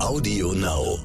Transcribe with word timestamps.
Audio 0.00 0.52
Now. 0.52 0.98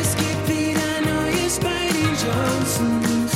Es 0.00 0.16
gibt 0.16 0.48
wieder 0.48 1.00
Neues 1.06 1.58
bei 1.60 1.88
den 1.94 2.14
Johnsons. 2.18 3.32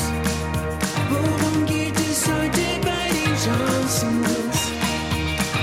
Worum 1.11 1.65
geht 1.67 1.95
es 1.99 2.27
heute 2.27 2.81
bei 2.83 3.09
den 3.15 3.33
Johnsons? 3.45 4.59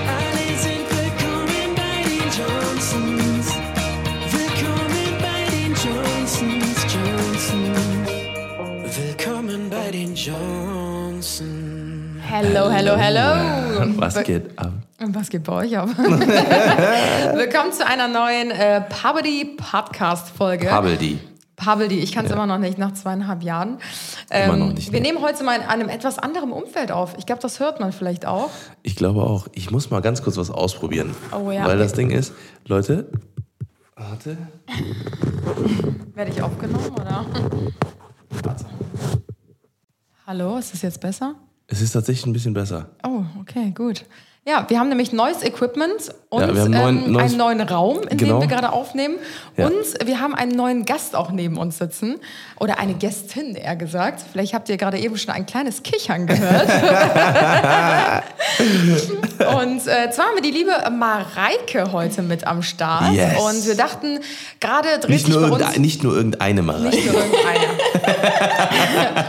Alle 0.08 0.48
sind 0.58 0.88
willkommen 0.90 1.76
bei 1.76 2.04
den 2.10 2.30
Johnsons. 2.40 3.48
Willkommen 4.32 5.12
bei 5.20 5.42
den 5.52 5.72
Johnsons, 5.84 6.80
Johnsons. 6.94 8.08
Willkommen 8.98 9.62
bei 9.70 9.88
den 9.92 10.16
Johnsons. 10.16 11.44
Hello, 12.28 12.70
hello, 12.72 12.96
hello. 12.96 13.28
Was 13.98 14.14
Be- 14.16 14.24
geht 14.24 14.58
ab? 14.58 14.72
Was 15.04 15.30
geht 15.30 15.44
bei 15.46 15.54
euch 15.54 15.76
ab? 15.76 15.90
Willkommen 15.98 17.74
zu 17.74 17.84
einer 17.84 18.08
neuen 18.08 18.52
äh, 18.52 18.82
Pubbledy 18.82 19.58
Podcast 19.58 20.30
Folge. 20.30 20.68
Pubbledy. 20.68 21.20
Pubbledy, 21.56 21.98
ich 22.00 22.12
kann 22.12 22.28
es 22.28 22.32
immer 22.32 22.46
noch 22.46 22.60
nicht 22.60 22.78
nach 22.78 22.94
zweieinhalb 22.94 23.42
Jahren. 23.42 23.80
Ähm, 24.30 24.50
Immer 24.52 24.58
noch 24.68 24.74
nicht, 24.74 24.92
Wir 24.92 25.00
ne? 25.02 25.08
nehmen 25.08 25.24
heute 25.24 25.44
mal 25.44 25.56
in 25.56 25.64
einem 25.64 25.90
etwas 25.90 26.20
anderen 26.20 26.52
Umfeld 26.52 26.92
auf. 26.92 27.16
Ich 27.18 27.26
glaube, 27.26 27.42
das 27.42 27.60
hört 27.60 27.80
man 27.80 27.94
vielleicht 27.94 28.28
auch. 28.28 28.52
Ich 28.84 28.96
glaube 28.96 29.24
auch, 29.24 29.48
ich 29.54 29.72
muss 29.72 29.90
mal 29.90 30.02
ganz 30.02 30.22
kurz 30.22 30.38
was 30.38 30.52
ausprobieren. 30.52 31.16
Oh 31.32 31.50
ja. 31.50 31.66
Weil 31.66 31.80
das 31.80 31.94
Ding 31.94 32.12
ist, 32.12 32.34
Leute, 32.68 33.10
warte. 33.96 34.38
Werde 36.14 36.30
ich 36.32 36.44
aufgenommen 36.44 36.92
oder? 36.92 37.26
Hallo, 40.28 40.58
ist 40.60 40.76
es 40.76 40.84
jetzt 40.84 41.02
besser? 41.02 41.34
Es 41.66 41.82
ist 41.82 41.94
tatsächlich 41.94 42.28
ein 42.28 42.34
bisschen 42.34 42.54
besser. 42.54 42.92
Oh, 43.04 43.24
okay, 43.40 43.72
gut. 43.76 44.06
Ja, 44.44 44.66
wir 44.70 44.80
haben 44.80 44.90
nämlich 44.90 45.14
neues 45.14 45.44
Equipment 45.44 46.16
und 46.30 46.42
Ja, 46.42 46.48
neuen- 46.68 47.06
ähm, 47.10 47.16
einen 47.16 47.38
neuen 47.38 47.62
Raum, 47.62 48.02
in 48.10 48.18
Genau. 48.18 48.40
dem 48.40 48.42
wir 48.42 48.48
gerade 48.56 48.72
aufnehmen. 48.74 49.18
Ja. 49.56 49.68
Und 49.68 49.76
wir 50.04 50.20
haben 50.20 50.34
einen 50.34 50.54
neuen 50.56 50.86
Gast 50.86 51.16
auch 51.16 51.30
neben 51.30 51.58
uns 51.58 51.78
sitzen. 51.78 52.20
Oder 52.60 52.80
eine 52.80 52.96
Gästin, 52.96 53.54
eher 53.54 53.76
gesagt. 53.76 54.24
Vielleicht 54.32 54.56
habt 54.56 54.68
ihr 54.70 54.78
gerade 54.78 54.98
eben 54.98 55.16
schon 55.20 55.32
ein 55.32 55.46
kleines 55.46 55.84
Kichern 55.84 56.26
gehört. 56.26 56.68
und 59.38 59.88
äh, 59.88 60.10
zwar 60.10 60.26
haben 60.26 60.36
wir 60.36 60.42
die 60.42 60.50
liebe 60.50 60.72
Mareike 60.90 61.92
heute 61.92 62.24
mit 62.24 62.48
am 62.48 62.64
Start. 62.64 63.14
Yes. 63.14 63.40
Und 63.40 63.68
wir 63.68 63.76
dachten, 63.76 64.22
gerade 64.60 64.88
dreht 65.02 65.10
Nicht 65.12 65.26
sich 65.28 65.36
nur, 65.36 65.50
bei 65.52 65.68
uns... 65.68 65.78
nicht 65.78 66.02
nur 66.04 66.16
irgendeine 66.16 66.64
Mareike. 66.64 66.96
Nicht 66.96 67.06
nur 67.12 67.22
irgendeine. 67.22 67.68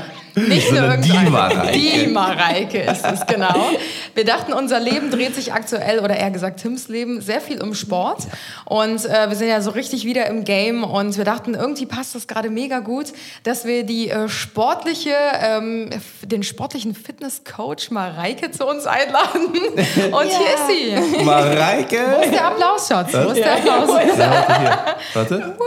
Nicht 0.34 0.70
nur 0.70 0.80
Sondern 0.80 1.02
die. 1.02 1.30
Mareike. 1.30 1.72
Die 1.72 2.06
Mareike 2.08 2.78
ist 2.78 3.04
es, 3.04 3.26
genau. 3.26 3.70
Wir 4.14 4.24
dachten, 4.24 4.52
unser 4.52 4.80
Leben 4.80 5.10
dreht 5.10 5.34
sich 5.34 5.52
aktuell, 5.52 6.00
oder 6.00 6.16
eher 6.16 6.30
gesagt 6.30 6.60
Tims 6.60 6.88
Leben, 6.88 7.20
sehr 7.20 7.40
viel 7.40 7.62
um 7.62 7.74
Sport. 7.74 8.24
Und 8.66 9.04
äh, 9.06 9.28
wir 9.28 9.36
sind 9.36 9.48
ja 9.48 9.60
so 9.62 9.70
richtig 9.70 10.04
wieder 10.04 10.26
im 10.26 10.44
Game. 10.44 10.84
Und 10.84 11.16
wir 11.16 11.24
dachten, 11.24 11.54
irgendwie 11.54 11.86
passt 11.86 12.14
das 12.14 12.26
gerade 12.26 12.50
mega 12.50 12.80
gut, 12.80 13.06
dass 13.44 13.64
wir 13.64 13.84
die 13.84 14.10
äh, 14.10 14.28
sportliche, 14.28 15.14
ähm, 15.40 15.88
den 16.22 16.42
sportlichen 16.42 16.94
Fitnesscoach 16.94 17.90
Mareike 17.90 18.50
zu 18.50 18.66
uns 18.66 18.86
einladen. 18.86 19.46
Und 19.46 19.76
hier 19.76 20.54
ist 20.54 20.68
sie. 20.68 20.96
Wo 21.18 21.24
Mareike! 21.24 21.96
ist 22.22 22.32
der 22.32 22.46
Applaus, 22.46 22.88
Schatz? 22.88 23.12
Wo 23.12 23.30
ist 23.30 23.38
der 23.38 23.54
Applaus? 23.54 23.88
Ja, 23.88 24.96
warte, 25.14 25.36
hier. 25.36 25.38
Warte. 25.38 25.52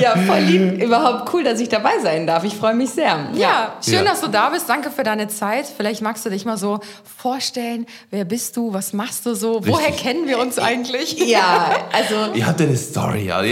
Ja, 0.00 0.16
voll 0.16 0.38
lieb. 0.40 0.59
Überhaupt 0.80 1.32
cool, 1.32 1.44
dass 1.44 1.60
ich 1.60 1.68
dabei 1.68 1.98
sein 2.02 2.26
darf. 2.26 2.44
Ich 2.44 2.54
freue 2.56 2.74
mich 2.74 2.90
sehr. 2.90 3.28
Ja, 3.34 3.74
schön, 3.84 3.94
Ja. 3.94 4.02
dass 4.04 4.20
du 4.20 4.28
da 4.28 4.48
bist. 4.50 4.68
Danke 4.68 4.90
für 4.90 5.02
deine 5.02 5.28
Zeit. 5.28 5.66
Vielleicht 5.74 6.02
magst 6.02 6.24
du 6.26 6.30
dich 6.30 6.44
mal 6.44 6.56
so 6.56 6.80
vorstellen. 7.18 7.86
Wer 8.10 8.24
bist 8.24 8.56
du? 8.56 8.72
Was 8.72 8.92
machst 8.92 9.26
du 9.26 9.34
so? 9.34 9.60
Woher 9.66 9.88
Richtig. 9.88 10.02
kennen 10.04 10.26
wir 10.26 10.38
uns 10.38 10.58
eigentlich? 10.58 11.18
Ja, 11.18 11.70
also, 11.92 12.32
Ihr 12.34 12.46
habt 12.46 12.60
ja 12.60 12.66
eine 12.66 12.76
Story, 12.76 13.26
ja. 13.26 13.40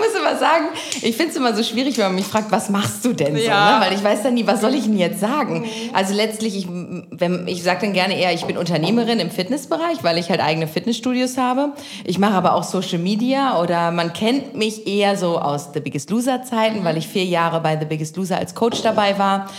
Muss 0.00 0.18
immer 0.18 0.36
sagen, 0.38 0.66
ich 1.02 1.16
finde 1.16 1.30
es 1.30 1.36
immer 1.36 1.54
so 1.54 1.62
schwierig, 1.62 1.98
wenn 1.98 2.06
man 2.06 2.14
mich 2.14 2.26
fragt, 2.26 2.50
was 2.50 2.70
machst 2.70 3.04
du 3.04 3.12
denn 3.12 3.36
so? 3.36 3.42
Ja. 3.42 3.78
Ne? 3.78 3.86
Weil 3.86 3.92
ich 3.92 4.02
weiß 4.02 4.22
dann 4.22 4.34
nie, 4.34 4.46
was 4.46 4.60
soll 4.60 4.74
ich 4.74 4.84
denn 4.84 4.98
jetzt 4.98 5.20
sagen? 5.20 5.68
Also 5.92 6.14
letztlich, 6.14 6.56
ich, 6.56 6.68
wenn, 7.10 7.46
ich 7.46 7.62
sage 7.62 7.80
dann 7.82 7.92
gerne 7.92 8.18
eher, 8.18 8.32
ich 8.32 8.44
bin 8.44 8.56
Unternehmerin 8.56 9.20
im 9.20 9.30
Fitnessbereich, 9.30 10.02
weil 10.02 10.18
ich 10.18 10.30
halt 10.30 10.40
eigene 10.40 10.66
Fitnessstudios 10.66 11.36
habe. 11.36 11.72
Ich 12.04 12.18
mache 12.18 12.34
aber 12.34 12.54
auch 12.54 12.64
Social 12.64 12.98
Media 12.98 13.60
oder 13.60 13.90
man 13.90 14.12
kennt 14.12 14.56
mich 14.56 14.86
eher 14.86 15.16
so 15.16 15.38
aus 15.38 15.70
The 15.74 15.80
Biggest 15.80 16.10
Loser 16.10 16.42
Zeiten, 16.42 16.84
weil 16.84 16.96
ich 16.96 17.06
vier 17.06 17.24
Jahre 17.24 17.60
bei 17.60 17.78
The 17.78 17.84
Biggest 17.84 18.16
Loser 18.16 18.38
als 18.38 18.54
Coach 18.54 18.82
dabei 18.82 19.18
war 19.18 19.50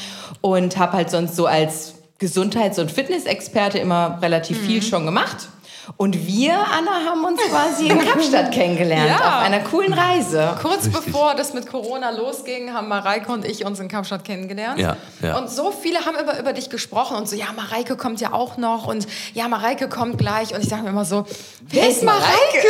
und 0.41 0.77
habe 0.77 0.93
halt 0.93 1.09
sonst 1.09 1.35
so 1.35 1.45
als 1.45 1.95
Gesundheits- 2.17 2.77
und 2.77 2.91
Fitnessexperte 2.91 3.79
immer 3.79 4.19
relativ 4.21 4.59
viel 4.59 4.81
schon 4.81 5.05
gemacht. 5.05 5.49
Und 5.97 6.27
wir, 6.27 6.53
Anna, 6.53 7.09
haben 7.09 7.23
uns 7.25 7.41
quasi 7.41 7.87
in 7.87 7.99
Kapstadt 7.99 8.51
kennengelernt, 8.53 9.09
Ja. 9.09 9.37
auf 9.37 9.43
einer 9.45 9.59
coolen 9.61 9.93
Reise. 9.93 10.55
Kurz 10.61 10.87
bevor 10.89 11.33
das 11.35 11.53
mit 11.53 11.67
Corona 11.67 12.11
losging, 12.11 12.73
haben 12.73 12.87
Mareike 12.87 13.31
und 13.31 13.45
ich 13.45 13.65
uns 13.65 13.79
in 13.79 13.87
Kapstadt 13.87 14.23
kennengelernt. 14.23 14.79
Ja, 14.79 14.95
ja. 15.21 15.37
Und 15.37 15.49
so 15.49 15.71
viele 15.71 16.05
haben 16.05 16.15
immer 16.15 16.37
über 16.39 16.53
dich 16.53 16.69
gesprochen 16.69 17.17
und 17.17 17.27
so, 17.27 17.35
ja, 17.35 17.45
Mareike 17.55 17.95
kommt 17.97 18.21
ja 18.21 18.33
auch 18.33 18.57
noch 18.57 18.87
und 18.87 19.07
ja, 19.33 19.47
Mareike 19.47 19.89
kommt 19.89 20.17
gleich. 20.17 20.53
Und 20.53 20.61
ich 20.61 20.69
sage 20.69 20.83
mir 20.83 20.89
immer 20.89 21.05
so, 21.05 21.25
wer 21.61 21.89
ist 21.89 22.03
Mareike? 22.03 22.67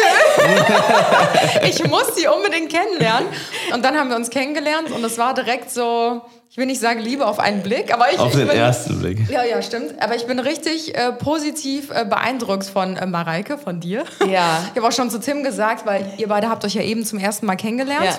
ich 1.70 1.84
muss 1.88 2.16
sie 2.16 2.28
unbedingt 2.28 2.72
kennenlernen. 2.72 3.28
Und 3.74 3.84
dann 3.84 3.98
haben 3.98 4.10
wir 4.10 4.16
uns 4.16 4.30
kennengelernt 4.30 4.92
und 4.92 5.04
es 5.04 5.18
war 5.18 5.34
direkt 5.34 5.70
so, 5.72 6.22
ich 6.52 6.58
will 6.58 6.66
nicht 6.66 6.82
sagen 6.82 7.00
Liebe 7.00 7.26
auf 7.26 7.40
einen 7.40 7.64
Blick, 7.64 7.94
aber 7.94 8.12
ich, 8.12 8.20
Auf 8.20 8.34
ich 8.34 8.40
den 8.40 8.50
bin, 8.50 8.58
ersten 8.58 9.00
Blick. 9.00 9.30
Ja, 9.30 9.46
ja, 9.46 9.62
stimmt. 9.62 9.94
Aber 10.02 10.18
ich 10.18 10.28
bin 10.28 10.38
richtig 10.38 10.94
äh, 10.98 11.14
positiv 11.14 11.92
äh, 11.92 12.04
beeindruckt 12.04 12.66
von 12.66 12.98
äh, 12.98 13.06
Mareike, 13.06 13.58
von 13.58 13.80
dir. 13.80 14.04
Ja. 14.30 14.60
Ich 14.74 14.78
habe 14.78 14.86
auch 14.90 14.92
schon 14.92 15.10
zu 15.10 15.22
Tim 15.22 15.44
gesagt, 15.44 15.86
weil 15.86 16.06
ihr 16.18 16.28
beide 16.28 16.50
habt 16.50 16.66
euch 16.66 16.74
ja 16.74 16.82
eben 16.82 17.06
zum 17.06 17.20
ersten 17.20 17.46
Mal 17.46 17.56
kennengelernt. 17.56 18.04
Ja. 18.04 18.18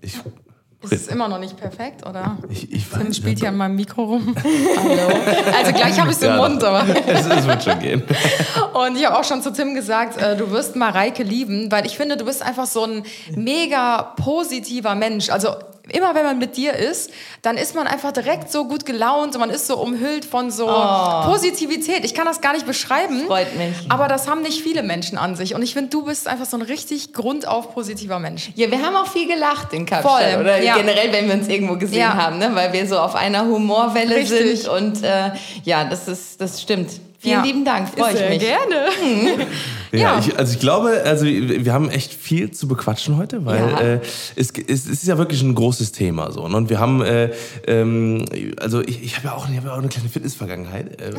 Ich, 0.00 0.14
Ist 0.82 0.92
es 0.92 1.08
immer 1.08 1.28
noch 1.28 1.38
nicht 1.38 1.58
perfekt, 1.58 2.06
oder? 2.06 2.38
ich, 2.48 2.72
ich 2.72 2.88
Tim 2.88 3.08
weiß 3.08 3.16
spielt 3.18 3.40
hier 3.40 3.48
an 3.50 3.56
meinem 3.58 3.76
Mikro 3.76 4.02
rum. 4.04 4.34
Hallo. 4.76 5.20
Also 5.54 5.72
gleich 5.72 6.00
habe 6.00 6.10
ich 6.10 6.16
es 6.16 6.22
im 6.22 6.30
Ja, 6.30 6.36
Mund, 6.36 6.64
aber. 6.64 6.86
es, 7.06 7.26
es 7.26 7.46
wird 7.46 7.64
schon 7.64 7.78
gehen. 7.80 8.02
Und 8.72 8.96
ich 8.96 9.04
habe 9.04 9.18
auch 9.18 9.24
schon 9.24 9.42
zu 9.42 9.52
Tim 9.52 9.74
gesagt, 9.74 10.16
äh, 10.16 10.38
du 10.38 10.50
wirst 10.52 10.74
Mareike 10.74 11.22
lieben, 11.22 11.70
weil 11.70 11.84
ich 11.84 11.98
finde, 11.98 12.16
du 12.16 12.24
bist 12.24 12.42
einfach 12.42 12.66
so 12.66 12.84
ein 12.84 13.02
mega 13.34 14.14
positiver 14.16 14.94
Mensch. 14.94 15.28
Also 15.28 15.54
immer 15.90 16.14
wenn 16.14 16.24
man 16.24 16.38
mit 16.38 16.56
dir 16.56 16.74
ist, 16.74 17.10
dann 17.42 17.56
ist 17.56 17.74
man 17.74 17.86
einfach 17.86 18.12
direkt 18.12 18.50
so 18.50 18.66
gut 18.66 18.84
gelaunt 18.86 19.34
und 19.34 19.40
man 19.40 19.50
ist 19.50 19.66
so 19.66 19.76
umhüllt 19.78 20.24
von 20.24 20.50
so 20.50 20.66
Positivität. 21.24 22.04
Ich 22.04 22.14
kann 22.14 22.26
das 22.26 22.40
gar 22.40 22.52
nicht 22.52 22.66
beschreiben. 22.66 23.24
Freut 23.26 23.56
mich. 23.56 23.74
Aber 23.88 24.08
das 24.08 24.28
haben 24.28 24.42
nicht 24.42 24.62
viele 24.62 24.82
Menschen 24.82 25.18
an 25.18 25.36
sich. 25.36 25.54
Und 25.54 25.62
ich 25.62 25.72
finde, 25.74 25.90
du 25.90 26.04
bist 26.04 26.28
einfach 26.28 26.46
so 26.46 26.56
ein 26.56 26.62
richtig 26.62 27.12
grundauf 27.12 27.74
positiver 27.74 28.18
Mensch. 28.18 28.50
Ja, 28.54 28.70
wir 28.70 28.82
haben 28.82 28.96
auch 28.96 29.06
viel 29.06 29.26
gelacht 29.26 29.72
in 29.72 29.86
Kapstadt. 29.86 30.32
Voll, 30.32 30.40
Oder 30.40 30.62
ja. 30.62 30.76
generell, 30.76 31.12
wenn 31.12 31.26
wir 31.28 31.34
uns 31.34 31.48
irgendwo 31.48 31.76
gesehen 31.76 31.98
Ja. 32.00 32.14
haben, 32.14 32.38
ne? 32.38 32.50
weil 32.54 32.72
wir 32.72 32.86
so 32.86 32.98
auf 32.98 33.14
einer 33.14 33.44
Humorwelle 33.44 34.16
Richtig. 34.16 34.62
sind. 34.62 34.68
Und 34.68 35.02
äh, 35.02 35.30
ja, 35.64 35.84
das, 35.84 36.08
ist, 36.08 36.40
das 36.40 36.60
stimmt. 36.62 36.90
Vielen 37.20 37.34
Ja. 37.40 37.42
lieben 37.44 37.64
Dank, 37.64 37.88
freue 37.88 38.12
ich 38.12 38.18
Sehr 38.18 38.28
mich. 38.30 38.38
gerne. 38.40 39.46
Ja, 39.90 39.98
Ja. 39.98 40.18
Ich, 40.18 40.38
also 40.38 40.52
ich 40.52 40.60
glaube, 40.60 41.00
also 41.06 41.24
wir 41.24 41.72
haben 41.72 41.88
echt 41.88 42.12
viel 42.12 42.50
zu 42.50 42.68
bequatschen 42.68 43.16
heute, 43.16 43.46
weil 43.46 43.58
Ja. 43.70 43.80
äh, 43.80 44.00
es, 44.36 44.50
es, 44.50 44.80
es 44.84 44.86
ist 44.86 45.06
ja 45.06 45.16
wirklich 45.16 45.40
ein 45.42 45.54
großes 45.54 45.92
Thema 45.92 46.30
so. 46.30 46.46
ne? 46.46 46.54
Und 46.58 46.68
wir 46.68 46.78
haben, 46.78 47.00
äh, 47.00 47.30
ähm, 47.66 48.26
also 48.60 48.82
ich, 48.82 49.02
ich 49.02 49.16
habe 49.16 49.28
ja, 49.28 49.34
auch- 49.34 49.48
ich 49.48 49.56
hab 49.56 49.64
ja 49.64 49.72
auch 49.72 49.78
eine 49.78 49.88
kleine 49.88 50.10
Fitnessvergangenheit. 50.10 51.00
Äh, 51.00 51.12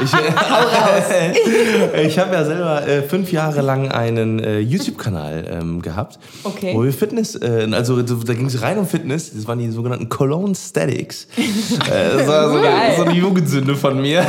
Ich, 0.00 0.12
äh, 2.02 2.06
ich 2.06 2.18
habe 2.20 2.34
ja 2.34 2.44
selber 2.44 2.86
äh, 2.86 3.02
fünf 3.02 3.32
Jahre 3.32 3.62
lang 3.62 3.90
einen 3.90 4.38
äh, 4.38 4.60
YouTube-Kanal 4.60 5.44
ähm, 5.50 5.82
gehabt, 5.82 6.20
Okay. 6.44 6.72
wo 6.74 6.84
wir 6.84 6.92
Fitness, 6.92 7.34
äh, 7.34 7.66
also 7.72 8.00
da 8.00 8.34
ging 8.34 8.46
es 8.46 8.62
rein 8.62 8.78
um 8.78 8.86
Fitness. 8.86 9.32
Das 9.34 9.46
waren 9.48 9.58
die 9.58 9.68
sogenannten 9.70 10.08
Cologne 10.08 10.54
Statics. 10.54 11.26
äh, 11.36 12.16
das 12.18 12.28
war 12.28 12.48
so, 12.48 12.58
eine, 12.58 12.66
Geil. 12.68 12.94
so 12.96 13.02
eine 13.02 13.14
Jugendsünde 13.14 13.74
von 13.74 14.00
mir. 14.00 14.24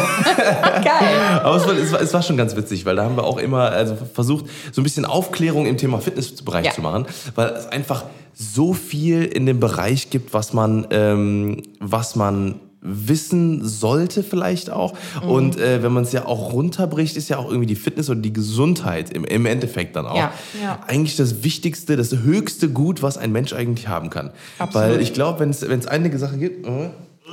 Geil. 0.82 1.40
Aber 1.44 1.56
es 1.58 1.68
war, 1.68 1.74
es, 1.76 1.92
war, 1.92 2.02
es 2.02 2.14
war 2.14 2.22
schon 2.22 2.38
ganz 2.38 2.56
witzig, 2.56 2.86
weil 2.86 2.96
da 2.96 3.04
haben 3.04 3.16
wir 3.16 3.24
auch 3.24 3.38
immer 3.38 3.72
also 3.72 3.96
versucht, 4.14 4.46
so 4.72 4.82
ein 4.82 4.84
bisschen 4.84 5.06
Aufklärung 5.06 5.66
im 5.66 5.78
Thema 5.78 6.00
Fitnessbereich 6.00 6.66
Ja. 6.66 6.72
zu 6.72 6.82
machen, 6.82 7.06
weil 7.36 7.50
es 7.50 7.68
einfach 7.68 8.06
so 8.34 8.74
viel 8.74 9.24
in 9.24 9.46
dem 9.46 9.60
Bereich 9.60 10.10
gibt, 10.10 10.34
was 10.34 10.54
man, 10.54 10.88
ähm, 10.92 11.62
was 11.80 12.16
man 12.16 12.56
wissen 12.86 13.66
sollte 13.66 14.24
vielleicht 14.24 14.70
auch. 14.70 14.94
Mhm. 15.24 15.30
Und 15.30 15.58
äh, 15.60 15.82
wenn 15.84 15.94
man 15.94 16.04
es 16.04 16.12
ja 16.12 16.26
auch 16.26 16.52
runterbricht, 16.52 17.16
ist 17.16 17.30
ja 17.30 17.38
auch 17.38 17.48
irgendwie 17.48 17.68
die 17.68 17.76
Fitness 17.78 18.10
und 18.10 18.22
die 18.24 18.34
Gesundheit 18.34 19.10
im, 19.10 19.24
im 19.24 19.46
Endeffekt 19.46 19.96
dann 19.96 20.06
auch 20.06 20.18
Ja. 20.18 20.34
Ja. 20.62 20.80
eigentlich 20.86 21.16
das 21.16 21.44
Wichtigste, 21.44 21.96
das 21.96 22.12
höchste 22.12 22.70
Gut, 22.70 23.02
was 23.02 23.18
ein 23.18 23.32
Mensch 23.32 23.54
eigentlich 23.54 23.88
haben 23.88 24.10
kann. 24.10 24.32
Weil 24.74 25.00
ich 25.00 25.14
glaube, 25.14 25.40
wenn 25.40 25.50
es 25.52 25.88
einige 25.88 26.18
Sachen 26.18 26.40
gibt... 26.40 26.68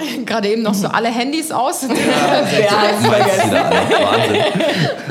äh, 0.00 0.22
Gerade 0.24 0.48
eben 0.48 0.62
noch 0.62 0.74
so 0.74 0.88
alle 0.88 1.08
Handys 1.08 1.50
aus. 1.52 1.82
Ja. 1.82 1.88
Wahnsinn. 3.10 3.58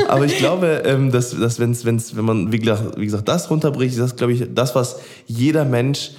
Aber 0.07 0.25
ich 0.25 0.37
glaube, 0.37 0.83
ähm, 0.85 1.11
dass, 1.11 1.37
dass 1.37 1.59
wenn's, 1.59 1.85
wenn's, 1.85 2.15
wenn 2.15 2.25
man, 2.25 2.51
wie 2.51 2.59
gesagt, 2.59 2.97
wie 2.97 3.05
gesagt, 3.05 3.27
das 3.27 3.49
runterbricht, 3.49 3.93
ist 3.93 4.01
das, 4.01 4.15
glaube 4.15 4.33
ich, 4.33 4.43
das, 4.53 4.75
was 4.75 4.99
jeder 5.27 5.65
Mensch 5.65 6.11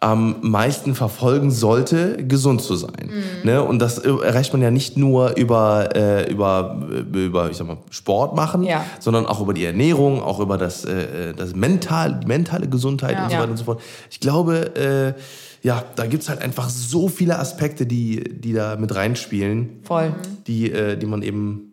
am 0.00 0.36
meisten 0.42 0.94
verfolgen 0.94 1.50
sollte, 1.50 2.24
gesund 2.24 2.62
zu 2.62 2.76
sein. 2.76 3.10
Mhm. 3.42 3.50
Ne? 3.50 3.64
Und 3.64 3.80
das 3.80 3.98
erreicht 3.98 4.52
man 4.52 4.62
ja 4.62 4.70
nicht 4.70 4.96
nur 4.96 5.36
über, 5.36 5.88
äh, 5.96 6.30
über, 6.30 6.80
äh, 6.92 7.24
über 7.24 7.50
ich 7.50 7.56
sag 7.56 7.66
mal, 7.66 7.78
Sport 7.90 8.36
machen, 8.36 8.62
Ja. 8.62 8.84
sondern 9.00 9.26
auch 9.26 9.40
über 9.40 9.54
die 9.54 9.64
Ernährung, 9.64 10.22
auch 10.22 10.38
über 10.38 10.56
das, 10.56 10.84
äh, 10.84 11.34
das 11.36 11.56
mental, 11.56 12.20
mentale 12.26 12.68
Gesundheit 12.68 13.16
Ja. 13.16 13.24
und 13.24 13.28
so 13.30 13.34
Ja. 13.34 13.40
weiter 13.40 13.50
und 13.50 13.56
so 13.56 13.64
fort. 13.64 13.80
Ich 14.08 14.20
glaube, 14.20 15.14
äh, 15.16 15.20
ja, 15.62 15.84
da 15.96 16.06
gibt's 16.06 16.28
halt 16.28 16.40
einfach 16.40 16.68
so 16.68 17.08
viele 17.08 17.38
Aspekte, 17.38 17.86
die, 17.86 18.22
die 18.22 18.52
da 18.52 18.76
mit 18.76 18.94
reinspielen, 18.94 19.80
Voll. 19.82 20.14
die, 20.46 20.70
äh, 20.70 20.96
die 20.96 21.06
man 21.06 21.22
eben 21.22 21.67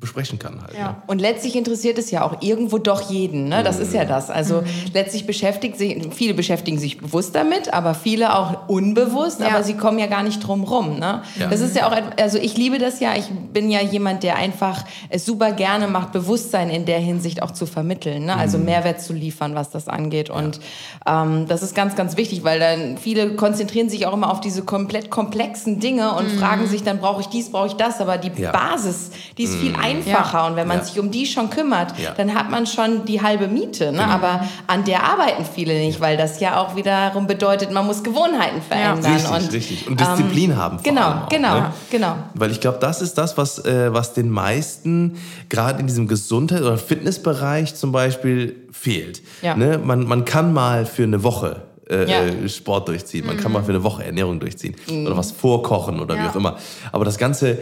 besprechen 0.00 0.38
kann 0.38 0.62
halt. 0.62 0.74
Ja. 0.76 0.88
Ne? 0.90 0.96
Und 1.08 1.20
letztlich 1.20 1.56
interessiert 1.56 1.98
es 1.98 2.10
ja 2.10 2.22
auch 2.22 2.40
irgendwo 2.40 2.78
doch 2.78 3.10
jeden. 3.10 3.48
Ne? 3.48 3.62
Das 3.64 3.78
ist 3.80 3.92
ja 3.92 4.04
das. 4.04 4.30
Also 4.30 4.62
letztlich 4.94 5.26
beschäftigt 5.26 5.76
sich, 5.76 6.08
viele 6.14 6.34
beschäftigen 6.34 6.78
sich 6.78 6.98
bewusst 6.98 7.34
damit, 7.34 7.72
aber 7.74 7.94
viele 7.94 8.36
auch 8.36 8.68
unbewusst, 8.68 9.40
Ja. 9.40 9.48
aber 9.48 9.62
sie 9.64 9.74
kommen 9.74 9.98
ja 9.98 10.06
gar 10.06 10.22
nicht 10.22 10.38
drum 10.46 10.62
rum. 10.62 10.98
Ne? 10.98 11.22
Ja. 11.38 11.48
Das 11.48 11.60
ist 11.60 11.74
ja 11.74 11.88
auch, 11.88 11.96
also 12.20 12.38
ich 12.38 12.56
liebe 12.56 12.78
das 12.78 13.00
ja. 13.00 13.14
Ich 13.16 13.26
bin 13.52 13.70
ja 13.70 13.80
jemand, 13.82 14.22
der 14.22 14.36
einfach 14.36 14.84
es 15.08 15.24
super 15.26 15.50
gerne 15.52 15.88
macht, 15.88 16.12
Bewusstsein 16.12 16.70
in 16.70 16.84
der 16.84 17.00
Hinsicht 17.00 17.42
auch 17.42 17.50
zu 17.50 17.66
vermitteln. 17.66 18.26
Ne? 18.26 18.36
Also 18.36 18.58
Mehrwert 18.58 19.00
zu 19.00 19.12
liefern, 19.12 19.54
was 19.56 19.70
das 19.70 19.88
angeht. 19.88 20.30
Und 20.30 20.60
ähm, 21.06 21.46
das 21.48 21.62
ist 21.62 21.74
ganz, 21.74 21.96
ganz 21.96 22.16
wichtig, 22.16 22.44
weil 22.44 22.60
dann 22.60 22.98
viele 22.98 23.34
konzentrieren 23.34 23.88
sich 23.88 24.06
auch 24.06 24.12
immer 24.12 24.30
auf 24.30 24.40
diese 24.40 24.62
komplett 24.62 25.10
komplexen 25.10 25.80
Dinge 25.80 26.14
und 26.14 26.28
fragen 26.30 26.66
sich, 26.68 26.84
dann 26.84 26.98
brauche 26.98 27.20
ich 27.20 27.26
dies, 27.26 27.50
brauche 27.50 27.66
ich 27.66 27.74
das. 27.74 28.00
Aber 28.00 28.16
die 28.16 28.30
Ja. 28.40 28.52
Basis, 28.52 29.10
die 29.36 29.42
ist 29.42 29.56
viel 29.56 29.70
einfacher. 29.70 29.87
Und 29.96 30.56
wenn 30.56 30.68
man 30.68 30.78
Ja. 30.78 30.84
sich 30.84 30.98
um 30.98 31.10
die 31.10 31.26
schon 31.26 31.50
kümmert, 31.50 31.98
Ja. 31.98 32.12
dann 32.16 32.34
hat 32.34 32.50
man 32.50 32.66
schon 32.66 33.04
die 33.04 33.22
halbe 33.22 33.48
Miete. 33.48 33.92
Ne? 33.92 34.04
Aber 34.06 34.40
an 34.66 34.84
der 34.84 35.02
arbeiten 35.04 35.44
viele 35.44 35.74
nicht, 35.74 36.00
weil 36.00 36.16
das 36.16 36.40
ja 36.40 36.60
auch 36.60 36.76
wiederum 36.76 37.26
bedeutet, 37.26 37.70
man 37.72 37.86
muss 37.86 38.02
Gewohnheiten 38.02 38.60
verändern. 38.62 39.12
Richtig, 39.12 39.30
und, 39.30 39.52
richtig. 39.52 39.86
Und 39.88 40.00
Disziplin 40.00 40.56
haben 40.56 40.78
vor 40.78 40.84
Genau, 40.84 41.08
auch, 41.24 41.28
genau, 41.28 41.54
ne? 41.60 41.72
genau. 41.90 42.14
Weil 42.34 42.50
ich 42.50 42.60
glaube, 42.60 42.78
das 42.80 43.02
ist 43.02 43.16
das, 43.18 43.36
was, 43.36 43.64
äh, 43.64 43.92
was 43.92 44.14
den 44.14 44.30
meisten 44.30 45.16
gerade 45.48 45.80
in 45.80 45.86
diesem 45.86 46.08
Gesundheit- 46.08 46.62
oder 46.62 46.78
Fitnessbereich 46.78 47.74
zum 47.74 47.92
Beispiel 47.92 48.56
fehlt. 48.72 49.22
Ja. 49.42 49.56
Ne? 49.56 49.78
Man, 49.82 50.06
man 50.06 50.24
kann 50.24 50.52
mal 50.52 50.86
für 50.86 51.04
eine 51.04 51.22
Woche 51.22 51.62
äh, 51.90 52.04
Ja. 52.10 52.20
äh, 52.20 52.48
Sport 52.50 52.88
durchziehen, 52.88 53.24
man 53.26 53.38
kann 53.38 53.50
mal 53.50 53.62
für 53.62 53.70
eine 53.72 53.82
Woche 53.82 54.04
Ernährung 54.04 54.38
durchziehen 54.40 54.76
oder 55.06 55.16
was 55.16 55.30
vorkochen 55.32 56.00
oder 56.00 56.16
wie 56.16 56.18
Ja. 56.18 56.28
auch 56.28 56.36
immer. 56.36 56.58
Aber 56.92 57.06
das 57.06 57.16
Ganze 57.16 57.56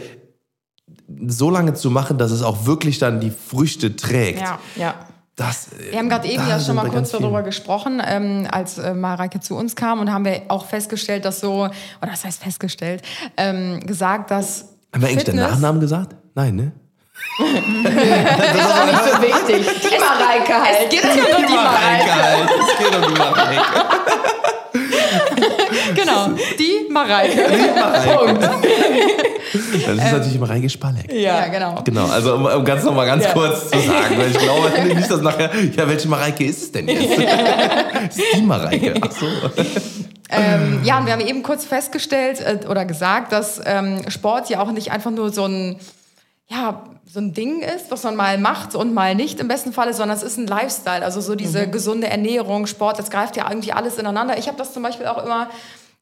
so 1.27 1.49
lange 1.49 1.73
zu 1.73 1.89
machen, 1.91 2.17
dass 2.17 2.31
es 2.31 2.41
auch 2.43 2.65
wirklich 2.65 2.99
dann 2.99 3.19
die 3.19 3.31
Früchte 3.31 3.95
trägt, 3.95 4.41
Ja. 4.41 4.59
Ja. 4.75 4.95
das 5.35 5.67
Wir 5.91 5.99
haben 5.99 6.09
gerade 6.09 6.27
eben 6.27 6.47
ja 6.47 6.59
schon 6.59 6.75
mal 6.75 6.87
kurz 6.89 7.11
viel. 7.11 7.19
darüber 7.21 7.43
gesprochen, 7.43 8.01
ähm, 8.05 8.47
als 8.51 8.77
äh, 8.77 8.93
Mareike 8.93 9.39
zu 9.39 9.55
uns 9.55 9.75
kam 9.75 9.99
und 9.99 10.11
haben 10.11 10.25
wir 10.25 10.41
auch 10.49 10.65
festgestellt, 10.65 11.23
dass 11.25 11.39
so, 11.39 11.63
oder 12.01 12.11
was 12.11 12.25
heißt 12.25 12.43
festgestellt, 12.43 13.03
ähm, 13.37 13.79
gesagt, 13.85 14.31
dass 14.31 14.65
Haben 14.93 15.01
wir 15.01 15.09
eigentlich 15.09 15.23
den 15.23 15.35
Fitness- 15.35 15.51
Nachnamen 15.51 15.79
gesagt? 15.81 16.15
Nein, 16.35 16.55
ne? 16.55 16.71
Ist 17.39 17.45
auch 17.45 18.85
nicht 18.85 19.03
so 19.05 19.21
wichtig. 19.21 19.81
Die 19.81 19.99
Mareike 19.99 20.53
halt. 20.53 20.77
Es 20.83 20.89
gibt 20.89 21.03
ja 21.05 21.15
nur 21.15 21.47
die 21.47 21.53
Mareike. 21.53 22.13
halt. 22.13 22.49
Es 22.61 22.77
geht 22.77 22.95
um 22.95 23.13
die 23.13 23.19
Mareike. 23.19 23.61
Genau, 25.95 26.29
die 26.59 26.91
Mareike. 26.91 27.37
Punkt. 28.17 28.41
Das 28.43 29.95
ist 29.95 30.11
natürlich 30.11 30.39
Mareike 30.39 30.69
Spalleck. 30.69 31.11
Ja, 31.11 31.47
genau. 31.47 31.81
Genau, 31.83 32.05
also 32.07 32.35
um, 32.35 32.45
um 32.45 32.65
ganz 32.65 32.83
nochmal 32.83 33.05
ganz 33.05 33.23
Ja. 33.23 33.33
kurz 33.33 33.69
zu 33.69 33.79
sagen, 33.79 34.17
weil 34.17 34.31
ich 34.31 34.37
glaube 34.37 34.71
nicht, 34.95 35.09
dass 35.09 35.21
nachher, 35.21 35.49
ja, 35.75 35.87
welche 35.87 36.07
Mareike 36.07 36.43
ist 36.45 36.61
es 36.63 36.71
denn 36.71 36.87
jetzt? 36.87 37.03
Ist 38.17 38.21
die 38.35 38.41
Mareike. 38.41 38.93
Ach 39.01 39.11
so. 39.11 39.25
Ähm, 40.29 40.81
ja, 40.83 40.97
und 40.99 41.05
wir 41.05 41.13
haben 41.13 41.21
eben 41.25 41.41
kurz 41.43 41.63
festgestellt 41.65 42.41
äh, 42.41 42.67
oder 42.67 42.83
gesagt, 42.85 43.31
dass 43.31 43.61
ähm, 43.65 44.01
Sport 44.09 44.49
ja 44.49 44.59
auch 44.61 44.71
nicht 44.71 44.91
einfach 44.91 45.11
nur 45.11 45.31
so 45.31 45.45
ein, 45.45 45.77
ja, 46.47 46.83
so 47.09 47.21
ein 47.21 47.33
Ding 47.33 47.61
ist, 47.61 47.89
was 47.89 48.03
man 48.03 48.15
mal 48.15 48.37
macht 48.37 48.75
und 48.75 48.93
mal 48.93 49.15
nicht 49.15 49.39
im 49.39 49.47
besten 49.47 49.71
Falle, 49.71 49.93
sondern 49.93 50.17
es 50.17 50.23
ist 50.23 50.37
ein 50.37 50.45
Lifestyle. 50.45 51.03
Also 51.05 51.21
so 51.21 51.35
diese 51.35 51.69
gesunde 51.69 52.07
Ernährung, 52.07 52.67
Sport, 52.67 52.99
das 52.99 53.09
greift 53.09 53.37
ja 53.37 53.49
irgendwie 53.49 53.71
alles 53.71 53.97
ineinander. 53.97 54.37
Ich 54.37 54.47
habe 54.47 54.57
das 54.57 54.73
zum 54.73 54.83
Beispiel 54.83 55.05
auch 55.07 55.23
immer. 55.23 55.49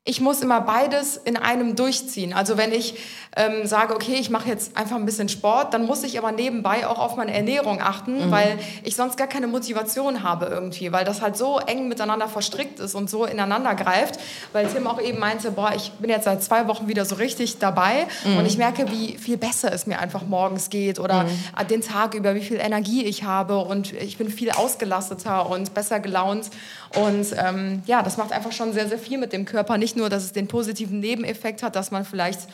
Ich 0.07 0.21
muss 0.21 0.41
immer 0.41 0.61
beides 0.61 1.17
in 1.17 1.35
einem 1.35 1.75
durchziehen. 1.75 2.31
Also 2.31 2.57
wenn 2.57 2.71
ich 2.71 2.93
ähm, 3.35 3.65
sage, 3.65 3.95
okay, 3.95 4.17
ich 4.19 4.29
mache 4.29 4.47
jetzt 4.47 4.77
einfach 4.77 4.95
ein 4.97 5.05
bisschen 5.05 5.29
Sport, 5.29 5.73
dann 5.73 5.87
muss 5.87 6.03
ich 6.03 6.19
aber 6.19 6.31
nebenbei 6.31 6.87
auch 6.87 6.99
auf 6.99 7.15
meine 7.15 7.33
Ernährung 7.33 7.81
achten, 7.81 8.31
weil 8.31 8.59
ich 8.83 8.95
sonst 8.95 9.17
gar 9.17 9.25
keine 9.25 9.47
Motivation 9.47 10.21
habe 10.21 10.45
irgendwie, 10.45 10.91
weil 10.91 11.05
das 11.05 11.23
halt 11.23 11.35
so 11.35 11.57
eng 11.57 11.87
miteinander 11.87 12.27
verstrickt 12.27 12.79
ist 12.79 12.93
und 12.93 13.09
so 13.09 13.25
ineinander 13.25 13.73
greift. 13.73 14.19
Weil 14.53 14.67
Tim 14.67 14.85
auch 14.85 15.01
eben 15.01 15.17
meinte, 15.17 15.49
boah, 15.49 15.73
ich 15.75 15.91
bin 15.93 16.11
jetzt 16.11 16.25
seit 16.25 16.43
zwei 16.43 16.67
Wochen 16.67 16.87
wieder 16.87 17.03
so 17.03 17.15
richtig 17.15 17.57
dabei 17.57 18.05
und 18.25 18.45
ich 18.45 18.59
merke, 18.59 18.91
wie 18.91 19.17
viel 19.17 19.37
besser 19.37 19.73
es 19.73 19.87
mir 19.87 19.97
einfach 19.97 20.21
morgens 20.21 20.69
geht 20.69 20.99
oder 20.99 21.25
den 21.69 21.81
Tag 21.81 22.13
über, 22.13 22.35
wie 22.35 22.41
viel 22.41 22.57
Energie 22.57 23.03
ich 23.03 23.23
habe 23.23 23.57
und 23.57 23.91
ich 23.91 24.19
bin 24.19 24.29
viel 24.29 24.51
ausgelasteter 24.51 25.49
und 25.49 25.73
besser 25.73 25.99
gelaunt. 25.99 26.51
Und 26.95 27.35
ähm, 27.37 27.81
ja, 27.87 28.01
das 28.01 28.15
macht 28.15 28.31
einfach 28.31 28.53
schon 28.53 28.71
sehr, 28.71 28.87
sehr 28.87 28.99
viel 28.99 29.17
mit 29.17 29.33
dem 29.33 29.43
Körper. 29.43 29.77
Nicht 29.77 29.94
nur, 29.95 30.09
dass 30.09 30.23
es 30.23 30.31
den 30.31 30.47
positiven 30.47 30.99
Nebeneffekt 30.99 31.63
hat, 31.63 31.75
dass 31.75 31.91
man 31.91 32.05
vielleicht 32.05 32.47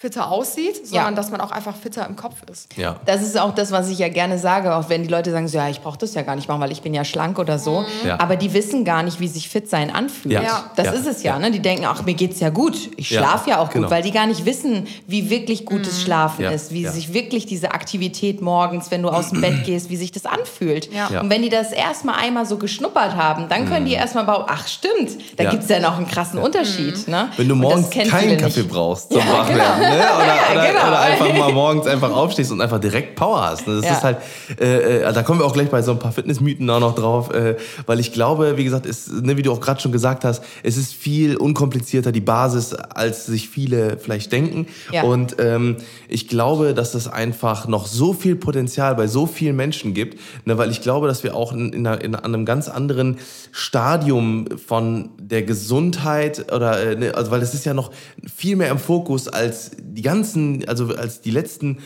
fitter 0.00 0.30
aussieht, 0.30 0.86
sondern 0.86 1.16
dass 1.16 1.32
man 1.32 1.40
auch 1.40 1.50
einfach 1.50 1.74
fitter 1.74 2.06
im 2.06 2.14
Kopf 2.14 2.36
ist. 2.48 2.68
Ja. 2.76 3.00
Das 3.04 3.20
ist 3.20 3.36
auch 3.36 3.52
das, 3.52 3.72
was 3.72 3.88
ich 3.88 3.98
ja 3.98 4.08
gerne 4.08 4.38
sage, 4.38 4.76
auch 4.76 4.88
wenn 4.88 5.02
die 5.02 5.08
Leute 5.08 5.32
sagen, 5.32 5.48
so, 5.48 5.58
ja, 5.58 5.68
ich 5.68 5.80
brauche 5.80 5.98
das 5.98 6.14
ja 6.14 6.22
gar 6.22 6.36
nicht 6.36 6.46
machen, 6.46 6.60
weil 6.60 6.70
ich 6.70 6.82
bin 6.82 6.94
ja 6.94 7.04
schlank 7.04 7.36
oder 7.40 7.58
so. 7.58 7.84
Ja. 8.06 8.20
Aber 8.20 8.36
die 8.36 8.52
wissen 8.54 8.84
gar 8.84 9.02
nicht, 9.02 9.18
wie 9.18 9.26
sich 9.26 9.48
fit 9.48 9.68
sein 9.68 9.92
anfühlt. 9.92 10.32
Ja. 10.34 10.42
Ja. 10.42 10.70
Das 10.76 10.86
Ja. 10.86 10.92
ist 10.92 11.06
es 11.08 11.22
ja, 11.24 11.36
ne? 11.40 11.50
Die 11.50 11.58
denken, 11.58 11.84
ach, 11.84 12.04
mir 12.04 12.14
geht's 12.14 12.38
ja 12.38 12.50
gut. 12.50 12.76
Ich 12.96 13.10
Ja. 13.10 13.18
schlafe 13.22 13.50
ja 13.50 13.58
auch 13.58 13.70
Genau. 13.70 13.86
gut, 13.88 13.90
weil 13.90 14.04
die 14.04 14.12
gar 14.12 14.28
nicht 14.28 14.44
wissen, 14.44 14.86
wie 15.08 15.30
wirklich 15.30 15.64
gutes 15.66 16.00
Schlafen 16.00 16.44
Ja. 16.44 16.50
ist, 16.50 16.70
wie 16.72 16.82
Ja. 16.82 16.92
sich 16.92 17.12
wirklich 17.12 17.46
diese 17.46 17.72
Aktivität 17.72 18.40
morgens, 18.40 18.92
wenn 18.92 19.02
du 19.02 19.08
aus 19.08 19.30
dem 19.30 19.40
Bett 19.40 19.64
gehst, 19.64 19.90
wie 19.90 19.96
sich 19.96 20.12
das 20.12 20.26
anfühlt. 20.26 20.92
Ja. 20.94 21.08
Ja. 21.12 21.22
Und 21.22 21.30
wenn 21.30 21.42
die 21.42 21.48
das 21.48 21.72
erstmal 21.72 22.20
einmal 22.20 22.46
so 22.46 22.56
geschnuppert 22.56 23.16
haben, 23.16 23.48
dann 23.48 23.68
können 23.68 23.84
die 23.84 23.94
erstmal 23.94 24.22
bauen, 24.26 24.44
ach 24.46 24.68
stimmt, 24.68 25.18
da 25.36 25.42
Ja. 25.42 25.50
gibt's 25.50 25.68
ja 25.68 25.80
noch 25.80 25.96
einen 25.96 26.06
krassen 26.06 26.38
Unterschied. 26.38 27.08
Ne? 27.08 27.30
Wenn 27.36 27.48
du 27.48 27.56
morgens 27.56 27.90
keinen 27.90 28.38
Kaffee 28.38 28.62
brauchst 28.62 29.08
zum 29.12 29.18
Ja, 29.18 29.32
Wachwerden, 29.32 29.80
genau. 29.80 29.87
Ne? 29.88 29.96
oder, 30.16 30.52
oder, 30.52 30.66
genau. 30.68 30.88
oder 30.88 31.00
einfach 31.00 31.32
mal 31.34 31.52
morgens 31.52 31.86
einfach 31.86 32.12
aufstehst 32.12 32.52
und 32.52 32.60
einfach 32.60 32.80
direkt 32.80 33.16
Power 33.16 33.42
hast. 33.50 33.66
Ne? 33.66 33.76
Das 33.76 33.84
Ja. 33.84 33.92
ist 33.92 34.04
halt, 34.04 34.18
äh, 34.60 35.00
äh, 35.02 35.12
da 35.12 35.22
kommen 35.22 35.40
wir 35.40 35.46
auch 35.46 35.52
gleich 35.52 35.68
bei 35.70 35.82
so 35.82 35.92
ein 35.92 35.98
paar 35.98 36.12
Fitnessmythen 36.12 36.68
auch 36.70 36.80
noch 36.80 36.94
drauf, 36.94 37.30
äh, 37.32 37.56
weil 37.86 38.00
ich 38.00 38.12
glaube, 38.12 38.56
wie 38.56 38.64
gesagt, 38.64 38.86
ist, 38.86 39.10
ne, 39.12 39.36
wie 39.36 39.42
du 39.42 39.52
auch 39.52 39.60
gerade 39.60 39.80
schon 39.80 39.92
gesagt 39.92 40.24
hast, 40.24 40.42
es 40.62 40.76
ist 40.76 40.94
viel 40.94 41.36
unkomplizierter 41.36 42.12
die 42.12 42.20
Basis, 42.20 42.74
als 42.74 43.26
sich 43.26 43.48
viele 43.48 43.98
vielleicht 43.98 44.32
denken. 44.32 44.66
Ja. 44.92 45.02
Und 45.02 45.36
ähm, 45.38 45.76
ich 46.08 46.28
glaube, 46.28 46.74
dass 46.74 46.94
es 46.94 47.08
einfach 47.08 47.66
noch 47.68 47.86
so 47.86 48.12
viel 48.12 48.36
Potenzial 48.36 48.94
bei 48.94 49.06
so 49.06 49.26
vielen 49.26 49.56
Menschen 49.56 49.94
gibt, 49.94 50.18
ne, 50.44 50.58
weil 50.58 50.70
ich 50.70 50.80
glaube, 50.80 51.06
dass 51.08 51.22
wir 51.24 51.34
auch 51.34 51.52
in, 51.52 51.72
in, 51.72 51.86
einer, 51.86 52.00
in 52.02 52.14
einem 52.14 52.44
ganz 52.44 52.68
anderen 52.68 53.18
Stadium 53.52 54.46
von 54.66 55.10
der 55.18 55.42
Gesundheit 55.42 56.52
oder 56.52 56.80
äh, 56.80 56.96
ne, 56.96 57.14
also 57.14 57.30
weil 57.30 57.42
es 57.42 57.54
ist 57.54 57.64
ja 57.66 57.74
noch 57.74 57.90
viel 58.34 58.56
mehr 58.56 58.70
im 58.70 58.78
Fokus 58.78 59.28
als 59.28 59.72
die 59.80 60.02
ganzen, 60.02 60.66
also 60.68 60.94
als 60.96 61.20
die 61.20 61.30
letzten 61.30 61.78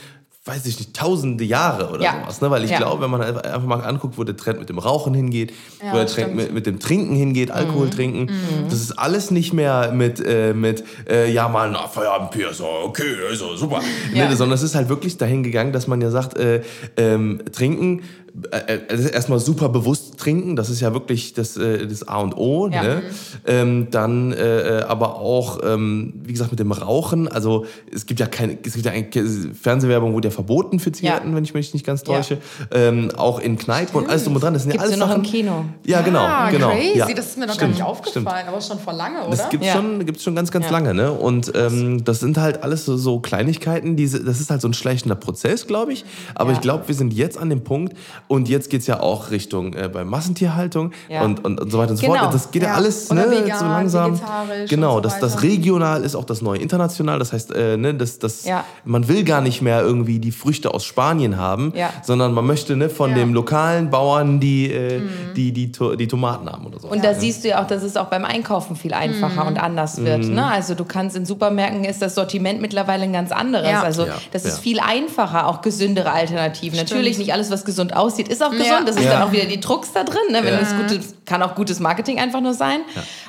weiß 0.45 0.67
ich 0.67 0.77
nicht, 0.81 0.97
tausende 0.97 1.45
Jahre 1.45 1.91
oder 1.91 2.03
Ja. 2.03 2.21
sowas. 2.21 2.41
Ne? 2.41 2.51
Weil 2.51 2.65
ich 2.65 2.71
Ja. 2.73 2.79
glaube, 2.79 3.01
wenn 3.05 3.11
man 3.13 3.21
einfach 3.23 3.63
mal 3.63 3.81
anguckt, 3.81 4.19
wo 4.19 4.25
der 4.25 4.37
Trend 4.37 4.59
mit 4.59 4.69
dem 4.69 4.81
Rauchen 4.81 5.15
hingeht, 5.15 5.53
Ja, 5.81 5.93
wo 5.93 5.97
der 5.99 6.07
Trend 6.09 6.35
mit, 6.35 6.53
mit 6.53 6.67
dem 6.67 6.81
Trinken 6.81 7.15
hingeht, 7.15 7.53
Alkohol 7.53 7.91
trinken, 7.91 8.29
das 8.69 8.81
ist 8.81 8.91
alles 8.99 9.31
nicht 9.31 9.53
mehr 9.53 9.93
mit, 9.93 10.19
äh, 10.19 10.53
mit 10.53 10.83
äh, 11.09 11.31
ja 11.31 11.47
mal, 11.47 11.71
na, 11.71 11.87
Feierabendbier, 11.87 12.53
so, 12.53 12.67
okay, 12.67 13.15
also 13.31 13.55
super. 13.55 13.83
Ja. 14.13 14.29
Ne? 14.29 14.35
Sondern 14.35 14.57
es 14.57 14.65
ist 14.65 14.75
halt 14.75 14.89
wirklich 14.89 15.17
dahin 15.17 15.45
gegangen, 15.45 15.73
dass 15.73 15.87
man 15.87 16.01
ja 16.01 16.11
sagt, 16.11 16.37
äh, 16.37 16.63
ähm, 16.97 17.41
trinken, 17.53 18.03
äh, 18.51 18.75
äh, 18.89 19.13
erstmal 19.13 19.39
super 19.41 19.69
bewusst 19.69 20.19
trinken, 20.19 20.57
das 20.57 20.71
ist 20.71 20.81
ja 20.81 20.93
wirklich 20.95 21.35
das, 21.35 21.57
äh, 21.57 21.87
das 21.87 22.09
A 22.09 22.21
und 22.21 22.35
O. 22.37 22.69
Ja. 22.69 22.83
Ne? 22.83 23.03
Ähm, 23.47 23.89
dann 23.91 24.33
äh, 24.33 24.85
aber 24.89 25.17
auch, 25.17 25.61
ähm, 25.65 26.15
wie 26.25 26.33
gesagt, 26.33 26.51
mit 26.51 26.59
dem 26.59 26.73
Rauchen, 26.73 27.29
also 27.29 27.67
es 27.95 28.07
gibt 28.07 28.21
ja 28.21 28.27
keine, 28.27 28.57
es 28.65 28.73
gibt 28.75 28.87
ja 28.87 28.93
eine 28.93 29.07
Fernsehwerbung, 29.55 30.15
wurde 30.15 30.29
ja 30.29 30.33
verboten 30.33 30.79
für 30.81 30.93
Zigaretten, 30.93 31.31
Ja. 31.31 31.37
wenn 31.37 31.45
ich 31.45 31.53
mich 31.55 31.75
nicht 31.75 31.85
ganz 31.85 32.03
täusche. 32.05 32.39
Ähm, 32.71 33.11
auch 33.17 33.39
in 33.39 33.59
Kneipen 33.59 33.97
und 33.97 34.09
alles 34.09 34.25
drum 34.25 34.35
und 34.35 34.43
dran. 34.43 34.55
Das 34.55 34.63
sind 34.63 34.73
Gibt's 34.73 34.89
ja 34.89 34.95
alles 34.95 35.01
ja 35.01 35.07
noch 35.07 35.15
im 35.17 35.23
Kino. 35.23 35.65
Ja, 35.85 36.01
genau. 36.01 36.21
Ah, 36.21 36.51
genau. 36.51 36.71
crazy, 36.71 36.99
ja. 36.99 37.13
das 37.13 37.27
ist 37.27 37.39
mir 37.39 37.47
noch 37.47 37.55
Stimmt, 37.55 37.73
gar 37.73 37.77
nicht 37.79 37.83
aufgefallen, 37.85 38.27
Stimmt. 38.27 38.49
aber 38.49 38.61
schon 38.61 38.79
vor 38.79 38.95
lange, 38.95 39.21
oder? 39.27 39.31
Das 39.37 39.49
gibt's 39.51 39.67
Ja. 39.67 39.75
schon, 39.75 40.07
gibt's 40.07 40.23
schon 40.23 40.35
ganz, 40.35 40.51
ganz 40.51 40.67
Ja. 40.67 40.71
lange, 40.73 40.95
ne? 40.95 41.13
Und 41.13 41.53
ähm, 41.55 42.03
das 42.05 42.21
sind 42.21 42.39
halt 42.39 42.63
alles 42.63 42.87
so, 42.87 42.97
so 42.97 43.21
Kleinigkeiten, 43.21 43.95
diese, 43.97 44.25
das 44.25 44.41
ist 44.41 44.51
halt 44.51 44.61
so 44.63 44.69
ein 44.69 44.75
schleichender 44.75 45.17
Prozess, 45.17 45.67
glaube 45.67 45.93
ich. 45.93 46.05
Aber 46.35 46.51
Ja. 46.51 46.57
ich 46.57 46.63
glaube, 46.63 46.89
wir 46.89 46.95
sind 46.95 47.13
jetzt 47.13 47.37
an 47.37 47.51
dem 47.51 47.63
Punkt, 47.63 47.95
Und 48.29 48.49
jetzt 48.49 48.71
geht 48.71 48.81
es 48.83 48.87
ja 48.87 49.01
auch 49.01 49.31
Richtung 49.31 49.75
äh, 49.75 49.89
bei 49.93 50.05
Massentierhaltung 50.05 50.93
Ja. 51.09 51.23
und, 51.23 51.45
und, 51.45 51.61
und 51.61 51.71
so 51.71 51.79
weiter 51.79 51.91
und 51.93 51.97
so 51.99 52.07
Genau. 52.07 52.19
fort. 52.21 52.35
Das 52.35 52.51
geht 52.51 52.63
ja, 52.63 52.69
Ja. 52.71 52.75
alles 52.77 53.11
Oder 53.11 53.27
ne, 53.27 53.31
vegan, 53.45 53.59
so 53.59 53.65
langsam. 53.67 54.21
Genau, 54.69 54.95
so 54.95 55.01
das, 55.01 55.19
das 55.21 55.43
regional 55.43 56.03
ist 56.05 56.15
auch 56.15 56.25
das 56.25 56.41
neue 56.43 56.59
international. 56.59 57.19
Das 57.19 57.33
heißt, 57.33 57.55
äh, 57.55 57.77
ne, 57.77 57.95
das, 57.95 58.19
das, 58.19 58.45
Ja. 58.45 58.65
man 58.85 59.09
will 59.09 59.25
gar 59.25 59.41
nicht 59.41 59.61
mehr 59.63 59.83
irgendwie 59.83 60.19
die 60.19 60.33
Früchte 60.33 60.73
aus 60.73 60.85
Spanien 60.85 61.37
haben, 61.37 61.73
Ja. 61.77 61.91
sondern 62.03 62.33
man 62.33 62.47
möchte 62.47 62.77
ne, 62.77 62.89
von 62.89 63.11
Ja. 63.11 63.17
dem 63.17 63.35
lokalen 63.35 63.91
Bauern 63.91 64.41
die, 64.41 64.71
äh, 64.73 65.01
Mhm. 65.01 65.09
die, 65.37 65.53
die, 65.53 65.73
To- 65.73 65.97
die 65.97 66.09
Tomaten 66.09 66.49
haben 66.49 66.67
oder 66.67 66.79
so. 66.81 66.89
Und 66.89 67.05
da 67.05 67.15
siehst 67.15 67.45
du 67.45 67.49
ja 67.49 67.63
auch, 67.63 67.67
dass 67.67 67.83
es 67.83 67.97
auch 67.97 68.07
beim 68.07 68.25
Einkaufen 68.25 68.77
viel 68.77 68.95
einfacher 68.95 69.47
und 69.47 69.63
anders 69.63 70.03
wird. 70.05 70.25
Mhm. 70.25 70.35
Ne? 70.35 70.47
Also 70.47 70.75
du 70.75 70.85
kannst 70.85 71.17
in 71.17 71.27
Supermärkten 71.27 71.85
ist 71.85 72.01
das 72.03 72.15
Sortiment 72.15 72.61
mittlerweile 72.61 73.05
ein 73.05 73.13
ganz 73.13 73.33
anderes. 73.33 73.69
Ja. 73.69 73.83
Also 73.83 74.07
Ja, 74.07 74.15
das 74.33 74.45
ja. 74.45 74.51
ist 74.51 74.59
viel 74.61 74.81
einfacher, 74.81 75.47
auch 75.49 75.61
gesündere 75.61 76.13
Alternativen. 76.13 76.79
Natürlich 76.79 77.19
nicht 77.19 77.33
alles, 77.33 77.51
was 77.51 77.65
gesund 77.65 77.95
aussieht, 77.97 78.12
ist 78.19 78.43
auch 78.43 78.51
gesund. 78.51 78.67
Ja. 78.69 78.81
Das 78.85 78.97
ist 78.97 79.05
Ja. 79.05 79.13
dann 79.13 79.23
auch 79.23 79.33
wieder 79.33 79.45
die 79.47 79.61
Drucks 79.61 79.93
da 79.93 80.05
drin. 80.05 80.19
Ne? 80.31 80.41
Wenn 80.45 80.55
Ja. 80.55 80.61
es 80.61 80.75
gutes, 80.77 81.15
kann 81.33 81.43
auch 81.43 81.55
gutes 81.55 81.81
Marketing 81.81 82.19
einfach 82.21 82.43
nur 82.43 82.53
sein. 82.53 82.81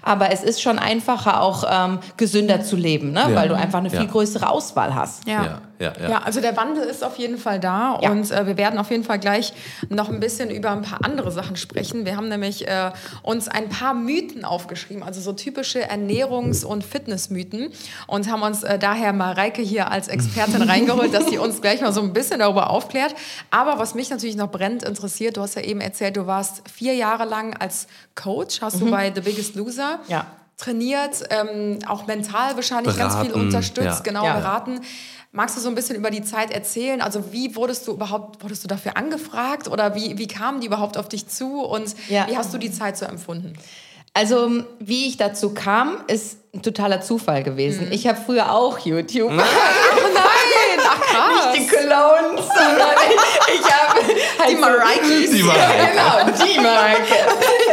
Aber 0.01 0.31
es 0.31 0.43
ist 0.43 0.61
schon 0.61 0.77
einfacher, 0.77 1.41
auch 1.41 1.63
ähm, 1.69 1.99
gesünder 2.17 2.61
zu 2.63 2.75
leben, 2.75 3.11
ne? 3.13 3.21
Ja. 3.29 3.35
weil 3.35 3.47
du 3.47 3.55
einfach 3.55 3.79
eine 3.79 3.87
Ja. 3.89 3.99
viel 4.01 4.09
größere 4.09 4.49
Auswahl 4.49 4.93
hast. 4.93 5.25
Ja. 5.25 5.43
Ja, 5.45 5.61
ja, 5.79 5.93
ja. 6.01 6.09
Ja, 6.09 6.17
also 6.23 6.41
der 6.41 6.55
Wandel 6.57 6.83
ist 6.83 7.01
auf 7.03 7.17
jeden 7.17 7.37
Fall 7.37 7.59
da 7.61 7.97
Ja. 8.01 8.11
und 8.11 8.29
äh, 8.29 8.45
wir 8.45 8.57
werden 8.57 8.77
auf 8.77 8.91
jeden 8.91 9.03
Fall 9.05 9.19
gleich 9.19 9.53
noch 9.89 10.09
ein 10.09 10.19
bisschen 10.19 10.49
über 10.49 10.71
ein 10.71 10.81
paar 10.81 10.99
andere 11.03 11.31
Sachen 11.31 11.55
sprechen. 11.55 12.05
Wir 12.05 12.17
haben 12.17 12.27
nämlich 12.27 12.67
äh, 12.67 12.91
uns 13.21 13.47
ein 13.47 13.69
paar 13.69 13.93
Mythen 13.93 14.43
aufgeschrieben, 14.43 15.01
also 15.03 15.21
so 15.21 15.31
typische 15.33 15.89
Ernährungs- 15.89 16.65
und 16.65 16.83
Fitnessmythen 16.83 17.69
und 18.07 18.29
haben 18.31 18.41
uns 18.41 18.63
äh, 18.63 18.77
daher 18.79 19.13
Mareike 19.13 19.61
hier 19.61 19.91
als 19.91 20.07
Expertin 20.09 20.61
reingeholt, 20.73 21.13
dass 21.13 21.27
sie 21.27 21.37
uns 21.37 21.61
gleich 21.61 21.81
mal 21.81 21.93
so 21.93 22.01
ein 22.01 22.11
bisschen 22.13 22.39
darüber 22.39 22.69
aufklärt. 22.69 23.15
Aber 23.49 23.79
was 23.79 23.95
mich 23.95 24.09
natürlich 24.09 24.35
noch 24.35 24.51
brennend 24.51 24.83
interessiert, 24.83 25.37
du 25.37 25.41
hast 25.41 25.55
ja 25.55 25.61
eben 25.61 25.79
erzählt, 25.81 26.17
du 26.17 26.27
warst 26.27 26.61
vier 26.69 26.93
Jahre 26.95 27.25
lang 27.25 27.55
als 27.57 27.87
Coach, 28.15 28.61
hast 28.61 28.79
du 28.81 28.89
bei 28.91 29.11
The 29.13 29.21
Biggest 29.21 29.55
Loser 29.55 29.97
Mhm. 30.05 30.11
Ja. 30.11 30.25
trainiert, 30.57 31.23
ähm, 31.29 31.79
auch 31.87 32.05
mental 32.07 32.55
wahrscheinlich 32.55 32.95
ganz 32.97 33.15
viel 33.15 33.25
Beraten, 33.29 33.45
unterstützt, 33.47 33.85
ja. 33.85 33.99
genau 34.03 34.23
Ja. 34.25 34.33
beraten. 34.37 34.81
Magst 35.31 35.57
du 35.57 35.61
so 35.61 35.67
ein 35.67 35.73
bisschen 35.75 35.95
über 35.95 36.11
die 36.11 36.21
Zeit 36.23 36.51
erzählen? 36.51 37.01
Also 37.01 37.31
wie 37.33 37.55
wurdest 37.55 37.87
du 37.87 37.93
überhaupt, 37.93 38.43
wurdest 38.43 38.63
du 38.63 38.67
dafür 38.67 38.95
angefragt 38.97 39.67
oder 39.67 39.95
wie, 39.95 40.17
wie 40.19 40.27
kamen 40.27 40.61
die 40.61 40.67
überhaupt 40.67 40.95
auf 40.95 41.09
dich 41.09 41.27
zu 41.27 41.61
und 41.61 41.95
Ja. 42.07 42.27
wie 42.27 42.37
hast 42.37 42.53
du 42.53 42.59
die 42.59 42.71
Zeit 42.71 42.97
so 42.97 43.05
empfunden? 43.05 43.53
Also, 44.15 44.63
wie 44.79 45.07
ich 45.07 45.17
dazu 45.17 45.55
kam, 45.55 45.97
ist 46.05 46.37
ein 46.53 46.61
totaler 46.61 47.01
Zufall 47.01 47.41
gewesen. 47.41 47.87
Mhm. 47.87 47.93
Ich 47.93 48.05
habe 48.05 48.19
früher 48.23 48.51
auch 48.53 48.77
YouTube. 48.77 49.31
Nein, 49.33 49.45
ach 50.85 51.01
krass. 51.01 51.55
Nicht 51.57 51.71
die 51.71 51.75
Colognes, 51.75 52.45
sondern 52.45 52.95
ich, 53.09 53.55
ich 53.59 53.73
habe 53.73 53.99
halt 54.39 54.49
Die 54.51 54.55
Mareikes. 54.55 55.31
Die 55.31 55.39
Ja, 55.39 55.45
Mareike. 55.45 55.89
genau, 55.89 56.45
die 56.45 56.59
Mareike. 56.59 57.15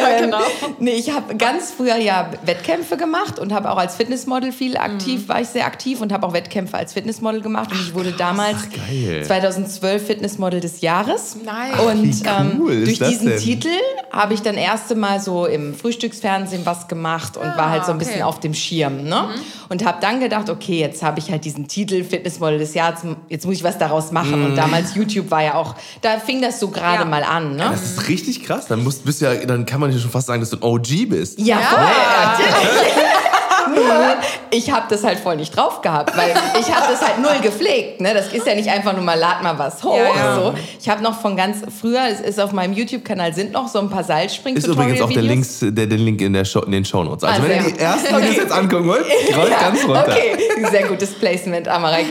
Ja, 0.00 0.20
genau. 0.20 0.38
Nee, 0.78 0.92
ich 0.92 1.10
habe 1.12 1.36
ganz 1.36 1.72
früher 1.76 1.96
ja 1.96 2.30
Wettkämpfe 2.44 2.96
gemacht 2.96 3.38
und 3.38 3.52
habe 3.52 3.70
auch 3.70 3.76
als 3.76 3.96
Fitnessmodel 3.96 4.52
viel 4.52 4.76
aktiv, 4.76 5.28
war 5.28 5.40
ich 5.40 5.48
sehr 5.48 5.66
aktiv 5.66 6.00
und 6.00 6.12
habe 6.12 6.26
auch 6.26 6.32
Wettkämpfe 6.32 6.76
als 6.76 6.92
Fitnessmodel 6.92 7.40
gemacht. 7.42 7.70
Und 7.72 7.80
ich 7.80 7.94
wurde 7.94 8.12
damals 8.12 8.56
geil. 8.70 9.22
2012 9.24 10.06
Fitnessmodel 10.06 10.60
des 10.60 10.80
Jahres. 10.80 11.36
Nice. 11.44 11.80
Und 11.84 12.02
Wie 12.04 12.28
cool 12.60 12.72
ähm, 12.72 12.78
ist 12.82 12.86
durch 12.86 12.98
das 12.98 13.08
diesen 13.10 13.26
denn? 13.28 13.38
Titel 13.38 13.68
habe 14.10 14.34
ich 14.34 14.42
dann 14.42 14.56
erste 14.56 14.94
Mal 14.94 15.20
so 15.20 15.46
im 15.46 15.74
Frühstücksfernsehen 15.74 16.64
was 16.66 16.88
gemacht 16.88 17.36
und 17.36 17.46
Ah, 17.46 17.56
war 17.58 17.70
halt 17.70 17.84
so 17.84 17.92
ein 17.92 17.98
bisschen 17.98 18.14
okay. 18.16 18.22
auf 18.22 18.40
dem 18.40 18.54
Schirm. 18.54 19.04
Ne? 19.04 19.28
Und 19.68 19.84
habe 19.84 19.98
dann 20.00 20.20
gedacht, 20.20 20.48
okay, 20.50 20.78
jetzt 20.80 21.02
habe 21.02 21.18
ich 21.20 21.30
halt 21.30 21.44
diesen 21.44 21.68
Titel 21.68 22.02
Fitnessmodel 22.04 22.58
des 22.58 22.74
Jahres, 22.74 23.00
jetzt 23.28 23.46
muss 23.46 23.56
ich 23.56 23.64
was 23.64 23.78
daraus 23.78 24.10
machen. 24.12 24.44
Und 24.44 24.56
damals 24.56 24.94
YouTube 24.94 25.30
war 25.30 25.42
ja 25.42 25.54
auch, 25.54 25.74
da 26.02 26.18
fing 26.18 26.40
das 26.42 26.58
so 26.60 26.68
gerade 26.68 27.00
Ja. 27.02 27.04
mal 27.04 27.22
an. 27.22 27.56
Ne? 27.56 27.68
Das 27.70 27.82
ist 27.82 28.08
richtig 28.08 28.44
krass. 28.44 28.66
Dann, 28.66 28.82
musst, 28.82 29.04
bist 29.04 29.20
ja, 29.20 29.34
dann 29.34 29.66
kann 29.66 29.80
man 29.80 29.89
ja 29.94 30.00
schon 30.00 30.10
fast 30.10 30.26
sagen, 30.26 30.40
dass 30.40 30.50
du 30.50 30.56
ein 30.56 30.62
OG 30.62 31.06
bist. 31.08 31.38
Ja, 31.38 31.60
Ja. 31.60 31.66
voll, 31.66 32.46
natürlich. 32.46 32.92
Nur, 33.68 34.16
ich 34.50 34.70
habe 34.70 34.86
das 34.88 35.04
halt 35.04 35.18
voll 35.18 35.36
nicht 35.36 35.56
drauf 35.56 35.80
gehabt, 35.82 36.16
weil 36.16 36.32
ich 36.58 36.74
habe 36.74 36.86
das 36.90 37.00
halt 37.00 37.20
null 37.20 37.40
gepflegt. 37.42 38.00
Ne? 38.00 38.14
Das 38.14 38.32
ist 38.32 38.46
ja 38.46 38.54
nicht 38.54 38.68
einfach 38.68 38.92
nur 38.92 39.02
mal, 39.02 39.18
lad 39.18 39.42
mal 39.42 39.58
was 39.58 39.82
hoch. 39.82 39.96
Ja, 39.96 40.14
ja. 40.14 40.34
So. 40.34 40.54
Ich 40.78 40.88
habe 40.88 41.02
noch 41.02 41.20
von 41.20 41.36
ganz 41.36 41.58
früher, 41.80 42.02
es 42.10 42.20
ist 42.20 42.40
auf 42.40 42.52
meinem 42.52 42.72
YouTube-Kanal, 42.72 43.34
sind 43.34 43.52
noch 43.52 43.68
so 43.68 43.78
ein 43.78 43.90
paar 43.90 44.04
seilspring 44.04 44.56
Ist 44.56 44.66
übrigens 44.66 45.00
auch 45.02 45.10
der, 45.10 45.22
Links, 45.22 45.58
der, 45.60 45.86
der 45.86 45.98
Link 45.98 46.20
in, 46.20 46.32
der 46.32 46.44
Show, 46.44 46.60
in 46.60 46.72
den 46.72 46.84
Shownotes. 46.84 47.24
Also 47.24 47.40
Ah, 47.40 47.44
wenn 47.48 47.56
ihr 47.56 47.62
sehr 47.62 47.72
die 47.72 47.78
ersten 47.78 48.16
Videos 48.16 48.36
jetzt 48.36 48.52
angucken 48.52 48.88
wollt, 48.88 49.04
scrollt 49.30 49.60
ganz 49.60 49.84
runter. 49.84 50.06
Okay, 50.08 50.66
sehr 50.70 50.86
gutes 50.86 51.14
Placement, 51.14 51.68
Amareike. 51.68 52.08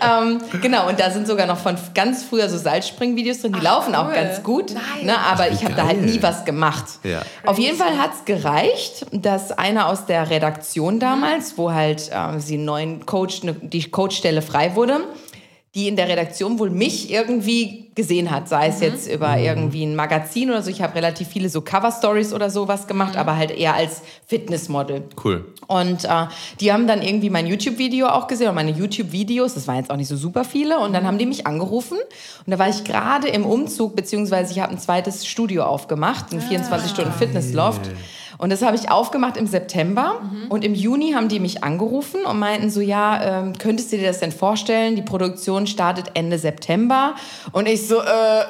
ähm, 0.00 0.38
genau, 0.60 0.88
und 0.88 0.98
da 0.98 1.10
sind 1.10 1.26
sogar 1.26 1.46
noch 1.46 1.58
von 1.58 1.76
ganz 1.94 2.24
früher 2.24 2.48
so 2.48 2.58
Seilspring-Videos 2.58 3.40
drin, 3.40 3.52
die 3.52 3.60
laufen 3.60 3.94
auch 3.94 4.08
cool. 4.08 4.14
ganz 4.14 4.42
gut. 4.42 4.70
Nice. 4.70 5.04
Ne, 5.04 5.14
aber 5.18 5.50
ich 5.50 5.64
habe 5.64 5.74
da 5.74 5.86
halt 5.86 6.02
nie 6.02 6.22
was 6.22 6.44
gemacht. 6.44 6.84
Ja. 7.04 7.22
Auf 7.46 7.58
jeden 7.58 7.76
Fall 7.76 7.98
hat 7.98 8.10
es 8.14 8.24
gereicht, 8.24 9.06
dass 9.12 9.56
einer 9.58 9.88
aus 9.88 10.06
der 10.06 10.30
Redaktion 10.30 11.00
damals, 11.00 11.58
wo 11.58 11.72
halt 11.72 12.10
ähm, 12.14 12.40
sie 12.40 12.54
einen 12.54 12.64
neuen 12.64 13.06
Coach, 13.06 13.42
ne, 13.42 13.56
die 13.60 13.90
Coachstelle 13.90 14.40
frei 14.40 14.76
wurde, 14.76 15.00
die 15.74 15.88
in 15.88 15.96
der 15.96 16.08
Redaktion 16.08 16.58
wohl 16.58 16.70
mich 16.70 17.10
irgendwie 17.10 17.90
gesehen 17.94 18.30
hat, 18.30 18.48
sei 18.48 18.68
es 18.68 18.80
jetzt 18.80 19.12
über 19.12 19.36
irgendwie 19.36 19.84
ein 19.84 19.94
Magazin 19.94 20.50
oder 20.50 20.62
so. 20.62 20.70
Ich 20.70 20.80
habe 20.80 20.94
relativ 20.94 21.28
viele 21.28 21.48
so 21.48 21.60
Cover-Stories 21.60 22.32
oder 22.32 22.48
sowas 22.48 22.86
gemacht, 22.86 23.16
aber 23.16 23.36
halt 23.36 23.50
eher 23.50 23.74
als 23.74 24.02
Fitnessmodel. 24.26 25.02
Cool. 25.22 25.44
Und 25.66 26.04
äh, 26.04 26.26
die 26.60 26.72
haben 26.72 26.86
dann 26.86 27.02
irgendwie 27.02 27.28
mein 27.28 27.46
YouTube-Video 27.46 28.06
auch 28.06 28.28
gesehen, 28.28 28.46
oder 28.46 28.54
meine 28.54 28.70
YouTube-Videos, 28.70 29.54
das 29.54 29.66
waren 29.66 29.76
jetzt 29.76 29.90
auch 29.90 29.96
nicht 29.96 30.08
so 30.08 30.16
super 30.16 30.44
viele. 30.44 30.78
Und 30.78 30.92
dann 30.92 31.04
haben 31.06 31.18
die 31.18 31.26
mich 31.26 31.46
angerufen. 31.46 31.98
Und 32.46 32.50
da 32.50 32.58
war 32.58 32.68
ich 32.68 32.84
gerade 32.84 33.28
im 33.28 33.44
Umzug, 33.44 33.94
beziehungsweise 33.94 34.52
ich 34.52 34.60
habe 34.60 34.72
ein 34.72 34.78
zweites 34.78 35.26
Studio 35.26 35.64
aufgemacht, 35.64 36.32
ein 36.32 36.40
24-Stunden-Fitness-Loft. 36.40 37.90
Und 38.38 38.50
das 38.50 38.62
habe 38.62 38.76
ich 38.76 38.88
aufgemacht 38.90 39.36
im 39.36 39.48
September. 39.48 40.20
Und 40.48 40.64
im 40.64 40.74
Juni 40.74 41.12
haben 41.12 41.28
die 41.28 41.40
mich 41.40 41.64
angerufen 41.64 42.24
und 42.24 42.38
meinten 42.38 42.70
so, 42.70 42.80
ja, 42.80 43.40
ähm, 43.40 43.58
könntest 43.58 43.92
du 43.92 43.96
dir 43.96 44.06
das 44.06 44.20
denn 44.20 44.30
vorstellen? 44.30 44.94
Die 44.94 45.02
Produktion 45.02 45.66
startet 45.66 46.12
Ende 46.14 46.38
September. 46.38 47.16
Und 47.50 47.66
ich 47.66 47.88
so, 47.88 47.96
äh, 47.96 48.00
äh, 48.00 48.42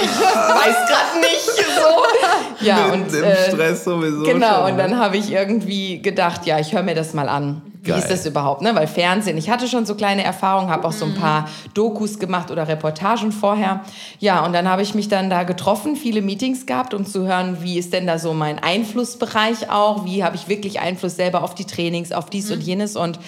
ich 0.00 0.10
weiß 0.20 0.76
gerade 0.88 1.20
nicht. 1.20 1.50
So. 1.76 2.64
Ja, 2.64 2.92
und 2.92 3.12
Im 3.12 3.24
äh, 3.24 3.50
Stress 3.50 3.84
sowieso. 3.84 4.22
Genau, 4.22 4.62
schon, 4.62 4.72
und 4.72 4.78
dann 4.78 4.96
habe 4.96 5.16
ich 5.16 5.32
irgendwie 5.32 6.00
gedacht, 6.00 6.46
ja, 6.46 6.60
ich 6.60 6.72
höre 6.72 6.84
mir 6.84 6.94
das 6.94 7.12
mal 7.12 7.28
an. 7.28 7.71
Wie 7.82 7.90
Geil. 7.90 7.98
ist 7.98 8.12
das 8.12 8.24
überhaupt? 8.26 8.62
Ne? 8.62 8.76
Weil 8.76 8.86
Fernsehen, 8.86 9.36
ich 9.36 9.50
hatte 9.50 9.66
schon 9.66 9.86
so 9.86 9.96
kleine 9.96 10.22
Erfahrungen, 10.22 10.70
habe 10.70 10.86
auch 10.86 10.92
so 10.92 11.04
ein 11.04 11.14
paar 11.14 11.48
Dokus 11.74 12.20
gemacht 12.20 12.52
oder 12.52 12.68
Reportagen 12.68 13.32
vorher. 13.32 13.80
Ja, 14.20 14.46
und 14.46 14.52
dann 14.52 14.68
habe 14.68 14.82
ich 14.82 14.94
mich 14.94 15.08
dann 15.08 15.28
da 15.28 15.42
getroffen, 15.42 15.96
viele 15.96 16.22
Meetings 16.22 16.64
gehabt, 16.66 16.94
um 16.94 17.04
zu 17.04 17.26
hören, 17.26 17.58
wie 17.60 17.78
ist 17.78 17.92
denn 17.92 18.06
da 18.06 18.20
so 18.20 18.34
mein 18.34 18.60
Einflussbereich 18.60 19.68
auch? 19.68 20.04
Wie 20.04 20.22
habe 20.22 20.36
ich 20.36 20.46
wirklich 20.46 20.78
Einfluss 20.78 21.16
selber 21.16 21.42
auf 21.42 21.56
die 21.56 21.64
Trainings, 21.64 22.12
auf 22.12 22.30
dies 22.30 22.52
und 22.52 22.60
jenes? 22.60 22.94
Und 22.94 23.18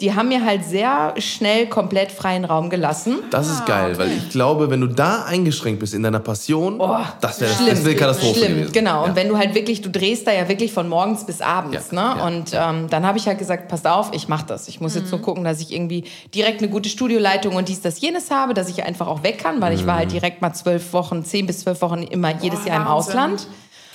die 0.00 0.14
haben 0.14 0.28
mir 0.28 0.44
halt 0.44 0.64
sehr 0.64 1.14
schnell 1.18 1.66
komplett 1.66 2.12
freien 2.12 2.44
Raum 2.44 2.70
gelassen. 2.70 3.18
Das 3.30 3.48
ist 3.50 3.66
geil, 3.66 3.98
weil 3.98 4.12
ich 4.12 4.28
glaube, 4.30 4.70
wenn 4.70 4.80
du 4.80 4.86
da 4.86 5.24
eingeschränkt 5.24 5.80
bist 5.80 5.94
in 5.94 6.02
deiner 6.02 6.20
Passion, 6.20 6.78
das 7.20 7.40
wäre 7.40 7.50
Oh, 7.52 7.56
Schlimm, 7.56 7.68
das 7.74 7.84
wär 7.84 7.96
Katastrophe 7.96 8.38
Schlimm, 8.38 8.54
gewesen. 8.56 8.72
genau. 8.72 9.02
Ja. 9.02 9.08
Und 9.10 9.16
wenn 9.16 9.28
du 9.28 9.36
halt 9.36 9.54
wirklich, 9.54 9.82
du 9.82 9.90
drehst 9.90 10.26
da 10.26 10.32
ja 10.32 10.48
wirklich 10.48 10.72
von 10.72 10.88
morgens 10.88 11.24
bis 11.26 11.40
abends, 11.40 11.90
Ja, 11.92 12.14
ne? 12.14 12.18
ja, 12.20 12.26
und 12.26 12.50
ähm, 12.54 12.88
dann 12.90 13.06
habe 13.06 13.18
ich 13.18 13.26
halt 13.26 13.38
gesagt, 13.38 13.68
passt 13.68 13.86
auf, 13.86 14.10
ich 14.12 14.28
mache 14.28 14.46
das. 14.46 14.68
Ich 14.68 14.80
muss 14.80 14.94
jetzt 14.94 15.10
nur 15.10 15.20
gucken, 15.20 15.44
dass 15.44 15.60
ich 15.60 15.72
irgendwie 15.72 16.04
direkt 16.34 16.60
eine 16.62 16.70
gute 16.70 16.88
Studioleitung 16.88 17.56
und 17.56 17.68
dies, 17.68 17.80
das, 17.80 18.00
jenes 18.00 18.30
habe, 18.30 18.54
dass 18.54 18.68
ich 18.68 18.82
einfach 18.84 19.06
auch 19.08 19.22
weg 19.22 19.38
kann, 19.38 19.60
weil 19.60 19.74
ich 19.74 19.86
war 19.86 19.94
Mhm. 19.94 19.98
halt 19.98 20.12
direkt 20.12 20.42
mal 20.42 20.52
zwölf 20.52 20.92
Wochen, 20.92 21.24
zehn 21.24 21.46
bis 21.46 21.60
zwölf 21.60 21.80
Wochen 21.82 22.02
immer 22.04 22.32
jedes 22.40 22.64
Jahr 22.64 22.76
im 22.76 22.84
Wahnsinn. 22.86 22.88
Ausland. 23.18 23.46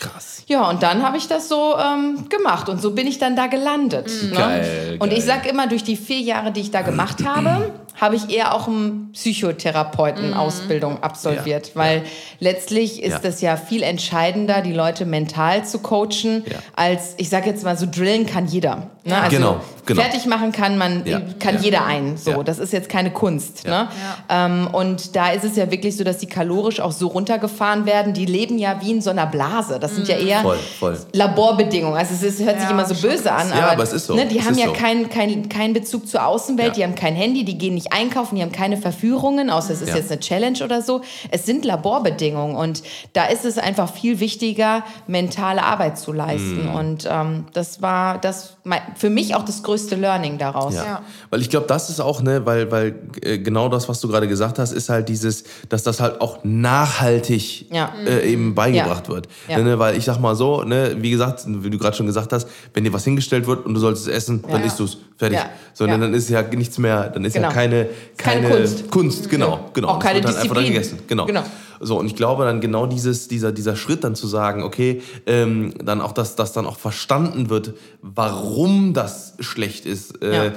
Krass. 0.04 0.44
Ja, 0.48 0.70
und 0.70 0.84
dann 0.84 1.04
habe 1.04 1.18
ich 1.18 1.28
das 1.28 1.50
so 1.50 1.76
ähm, 1.78 2.30
gemacht 2.30 2.70
und 2.70 2.82
so 2.82 2.92
bin 2.92 3.08
ich 3.08 3.18
dann 3.18 3.36
da 3.36 3.48
gelandet. 3.48 4.08
Ne? 4.08 4.30
Mhm. 4.30 4.36
Geil, 4.36 4.98
und 5.00 5.12
ich 5.12 5.26
geil. 5.26 5.42
sag 5.44 5.50
immer, 5.50 5.68
durch 5.68 5.84
die 5.84 5.96
vier 5.96 6.20
Jahre, 6.20 6.52
die 6.52 6.62
ich 6.62 6.72
da 6.72 6.82
gemacht 6.82 7.26
habe, 7.26 7.72
habe 8.00 8.16
ich 8.16 8.30
eher 8.30 8.54
auch 8.56 8.68
eine 8.68 9.08
Psychotherapeuten-Ausbildung 9.14 11.02
absolviert, 11.04 11.68
Ja, 11.70 11.76
weil 11.76 12.04
letztlich 12.40 13.02
ist 13.04 13.12
Ja. 13.14 13.20
das 13.20 13.42
ja 13.42 13.56
viel 13.58 13.84
entscheidender, 13.84 14.62
die 14.62 14.74
Leute 14.74 15.06
mental 15.06 15.66
zu 15.66 15.80
coachen, 15.80 16.44
Ja. 16.46 16.58
als, 16.76 17.14
ich 17.18 17.30
sag 17.30 17.46
jetzt 17.46 17.64
mal 17.64 17.78
so, 17.78 17.86
drillen 17.90 18.26
kann 18.26 18.48
jeder. 18.48 18.90
Ne? 19.06 19.18
Also 19.22 19.36
Genau, 19.36 19.58
genau. 19.86 20.02
fertig 20.02 20.26
machen 20.28 20.52
kann 20.54 20.78
man, 20.78 21.06
Ja, 21.06 21.22
kann 21.40 21.56
ja. 21.56 21.62
jeder 21.62 21.86
ein. 21.86 22.16
So, 22.18 22.32
Ja. 22.32 22.44
das 22.44 22.58
ist 22.60 22.72
jetzt 22.72 22.88
keine 22.90 23.12
Kunst. 23.12 23.66
Ja. 23.66 23.84
Ne? 23.84 23.88
Ähm, 24.30 24.68
und 24.72 25.16
da 25.16 25.32
ist 25.32 25.44
es 25.44 25.56
ja 25.58 25.70
wirklich 25.72 25.98
so, 25.98 26.04
dass 26.06 26.20
die 26.20 26.28
kalorisch 26.28 26.80
auch 26.80 26.92
so 26.94 27.08
runtergefahren 27.08 27.86
werden. 27.86 28.14
Die 28.14 28.26
leben 28.26 28.58
ja 28.58 28.80
wie 28.82 28.92
in 28.92 29.02
so 29.02 29.10
einer 29.10 29.26
Blase. 29.26 29.78
Das 29.80 29.96
sind 29.96 30.08
ja 30.08 30.16
eher 30.16 30.42
Voll, 30.42 30.58
voll. 30.80 30.98
Laborbedingungen. 31.12 31.98
Also 31.98 32.14
es 32.14 32.24
ist, 32.24 32.40
hört 32.46 32.56
sich 32.60 32.64
Ja, 32.70 32.72
immer 32.72 32.86
so 32.86 32.96
böse 32.96 33.32
an, 33.32 33.50
Ja, 33.50 33.72
aber 33.72 33.84
es 33.84 33.92
ist 33.94 34.06
so. 34.08 34.16
Ne, 34.16 34.26
die 34.26 34.40
Es 34.40 34.46
haben 34.46 34.54
ist 34.54 34.60
ja 34.62 34.68
so. 34.68 34.74
keinen 34.74 35.10
kein, 35.10 35.50
kein 35.50 35.74
Bezug 35.74 36.08
zur 36.08 36.26
Außenwelt, 36.26 36.70
Ja. 36.70 36.74
die 36.74 36.84
haben 36.86 36.96
kein 36.96 37.16
Handy, 37.16 37.44
die 37.44 37.58
gehen 37.58 37.74
nicht 37.74 37.83
nicht 37.84 37.94
einkaufen, 37.94 38.36
die 38.36 38.42
haben 38.42 38.52
keine 38.52 38.78
Verführungen, 38.78 39.50
außer 39.50 39.74
es 39.74 39.82
ist 39.82 39.90
Ja. 39.90 39.96
jetzt 39.98 40.12
eine 40.12 40.20
Challenge 40.20 40.60
oder 40.64 40.82
so. 40.82 41.02
Es 41.32 41.46
sind 41.46 41.66
Laborbedingungen 41.66 42.56
und 42.56 42.84
da 43.14 43.26
ist 43.26 43.46
es 43.46 43.58
einfach 43.58 43.92
viel 43.94 44.20
wichtiger, 44.20 44.84
mentale 45.08 45.64
Arbeit 45.64 45.98
zu 45.98 46.12
leisten. 46.14 46.70
Mhm. 46.70 46.76
Und 46.76 47.08
ähm, 47.10 47.46
das 47.54 47.82
war 47.82 48.18
das 48.20 48.58
für 48.96 49.10
mich 49.10 49.36
auch 49.36 49.44
das 49.44 49.62
größte 49.64 49.96
Learning 49.96 50.38
daraus. 50.38 50.74
Ja. 50.76 50.84
Ja. 50.86 51.02
Weil 51.30 51.42
ich 51.42 51.50
glaube, 51.50 51.68
das 51.68 51.90
ist 51.90 52.00
auch, 52.00 52.22
ne, 52.22 52.46
weil, 52.46 52.72
weil 52.72 52.96
äh, 53.22 53.38
genau 53.40 53.68
das, 53.70 53.90
was 53.90 54.00
du 54.00 54.08
gerade 54.08 54.28
gesagt 54.28 54.60
hast, 54.60 54.72
ist 54.72 54.90
halt 54.90 55.10
dieses, 55.10 55.44
dass 55.70 55.84
das 55.84 56.00
halt 56.00 56.22
auch 56.22 56.40
nachhaltig 56.44 57.66
Ja. 57.72 57.92
äh, 58.06 58.32
eben 58.32 58.56
beigebracht 58.56 59.10
wird. 59.10 59.28
Ja. 59.48 59.58
Ne, 59.60 59.80
weil 59.80 59.98
ich 59.98 60.06
sag 60.06 60.20
mal 60.20 60.36
so, 60.36 60.64
ne, 60.64 60.96
wie 61.00 61.12
gesagt, 61.12 61.44
wie 61.48 61.70
du 61.70 61.78
gerade 61.78 61.96
schon 61.96 62.06
gesagt 62.06 62.32
hast, 62.34 62.48
wenn 62.74 62.84
dir 62.84 62.94
was 62.94 63.04
hingestellt 63.04 63.48
wird 63.48 63.66
und 63.66 63.74
du 63.74 63.80
sollst 63.80 64.08
es 64.08 64.14
essen, 64.14 64.44
dann 64.50 64.64
isst 64.64 64.80
du 64.80 64.86
es. 64.86 64.98
Fertig. 65.16 65.38
Ja. 65.38 65.46
Sondern 65.74 66.02
Ja. 66.02 66.08
dann 66.08 66.16
ist 66.16 66.28
ja 66.30 66.42
nichts 66.42 66.78
mehr, 66.80 67.10
dann 67.10 67.24
ist 67.24 67.34
Genau. 67.34 67.48
ja 67.50 67.54
keine, 67.54 67.73
Keine 68.18 68.42
keine, 68.48 68.56
Kunst. 68.56 68.92
Kunst. 68.92 69.30
Genau, 69.30 69.70
genau. 69.74 69.88
Auch 69.90 70.00
keine 70.00 70.16
wird 70.16 70.26
dann 70.26 70.36
einfach 70.36 70.56
dann 70.56 70.64
Disziplin. 70.64 70.74
gegessen. 70.74 71.00
Genau. 71.08 71.26
Genau. 71.26 71.44
So, 71.80 72.00
und 72.00 72.06
ich 72.06 72.16
glaube 72.16 72.46
dann 72.46 72.62
genau 72.62 72.86
dieses, 72.86 73.28
dieser, 73.28 73.52
dieser 73.52 73.76
Schritt 73.76 74.04
dann 74.06 74.16
zu 74.16 74.26
sagen, 74.28 74.64
okay, 74.64 75.02
ähm, 75.26 75.74
dann 75.84 76.00
auch, 76.02 76.14
dass, 76.14 76.36
dass 76.36 76.54
dann 76.54 76.66
auch 76.66 76.78
verstanden 76.78 77.50
wird, 77.50 77.74
warum 78.02 78.94
das 78.94 79.34
schlecht 79.40 79.86
ist, 79.86 80.22
äh, 80.24 80.46
Ja. 80.48 80.52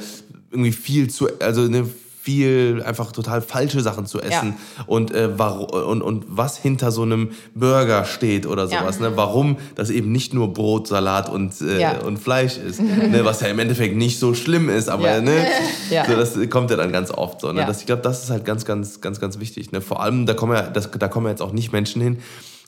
irgendwie 0.53 0.73
viel 0.73 1.11
zu, 1.11 1.29
also 1.41 1.63
ne, 1.63 1.89
viel 2.27 2.83
einfach 2.85 3.13
total 3.13 3.41
falsche 3.41 3.81
Sachen 3.83 4.05
zu 4.05 4.21
essen 4.21 4.55
und, 4.89 5.13
äh, 5.13 5.39
warum, 5.39 5.67
und, 5.69 6.03
und 6.03 6.25
was 6.27 6.59
hinter 6.59 6.91
so 6.91 7.03
einem 7.03 7.31
Burger 7.55 8.05
steht 8.05 8.47
oder 8.47 8.65
Ja. 8.67 8.81
sowas, 8.81 8.99
ne? 8.99 9.13
warum 9.15 9.59
das 9.77 9.91
eben 9.91 10.11
nicht 10.11 10.35
nur 10.35 10.53
Brot, 10.53 10.89
Salat 10.89 11.29
und, 11.29 11.61
äh, 11.61 11.81
Ja. 11.81 12.01
und 12.01 12.19
Fleisch 12.19 12.59
ist, 12.59 12.81
ne? 12.83 13.21
was 13.23 13.43
ja 13.43 13.47
im 13.47 13.61
Endeffekt 13.61 13.95
nicht 13.95 14.19
so 14.19 14.35
schlimm 14.35 14.69
ist, 14.69 14.89
aber 14.89 15.09
Ja. 15.09 15.21
ne? 15.21 15.47
Ja. 15.91 16.05
so, 16.05 16.17
das 16.17 16.37
kommt 16.51 16.71
ja 16.73 16.77
dann 16.77 16.91
ganz 16.91 17.13
oft 17.13 17.41
so. 17.43 17.53
Ne? 17.53 17.61
Ja. 17.61 17.67
Das, 17.69 17.79
ich 17.79 17.87
glaube, 17.87 18.03
das 18.03 18.25
ist 18.25 18.31
halt 18.31 18.45
ganz, 18.45 18.65
ganz, 18.65 19.01
ganz, 19.01 19.21
ganz 19.21 19.39
wichtig. 19.39 19.71
Ne? 19.71 19.81
Vor 19.81 20.03
allem, 20.03 20.27
da 20.27 20.35
kommen 20.35 20.57
ja, 20.57 20.63
das, 20.63 20.91
da 20.91 21.07
kommen 21.07 21.27
ja 21.27 21.31
jetzt 21.31 21.43
auch 21.43 21.53
nicht 21.53 21.73
Menschen 21.73 22.03
hin, 22.03 22.19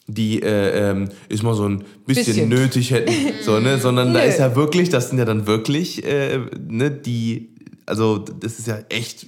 die 0.07 0.41
äh, 0.41 0.91
ähm, 0.91 1.09
ist 1.29 1.43
mal 1.43 1.55
so 1.55 1.65
ein 1.69 1.83
bisschen, 2.07 2.27
Bisschen. 2.27 2.49
nötig 2.49 2.93
hätten, 2.93 3.13
so, 3.45 3.59
ne? 3.59 3.79
sondern 3.79 4.15
da 4.15 4.21
ist 4.21 4.39
ja 4.39 4.55
wirklich, 4.55 4.89
das 4.89 5.09
sind 5.09 5.19
ja 5.19 5.25
dann 5.25 5.49
wirklich, 5.49 6.05
äh, 6.07 6.39
ne, 6.69 6.93
die, 6.93 7.57
also 7.87 8.19
das 8.19 8.61
ist 8.61 8.69
ja 8.69 8.79
echt 8.89 9.27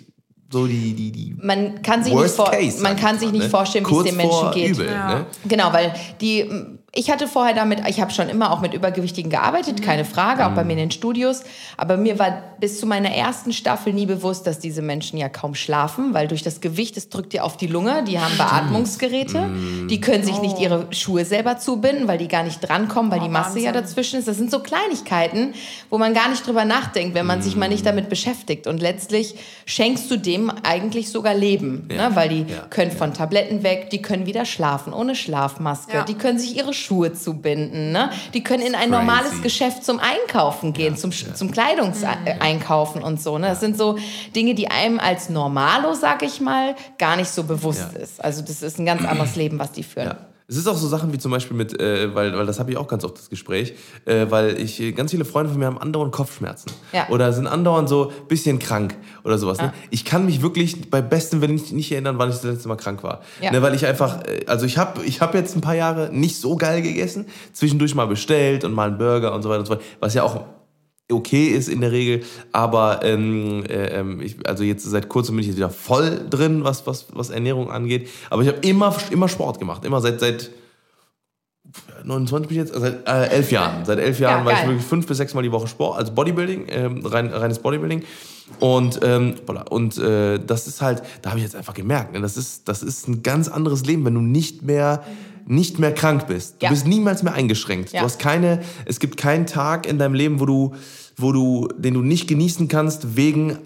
so 0.52 0.66
die, 0.66 0.94
die, 0.94 1.12
die 1.12 1.36
Man 1.40 1.80
kann 1.80 2.02
sich 2.02 2.12
nicht, 2.12 2.22
Worst 2.22 2.36
vor, 2.36 2.50
Case, 2.50 2.82
man 2.82 2.96
kann 2.96 3.14
ich 3.14 3.20
sich 3.20 3.30
nicht 3.30 3.44
ne? 3.44 3.50
vorstellen, 3.50 3.86
wie 3.88 3.94
es 3.94 4.02
den 4.02 4.16
Menschen 4.16 4.38
vor 4.40 4.50
geht. 4.50 4.70
Übel, 4.70 4.86
ne? 4.86 5.26
Genau, 5.46 5.72
weil 5.72 5.94
die, 6.20 6.50
ich 6.92 7.08
hatte 7.08 7.28
vorher 7.28 7.54
damit, 7.54 7.86
ich 7.88 8.00
habe 8.00 8.10
schon 8.10 8.28
immer 8.28 8.50
auch 8.52 8.60
mit 8.60 8.74
Übergewichtigen 8.74 9.30
gearbeitet, 9.30 9.80
keine 9.80 10.04
Frage, 10.04 10.44
auch 10.44 10.50
bei 10.52 10.64
mir 10.64 10.72
in 10.72 10.78
den 10.80 10.90
Studios. 10.90 11.44
Aber 11.76 11.96
mir 11.96 12.18
war 12.18 12.42
bis 12.58 12.80
zu 12.80 12.86
meiner 12.86 13.10
ersten 13.10 13.52
Staffel 13.52 13.92
nie 13.92 14.06
bewusst, 14.06 14.44
dass 14.46 14.58
diese 14.58 14.82
Menschen 14.82 15.16
ja 15.16 15.28
kaum 15.28 15.54
schlafen, 15.54 16.14
weil 16.14 16.26
durch 16.26 16.42
das 16.42 16.60
Gewicht, 16.60 16.96
es 16.96 17.08
drückt 17.08 17.32
dir 17.32 17.44
auf 17.44 17.56
die 17.56 17.68
Lunge, 17.68 18.02
die 18.02 18.18
haben 18.18 18.36
Beatmungsgeräte, 18.36 19.48
die 19.88 20.00
können 20.00 20.24
sich 20.24 20.40
nicht 20.40 20.58
ihre 20.58 20.86
Schuhe 20.90 21.24
selber 21.24 21.58
zubinden, 21.58 22.08
weil 22.08 22.18
die 22.18 22.26
gar 22.28 22.42
nicht 22.42 22.60
drankommen, 22.60 23.12
weil 23.12 23.20
die 23.20 23.28
Masse 23.28 23.60
ja 23.60 23.70
dazwischen 23.72 24.18
ist. 24.18 24.26
Das 24.26 24.36
sind 24.36 24.50
so 24.50 24.58
Kleinigkeiten, 24.58 25.54
wo 25.90 25.98
man 25.98 26.12
gar 26.12 26.28
nicht 26.28 26.46
drüber 26.46 26.64
nachdenkt, 26.64 27.14
wenn 27.14 27.26
man 27.26 27.40
sich 27.40 27.54
mal 27.56 27.68
nicht 27.68 27.86
damit 27.86 28.08
beschäftigt. 28.08 28.66
Und 28.66 28.80
letztlich 28.80 29.36
schenkst 29.64 30.10
du 30.10 30.16
dem 30.16 30.50
eigentlich 30.64 31.10
sogar 31.10 31.34
Leben, 31.34 31.88
Ja. 31.90 32.08
ne? 32.10 32.16
weil 32.16 32.28
die 32.28 32.40
Ja. 32.52 32.62
können 32.68 32.90
von 32.90 33.14
Tabletten 33.14 33.62
weg, 33.62 33.90
die 33.90 34.02
können 34.02 34.26
wieder 34.26 34.44
schlafen 34.44 34.92
ohne 34.92 35.14
Schlafmaske, 35.14 35.92
Ja. 35.98 36.04
die 36.04 36.14
können 36.14 36.38
sich 36.38 36.56
ihre 36.56 36.74
Schuhe 36.80 37.12
zubinden, 37.12 37.92
ne? 37.92 38.10
die 38.34 38.42
können 38.42 38.62
in 38.62 38.74
ein 38.74 38.90
Crazy. 38.90 38.90
normales 38.90 39.42
Geschäft 39.42 39.84
zum 39.84 40.00
Einkaufen 40.00 40.72
gehen, 40.72 40.96
zum, 40.96 41.12
zum 41.12 41.50
Kleidungseinkaufen 41.50 43.02
und 43.02 43.20
so. 43.20 43.38
Ne? 43.38 43.48
Das 43.48 43.60
sind 43.60 43.76
so 43.76 43.98
Dinge, 44.34 44.54
die 44.54 44.68
einem 44.70 44.98
als 44.98 45.28
Normalo, 45.30 45.94
sag 45.94 46.22
ich 46.22 46.40
mal, 46.40 46.74
gar 46.98 47.16
nicht 47.16 47.30
so 47.30 47.44
bewusst 47.44 47.88
Ja. 47.94 47.98
ist. 48.00 48.22
Also 48.22 48.42
das 48.42 48.62
ist 48.62 48.78
ein 48.78 48.86
ganz 48.86 49.04
anderes 49.04 49.36
Leben, 49.36 49.58
was 49.58 49.72
die 49.72 49.82
führen. 49.82 50.16
Ja. 50.50 50.54
Es 50.54 50.56
ist 50.56 50.66
auch 50.66 50.76
so 50.76 50.88
Sachen 50.88 51.12
wie 51.12 51.18
zum 51.18 51.30
Beispiel 51.30 51.56
mit, 51.56 51.78
äh, 51.80 52.14
weil, 52.14 52.36
weil 52.36 52.44
das 52.46 52.58
habe 52.58 52.70
ich 52.72 52.76
auch 52.76 52.88
ganz 52.88 53.04
oft 53.04 53.16
das 53.16 53.30
Gespräch, 53.30 53.74
äh, 54.04 54.26
weil 54.30 54.60
ich 54.60 54.80
äh, 54.80 54.92
ganz 54.92 55.12
viele 55.12 55.24
Freunde 55.24 55.50
von 55.50 55.58
mir 55.60 55.66
haben 55.66 55.78
andauernd 55.78 56.12
Kopfschmerzen 56.12 56.70
Ja. 56.92 57.08
oder 57.08 57.32
sind 57.32 57.46
andauernd 57.46 57.88
so 57.88 58.08
ein 58.10 58.26
bisschen 58.28 58.58
krank 58.58 58.96
oder 59.24 59.38
sowas. 59.38 59.58
Ne? 59.58 59.72
Ich 59.90 60.04
kann 60.04 60.26
mich 60.26 60.42
wirklich 60.42 60.90
bei 60.90 61.00
bestem 61.02 61.40
Willen 61.40 61.54
nicht, 61.54 61.72
nicht 61.72 61.92
erinnern, 61.92 62.18
wann 62.18 62.30
ich 62.30 62.36
das 62.36 62.44
letzte 62.44 62.68
Mal 62.68 62.76
krank 62.76 63.02
war. 63.02 63.20
Ja. 63.40 63.52
Ne, 63.52 63.62
weil 63.62 63.74
ich 63.74 63.86
einfach, 63.86 64.22
äh, 64.24 64.44
also 64.46 64.66
ich 64.66 64.76
habe 64.78 65.04
ich 65.04 65.20
hab 65.20 65.34
jetzt 65.34 65.54
ein 65.56 65.60
paar 65.60 65.74
Jahre 65.76 66.10
nicht 66.12 66.36
so 66.40 66.56
geil 66.56 66.82
gegessen, 66.82 67.26
zwischendurch 67.52 67.94
mal 67.94 68.06
bestellt 68.06 68.64
und 68.64 68.72
mal 68.72 68.88
einen 68.88 68.98
Burger 68.98 69.34
und 69.34 69.42
so 69.42 69.48
weiter 69.48 69.60
und 69.60 69.66
so 69.66 69.74
fort, 69.74 69.84
was 70.00 70.14
ja 70.14 70.22
auch 70.24 70.44
okay 71.12 71.46
ist 71.46 71.68
in 71.68 71.80
der 71.80 71.92
Regel, 71.92 72.22
aber 72.52 73.00
ähm, 73.04 73.64
äh, 73.68 73.98
ähm, 73.98 74.20
ich, 74.20 74.36
also 74.46 74.64
jetzt 74.64 74.84
seit 74.84 75.08
kurzem 75.08 75.36
bin 75.36 75.42
ich 75.42 75.48
jetzt 75.48 75.56
wieder 75.56 75.70
voll 75.70 76.26
drin, 76.28 76.64
was, 76.64 76.86
was, 76.86 77.06
was 77.12 77.30
Ernährung 77.30 77.70
angeht. 77.70 78.08
Aber 78.30 78.42
ich 78.42 78.48
habe 78.48 78.58
immer, 78.66 78.96
immer 79.10 79.28
Sport 79.28 79.58
gemacht, 79.58 79.84
immer 79.84 80.00
seit, 80.00 80.20
seit 80.20 80.50
29 82.04 82.48
bin 82.48 82.56
ich 82.56 82.68
jetzt, 82.68 82.78
seit 82.78 83.06
äh, 83.06 83.28
elf 83.28 83.50
Jahren. 83.52 83.84
Seit 83.84 83.98
elf 83.98 84.18
Jahren 84.18 84.44
war 84.44 84.52
ich 84.52 84.66
wirklich 84.66 84.84
fünf 84.84 85.06
bis 85.06 85.18
sechs 85.18 85.34
Mal 85.34 85.42
die 85.42 85.52
Woche 85.52 85.68
Sport, 85.68 85.98
also 85.98 86.12
Bodybuilding, 86.12 86.66
ähm, 86.68 87.06
rein, 87.06 87.28
reines 87.28 87.58
Bodybuilding. 87.58 88.04
Und, 88.58 89.00
ähm, 89.02 89.36
und 89.70 89.98
äh, 89.98 90.38
das 90.44 90.66
ist 90.66 90.82
halt, 90.82 91.02
da 91.22 91.30
habe 91.30 91.38
ich 91.38 91.44
jetzt 91.44 91.54
einfach 91.54 91.74
gemerkt, 91.74 92.12
ne, 92.12 92.20
das, 92.20 92.36
ist, 92.36 92.68
das 92.68 92.82
ist 92.82 93.06
ein 93.06 93.22
ganz 93.22 93.48
anderes 93.48 93.84
Leben, 93.84 94.04
wenn 94.04 94.14
du 94.14 94.20
nicht 94.20 94.62
mehr, 94.62 95.04
nicht 95.46 95.78
mehr 95.78 95.92
krank 95.94 96.26
bist. 96.26 96.56
Du 96.60 96.66
Ja. 96.66 96.70
bist 96.70 96.86
niemals 96.86 97.22
mehr 97.22 97.34
eingeschränkt. 97.34 97.92
Ja. 97.92 98.00
Du 98.00 98.06
hast 98.06 98.18
keine, 98.18 98.60
es 98.86 99.00
gibt 99.00 99.16
keinen 99.16 99.46
Tag 99.46 99.86
in 99.86 99.98
deinem 99.98 100.14
Leben, 100.14 100.40
wo 100.40 100.46
du, 100.46 100.74
wo 101.16 101.32
du, 101.32 101.68
den 101.76 101.94
du 101.94 102.02
nicht 102.02 102.28
genießen 102.28 102.68
kannst 102.68 103.16
wegen 103.16 103.58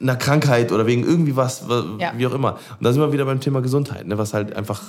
einer 0.00 0.14
Krankheit 0.16 0.70
oder 0.70 0.86
wegen 0.86 1.02
irgendwie 1.04 1.34
was, 1.34 1.68
wa- 1.68 1.84
Ja. 1.98 2.12
wie 2.16 2.26
auch 2.26 2.32
immer. 2.34 2.52
Und 2.78 2.84
da 2.84 2.92
sind 2.92 3.00
wir 3.02 3.12
wieder 3.12 3.24
beim 3.24 3.40
Thema 3.40 3.60
Gesundheit, 3.62 4.06
ne, 4.06 4.16
was 4.16 4.32
halt 4.32 4.54
einfach 4.54 4.80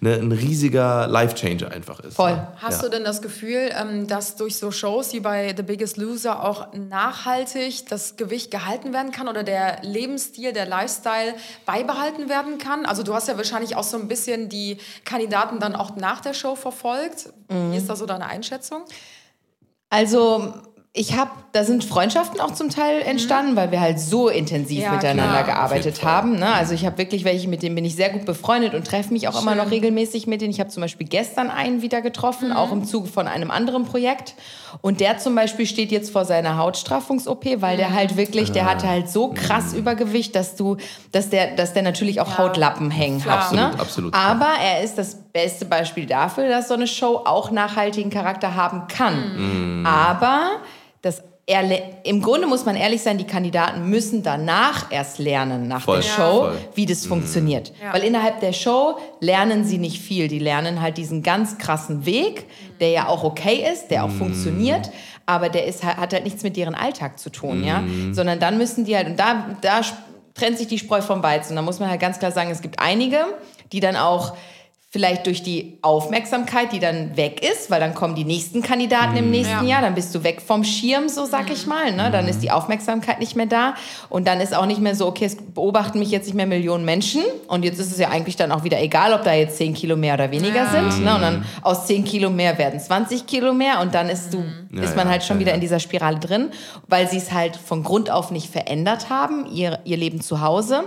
ne, 0.00 0.14
ein 0.14 0.32
riesiger 0.32 1.06
Life-Changer 1.06 1.70
einfach 1.70 2.00
ist. 2.00 2.16
Voll. 2.16 2.32
Ne? 2.32 2.48
Hast 2.56 2.78
ja. 2.82 2.88
du 2.88 2.90
denn 2.96 3.04
das 3.04 3.22
Gefühl, 3.22 3.70
ähm, 3.80 4.08
dass 4.08 4.34
durch 4.36 4.56
so 4.58 4.72
Shows 4.72 5.12
wie 5.12 5.20
bei 5.20 5.54
The 5.56 5.62
Biggest 5.62 5.98
Loser 5.98 6.42
auch 6.44 6.72
nachhaltig 6.74 7.86
das 7.88 8.16
Gewicht 8.16 8.50
gehalten 8.50 8.92
werden 8.92 9.12
kann 9.12 9.28
oder 9.28 9.44
der 9.44 9.78
Lebensstil, 9.82 10.52
der 10.52 10.66
Lifestyle 10.66 11.34
beibehalten 11.64 12.28
werden 12.28 12.58
kann? 12.58 12.86
Also 12.86 13.04
du 13.04 13.14
hast 13.14 13.28
ja 13.28 13.36
wahrscheinlich 13.36 13.76
auch 13.76 13.84
so 13.84 13.96
ein 13.96 14.08
bisschen 14.08 14.48
die 14.48 14.78
Kandidaten 15.04 15.60
dann 15.60 15.76
auch 15.76 15.94
nach 15.94 16.20
der 16.20 16.34
Show 16.34 16.56
verfolgt. 16.56 17.28
Mhm. 17.50 17.72
Wie 17.72 17.76
ist 17.76 17.88
da 17.88 17.94
so 17.94 18.06
deine 18.06 18.26
Einschätzung? 18.26 18.82
Also 19.90 20.52
ich 20.98 21.14
habe, 21.14 21.30
da 21.52 21.62
sind 21.62 21.84
Freundschaften 21.84 22.40
auch 22.40 22.52
zum 22.52 22.70
Teil 22.70 23.02
entstanden, 23.02 23.54
weil 23.54 23.70
wir 23.70 23.80
halt 23.80 24.00
so 24.00 24.28
intensiv 24.30 24.82
Ja, 24.82 24.92
miteinander 24.92 25.42
klar. 25.42 25.44
gearbeitet 25.44 26.02
haben. 26.02 26.38
Ne? 26.38 26.50
Also 26.54 26.72
ich 26.72 26.86
habe 26.86 26.96
wirklich 26.96 27.24
welche, 27.24 27.48
mit 27.48 27.62
denen 27.62 27.74
bin 27.74 27.84
ich 27.84 27.94
sehr 27.94 28.08
gut 28.08 28.24
befreundet 28.24 28.72
und 28.74 28.86
treffe 28.86 29.12
mich 29.12 29.28
auch 29.28 29.40
immer 29.40 29.54
noch 29.54 29.70
regelmäßig 29.70 30.26
mit 30.26 30.40
denen. 30.40 30.50
Ich 30.52 30.58
habe 30.58 30.70
zum 30.70 30.80
Beispiel 30.80 31.06
gestern 31.06 31.50
einen 31.50 31.82
wieder 31.82 32.00
getroffen, 32.00 32.50
auch 32.50 32.72
im 32.72 32.86
Zuge 32.86 33.08
von 33.08 33.28
einem 33.28 33.50
anderen 33.50 33.84
Projekt. 33.84 34.34
Und 34.80 35.00
der 35.00 35.18
zum 35.18 35.34
Beispiel 35.34 35.66
steht 35.66 35.92
jetzt 35.92 36.10
vor 36.10 36.24
seiner 36.24 36.56
Hautstraffungs-OP, 36.56 37.60
weil 37.60 37.76
der 37.76 37.92
halt 37.92 38.16
wirklich, 38.16 38.52
der 38.52 38.64
hatte 38.64 38.88
halt 38.88 39.10
so 39.10 39.34
krass 39.34 39.74
Übergewicht, 39.74 40.34
dass 40.34 40.56
du, 40.56 40.78
dass 41.12 41.28
der, 41.28 41.56
dass 41.56 41.74
der 41.74 41.82
natürlich 41.82 42.22
auch 42.22 42.38
Hautlappen 42.38 42.90
hängen 42.90 43.22
hat. 43.26 43.50
Klar. 43.50 43.52
Ne? 43.52 43.66
Absolut, 43.66 43.80
absolut. 43.80 44.14
Aber 44.14 44.48
er 44.62 44.82
ist 44.82 44.96
das 44.96 45.14
beste 45.14 45.66
Beispiel 45.66 46.06
dafür, 46.06 46.48
dass 46.48 46.68
so 46.68 46.74
eine 46.74 46.86
Show 46.86 47.20
auch 47.24 47.50
nachhaltigen 47.50 48.10
Charakter 48.10 48.54
haben 48.54 48.88
kann. 48.88 49.84
Aber 49.86 50.52
das 51.06 51.22
im 52.02 52.22
Grunde 52.22 52.48
muss 52.48 52.64
man 52.64 52.74
ehrlich 52.74 53.02
sein, 53.02 53.18
die 53.18 53.26
Kandidaten 53.26 53.88
müssen 53.88 54.24
danach 54.24 54.90
erst 54.90 55.20
lernen, 55.20 55.68
nach 55.68 55.82
Voll. 55.82 56.00
der. 56.00 56.02
Show, 56.02 56.38
Voll. 56.40 56.58
wie 56.74 56.86
das 56.86 57.06
funktioniert. 57.06 57.72
Ja. 57.80 57.94
Weil 57.94 58.02
innerhalb 58.02 58.40
der 58.40 58.52
Show 58.52 58.98
lernen 59.20 59.64
sie 59.64 59.78
nicht 59.78 60.02
viel. 60.02 60.26
Die 60.26 60.40
lernen 60.40 60.80
halt 60.80 60.98
diesen 60.98 61.22
ganz 61.22 61.56
krassen 61.56 62.04
Weg, 62.04 62.46
der 62.80 62.90
ja 62.90 63.06
auch 63.06 63.22
okay 63.22 63.64
ist, 63.72 63.92
der 63.92 64.04
auch 64.04 64.10
funktioniert, 64.10 64.90
aber 65.24 65.48
der 65.48 65.66
ist, 65.66 65.84
hat 65.84 66.12
halt 66.12 66.24
nichts 66.24 66.42
mit 66.42 66.56
deren 66.56 66.74
Alltag 66.74 67.20
zu 67.20 67.30
tun, 67.30 67.62
ja. 67.64 67.84
Sondern 68.10 68.40
dann 68.40 68.58
müssen 68.58 68.84
die 68.84 68.96
halt, 68.96 69.06
und 69.06 69.16
da, 69.16 69.56
da 69.60 69.82
trennt 70.34 70.58
sich 70.58 70.66
die 70.66 70.80
Spreu 70.80 71.00
vom 71.00 71.22
Weizen. 71.22 71.54
Da 71.54 71.62
muss 71.62 71.78
man 71.78 71.88
halt 71.88 72.00
ganz 72.00 72.18
klar 72.18 72.32
sagen, 72.32 72.50
es 72.50 72.60
gibt 72.60 72.80
einige, 72.80 73.18
die 73.72 73.78
dann 73.78 73.94
auch 73.94 74.36
vielleicht 74.96 75.26
durch 75.26 75.42
die 75.42 75.76
Aufmerksamkeit, 75.82 76.72
die 76.72 76.78
dann 76.78 77.18
weg 77.18 77.46
ist, 77.46 77.70
weil 77.70 77.80
dann 77.80 77.92
kommen 77.92 78.14
die 78.14 78.24
nächsten 78.24 78.62
Kandidaten 78.62 79.14
im 79.14 79.30
nächsten 79.30 79.66
Ja. 79.66 79.72
Jahr, 79.72 79.82
dann 79.82 79.94
bist 79.94 80.14
du 80.14 80.24
weg 80.24 80.40
vom 80.40 80.64
Schirm, 80.64 81.10
so 81.10 81.26
sag 81.26 81.50
ich 81.50 81.66
mal, 81.66 81.92
ne? 81.92 82.10
dann 82.10 82.26
ist 82.28 82.42
die 82.42 82.50
Aufmerksamkeit 82.50 83.20
nicht 83.20 83.36
mehr 83.36 83.44
da 83.44 83.74
und 84.08 84.26
dann 84.26 84.40
ist 84.40 84.56
auch 84.56 84.64
nicht 84.64 84.80
mehr 84.80 84.94
so, 84.94 85.06
okay, 85.06 85.26
es 85.26 85.36
beobachten 85.36 85.98
mich 85.98 86.10
jetzt 86.10 86.24
nicht 86.24 86.34
mehr 86.34 86.46
Millionen 86.46 86.86
Menschen 86.86 87.20
und 87.46 87.62
jetzt 87.62 87.78
ist 87.78 87.92
es 87.92 87.98
ja 87.98 88.08
eigentlich 88.08 88.36
dann 88.36 88.52
auch 88.52 88.64
wieder 88.64 88.80
egal, 88.80 89.12
ob 89.12 89.22
da 89.22 89.34
jetzt 89.34 89.58
10 89.58 89.74
Kilo 89.74 89.96
mehr 89.96 90.14
oder 90.14 90.30
weniger 90.30 90.64
sind 90.70 91.04
ne? 91.04 91.14
und 91.14 91.20
dann 91.20 91.44
aus 91.60 91.84
10 91.86 92.04
Kilo 92.04 92.30
mehr 92.30 92.56
werden 92.56 92.80
20 92.80 93.26
Kilo 93.26 93.52
mehr 93.52 93.80
und 93.82 93.94
dann 93.94 94.08
ist, 94.08 94.32
du, 94.32 94.42
Ja, 94.72 94.82
ist 94.82 94.96
man 94.96 95.08
ja, 95.08 95.12
halt 95.12 95.24
schon 95.24 95.36
ja, 95.36 95.40
wieder 95.40 95.50
ja. 95.50 95.56
in 95.56 95.60
dieser 95.60 95.78
Spirale 95.78 96.20
drin, 96.20 96.48
weil 96.88 97.06
sie 97.06 97.18
es 97.18 97.32
halt 97.32 97.54
von 97.56 97.82
Grund 97.82 98.10
auf 98.10 98.30
nicht 98.30 98.50
verändert 98.50 99.10
haben, 99.10 99.44
ihr, 99.52 99.78
ihr 99.84 99.98
Leben 99.98 100.22
zu 100.22 100.40
Hause. 100.40 100.84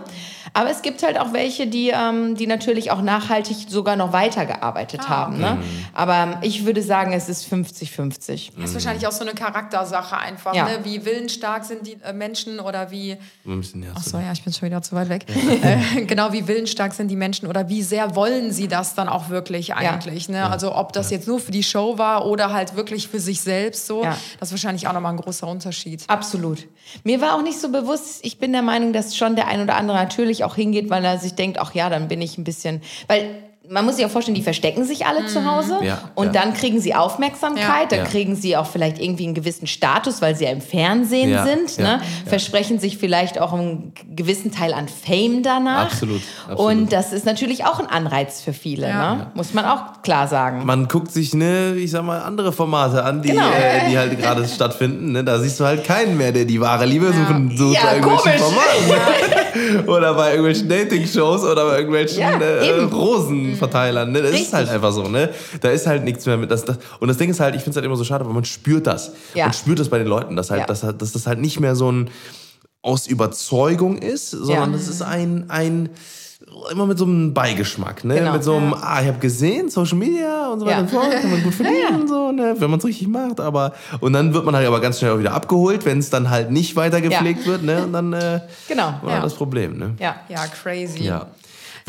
Aber 0.54 0.72
es 0.72 0.82
gibt 0.82 1.04
halt 1.04 1.20
auch 1.20 1.32
welche, 1.34 1.68
die, 1.68 1.90
ähm, 1.90 2.36
die 2.36 2.48
natürlich 2.48 2.90
auch 2.90 3.02
nachhaltig 3.02 3.58
sogar 3.70 3.96
noch 4.00 4.14
weitergearbeitet 4.14 5.08
haben. 5.08 5.38
Ne? 5.38 5.60
Aber 5.94 6.40
ich 6.42 6.66
würde 6.66 6.82
sagen, 6.82 7.14
es 7.14 7.30
ist 7.30 7.52
50-50. 7.52 8.52
Das 8.56 8.70
ist 8.70 8.74
wahrscheinlich 8.74 9.08
auch 9.08 9.12
so 9.12 9.22
eine 9.22 9.34
Charaktersache 9.34 10.18
einfach. 10.18 10.56
Ja. 10.56 10.66
Ne? 10.66 10.80
Wie 10.84 11.06
willensstark 11.06 11.66
sind 11.66 11.86
die 11.86 11.98
äh, 12.04 12.14
Menschen 12.14 12.60
oder 12.60 12.90
wie. 12.90 13.18
Ach 13.96 14.04
so, 14.04 14.18
ja, 14.18 14.32
ich 14.32 14.44
bin 14.44 14.54
schon 14.54 14.68
wieder 14.68 14.82
zu 14.82 14.96
weit 14.96 15.10
weg. 15.10 15.26
äh, 15.62 16.06
genau, 16.06 16.34
wie 16.34 16.48
willensstark 16.48 16.94
sind 16.94 17.10
die 17.10 17.16
Menschen 17.16 17.48
oder 17.48 17.70
wie 17.70 17.84
sehr 17.84 18.16
wollen 18.16 18.52
sie 18.52 18.68
das 18.68 18.96
dann 18.96 19.08
auch 19.08 19.30
wirklich 19.30 19.76
eigentlich? 19.76 20.30
Ne? 20.30 20.50
Also 20.50 20.76
ob 20.76 20.94
das 20.94 21.12
jetzt 21.12 21.28
nur 21.28 21.40
für 21.40 21.52
die 21.52 21.64
Show 21.64 21.98
war 21.98 22.26
oder 22.26 22.52
halt 22.52 22.76
wirklich 22.76 23.08
für 23.08 23.20
sich 23.20 23.42
selbst 23.42 23.86
so. 23.86 24.04
Ja. 24.04 24.18
Das 24.40 24.50
ist 24.50 24.54
wahrscheinlich 24.54 24.88
auch 24.88 24.94
nochmal 24.94 25.14
ein 25.14 25.18
großer 25.18 25.48
Unterschied. 25.48 26.04
Absolut. 26.08 26.68
Mir 27.04 27.22
war 27.22 27.36
auch 27.36 27.44
nicht 27.44 27.60
so 27.60 27.72
bewusst, 27.72 28.26
ich 28.26 28.40
bin 28.40 28.52
der 28.52 28.62
Meinung, 28.62 28.94
dass 28.94 29.16
schon 29.16 29.36
der 29.36 29.48
ein 29.48 29.62
oder 29.62 29.76
andere 29.76 29.98
natürlich 29.98 30.44
auch 30.44 30.56
hingeht, 30.56 30.90
weil 30.90 31.04
er 31.06 31.18
sich 31.18 31.36
denkt, 31.36 31.60
ach 31.60 31.74
ja, 31.74 31.90
dann 31.90 32.08
bin 32.08 32.22
ich 32.22 32.38
ein 32.38 32.44
bisschen, 32.44 32.82
weil 33.08 33.49
man 33.72 33.86
muss 33.86 33.98
sich 33.98 34.06
auch 34.06 34.10
vorstellen, 34.10 34.36
die 34.36 34.42
verstecken 34.42 34.84
sich 34.84 35.06
alle 35.06 35.28
zu 35.28 35.46
Hause 35.46 35.78
Ja, 35.84 36.00
und 36.16 36.34
ja. 36.34 36.42
dann 36.42 36.54
kriegen 36.56 36.82
sie 36.82 36.96
Aufmerksamkeit, 36.96 37.92
dann 37.92 38.00
Ja. 38.00 38.06
kriegen 38.06 38.36
sie 38.36 38.58
auch 38.58 38.66
vielleicht 38.66 39.00
irgendwie 39.00 39.26
einen 39.26 39.36
gewissen 39.36 39.68
Status, 39.68 40.22
weil 40.22 40.36
sie 40.36 40.46
ja 40.46 40.50
im 40.52 40.62
Fernsehen 40.62 41.30
Ja, 41.30 41.46
sind, 41.46 41.78
ja, 41.78 41.84
ne? 41.84 41.90
ja. 42.02 42.30
versprechen 42.30 42.80
sich 42.80 42.98
vielleicht 42.98 43.40
auch 43.40 43.54
einen 43.54 43.94
gewissen 44.16 44.52
Teil 44.52 44.74
an 44.74 44.88
Fame 44.88 45.44
danach. 45.44 45.84
Absolut, 45.92 46.22
absolut. 46.50 46.72
Und 46.72 46.92
das 46.94 47.14
ist 47.14 47.26
natürlich 47.26 47.66
auch 47.66 47.80
ein 47.80 47.86
Anreiz 47.88 48.42
für 48.42 48.54
viele, 48.54 48.88
Ja. 48.88 49.16
ne? 49.16 49.28
muss 49.36 49.54
man 49.54 49.66
auch 49.66 50.02
klar 50.02 50.28
sagen. 50.28 50.66
Man 50.66 50.88
guckt 50.88 51.12
sich, 51.12 51.34
ne, 51.36 51.76
ich 51.76 51.92
sag 51.92 52.04
mal, 52.04 52.22
andere 52.22 52.52
Formate 52.52 53.04
an, 53.04 53.22
die, 53.22 53.30
Genau. 53.30 53.50
äh, 53.52 53.90
die 53.90 53.98
halt 53.98 54.18
gerade 54.20 54.48
stattfinden. 54.48 55.12
Ne? 55.12 55.24
Da 55.24 55.38
siehst 55.40 55.60
du 55.60 55.66
halt 55.66 55.84
keinen 55.84 56.18
mehr, 56.18 56.32
der 56.32 56.46
die 56.46 56.60
wahre 56.60 56.86
Liebe 56.86 57.14
suchen 57.14 57.56
sucht 57.56 57.76
Ja, 57.76 57.94
irgendwelchen 57.94 58.42
komisch. 58.42 58.42
Formaten. 58.42 59.39
Oder 59.88 60.14
bei 60.14 60.32
irgendwelchen 60.32 60.70
Dating-Shows 60.70 61.44
oder 61.44 61.66
bei 61.66 61.78
irgendwelchen 61.78 62.20
Ja, 62.20 62.40
äh. 62.40 62.82
Rosenverteilern. 62.84 64.12
Ne? 64.12 64.22
Das 64.22 64.32
Richtig. 64.32 64.48
ist 64.48 64.54
halt 64.54 64.70
einfach 64.70 64.92
so, 64.92 65.08
ne? 65.08 65.30
Da 65.62 65.70
ist 65.70 65.88
halt 65.88 66.04
nichts 66.04 66.26
mehr 66.26 66.38
mit. 66.38 66.52
Das, 66.52 66.66
das, 66.66 66.78
und 67.00 67.08
das 67.08 67.18
Ding 67.18 67.30
ist 67.30 67.40
halt, 67.40 67.56
ich 67.56 67.62
finde 67.62 67.72
es 67.72 67.76
halt 67.78 67.86
immer 67.86 67.96
so 67.96 68.04
schade, 68.04 68.26
weil 68.26 68.34
man 68.34 68.46
spürt 68.46 68.88
das. 68.88 69.12
Ja. 69.34 69.46
Man 69.46 69.54
spürt 69.54 69.80
das 69.80 69.90
bei 69.90 69.98
den 70.00 70.08
Leuten, 70.08 70.36
dass, 70.36 70.50
halt, 70.52 70.62
Ja. 70.62 70.66
dass, 70.66 70.82
dass 70.82 71.12
das 71.12 71.28
halt 71.28 71.40
nicht 71.40 71.60
mehr 71.60 71.76
so 71.76 71.92
ein 71.92 72.10
aus 72.82 73.08
Überzeugung 73.08 73.98
ist, 73.98 74.32
sondern 74.32 74.72
das 74.72 74.88
ist 74.88 75.02
ein, 75.02 75.46
ein 75.50 75.90
immer 76.72 76.86
mit 76.86 76.98
so 76.98 77.06
einem 77.06 77.34
Beigeschmack, 77.34 78.06
ne? 78.06 78.16
Genau. 78.16 78.32
Mit 78.34 78.44
so 78.44 78.56
einem, 78.56 78.74
ah, 78.74 79.02
ich 79.02 79.08
habe 79.08 79.20
gesehen, 79.20 79.70
Social 79.70 79.98
Media 79.98 80.48
und 80.50 80.62
so 80.62 80.66
weiter 80.66 80.76
Ja. 80.78 80.82
und 80.84 80.90
so 80.90 81.00
fort, 81.00 81.12
kann 81.22 81.32
man 81.32 81.44
gut 81.44 81.54
verdienen 81.56 82.02
und 82.02 82.08
so, 82.08 82.32
ne? 82.32 82.56
wenn 82.58 82.70
man 82.70 82.80
es 82.80 82.86
richtig 82.86 83.08
macht, 83.10 83.40
aber 83.42 83.74
und 84.00 84.14
dann 84.14 84.34
wird 84.34 84.46
man 84.46 84.56
halt 84.56 84.66
aber 84.68 84.80
ganz 84.80 85.00
schnell 85.00 85.12
auch 85.12 85.20
wieder 85.20 85.34
abgeholt, 85.34 85.86
wenn 85.86 86.00
es 86.00 86.10
dann 86.10 86.30
halt 86.30 86.50
nicht 86.50 86.76
weiter 86.78 87.02
gepflegt 87.02 87.46
wird, 87.46 87.64
ne? 87.64 87.84
Und 87.84 87.94
dann 87.94 88.14
äh, 88.14 88.40
Genau. 88.70 88.94
war 89.02 89.16
Ja. 89.16 89.22
das 89.22 89.34
Problem, 89.34 89.78
ne? 89.78 89.96
Ja. 90.00 90.16
Ja, 90.30 90.46
crazy. 90.48 91.04
Ja. 91.04 91.28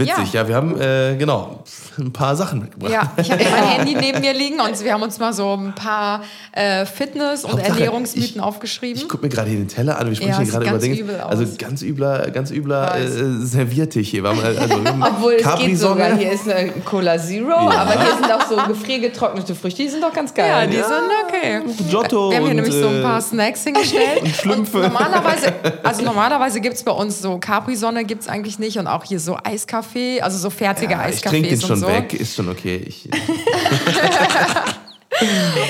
Witzig, 0.00 0.32
ja, 0.32 0.48
wir 0.48 0.54
haben 0.54 0.80
äh, 0.80 1.16
genau 1.16 1.62
ein 1.98 2.12
paar 2.12 2.34
Sachen 2.36 2.60
mitgebracht. 2.60 2.92
Ja, 2.92 3.12
ich 3.16 3.30
habe 3.30 3.44
mein 3.44 3.64
Handy 3.78 3.94
neben 3.94 4.20
mir 4.20 4.32
liegen 4.32 4.60
und 4.60 4.82
wir 4.82 4.92
haben 4.92 5.02
uns 5.02 5.18
mal 5.18 5.32
so 5.32 5.54
ein 5.54 5.74
paar 5.74 6.22
äh, 6.52 6.84
Fitness- 6.86 7.44
und 7.44 7.52
Hauptsache, 7.52 7.70
Ernährungsmythen 7.72 8.36
ich- 8.36 8.40
aufgeschrieben. 8.40 9.02
Ich 9.02 9.08
gucke 9.08 9.24
mir 9.24 9.28
gerade 9.28 9.50
hier 9.50 9.58
den 9.58 9.68
Teller 9.68 9.98
an. 9.98 10.08
Wir 10.08 10.16
sprechen 10.16 10.30
Ja, 10.30 10.38
hier 10.40 10.50
gerade 10.50 10.66
über 10.68 10.78
Dinge. 10.78 10.98
übel 10.98 11.20
aus. 11.20 11.30
Also 11.30 11.44
ganz 11.58 11.82
übler, 11.82 12.30
ganz 12.30 12.50
übler 12.50 12.96
äh, 12.96 13.06
Serviertisch 13.06 14.08
hier. 14.08 14.22
Wir 14.24 14.30
haben, 14.30 14.40
äh, 14.40 14.58
also, 14.58 14.74
Obwohl 14.76 15.32
es 15.34 15.56
geht 15.58 15.78
sogar. 15.78 16.08
Capri-Sonne. 16.08 16.16
Hier 16.16 16.32
ist 16.32 16.48
eine 16.48 16.70
Cola 16.84 17.18
Zero, 17.18 17.52
aber 17.52 17.92
hier 17.92 18.14
sind 18.16 18.32
auch 18.32 18.46
so 18.46 18.56
gefriergetrocknete 18.68 19.54
Früchte, 19.54 19.82
die 19.82 19.88
sind 19.88 20.02
doch 20.02 20.12
ganz 20.12 20.32
geil. 20.34 20.48
Ja, 20.48 20.66
die 20.66 20.76
sind 20.76 20.84
okay. 21.26 21.60
Giotto 21.88 22.30
Wir 22.30 22.36
haben 22.38 22.42
hier 22.44 22.50
und, 22.50 22.56
nämlich 22.56 22.74
so 22.74 22.88
ein 22.88 23.00
äh, 23.00 23.02
paar 23.02 23.20
Snacks 23.20 23.64
hingestellt. 23.64 24.20
und 24.22 24.28
Schlümpfe. 24.34 24.78
normalerweise, 24.78 25.52
also 25.82 26.02
normalerweise 26.02 26.60
gibt 26.60 26.76
es 26.76 26.82
bei 26.82 26.92
uns 26.92 27.20
so 27.20 27.38
Capri-Sonne 27.38 28.04
gibt 28.04 28.22
es 28.22 28.28
eigentlich 28.28 28.58
nicht 28.58 28.78
und 28.78 28.86
auch 28.86 29.04
hier 29.04 29.20
so 29.20 29.36
Eiskaffee, 29.42 29.89
also 30.22 30.38
so 30.38 30.50
fertige 30.50 30.92
Ja, 30.92 31.08
ich 31.08 31.20
trinke 31.20 31.48
den 31.48 31.60
schon 31.60 31.78
so. 31.80 31.86
weg, 31.86 32.14
ist 32.14 32.34
schon 32.34 32.48
okay. 32.48 32.84
Ich, 32.86 33.08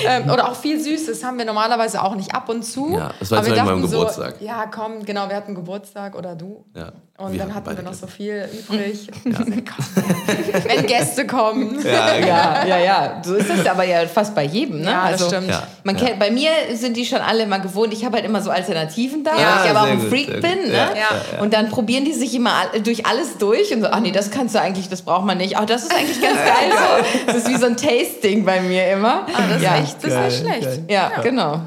Ähm, 0.06 0.30
oder 0.30 0.48
auch 0.48 0.54
viel 0.54 0.78
Süßes 0.80 1.24
haben 1.24 1.38
wir 1.38 1.44
normalerweise 1.44 2.02
auch 2.02 2.14
nicht 2.14 2.34
ab 2.34 2.48
und 2.48 2.62
zu. 2.62 2.92
Ja, 2.92 3.12
das 3.18 3.30
war 3.30 3.38
Aber 3.38 3.48
jetzt 3.48 3.56
wir 3.56 3.64
mal 3.64 3.70
beim 3.72 3.82
dachten 3.82 3.90
Geburtstag. 3.92 4.36
So, 4.38 4.44
ja, 4.44 4.66
komm, 4.66 5.04
genau, 5.04 5.28
wir 5.28 5.36
hatten 5.36 5.54
Geburtstag 5.54 6.14
oder 6.16 6.36
du. 6.36 6.64
ja. 6.76 6.92
Und 7.20 7.32
Wir 7.34 7.40
dann 7.40 7.54
hatten 7.54 7.76
wir 7.76 7.82
noch 7.82 7.92
so 7.92 8.06
viel 8.06 8.48
übrig. 8.50 9.06
Wenn 9.24 10.86
Gäste 10.86 11.26
kommen. 11.26 11.78
Ja, 11.84 12.16
ja. 12.16 12.26
Ja, 12.26 12.64
ja, 12.66 12.78
ja. 12.78 13.22
So 13.22 13.34
ist 13.34 13.50
das 13.50 13.66
aber 13.66 13.84
ja 13.84 14.06
fast 14.06 14.34
bei 14.34 14.44
jedem. 14.44 14.80
Ne? 14.80 14.90
Ja, 14.90 15.10
das 15.10 15.26
stimmt. 15.26 15.48
Ja. 15.48 15.64
Man 15.84 15.98
kennt, 15.98 16.18
bei 16.18 16.30
mir 16.30 16.50
sind 16.72 16.96
die 16.96 17.04
schon 17.04 17.18
alle 17.18 17.42
immer 17.42 17.58
gewohnt. 17.58 17.92
Ich 17.92 18.06
habe 18.06 18.16
halt 18.16 18.24
immer 18.24 18.40
so 18.40 18.50
Alternativen 18.50 19.22
da, 19.22 19.32
Ja, 19.32 19.58
weil 19.58 19.64
ich 19.64 19.70
aber 19.70 19.82
auch 19.82 19.92
ein 19.92 20.00
gut, 20.00 20.08
Freak 20.08 20.32
gut. 20.32 20.40
bin. 20.40 20.68
Ne? 20.68 20.72
Ja, 20.72 20.94
ja, 20.94 21.42
Und 21.42 21.52
dann 21.52 21.68
probieren 21.68 22.06
die 22.06 22.14
sich 22.14 22.34
immer 22.34 22.52
durch 22.82 23.04
alles 23.04 23.36
durch 23.36 23.70
und 23.74 23.82
so, 23.82 23.88
ach 23.88 24.00
nee, 24.00 24.12
das 24.12 24.30
kannst 24.30 24.54
du 24.54 24.60
eigentlich, 24.60 24.88
das 24.88 25.02
braucht 25.02 25.26
man 25.26 25.36
nicht. 25.36 25.58
Ach, 25.58 25.66
das 25.66 25.82
ist 25.82 25.94
eigentlich 25.94 26.22
ganz 26.22 26.38
geil. 26.38 26.70
So. 26.70 27.26
Das 27.26 27.36
ist 27.36 27.48
wie 27.48 27.56
so 27.56 27.66
ein 27.66 27.76
Tasting 27.76 28.46
bei 28.46 28.62
mir 28.62 28.90
immer. 28.92 29.26
Ah, 29.34 29.42
das 29.46 29.56
ist 29.58 29.62
ja. 29.62 29.76
echt, 29.76 29.96
das 30.02 30.12
ist 30.14 30.42
nicht 30.42 30.60
schlecht. 30.62 30.80
Ja, 30.88 31.20
genau. 31.22 31.60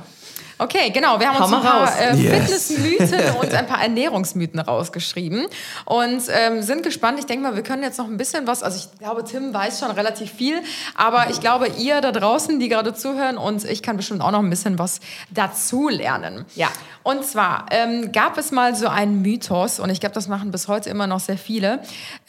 Okay, 0.63 0.91
genau. 0.91 1.19
Wir 1.19 1.27
haben 1.27 1.39
Hau 1.39 1.43
uns 1.43 1.53
ein 1.53 1.61
paar 1.61 1.99
äh, 1.99 2.15
Yes. 2.15 2.67
Fitnessmythen 2.71 3.35
und 3.41 3.53
ein 3.53 3.67
paar 3.67 3.81
Ernährungsmythen 3.81 4.61
rausgeschrieben 4.61 5.45
und 5.83 6.21
ähm, 6.29 6.61
sind 6.61 6.83
gespannt. 6.83 7.19
Ich 7.19 7.25
denke 7.25 7.43
mal, 7.43 7.55
wir 7.57 7.63
können 7.63 7.83
jetzt 7.83 7.97
noch 7.97 8.07
ein 8.07 8.15
bisschen 8.15 8.47
was, 8.47 8.63
also 8.63 8.77
ich 8.77 8.97
glaube, 8.97 9.25
Tim 9.25 9.53
weiß 9.53 9.81
schon 9.81 9.91
relativ 9.91 10.31
viel, 10.31 10.61
aber 10.95 11.29
ich 11.29 11.41
glaube, 11.41 11.67
ihr 11.67 11.99
da 11.99 12.13
draußen, 12.13 12.61
die 12.61 12.69
gerade 12.69 12.93
zuhören 12.93 13.37
und 13.37 13.65
ich 13.65 13.83
kann 13.83 13.97
bestimmt 13.97 14.21
auch 14.21 14.31
noch 14.31 14.39
ein 14.39 14.49
bisschen 14.49 14.79
was 14.79 15.01
dazu 15.31 15.89
lernen. 15.89 16.45
Ja. 16.55 16.69
Und 17.03 17.25
zwar 17.25 17.65
ähm, 17.71 18.13
gab 18.13 18.37
es 18.37 18.51
mal 18.51 18.73
so 18.73 18.87
einen 18.87 19.21
Mythos, 19.21 19.81
und 19.81 19.89
ich 19.89 19.99
glaube, 19.99 20.15
das 20.15 20.29
machen 20.29 20.51
bis 20.51 20.69
heute 20.69 20.89
immer 20.89 21.07
noch 21.07 21.19
sehr 21.19 21.37
viele, 21.37 21.79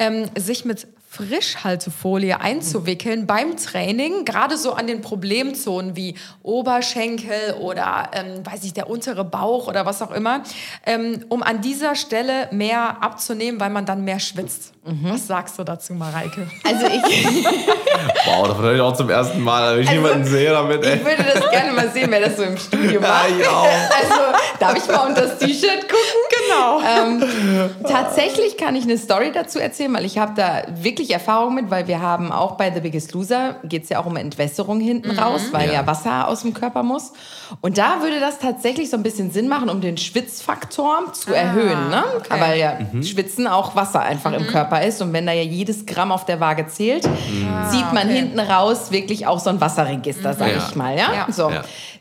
ähm, 0.00 0.28
sich 0.36 0.64
mit 0.64 0.88
Frischhaltefolie 1.14 2.40
einzuwickeln 2.40 3.26
beim 3.26 3.56
Training, 3.56 4.24
gerade 4.24 4.56
so 4.56 4.72
an 4.72 4.88
den 4.88 5.00
Problemzonen 5.00 5.94
wie 5.94 6.16
Oberschenkel 6.42 7.54
oder, 7.60 8.10
ähm, 8.12 8.44
weiß 8.44 8.64
ich, 8.64 8.72
der 8.72 8.90
untere 8.90 9.24
Bauch 9.24 9.68
oder 9.68 9.86
was 9.86 10.02
auch 10.02 10.10
immer, 10.10 10.42
ähm, 10.84 11.24
um 11.28 11.44
an 11.44 11.60
dieser 11.60 11.94
Stelle 11.94 12.48
mehr 12.50 13.02
abzunehmen, 13.02 13.60
weil 13.60 13.70
man 13.70 13.86
dann 13.86 14.02
mehr 14.02 14.18
schwitzt. 14.18 14.73
Was 15.04 15.26
sagst 15.26 15.58
du 15.58 15.64
dazu, 15.64 15.94
Mareike? 15.94 16.46
Also 16.62 16.86
ich, 16.86 17.26
Wow, 18.26 18.48
davon 18.48 18.64
höre 18.64 18.74
ich 18.74 18.80
auch 18.80 18.94
zum 18.96 19.08
ersten 19.08 19.40
Mal, 19.40 19.76
wenn 19.76 19.82
ich 19.84 19.90
jemanden 19.90 20.24
sehe 20.24 20.50
damit. 20.50 20.84
Ey. 20.84 20.96
ich 20.96 21.04
würde 21.04 21.24
das 21.32 21.50
gerne 21.50 21.72
mal 21.72 21.88
sehen, 21.90 22.06
wer 22.10 22.20
das 22.20 22.36
so 22.36 22.42
im 22.42 22.56
Studio 22.56 23.00
Ja, 23.00 23.08
macht. 23.08 23.30
ich 23.38 23.48
auch. 23.48 23.64
Also, 23.64 24.22
darf 24.60 24.76
ich 24.76 24.86
mal 24.88 25.06
unter 25.08 25.22
das 25.22 25.38
T-Shirt 25.38 25.80
gucken? 25.88 26.20
Genau. 26.48 26.80
Ähm, 26.80 27.70
tatsächlich 27.88 28.56
kann 28.58 28.76
ich 28.76 28.84
eine 28.84 28.98
Story 28.98 29.32
dazu 29.32 29.58
erzählen, 29.58 29.92
weil 29.94 30.04
ich 30.04 30.18
habe 30.18 30.32
da 30.36 30.62
wirklich 30.82 31.10
Erfahrung 31.12 31.54
mit, 31.54 31.70
weil 31.70 31.88
wir 31.88 32.00
haben 32.00 32.32
auch 32.32 32.52
bei 32.56 32.70
The 32.72 32.80
Biggest 32.80 33.12
Loser, 33.12 33.56
geht 33.64 33.84
es 33.84 33.88
ja 33.88 34.00
auch 34.00 34.06
um 34.06 34.16
Entwässerung 34.16 34.80
hinten 34.80 35.18
raus, 35.18 35.42
weil 35.52 35.68
ja. 35.68 35.74
Ja. 35.74 35.86
Wasser 35.86 36.28
aus 36.28 36.42
dem 36.42 36.52
Körper 36.54 36.82
muss. 36.82 37.12
Und 37.60 37.78
da 37.78 38.02
würde 38.02 38.20
das 38.20 38.38
tatsächlich 38.38 38.90
so 38.90 38.96
ein 38.96 39.02
bisschen 39.02 39.30
Sinn 39.30 39.48
machen, 39.48 39.68
um 39.70 39.80
den 39.80 39.96
Schwitzfaktor 39.96 41.12
zu 41.12 41.32
erhöhen. 41.32 41.88
Ne? 41.90 42.04
okay. 42.16 42.40
Weil 42.40 42.58
ja 42.58 42.78
Schwitzen 43.02 43.46
auch 43.46 43.76
Wasser 43.76 44.00
einfach 44.00 44.32
im 44.32 44.46
Körper 44.46 44.73
ist. 44.82 45.00
Und 45.02 45.12
wenn 45.12 45.26
da 45.26 45.32
ja 45.32 45.42
jedes 45.42 45.86
Gramm 45.86 46.12
auf 46.12 46.24
der 46.24 46.40
Waage 46.40 46.66
zählt, 46.66 47.02
zieht 47.02 47.92
man 47.92 48.06
okay. 48.08 48.16
hinten 48.16 48.40
raus 48.40 48.90
wirklich 48.90 49.26
auch 49.26 49.38
so 49.38 49.50
ein 49.50 49.60
Wasserregister, 49.60 50.34
sag 50.34 50.48
Ja. 50.50 50.56
ich 50.68 50.74
mal. 50.76 50.96
Ja? 50.96 51.12
Ja. 51.14 51.26
So. 51.32 51.50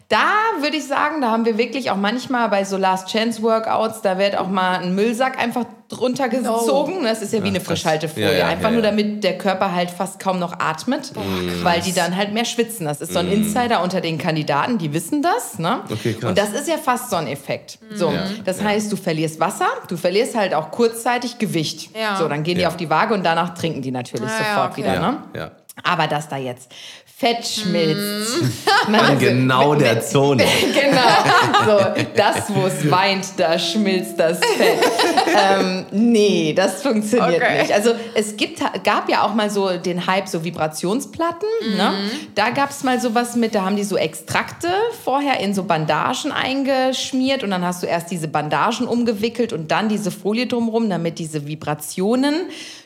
Da 0.10 0.28
würde 0.62 0.78
ich 0.78 0.86
sagen, 0.86 1.22
da 1.22 1.32
haben 1.32 1.46
wir 1.46 1.58
wirklich 1.58 1.90
auch 1.90 1.96
manchmal 1.96 2.50
bei 2.50 2.66
so 2.66 2.78
Last 2.78 3.08
Chance 3.08 3.42
Workouts, 3.42 4.02
da 4.02 4.18
wird 4.18 4.38
auch 4.38 4.48
mal 4.50 4.80
ein 4.80 4.94
Müllsack 4.94 5.40
einfach 5.40 5.66
drunter 5.90 6.30
gezogen. 6.30 7.04
Das 7.04 7.22
ist 7.22 7.34
ja 7.34 7.44
wie 7.44 7.48
eine. 7.48 7.60
Frischhaltefolie. 7.62 8.32
Ja, 8.32 8.38
ja, 8.40 8.48
einfach 8.48 8.70
ja, 8.70 8.72
nur 8.72 8.82
damit 8.82 9.24
der 9.24 9.38
Körper 9.38 9.74
halt 9.74 9.90
fast 9.92 10.20
kaum 10.20 10.40
noch 10.40 10.60
atmet, 10.60 11.14
weil 11.64 11.82
die 11.82 11.94
dann 11.94 12.16
halt 12.16 12.34
mehr 12.34 12.46
schwitzen. 12.46 12.86
Das 12.86 13.00
ist 13.02 13.14
so 13.14 13.20
ein 13.20 13.32
Insider 13.32 13.82
unter 13.82 14.02
den 14.02 14.18
Kandidaten, 14.18 14.78
die 14.78 14.92
wissen 14.94 15.22
das. 15.22 15.58
Ne? 15.60 15.82
Okay. 15.90 16.16
Und 16.26 16.38
das 16.38 16.50
ist 16.52 16.68
ja 16.68 16.78
fast 16.78 17.10
so 17.10 17.16
ein 17.16 17.28
Effekt. 17.28 17.80
So, 17.94 18.12
Ja, 18.12 18.24
das 18.44 18.62
heißt, 18.62 18.92
du 18.92 18.96
verlierst 18.96 19.40
Wasser, 19.40 19.68
du 19.88 19.98
verlierst 19.98 20.36
halt 20.36 20.54
auch 20.54 20.72
kurzzeitig 20.72 21.38
Gewicht. 21.40 21.96
Ja. 21.96 22.18
So, 22.18 22.28
dann 22.28 22.44
gehen 22.44 22.56
die 22.56 22.62
Ja. 22.62 22.68
auf 22.70 22.78
die 22.78 22.90
Waage 22.90 23.14
und 23.14 23.24
danach 23.24 23.54
trinken 23.54 23.82
die 23.82 23.92
natürlich 23.92 24.30
Ah, 24.30 24.40
ja, 24.42 24.54
sofort 24.56 24.72
okay. 24.74 24.82
wieder. 24.84 24.94
Ja, 24.96 25.12
Ne? 25.12 25.18
ja. 25.36 25.52
Aber 25.84 26.06
dass 26.08 26.30
da 26.30 26.38
jetzt 26.38 26.72
Fett 27.24 27.48
schmilzt. 27.48 28.42
Man, 28.90 29.00
An 29.00 29.20
genau 29.20 29.72
wenn- 29.72 29.80
der 29.80 30.02
Zone. 30.02 30.44
Genau. 30.74 31.00
So, 31.66 32.04
das, 32.16 32.50
wo 32.54 32.66
es 32.68 32.90
weint, 32.92 33.26
da 33.38 33.58
schmilzt 33.58 34.20
das 34.20 34.40
Fett. 34.40 34.80
ähm, 35.36 35.86
nee, 35.92 36.54
das 36.56 36.82
funktioniert 36.82 37.42
Okay. 37.42 37.62
nicht. 37.62 37.72
Also 37.74 37.92
es 38.16 38.36
gibt, 38.36 38.60
gab 38.84 39.10
ja 39.10 39.24
auch 39.24 39.34
mal 39.34 39.50
so 39.50 39.78
den 39.78 40.06
Hype, 40.06 40.28
so 40.28 40.44
Vibrationsplatten. 40.44 41.48
Ne? 41.78 41.94
Da 42.36 42.50
gab 42.50 42.72
es 42.72 42.84
mal 42.84 43.00
sowas 43.00 43.36
mit, 43.36 43.56
da 43.56 43.64
haben 43.64 43.76
die 43.78 43.84
so 43.86 43.96
Extrakte 43.98 44.68
vorher 45.04 45.40
in 45.40 45.54
so 45.54 45.64
Bandagen 45.64 46.32
eingeschmiert 46.32 47.44
und 47.44 47.52
dann 47.52 47.64
hast 47.66 47.82
du 47.84 47.88
erst 47.88 48.12
diese 48.12 48.28
Bandagen 48.28 48.88
umgewickelt 48.88 49.54
und 49.54 49.72
dann 49.72 49.88
diese 49.90 50.12
Folie 50.12 50.48
drumherum, 50.48 50.90
damit 50.90 51.20
diese 51.20 51.48
Vibrationen 51.48 52.36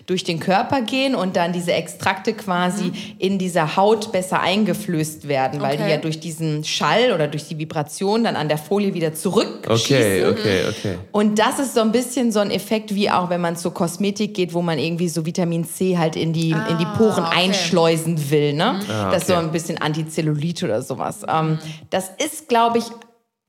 durch 0.06 0.23
den 0.23 0.39
Körper 0.39 0.82
gehen 0.84 1.15
und 1.15 1.36
dann 1.36 1.52
diese 1.52 1.73
Extrakte 1.73 2.34
quasi 2.34 2.93
in 3.19 3.38
dieser 3.38 3.76
Haut 3.76 4.13
besser 4.13 4.26
besser 4.27 4.41
eingeflößt 4.41 5.27
werden, 5.29 5.61
weil 5.61 5.77
die 5.77 5.83
Okay. 5.83 5.91
ja 5.93 5.97
durch 5.97 6.19
diesen 6.19 6.63
Schall 6.65 7.13
oder 7.13 7.27
durch 7.27 7.47
die 7.47 7.57
Vibration 7.57 8.25
dann 8.25 8.35
an 8.35 8.49
der 8.49 8.57
Folie 8.57 8.93
wieder 8.93 9.13
zurückschießen. 9.13 9.65
Okay, 9.69 10.25
okay, 10.25 10.63
okay. 10.69 10.97
Und 11.11 11.39
das 11.39 11.59
ist 11.59 11.75
so 11.75 11.81
ein 11.81 11.91
bisschen 11.93 12.31
so 12.33 12.39
ein 12.39 12.51
Effekt, 12.51 12.93
wie 12.93 13.09
auch 13.09 13.29
wenn 13.29 13.39
man 13.41 13.55
zur 13.55 13.73
Kosmetik 13.73 14.33
geht, 14.33 14.53
wo 14.53 14.61
man 14.61 14.79
irgendwie 14.79 15.07
so 15.07 15.25
Vitamin 15.25 15.63
C 15.65 15.97
halt 15.97 16.15
in 16.17 16.33
die, 16.33 16.49
in 16.51 16.77
die 16.77 16.85
Poren 16.97 17.23
okay. 17.25 17.35
einschleusen 17.45 18.29
will. 18.29 18.53
Ne? 18.53 18.79
Ah, 18.89 19.11
Das 19.11 19.21
ist 19.23 19.27
so 19.27 19.35
okay. 19.35 19.43
ein 19.45 19.51
bisschen 19.51 19.77
Antizellulite 19.77 20.65
oder 20.65 20.81
sowas. 20.81 21.19
Ähm, 21.27 21.59
das 21.89 22.11
ist, 22.23 22.49
glaube 22.49 22.79
ich, 22.79 22.85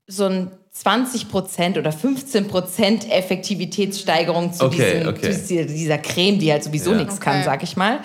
so 0.07 0.25
ein 0.25 0.51
20% 0.83 1.77
oder 1.77 1.89
15% 1.91 3.09
Effektivitätssteigerung 3.09 4.53
zu, 4.53 4.65
Okay, 4.65 4.93
diesen, 4.93 5.07
okay. 5.09 5.31
zu 5.33 5.65
dieser- 5.65 5.97
Creme, 5.97 6.39
die 6.39 6.51
halt 6.51 6.63
sowieso 6.63 6.91
Ja. 6.91 6.97
nichts 6.97 7.19
kann, 7.19 7.37
Okay. 7.37 7.45
sag 7.45 7.63
ich 7.63 7.75
mal. 7.75 7.99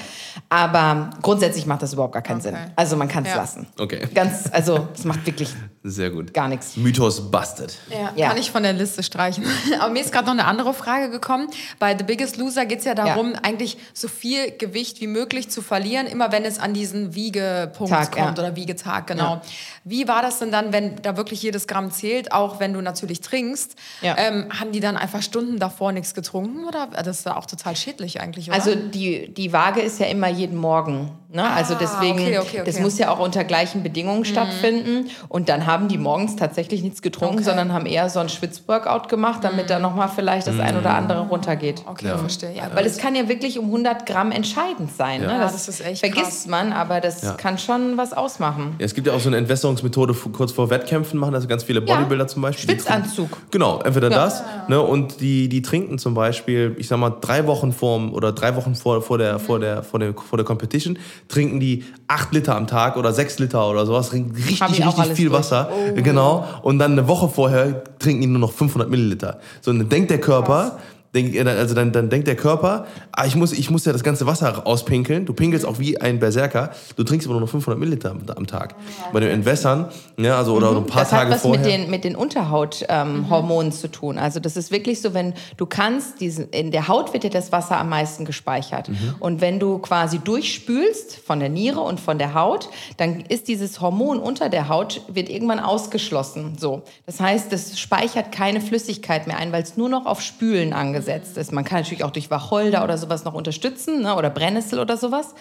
Aber 0.49 1.11
grundsätzlich 1.23 1.67
macht 1.67 1.83
das 1.83 1.93
überhaupt 1.93 2.13
gar 2.13 2.23
keinen 2.23 2.41
Sinn. 2.41 2.55
Okay. 2.55 2.71
Also 2.77 2.97
man 2.97 3.09
kann 3.09 3.25
es 3.25 3.31
Ja. 3.31 3.37
lassen. 3.37 3.67
Okay. 3.79 4.07
Ganz, 4.15 4.49
also 4.53 4.89
es 4.95 5.05
macht 5.05 5.27
wirklich 5.27 5.49
Sehr 5.83 6.11
gut. 6.11 6.33
gar 6.33 6.49
nichts. 6.49 6.77
Mythos 6.77 7.31
busted. 7.31 7.77
Ja, 7.91 8.13
Ja. 8.15 8.29
kann 8.29 8.39
ich 8.39 8.51
von 8.51 8.63
der 8.63 8.73
Liste 8.73 9.03
streichen. 9.03 9.45
Aber 9.81 9.91
mir 9.93 10.01
ist 10.01 10.13
gerade 10.13 10.27
noch 10.27 10.33
eine 10.33 10.45
andere 10.45 10.73
Frage 10.75 11.11
gekommen. 11.11 11.49
Bei 11.79 11.97
The 11.97 12.05
Biggest 12.05 12.37
Loser 12.37 12.67
geht 12.67 12.81
es 12.81 12.85
ja 12.85 12.95
darum, 12.95 13.33
eigentlich 13.43 13.79
so 13.95 14.07
viel 14.09 14.53
Gewicht 14.57 15.01
wie 15.01 15.07
möglich 15.09 15.51
zu 15.51 15.61
verlieren, 15.63 16.07
immer 16.07 16.31
wenn 16.31 16.45
es 16.45 16.59
an 16.59 16.73
diesen 16.75 17.15
Wiegepunkt 17.15 17.93
Tag, 17.93 18.13
kommt 18.13 18.39
ja. 18.39 18.45
oder 18.45 18.55
Wiegetag, 18.57 19.07
genau. 19.09 19.35
Ja. 19.35 19.43
Wie 19.85 20.07
war 20.09 20.23
das 20.23 20.39
denn 20.39 20.53
dann, 20.53 20.73
wenn 20.73 20.97
da 21.03 21.17
wirklich 21.17 21.43
jedes 21.43 21.67
Gramm 21.67 21.91
zählt, 21.91 22.33
auch 22.33 22.61
wenn 22.61 22.73
du 22.73 22.81
natürlich 22.81 23.21
trinkst? 23.21 23.75
Ja. 24.03 24.17
Ähm, 24.19 24.47
haben 24.59 24.73
die 24.73 24.81
dann 24.81 24.97
einfach 24.97 25.23
Stunden 25.23 25.59
davor 25.59 25.93
nichts 25.93 26.15
getrunken? 26.15 26.65
Oder 26.65 26.87
das 27.03 27.19
ist 27.19 27.27
ja 27.27 27.37
auch 27.37 27.47
total 27.47 27.75
schädlich 27.77 28.21
eigentlich, 28.21 28.49
oder? 28.49 28.57
Also 28.57 28.75
die, 28.75 29.33
die 29.35 29.53
Waage 29.53 29.81
ist 29.81 29.99
ja 30.01 30.07
immer 30.07 30.29
jeden 30.35 30.59
Morgen. 30.59 31.11
Ne? 31.35 31.43
also 31.51 31.75
deswegen, 31.75 32.21
Ah, 32.21 32.23
okay, 32.23 32.39
okay, 32.39 32.59
das 32.65 32.69
okay. 32.69 32.79
Mhm. 32.79 32.83
muss 32.85 32.99
ja 32.99 33.11
auch 33.11 33.19
unter 33.19 33.43
gleichen 33.43 33.83
Bedingungen 33.83 34.25
stattfinden. 34.25 35.11
Und 35.29 35.49
dann 35.49 35.67
haben 35.67 35.89
die 35.89 35.99
morgens 35.99 36.37
tatsächlich 36.37 36.83
nichts 36.83 37.03
getrunken, 37.03 37.35
Okay. 37.37 37.45
sondern 37.45 37.73
haben 37.73 37.87
eher 37.87 38.09
so 38.09 38.21
ein 38.21 38.29
Schwitzworkout 38.29 39.09
gemacht, 39.09 39.41
damit 39.43 39.69
da 39.69 39.81
nochmal 39.81 40.09
vielleicht 40.15 40.47
das 40.47 40.61
ein 40.61 40.79
oder 40.79 40.95
andere 40.95 41.23
runtergeht. 41.23 41.83
okay, 41.87 42.17
verstehe. 42.17 42.55
Ja, 42.57 42.71
Weil 42.73 42.87
es 42.87 42.99
kann 42.99 43.15
ja 43.17 43.29
wirklich 43.29 43.59
um 43.59 43.65
100 43.67 44.07
Gramm 44.07 44.31
entscheidend 44.31 44.93
sein. 44.97 45.23
Ne? 45.23 45.27
Ja, 45.27 45.41
Das, 45.41 45.53
das 45.53 45.69
ist 45.69 45.85
echt 45.85 46.01
vergisst 46.01 46.25
krass. 46.25 46.47
man, 46.47 46.73
aber 46.73 47.01
das 47.01 47.23
Ja. 47.23 47.33
kann 47.33 47.59
schon 47.59 47.97
was 47.97 48.13
ausmachen. 48.13 48.77
Ja, 48.79 48.87
es 48.87 48.95
gibt 48.95 49.07
ja 49.09 49.13
auch 49.13 49.21
so 49.21 49.29
eine 49.29 49.37
Entwässerungsmethode 49.39 50.15
kurz 50.33 50.53
vor 50.53 50.71
Wettkämpfen, 50.71 51.19
machen 51.19 51.33
das 51.33 51.49
ganz 51.49 51.65
viele 51.65 51.81
Bodybuilder 51.81 52.29
zum 52.29 52.43
Beispiel. 52.43 52.71
Schwitzanzug. 52.71 53.29
Genau, 53.51 53.81
entweder 53.81 54.09
das, 54.09 54.45
ne, 54.69 54.81
und 54.81 55.21
die, 55.21 55.49
die 55.49 55.63
trinken 55.63 55.99
zum 55.99 56.15
Beispiel, 56.15 56.77
ich 56.79 56.87
sag 56.87 56.99
mal, 56.99 57.11
drei 57.21 57.47
Wochen 57.49 57.73
vor 57.73 58.13
oder 58.13 58.31
drei 58.33 58.55
Wochen 58.57 58.75
vor, 58.77 59.03
vor, 59.03 59.19
der, 59.19 59.39
vor, 59.41 59.59
der, 59.59 59.83
vor, 59.83 59.99
der, 59.99 60.15
vor 60.15 60.37
der 60.37 60.45
Competition, 60.47 60.99
trinken 61.29 61.61
die 61.61 61.85
acht 62.07 62.33
Liter 62.33 62.57
am 62.57 62.67
Tag 62.67 62.97
oder 62.97 63.13
sechs 63.13 63.39
Liter 63.39 63.69
oder 63.69 63.87
sowas, 63.87 64.11
trinken 64.11 64.35
richtig, 64.35 64.87
richtig 64.87 65.13
viel 65.15 65.29
durch. 65.29 65.39
Wasser. 65.41 65.71
Genau. 65.97 66.45
Und 66.63 66.79
dann 66.79 66.93
eine 66.93 67.09
Woche 67.09 67.29
vorher 67.29 67.85
trinken 67.99 68.23
die 68.23 68.27
nur 68.27 68.41
noch 68.41 68.53
500 68.53 68.89
Milliliter. 68.91 69.41
So, 69.61 69.71
und 69.71 69.79
dann 69.79 69.89
denkt 69.89 70.11
der 70.11 70.21
Körper, 70.21 70.79
denk, 71.15 71.47
also 71.47 71.75
dann, 71.75 71.93
dann 71.93 72.11
denkt 72.11 72.27
der 72.27 72.37
Körper, 72.37 72.87
ah, 73.13 73.25
ich, 73.25 73.37
muss, 73.37 73.53
ich 73.53 73.71
muss 73.71 73.85
ja 73.85 73.93
das 73.93 74.03
ganze 74.03 74.27
Wasser 74.27 74.67
auspinkeln. 74.67 75.25
Du 75.27 75.33
pinkelst 75.33 75.65
auch 75.65 75.79
wie 75.79 76.01
ein 76.01 76.19
Berserker. 76.19 76.71
Du 76.97 77.05
trinkst 77.05 77.27
aber 77.27 77.35
nur 77.35 77.43
noch 77.43 77.49
500 77.49 77.79
Milliliter 77.79 78.11
am, 78.11 78.23
am 78.35 78.47
Tag. 78.47 78.75
Bei 79.13 79.21
den 79.21 79.31
Entwässern, 79.31 79.89
ja, 80.17 80.37
also 80.37 80.55
oder 80.55 80.71
ein 80.71 80.87
paar 80.87 81.05
Mhm. 81.05 81.05
das 81.05 81.11
Tage 81.11 81.27
hat 81.27 81.35
was 81.37 81.43
vorher. 81.43 81.61
mit 81.61 81.73
den, 81.73 81.91
mit 81.91 82.05
den 82.05 82.17
Unterhauthormonen 82.17 83.73
zu 83.73 83.89
tun. 83.91 84.19
Also 84.19 84.41
das 84.41 84.57
ist 84.57 84.71
wirklich 84.73 85.01
so, 85.01 85.15
wenn 85.15 85.35
du 85.57 85.67
kannst, 85.67 86.21
diesen, 86.21 86.49
in 86.51 86.71
der 86.71 86.89
Haut 86.89 87.13
wird 87.13 87.25
ja 87.25 87.31
das 87.31 87.53
Wasser 87.53 87.79
am 87.79 87.89
meisten 87.89 88.25
gespeichert. 88.25 88.89
Mhm. 88.89 89.15
Und 89.21 89.41
wenn 89.41 89.61
du 89.61 89.79
quasi 89.79 90.19
durchspülst 90.19 91.17
von 91.25 91.41
der 91.41 91.49
Niere 91.49 91.81
und 91.81 92.01
von 92.01 92.19
der 92.19 92.35
Haut, 92.35 92.69
dann 92.97 93.21
ist 93.21 93.49
dieses 93.49 93.81
Hormon 93.81 94.19
unter 94.19 94.49
der 94.49 94.69
Haut, 94.69 95.03
wird 95.09 95.29
irgendwann 95.29 95.61
ausgeschlossen. 95.61 96.57
So. 96.59 96.83
Das 97.07 97.21
heißt, 97.21 97.53
es 97.53 97.79
speichert 97.79 98.33
keine 98.33 98.61
Flüssigkeit 98.61 99.27
mehr 99.27 99.39
ein, 99.39 99.53
weil 99.53 99.63
es 99.63 99.77
nur 99.77 99.89
noch 99.89 100.07
auf 100.07 100.21
Spülen 100.21 100.73
angesetzt 100.73 101.04
ist. 101.37 101.53
Man 101.53 101.65
kann 101.65 101.81
natürlich 101.81 102.05
auch 102.05 102.11
durch 102.11 102.31
Wacholder 102.31 102.85
oder 102.85 102.99
sowas 102.99 103.25
noch 103.25 103.35
unterstützen 103.35 104.03
ne? 104.03 104.17
oder 104.17 104.31
Brennnessel 104.31 104.79
oder 104.79 104.97
sowas. 104.97 105.35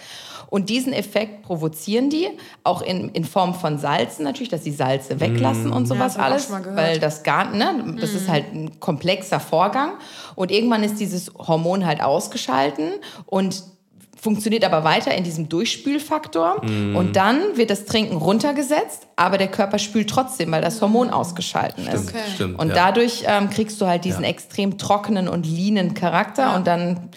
Und 0.50 0.70
diesen 0.70 0.92
Effekt 0.92 1.42
provozieren 1.42 2.10
die, 2.10 2.28
auch 2.62 2.82
in, 2.82 3.08
in 3.10 3.24
Form 3.24 3.54
von 3.54 3.78
Salzen 3.78 4.24
natürlich, 4.24 4.50
dass 4.50 4.62
die 4.62 4.72
Salze 4.72 5.18
weglassen 5.20 5.72
und 5.72 5.86
sowas 5.86 6.16
auch 6.16 6.22
alles, 6.22 6.50
weil 6.50 6.98
das 7.00 7.22
gar, 7.22 7.50
ne, 7.50 7.96
das 8.00 8.12
ist 8.12 8.28
halt 8.28 8.52
ein 8.52 8.78
komplexer 8.78 9.40
Vorgang. 9.40 9.92
Und 10.34 10.50
irgendwann 10.50 10.84
ist 10.84 11.00
dieses 11.00 11.32
Hormon 11.34 11.86
halt 11.86 12.02
ausgeschalten 12.02 12.92
und 13.26 13.64
funktioniert 14.24 14.64
aber 14.64 14.84
weiter 14.84 15.14
in 15.14 15.22
diesem 15.22 15.50
Durchspülfaktor. 15.50 16.62
Und 16.62 17.12
dann 17.14 17.40
wird 17.56 17.68
das 17.68 17.84
Trinken 17.84 18.16
runtergesetzt, 18.16 19.06
aber 19.16 19.36
der 19.36 19.48
Körper 19.48 19.78
spült 19.78 20.08
trotzdem, 20.08 20.50
weil 20.50 20.62
das 20.62 20.80
Hormon 20.80 21.10
ausgeschalten 21.10 21.86
ist. 21.86 22.08
Okay. 22.08 22.22
Stimmt, 22.34 22.58
Und 22.58 22.68
ja. 22.70 22.74
dadurch 22.74 23.24
ähm, 23.26 23.50
kriegst 23.50 23.78
du 23.82 23.86
halt 23.86 24.06
diesen 24.06 24.24
Ja. 24.24 24.30
extrem 24.30 24.78
trockenen 24.78 25.28
und 25.28 25.44
leanen 25.46 25.92
Charakter 25.92 26.56
und 26.56 26.66
dann 26.66 27.10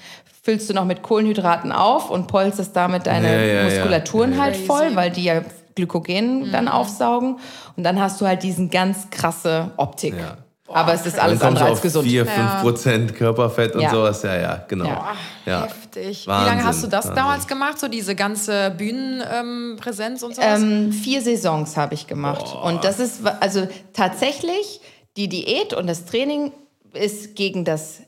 füllst 0.44 0.70
du 0.70 0.74
noch 0.74 0.84
mit 0.84 1.02
Kohlenhydraten 1.02 1.72
auf 1.72 2.10
und 2.12 2.28
polsterst 2.28 2.76
damit 2.76 3.08
deine 3.08 3.32
Ja, 3.32 3.40
ja, 3.42 3.54
ja. 3.54 3.64
Muskulaturen 3.64 4.32
Ja, 4.32 4.38
ja. 4.38 4.44
halt 4.44 4.58
voll, 4.58 4.96
weil 4.96 5.10
die 5.10 5.24
ja 5.24 5.44
Glykogen 5.76 6.52
dann 6.52 6.68
aufsaugen. 6.68 7.38
Und 7.78 7.84
dann 7.84 8.02
hast 8.02 8.20
du 8.20 8.26
halt 8.28 8.44
diesen 8.44 8.70
ganz 8.70 9.10
krasse 9.12 9.72
Optik. 9.78 10.16
Ja. 10.20 10.38
Aber 10.68 10.94
es 10.94 11.06
ist 11.06 11.18
alles 11.18 11.42
andere 11.42 11.66
als 11.66 11.82
gesund. 11.82 12.08
4, 12.08 12.26
5 12.26 12.62
Prozent 12.62 13.16
Körperfett 13.16 13.74
und 13.76 13.82
Ja. 13.82 13.92
sowas. 13.92 14.22
Ja, 14.24 14.36
ja, 14.40 14.66
genau. 14.68 14.86
Ja. 14.86 15.16
Ja. 15.46 15.64
Heftig. 15.64 16.24
Wie 16.24 16.28
Wahnsinn, 16.28 16.48
lange 16.58 16.66
hast 16.66 16.84
du 16.84 16.88
das 16.88 17.06
Wahnsinn. 17.06 17.16
damals 17.16 17.48
gemacht, 17.48 17.80
so 17.80 17.88
diese 17.88 18.16
ganze 18.16 18.72
Bühnenpräsenz 18.78 20.24
und 20.24 20.36
sowas? 20.36 20.62
Ähm, 20.62 20.92
vier 20.92 21.22
Saisons 21.22 21.78
habe 21.78 21.94
ich 21.94 22.08
gemacht. 22.08 22.54
Und 22.64 22.84
das 22.84 23.00
ist, 23.00 23.22
also 23.40 23.68
tatsächlich, 23.94 24.82
die 25.16 25.30
Diät 25.30 25.74
und 25.74 25.88
das 25.88 26.06
Training 26.06 26.52
ist 26.94 27.36
gegen 27.36 27.64
das 27.66 28.02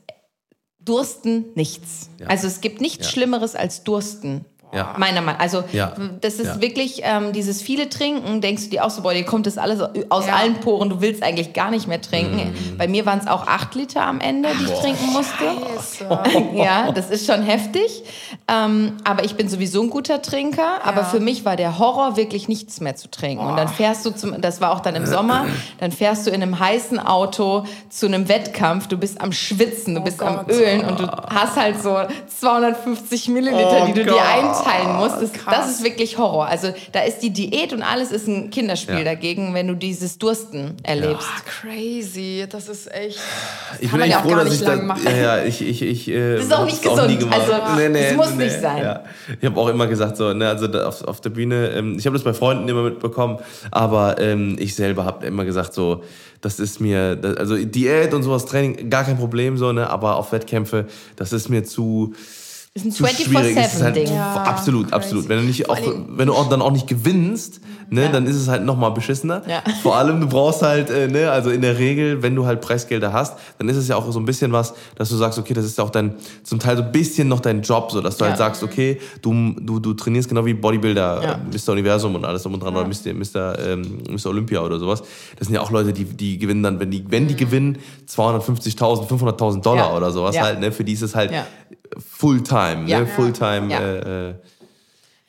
Dursten 0.78 1.46
nichts. 1.54 2.08
Also 2.26 2.46
es 2.46 2.60
gibt 2.60 2.80
nichts 2.80 3.06
Ja. 3.06 3.12
Schlimmeres 3.12 3.54
als 3.54 3.84
Dursten. 3.84 4.44
Ja. 4.72 4.94
Meiner 4.98 5.20
Meinung 5.20 5.40
Also 5.40 5.64
Ja. 5.72 5.92
das 6.20 6.34
ist 6.34 6.46
Ja. 6.46 6.60
wirklich 6.60 7.00
ähm, 7.04 7.32
dieses 7.32 7.60
viele 7.62 7.88
Trinken, 7.88 8.40
denkst 8.40 8.64
du 8.64 8.70
dir 8.70 8.84
auch 8.84 8.90
so, 8.90 9.02
boah, 9.02 9.12
dir 9.12 9.24
kommt 9.24 9.46
das 9.46 9.58
alles 9.58 9.80
aus 10.10 10.26
Ja. 10.26 10.34
allen 10.34 10.54
Poren, 10.60 10.88
du 10.90 11.00
willst 11.00 11.22
eigentlich 11.22 11.52
gar 11.52 11.70
nicht 11.70 11.88
mehr 11.88 12.00
trinken. 12.00 12.52
Mhm. 12.52 12.76
Bei 12.78 12.86
mir 12.88 13.04
waren 13.06 13.18
es 13.18 13.26
auch 13.26 13.46
acht 13.46 13.74
Liter 13.74 14.02
am 14.02 14.20
Ende, 14.20 14.48
die 14.60 14.64
ich 14.64 14.78
trinken 14.78 15.06
musste. 15.12 15.44
Ja, 16.54 16.92
das 16.92 17.10
ist 17.10 17.26
schon 17.26 17.42
heftig. 17.42 18.02
Ähm, 18.48 18.96
aber 19.04 19.24
ich 19.24 19.34
bin 19.36 19.48
sowieso 19.48 19.82
ein 19.82 19.90
guter 19.90 20.22
Trinker. 20.22 20.84
Aber 20.84 21.04
für 21.04 21.20
mich 21.20 21.44
war 21.44 21.56
der 21.56 21.78
Horror 21.78 22.16
wirklich 22.16 22.48
nichts 22.48 22.80
mehr 22.80 22.96
zu 22.96 23.10
trinken. 23.10 23.44
Und 23.44 23.56
dann 23.56 23.68
fährst 23.68 24.04
du 24.06 24.10
zum, 24.10 24.40
das 24.40 24.60
war 24.60 24.72
auch 24.72 24.80
dann 24.80 24.94
im 24.96 25.06
Sommer, 25.06 25.46
dann 25.80 25.92
fährst 25.92 26.26
du 26.26 26.30
in 26.30 26.42
einem 26.42 26.58
heißen 26.58 26.98
Auto 26.98 27.64
zu 27.88 28.06
einem 28.06 28.28
Wettkampf. 28.28 28.86
Du 28.88 28.96
bist 28.98 29.20
am 29.20 29.32
Schwitzen, 29.32 29.94
du 29.94 30.00
bist 30.00 30.22
am 30.22 30.34
Oh 30.34 30.44
Gott. 30.46 30.50
Ölen 30.56 30.84
und 30.84 31.00
du 31.00 31.06
hast 31.06 31.56
halt 31.56 31.80
so 31.82 31.96
250 32.38 33.28
Milliliter, 33.28 33.82
Oh 33.82 33.86
die 33.86 33.92
du 33.92 34.04
Gott. 34.04 34.14
dir 34.14 34.24
einteilen 34.60 34.96
musst. 34.96 35.20
Das, 35.20 35.32
Krass. 35.32 35.54
das 35.56 35.70
ist 35.70 35.84
wirklich 35.84 36.18
Horror. 36.18 36.46
Also 36.46 36.72
da 36.92 37.00
ist 37.02 37.18
die 37.20 37.30
Diät 37.30 37.72
und 37.72 37.82
alles 37.82 38.10
ist 38.12 38.26
ein 38.28 38.50
Kinderspiel 38.50 38.98
Ja. 38.98 39.04
dagegen, 39.04 39.54
wenn 39.54 39.66
du 39.68 39.74
dieses 39.74 40.18
Dursten 40.18 40.76
erlebst. 40.82 41.26
Ah, 41.28 41.40
crazy. 41.48 42.46
Das 42.50 42.68
ist 42.68 42.92
echt. 42.92 43.18
Das 43.18 43.80
Ich 43.80 43.90
kann 43.90 44.00
bin 44.00 44.00
man 44.00 44.00
echt 44.02 44.10
ja 44.10 44.18
auch 44.18 44.22
froh, 44.22 44.28
gar 44.30 44.38
dass 44.44 44.48
nicht 44.50 44.62
ich 44.62 44.68
lang 44.68 44.78
da, 44.80 44.84
machen. 44.84 45.02
ja, 45.04 45.16
ja, 45.38 45.44
ich, 45.44 45.60
ich, 45.62 45.82
ich, 45.82 46.08
äh, 46.08 46.36
Das 46.36 46.44
ist 46.46 46.52
auch 46.54 46.64
nicht 46.64 46.82
gesund. 46.82 47.00
Also, 47.00 47.52
das 47.52 48.16
muss 48.16 48.34
nicht 48.34 48.60
sein. 48.60 48.82
Ja. 48.82 49.04
Ich 49.40 49.46
habe 49.46 49.60
auch 49.60 49.68
immer 49.68 49.86
gesagt, 49.86 50.16
so, 50.16 50.32
ne, 50.32 50.48
also 50.48 50.66
da 50.66 50.86
auf, 50.88 51.02
auf 51.04 51.20
der 51.20 51.30
Bühne, 51.30 51.68
ähm, 51.70 51.96
ich 51.98 52.06
habe 52.06 52.14
das 52.16 52.24
bei 52.24 52.32
Freunden 52.34 52.68
immer 52.68 52.82
mitbekommen, 52.82 53.38
aber 53.70 54.18
ähm, 54.20 54.56
ich 54.58 54.74
selber 54.74 55.04
habe 55.04 55.26
immer 55.26 55.44
gesagt, 55.44 55.74
so, 55.74 56.02
das 56.40 56.58
ist 56.58 56.80
mir, 56.80 57.16
das, 57.16 57.36
also 57.36 57.56
Diät 57.56 58.14
und 58.14 58.22
sowas, 58.22 58.46
Training, 58.46 58.88
gar 58.90 59.04
kein 59.04 59.16
Problem, 59.18 59.56
so, 59.58 59.72
ne, 59.72 59.88
aber 59.90 60.16
auf 60.16 60.32
Wettkämpfe, 60.32 60.86
das 61.16 61.32
ist 61.32 61.48
mir 61.48 61.64
zu, 61.64 62.14
Das 62.14 62.39
ist 62.72 62.92
zu 62.92 63.04
ein 63.04 63.12
schwierig. 63.14 63.56
Es 63.56 63.74
ist 63.74 63.82
halt 63.82 63.96
24-7-Ding. 63.96 64.14
Ja, 64.14 64.34
absolut, 64.44 64.84
crazy. 64.84 64.94
absolut. 64.94 65.28
Wenn 65.28 65.38
du 65.38 65.44
nicht 65.44 65.68
auch, 65.68 65.76
wenn 66.08 66.28
du 66.28 66.34
auch 66.34 66.48
dann 66.48 66.62
auch 66.62 66.70
nicht 66.70 66.86
gewinnst, 66.86 67.60
ne, 67.90 68.08
dann 68.12 68.26
ist 68.26 68.36
es 68.36 68.46
halt 68.46 68.64
noch 68.64 68.76
mal 68.76 68.90
beschissener. 68.90 69.42
Ja. 69.48 69.62
Vor 69.82 69.96
allem, 69.96 70.20
du 70.20 70.28
brauchst 70.28 70.62
halt, 70.62 70.88
äh, 70.88 71.08
ne, 71.08 71.32
also 71.32 71.50
in 71.50 71.62
der 71.62 71.78
Regel, 71.78 72.22
wenn 72.22 72.36
du 72.36 72.46
halt 72.46 72.60
Preisgelder 72.60 73.12
hast, 73.12 73.36
dann 73.58 73.68
ist 73.68 73.76
es 73.76 73.88
ja 73.88 73.96
auch 73.96 74.08
so 74.12 74.20
ein 74.20 74.24
bisschen 74.24 74.52
was, 74.52 74.74
dass 74.94 75.08
du 75.08 75.16
sagst, 75.16 75.36
okay, 75.40 75.52
das 75.52 75.64
ist 75.64 75.78
ja 75.78 75.84
auch 75.84 75.90
dein, 75.90 76.14
zum 76.44 76.60
Teil 76.60 76.76
so 76.76 76.84
ein 76.84 76.92
bisschen 76.92 77.26
noch 77.26 77.40
dein 77.40 77.62
Job, 77.62 77.90
so 77.90 78.00
dass 78.00 78.16
du 78.18 78.24
Ja. 78.24 78.28
halt 78.30 78.38
sagst, 78.38 78.62
okay, 78.62 79.00
du, 79.20 79.56
du, 79.60 79.80
du 79.80 79.92
trainierst 79.94 80.28
genau 80.28 80.46
wie 80.46 80.54
Bodybuilder, 80.54 81.22
Ja. 81.24 81.32
äh, 81.32 81.38
Mr. 81.38 81.72
Universum 81.72 82.14
und 82.14 82.24
alles 82.24 82.44
drum 82.44 82.54
und 82.54 82.62
dran 82.62 82.76
oder 82.76 82.86
Mr. 82.86 83.12
Mr. 83.14 83.58
Ähm, 83.66 83.98
Mr. 84.08 84.26
Olympia 84.30 84.60
oder 84.60 84.78
sowas. 84.78 85.02
Das 85.36 85.48
sind 85.48 85.56
ja 85.56 85.60
auch 85.60 85.72
Leute, 85.72 85.92
die, 85.92 86.04
die 86.04 86.38
gewinnen 86.38 86.62
dann, 86.62 86.78
wenn 86.78 86.92
die, 86.92 87.04
wenn 87.08 87.26
die 87.26 87.34
gewinnen, 87.34 87.78
250.000, 88.08 89.08
500.000 89.08 89.62
Dollar 89.62 89.90
Ja. 89.90 89.96
oder 89.96 90.12
sowas 90.12 90.36
Ja. 90.36 90.42
halt, 90.42 90.60
ne, 90.60 90.70
für 90.70 90.84
die 90.84 90.92
ist 90.92 91.02
es 91.02 91.16
halt 91.16 91.32
Ja. 91.32 91.46
Fulltime, 91.98 92.84
Ja. 92.86 93.00
ne, 93.00 93.06
Fulltime, 93.06 93.68
Ja. 93.72 93.80
äh, 93.80 94.30
äh, 94.30 94.34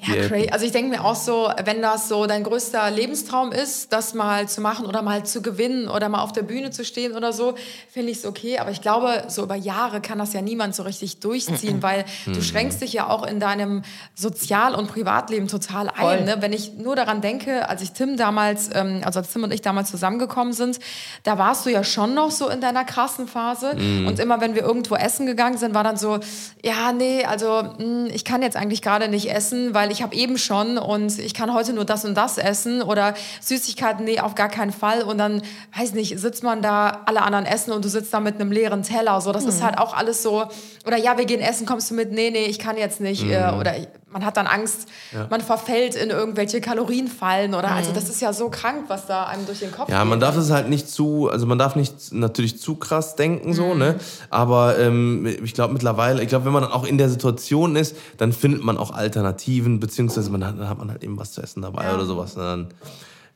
Ja, 0.01 0.27
crazy. 0.27 0.49
Also 0.49 0.65
ich 0.65 0.71
denke 0.71 0.89
mir 0.89 1.05
auch 1.05 1.15
so, 1.15 1.49
wenn 1.63 1.81
das 1.81 2.07
so 2.07 2.25
dein 2.25 2.43
größter 2.43 2.89
Lebenstraum 2.89 3.51
ist, 3.51 3.93
das 3.93 4.13
mal 4.13 4.47
zu 4.49 4.61
machen 4.61 4.85
oder 4.85 5.01
mal 5.01 5.23
zu 5.25 5.41
gewinnen 5.41 5.87
oder 5.87 6.09
mal 6.09 6.21
auf 6.21 6.31
der 6.31 6.41
Bühne 6.41 6.71
zu 6.71 6.83
stehen 6.83 7.15
oder 7.15 7.33
so, 7.33 7.55
finde 7.91 8.11
ich 8.11 8.17
es 8.19 8.25
okay. 8.25 8.57
Aber 8.57 8.71
ich 8.71 8.81
glaube, 8.81 9.25
so 9.27 9.43
über 9.43 9.55
Jahre 9.55 10.01
kann 10.01 10.17
das 10.17 10.33
ja 10.33 10.41
niemand 10.41 10.73
so 10.75 10.83
richtig 10.83 11.19
durchziehen, 11.19 11.81
weil 11.83 12.05
du 12.25 12.41
schränkst 12.41 12.81
dich 12.81 12.93
ja 12.93 13.09
auch 13.09 13.25
in 13.25 13.39
deinem 13.39 13.83
Sozial- 14.15 14.73
und 14.75 14.87
Privatleben 14.87 15.47
total 15.47 15.89
ein. 15.89 16.25
Ne? 16.25 16.37
Wenn 16.39 16.53
ich 16.53 16.73
nur 16.73 16.95
daran 16.95 17.21
denke, 17.21 17.69
als 17.69 17.81
ich 17.81 17.91
Tim 17.91 18.17
damals, 18.17 18.69
ähm, 18.73 19.01
also 19.05 19.19
als 19.19 19.31
Tim 19.31 19.43
und 19.43 19.53
ich 19.53 19.61
damals 19.61 19.91
zusammengekommen 19.91 20.53
sind, 20.53 20.79
da 21.23 21.37
warst 21.37 21.65
du 21.65 21.69
ja 21.69 21.83
schon 21.83 22.13
noch 22.15 22.31
so 22.31 22.49
in 22.49 22.59
deiner 22.61 22.85
krassen 22.85 23.27
Phase. 23.27 23.71
Und 23.71 24.19
immer 24.19 24.41
wenn 24.41 24.55
wir 24.55 24.63
irgendwo 24.63 24.95
essen 24.95 25.25
gegangen 25.25 25.57
sind, 25.57 25.73
war 25.73 25.83
dann 25.83 25.97
so, 25.97 26.19
ja, 26.63 26.91
nee, 26.91 27.23
also 27.25 27.63
mh, 27.77 28.07
ich 28.13 28.25
kann 28.25 28.41
jetzt 28.41 28.57
eigentlich 28.57 28.81
gerade 28.81 29.07
nicht 29.07 29.31
essen, 29.31 29.73
weil 29.73 29.90
ich 29.91 30.01
habe 30.01 30.15
eben 30.15 30.37
schon 30.37 30.77
und 30.77 31.19
ich 31.19 31.33
kann 31.33 31.53
heute 31.53 31.73
nur 31.73 31.85
das 31.85 32.05
und 32.05 32.15
das 32.15 32.37
essen 32.37 32.81
oder 32.81 33.13
Süßigkeiten, 33.41 34.05
nee, 34.05 34.19
auf 34.19 34.35
gar 34.35 34.49
keinen 34.49 34.71
Fall. 34.71 35.03
Und 35.03 35.17
dann, 35.17 35.41
weiß 35.77 35.93
nicht, 35.93 36.17
sitzt 36.19 36.43
man 36.43 36.61
da, 36.61 37.01
alle 37.05 37.21
anderen 37.21 37.45
essen 37.45 37.71
und 37.71 37.85
du 37.85 37.89
sitzt 37.89 38.13
da 38.13 38.19
mit 38.19 38.35
einem 38.39 38.51
leeren 38.51 38.83
Teller. 38.83 39.21
So, 39.21 39.31
das 39.31 39.45
ist 39.45 39.61
halt 39.63 39.77
auch 39.77 39.95
alles 39.95 40.23
so, 40.23 40.45
oder 40.87 40.97
ja, 40.97 41.17
wir 41.17 41.25
gehen 41.25 41.41
essen, 41.41 41.65
kommst 41.65 41.91
du 41.91 41.95
mit? 41.95 42.11
Nee, 42.11 42.31
nee, 42.31 42.45
ich 42.45 42.59
kann 42.59 42.77
jetzt 42.77 43.01
nicht. 43.01 43.23
Äh, 43.23 43.51
oder 43.59 43.77
ich- 43.77 43.87
man 44.11 44.25
hat 44.25 44.37
dann 44.37 44.47
Angst, 44.47 44.87
man 45.29 45.41
verfällt 45.41 45.95
in 45.95 46.09
irgendwelche 46.09 46.61
Kalorienfallen 46.61 47.53
oder 47.53 47.71
also 47.71 47.91
das 47.93 48.09
ist 48.09 48.21
ja 48.21 48.33
so 48.33 48.49
krank, 48.49 48.85
was 48.87 49.05
da 49.07 49.25
einem 49.25 49.45
durch 49.45 49.59
den 49.59 49.71
Kopf 49.71 49.89
Ja, 49.89 50.01
geht. 50.01 50.09
man 50.09 50.19
darf 50.19 50.35
es 50.37 50.51
halt 50.51 50.69
nicht 50.69 50.89
zu, 50.89 51.29
also 51.29 51.45
man 51.45 51.57
darf 51.57 51.75
nicht 51.75 52.11
natürlich 52.11 52.59
zu 52.59 52.75
krass 52.75 53.15
denken, 53.15 53.53
so, 53.53 53.73
ne? 53.73 53.95
Aber 54.29 54.77
ähm, 54.79 55.25
ich 55.43 55.53
glaube 55.53 55.73
mittlerweile, 55.73 56.21
ich 56.21 56.29
glaube, 56.29 56.45
wenn 56.45 56.53
man 56.53 56.63
dann 56.63 56.71
auch 56.71 56.85
in 56.85 56.97
der 56.97 57.09
Situation 57.09 57.75
ist, 57.75 57.95
dann 58.17 58.33
findet 58.33 58.63
man 58.63 58.77
auch 58.77 58.91
Alternativen, 58.91 59.79
beziehungsweise 59.79 60.29
man 60.29 60.45
hat, 60.45 60.59
dann 60.59 60.69
hat 60.69 60.77
man 60.77 60.91
halt 60.91 61.03
eben 61.03 61.17
was 61.17 61.31
zu 61.33 61.41
essen 61.41 61.61
dabei 61.61 61.93
oder 61.93 62.05
sowas. 62.05 62.35
Und 62.35 62.41
dann, 62.43 62.67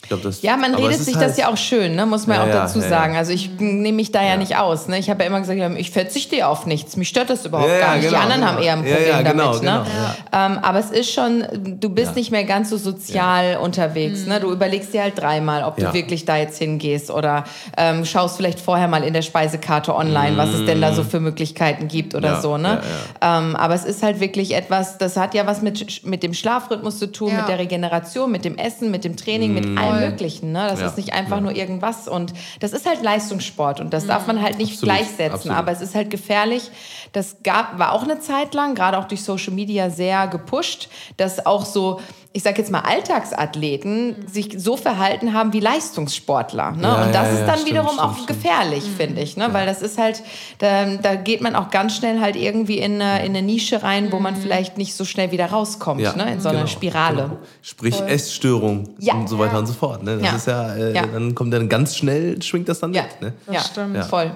ich 0.06 0.10
glaube, 0.10 0.24
das. 0.24 0.42
Ja, 0.44 0.56
man 0.56 0.76
redet 0.76 1.00
sich 1.00 1.16
halt, 1.16 1.30
das 1.30 1.38
ja 1.38 1.50
auch 1.52 1.58
schön, 1.58 1.96
ne? 1.96 2.06
muss 2.06 2.28
man 2.28 2.38
Ja, 2.38 2.44
auch 2.44 2.48
dazu 2.52 2.80
ja, 2.80 2.88
sagen. 2.90 3.14
ja. 3.14 3.20
Also 3.20 3.32
ich 3.34 3.50
nehme 3.60 3.96
mich 3.96 4.12
da 4.12 4.24
ja, 4.24 4.38
nicht 4.38 4.56
aus. 4.58 4.88
Ne? 4.88 5.00
Ich 5.00 5.10
habe 5.10 5.24
ja 5.24 5.28
immer 5.30 5.40
gesagt, 5.40 5.60
ich 5.78 5.90
verzichte 5.92 6.46
auf 6.48 6.66
nichts. 6.68 6.96
Mich 6.96 7.10
stört 7.10 7.30
das 7.32 7.46
überhaupt 7.46 7.70
Ja, 7.70 7.76
ja, 7.76 7.86
gar 7.86 7.96
nicht. 7.96 8.06
genau, 8.08 8.18
Die 8.18 8.24
anderen 8.24 8.42
genau. 8.42 8.52
haben 8.54 8.64
eher 8.64 8.74
ein 8.74 8.80
Problem 8.84 9.08
ja, 9.08 9.22
genau, 9.24 9.46
damit. 9.54 9.64
Ne? 9.64 9.86
genau, 10.32 10.46
Ähm, 10.46 10.60
aber 10.62 10.80
es 10.80 10.92
ist 10.92 11.12
schon, 11.12 11.44
du 11.80 11.90
bist 11.90 12.12
Ja. 12.12 12.16
nicht 12.16 12.32
mehr 12.32 12.44
ganz 12.44 12.70
so 12.70 12.78
sozial 12.78 13.58
unterwegs. 13.58 14.26
Ne? 14.28 14.40
Du 14.40 14.52
überlegst 14.52 14.94
dir 14.94 15.02
halt 15.02 15.20
dreimal, 15.20 15.64
ob 15.64 15.80
Ja. 15.80 15.88
du 15.90 15.94
wirklich 15.96 16.26
da 16.26 16.38
jetzt 16.38 16.58
hingehst 16.60 17.10
oder 17.10 17.44
ähm, 17.78 18.06
schaust 18.06 18.38
vielleicht 18.38 18.60
vorher 18.60 18.88
mal 18.88 19.04
in 19.04 19.14
der 19.14 19.24
Speisekarte 19.24 19.96
online, 19.96 20.38
was 20.38 20.50
es 20.50 20.66
denn 20.66 20.82
da 20.82 20.94
so 20.94 21.04
für 21.04 21.20
Möglichkeiten 21.20 21.88
gibt 21.88 22.14
oder 22.16 22.34
Ja, 22.34 22.42
so. 22.42 22.58
Ne? 22.58 22.82
ja, 23.22 23.38
Ähm, 23.40 23.56
aber 23.56 23.74
es 23.74 23.86
ist 23.86 24.04
halt 24.04 24.20
wirklich 24.20 24.54
etwas, 24.54 24.98
das 24.98 25.18
hat 25.18 25.34
ja 25.34 25.48
was 25.48 25.62
mit, 25.62 26.06
mit 26.06 26.22
dem 26.24 26.34
Schlafrhythmus 26.34 27.00
zu 27.00 27.12
tun, 27.12 27.30
Ja. 27.32 27.38
mit 27.38 27.48
der 27.50 27.60
Regeneration, 27.60 28.32
mit 28.32 28.46
dem 28.46 28.58
Essen, 28.58 28.92
mit 28.92 29.04
dem 29.04 29.16
Training, 29.18 29.54
mit 29.54 29.66
allem 29.78 29.95
Voll. 30.00 30.10
Möglichen. 30.10 30.52
Ne? 30.52 30.68
Das 30.70 30.80
Ja, 30.80 30.88
ist 30.88 30.98
nicht 30.98 31.14
einfach 31.14 31.38
ja. 31.38 31.42
nur 31.42 31.56
irgendwas. 31.56 32.08
Und 32.08 32.34
das 32.60 32.74
ist 32.74 32.86
halt 32.88 33.02
Leistungssport 33.04 33.80
und 33.80 33.94
das 33.94 34.06
darf 34.08 34.28
man 34.28 34.42
halt 34.42 34.58
nicht 34.58 34.74
Absolut, 34.74 34.96
gleichsetzen. 34.96 35.32
absolut. 35.34 35.58
Aber 35.58 35.72
es 35.72 35.82
ist 35.82 35.96
halt 35.96 36.10
gefährlich. 36.10 36.70
Das 37.12 37.38
gab, 37.44 37.78
war 37.80 37.94
auch 37.94 38.04
eine 38.04 38.20
Zeit 38.20 38.54
lang, 38.54 38.76
gerade 38.76 38.98
auch 38.98 39.06
durch 39.06 39.24
Social 39.24 39.54
Media 39.54 39.90
sehr 39.90 40.28
gepusht, 40.28 40.90
dass 41.18 41.46
auch 41.46 41.66
so, 41.66 42.00
ich 42.34 42.44
sag 42.44 42.58
jetzt 42.58 42.72
mal, 42.72 42.82
Alltagsathleten 42.82 44.28
sich 44.32 44.56
so 44.58 44.78
verhalten 44.78 45.34
haben 45.34 45.54
wie 45.54 45.60
Leistungssportler. 45.60 46.72
Ne? 46.72 46.84
Ja, 46.84 47.06
und 47.06 47.16
das 47.16 47.28
ja, 47.28 47.34
ist 47.34 47.40
ja, 47.42 47.46
dann 47.46 47.56
stimmt, 47.56 47.70
wiederum 47.72 47.90
stimmt, 47.90 48.02
auch 48.02 48.14
stimmt. 48.14 48.28
gefährlich, 48.28 48.84
finde 48.98 49.22
ich. 49.22 49.38
Ne? 49.38 49.48
Weil 49.52 49.66
das 49.66 49.82
ist 49.82 49.98
halt, 49.98 50.24
da, 50.60 50.86
da 50.98 51.16
geht 51.16 51.42
man 51.42 51.56
auch 51.56 51.70
ganz 51.70 51.96
schnell 51.96 52.20
halt 52.20 52.36
irgendwie 52.36 52.80
in 52.80 53.02
eine, 53.02 53.20
in 53.26 53.36
eine 53.36 53.42
Nische 53.42 53.84
rein, 53.84 54.12
wo 54.12 54.20
man 54.20 54.36
vielleicht 54.36 54.78
nicht 54.78 54.96
so 54.96 55.06
schnell 55.06 55.32
wieder 55.32 55.48
rauskommt, 55.48 56.02
Ja, 56.02 56.16
ne? 56.16 56.32
in 56.34 56.42
so 56.42 56.50
einer 56.50 56.60
genau, 56.60 56.68
Spirale. 56.70 57.24
genau. 57.24 57.38
Sprich 57.62 58.00
Essstörung 58.02 58.90
Ja. 59.00 59.14
und 59.16 59.30
so 59.30 59.40
weiter 59.40 59.60
und 59.60 59.68
so 59.68 59.74
fort. 59.74 60.04
Ne? 60.04 60.18
Das 60.18 60.26
Ja. 60.26 60.36
ist 60.36 60.48
ja, 60.48 60.76
äh, 60.76 60.94
Ja. 60.94 61.06
dann 61.06 61.36
kommt 61.36 61.54
dann 61.54 61.70
ganz 61.70 61.96
schnell, 61.96 62.42
schwingt 62.42 62.68
das 62.70 62.80
dann 62.80 62.94
Ja, 62.94 63.04
mit. 63.04 63.22
Ne? 63.22 63.34
ja, 63.54 63.62
stimmt. 63.62 64.04
voll. 64.06 64.36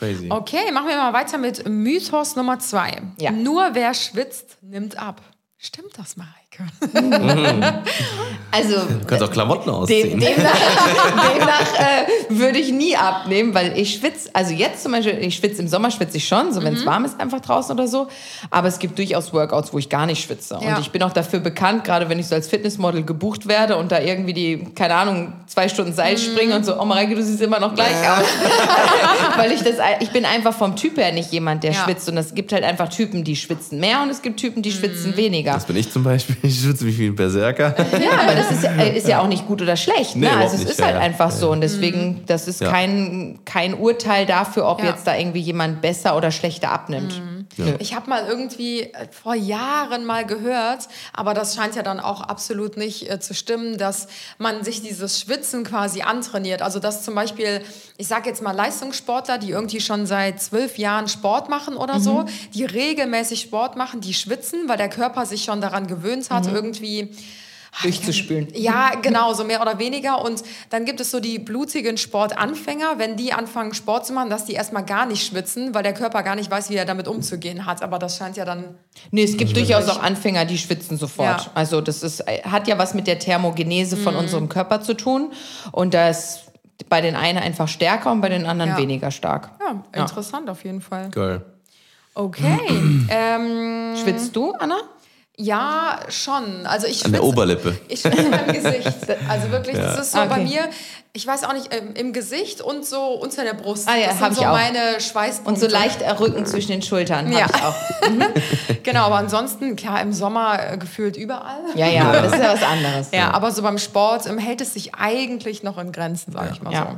Crazy. 0.00 0.30
Okay, 0.30 0.72
machen 0.72 0.88
wir 0.88 0.96
mal 0.96 1.12
weiter 1.12 1.36
mit 1.36 1.68
Mythos 1.68 2.34
Nummer 2.34 2.58
zwei. 2.58 3.02
Ja. 3.18 3.30
Nur 3.30 3.74
wer 3.74 3.92
schwitzt, 3.92 4.56
nimmt 4.62 4.96
ab. 4.96 5.20
Stimmt 5.58 5.98
das, 5.98 6.16
Mareike? 6.16 6.39
Also, 8.52 8.74
Du 8.78 9.06
kannst 9.06 9.22
auch 9.22 9.30
Klamotten 9.30 9.66
Dem, 9.66 9.74
ausziehen. 9.76 10.18
demnach 10.18 10.52
demnach 11.32 11.60
äh, 11.78 12.06
würde 12.30 12.58
ich 12.58 12.72
nie 12.72 12.96
abnehmen, 12.96 13.54
weil 13.54 13.78
ich 13.78 13.94
schwitze, 13.94 14.28
also 14.32 14.52
jetzt 14.52 14.82
zum 14.82 14.90
Beispiel, 14.90 15.18
ich 15.20 15.36
schwitze 15.36 15.62
im 15.62 15.68
Sommer, 15.68 15.92
schwitze 15.92 16.16
ich 16.16 16.26
schon, 16.26 16.52
so 16.52 16.60
wenn 16.64 16.74
es 16.74 16.84
warm 16.84 17.04
ist, 17.04 17.20
einfach 17.20 17.38
draußen 17.40 17.72
oder 17.72 17.86
so. 17.86 18.08
Aber 18.50 18.66
es 18.66 18.80
gibt 18.80 18.98
durchaus 18.98 19.32
Workouts, 19.32 19.72
wo 19.72 19.78
ich 19.78 19.88
gar 19.88 20.04
nicht 20.06 20.24
schwitze. 20.24 20.58
Ja. 20.60 20.74
Und 20.74 20.80
ich 20.80 20.90
bin 20.90 21.00
auch 21.04 21.12
dafür 21.12 21.38
bekannt, 21.38 21.84
gerade 21.84 22.08
wenn 22.08 22.18
ich 22.18 22.26
so 22.26 22.34
als 22.34 22.48
Fitnessmodel 22.48 23.04
gebucht 23.04 23.46
werde 23.46 23.76
und 23.76 23.92
da 23.92 24.00
irgendwie 24.00 24.32
die, 24.32 24.64
keine 24.74 24.94
Ahnung, 24.96 25.32
zwei 25.46 25.68
Stunden 25.68 25.92
Seil 25.92 26.18
springe 26.18 26.56
und 26.56 26.66
so, 26.66 26.76
oh 26.80 26.84
Mareike, 26.84 27.14
du 27.14 27.22
siehst 27.22 27.40
immer 27.40 27.60
noch 27.60 27.72
gleich 27.76 27.94
aus. 28.10 28.24
weil 29.36 29.52
ich 29.52 29.62
das, 29.62 29.76
ich 30.00 30.10
bin 30.10 30.24
einfach 30.24 30.54
vom 30.54 30.74
Typ 30.74 30.96
her 30.96 31.12
nicht 31.12 31.30
jemand, 31.30 31.62
der 31.62 31.70
Ja. 31.70 31.84
schwitzt. 31.84 32.08
Und 32.08 32.16
es 32.16 32.34
gibt 32.34 32.52
halt 32.52 32.64
einfach 32.64 32.88
Typen, 32.88 33.22
die 33.22 33.36
schwitzen 33.36 33.78
mehr 33.78 34.02
und 34.02 34.10
es 34.10 34.22
gibt 34.22 34.40
Typen, 34.40 34.60
die 34.62 34.72
schwitzen 34.72 35.16
weniger. 35.16 35.52
Das 35.52 35.66
bin 35.66 35.76
ich 35.76 35.88
zum 35.92 36.02
Beispiel. 36.02 36.36
Ich 36.42 36.60
schwitze 36.60 36.84
mich 36.84 36.98
wie 36.98 37.06
ein 37.06 37.14
Berserker. 37.16 37.74
Ja, 38.00 38.20
aber 38.22 38.34
das 38.34 38.50
ist, 38.50 38.62
ja- 38.64 38.72
äh, 38.72 38.96
ist 38.96 39.06
ja 39.08 39.20
auch 39.20 39.26
nicht 39.28 39.46
gut 39.46 39.60
oder 39.62 39.76
schlecht. 39.76 40.16
Nee, 40.16 40.26
Ne? 40.26 40.32
Also 40.36 40.54
es 40.54 40.60
nicht, 40.60 40.70
ist 40.70 40.78
ja, 40.80 40.86
halt 40.86 40.96
ja. 40.96 41.00
einfach 41.02 41.30
so. 41.30 41.50
Und 41.50 41.60
deswegen, 41.60 42.22
das 42.26 42.48
ist 42.48 42.60
Ja. 42.60 42.70
kein, 42.70 43.38
kein 43.44 43.74
Urteil 43.74 44.26
dafür, 44.26 44.66
ob 44.66 44.80
Ja. 44.82 44.90
jetzt 44.90 45.06
da 45.06 45.16
irgendwie 45.16 45.40
jemand 45.40 45.80
besser 45.82 46.16
oder 46.16 46.30
schlechter 46.30 46.70
abnimmt. 46.72 47.20
Nö. 47.56 47.74
Ich 47.78 47.94
habe 47.94 48.08
mal 48.08 48.26
irgendwie 48.26 48.82
äh, 48.82 49.08
vor 49.10 49.34
Jahren 49.34 50.04
mal 50.04 50.24
gehört, 50.24 50.88
aber 51.12 51.34
das 51.34 51.54
scheint 51.54 51.74
ja 51.74 51.82
dann 51.82 52.00
auch 52.00 52.20
absolut 52.20 52.76
nicht 52.76 53.10
äh, 53.10 53.20
zu 53.20 53.34
stimmen, 53.34 53.76
dass 53.76 54.08
man 54.38 54.64
sich 54.64 54.82
dieses 54.82 55.20
Schwitzen 55.20 55.64
quasi 55.64 56.02
antrainiert. 56.02 56.62
Also 56.62 56.78
dass 56.78 57.04
zum 57.04 57.14
Beispiel, 57.14 57.62
ich 57.96 58.06
sage 58.06 58.28
jetzt 58.28 58.42
mal 58.42 58.52
Leistungssportler, 58.52 59.38
die 59.38 59.50
irgendwie 59.50 59.80
schon 59.80 60.06
seit 60.06 60.40
zwölf 60.40 60.78
Jahren 60.78 61.08
Sport 61.08 61.48
machen 61.48 61.76
oder 61.76 62.00
so, 62.00 62.24
die 62.54 62.64
regelmäßig 62.64 63.40
Sport 63.40 63.76
machen, 63.76 64.00
die 64.00 64.14
schwitzen, 64.14 64.68
weil 64.68 64.76
der 64.76 64.88
Körper 64.88 65.26
sich 65.26 65.44
schon 65.44 65.60
daran 65.60 65.86
gewöhnt 65.86 66.30
hat, 66.30 66.46
irgendwie 66.46 67.10
Durchzuspülen. 67.82 68.48
ja, 68.54 68.90
genau, 69.00 69.32
so 69.32 69.44
mehr 69.44 69.60
oder 69.62 69.78
weniger. 69.78 70.22
Und 70.24 70.42
dann 70.70 70.84
gibt 70.84 71.00
es 71.00 71.10
so 71.10 71.20
die 71.20 71.38
blutigen 71.38 71.96
Sportanfänger, 71.96 72.98
wenn 72.98 73.16
die 73.16 73.32
anfangen 73.32 73.74
Sport 73.74 74.06
zu 74.06 74.12
machen, 74.12 74.28
dass 74.30 74.44
die 74.44 74.52
erstmal 74.54 74.84
gar 74.84 75.06
nicht 75.06 75.26
schwitzen, 75.26 75.74
weil 75.74 75.82
der 75.82 75.94
Körper 75.94 76.22
gar 76.22 76.34
nicht 76.34 76.50
weiß, 76.50 76.70
wie 76.70 76.76
er 76.76 76.84
damit 76.84 77.06
umzugehen 77.08 77.66
hat. 77.66 77.82
Aber 77.82 77.98
das 77.98 78.16
scheint 78.16 78.36
ja 78.36 78.44
dann. 78.44 78.76
Nee, 79.10 79.22
es 79.24 79.36
gibt 79.36 79.56
durchaus 79.56 79.88
auch 79.88 80.02
Anfänger, 80.02 80.44
die 80.44 80.58
schwitzen 80.58 80.96
sofort. 80.98 81.28
Ja. 81.28 81.44
Mhm. 81.44 81.50
Also 81.54 81.80
das 81.80 82.02
ist, 82.02 82.24
hat 82.44 82.66
ja 82.68 82.76
was 82.78 82.94
mit 82.94 83.06
der 83.06 83.18
Thermogenese 83.18 83.96
von 83.96 84.16
unserem 84.16 84.48
Körper 84.48 84.80
zu 84.80 84.94
tun. 84.94 85.32
Und 85.72 85.94
da 85.94 86.08
ist 86.08 86.40
bei 86.88 87.00
den 87.00 87.14
einen 87.14 87.38
einfach 87.38 87.68
stärker 87.68 88.10
und 88.10 88.20
bei 88.20 88.28
den 88.30 88.46
anderen 88.46 88.72
Ja. 88.72 88.78
weniger 88.78 89.10
stark. 89.10 89.50
Ja, 89.60 89.82
Ja. 89.94 90.02
interessant 90.02 90.48
auf 90.50 90.64
jeden 90.64 90.80
Fall. 90.80 91.10
Geil. 91.10 91.44
Okay. 92.14 92.58
ähm, 93.10 93.94
Schwitzt 94.02 94.34
du, 94.34 94.52
Anna? 94.54 94.76
Ja, 95.42 95.98
schon. 96.08 96.66
Also 96.66 96.86
ich 96.86 97.04
An 97.04 97.12
der 97.12 97.24
Oberlippe. 97.24 97.76
Ich 97.88 98.00
schwitze 98.00 98.22
im 98.22 98.52
Gesicht. 98.52 98.92
Also 99.28 99.50
wirklich, 99.50 99.76
das 99.76 99.98
ist 100.00 100.12
so 100.12 100.18
Okay. 100.18 100.28
bei 100.28 100.38
mir, 100.40 100.60
ich 101.12 101.26
weiß 101.26 101.44
auch 101.44 101.52
nicht, 101.54 101.74
ähm, 101.74 101.94
im 101.94 102.12
Gesicht 102.12 102.60
und 102.60 102.84
so 102.84 103.00
unter 103.14 103.42
der 103.44 103.54
Brust. 103.54 103.88
Ah 103.88 103.96
ja, 103.96 104.08
das 104.08 104.18
sind 104.18 104.32
ich 104.32 104.38
so 104.38 104.44
auch. 104.44 104.52
meine 104.52 105.00
Schweißpunkte. 105.00 105.64
Und 105.64 105.70
so 105.70 105.74
leicht 105.74 106.02
Rücken 106.20 106.44
zwischen 106.46 106.72
den 106.72 106.82
Schultern 106.82 107.32
Ja. 107.32 107.46
ich 107.46 107.62
auch. 107.62 107.74
Genau, 108.82 109.04
aber 109.06 109.16
ansonsten, 109.16 109.76
klar, 109.76 110.00
im 110.00 110.12
Sommer 110.12 110.72
äh, 110.72 110.78
gefühlt 110.78 111.16
überall. 111.16 111.60
Ja, 111.74 111.86
ja, 111.86 112.04
aber 112.04 112.22
das 112.22 112.32
ist 112.32 112.42
ja 112.42 112.52
was 112.54 112.62
anderes. 112.62 113.08
Ja, 113.12 113.30
aber 113.32 113.50
so 113.52 113.62
beim 113.62 113.78
Sport 113.78 114.26
ähm, 114.26 114.38
hält 114.38 114.60
es 114.60 114.72
sich 114.74 114.94
eigentlich 114.94 115.62
noch 115.62 115.78
in 115.78 115.92
Grenzen, 115.92 116.32
sage 116.32 116.50
ich 116.52 116.62
mal 116.62 116.72
Ja. 116.72 116.86
so. 116.92 116.96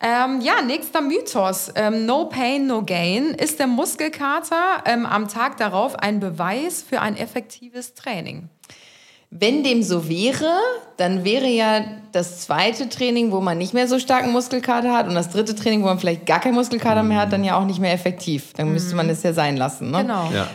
Ähm, 0.00 0.40
ja, 0.40 0.62
nächster 0.62 1.00
Mythos. 1.00 1.72
Ähm, 1.74 2.06
no 2.06 2.26
pain, 2.26 2.66
no 2.66 2.84
gain. 2.84 3.34
Ist 3.34 3.58
der 3.58 3.66
Muskelkater 3.66 4.84
ähm, 4.84 5.04
am 5.06 5.26
Tag 5.26 5.56
darauf 5.56 5.96
ein 5.96 6.20
Beweis 6.20 6.82
für 6.82 7.00
ein 7.00 7.16
effektives 7.16 7.94
Training? 7.94 8.48
Wenn 9.30 9.62
dem 9.62 9.82
so 9.82 10.08
wäre, 10.08 10.50
dann 10.96 11.22
wäre 11.24 11.46
ja 11.48 11.84
das 12.12 12.40
zweite 12.40 12.88
Training, 12.88 13.30
wo 13.30 13.40
man 13.40 13.58
nicht 13.58 13.74
mehr 13.74 13.86
so 13.86 13.98
starken 13.98 14.32
Muskelkater 14.32 14.92
hat 14.92 15.06
und 15.06 15.14
das 15.14 15.28
dritte 15.28 15.54
Training, 15.54 15.82
wo 15.82 15.86
man 15.86 15.98
vielleicht 15.98 16.24
gar 16.24 16.40
keinen 16.40 16.54
Muskelkater 16.54 17.02
mehr 17.02 17.20
hat, 17.20 17.32
dann 17.32 17.44
ja 17.44 17.58
auch 17.58 17.66
nicht 17.66 17.78
mehr 17.78 17.92
effektiv. 17.92 18.54
Dann 18.54 18.72
müsste 18.72 18.96
man 18.96 19.10
es 19.10 19.22
ja 19.22 19.34
sein 19.34 19.58
lassen. 19.58 19.90
Ne? 19.90 19.98
Genau. 19.98 20.30
Ja. 20.32 20.48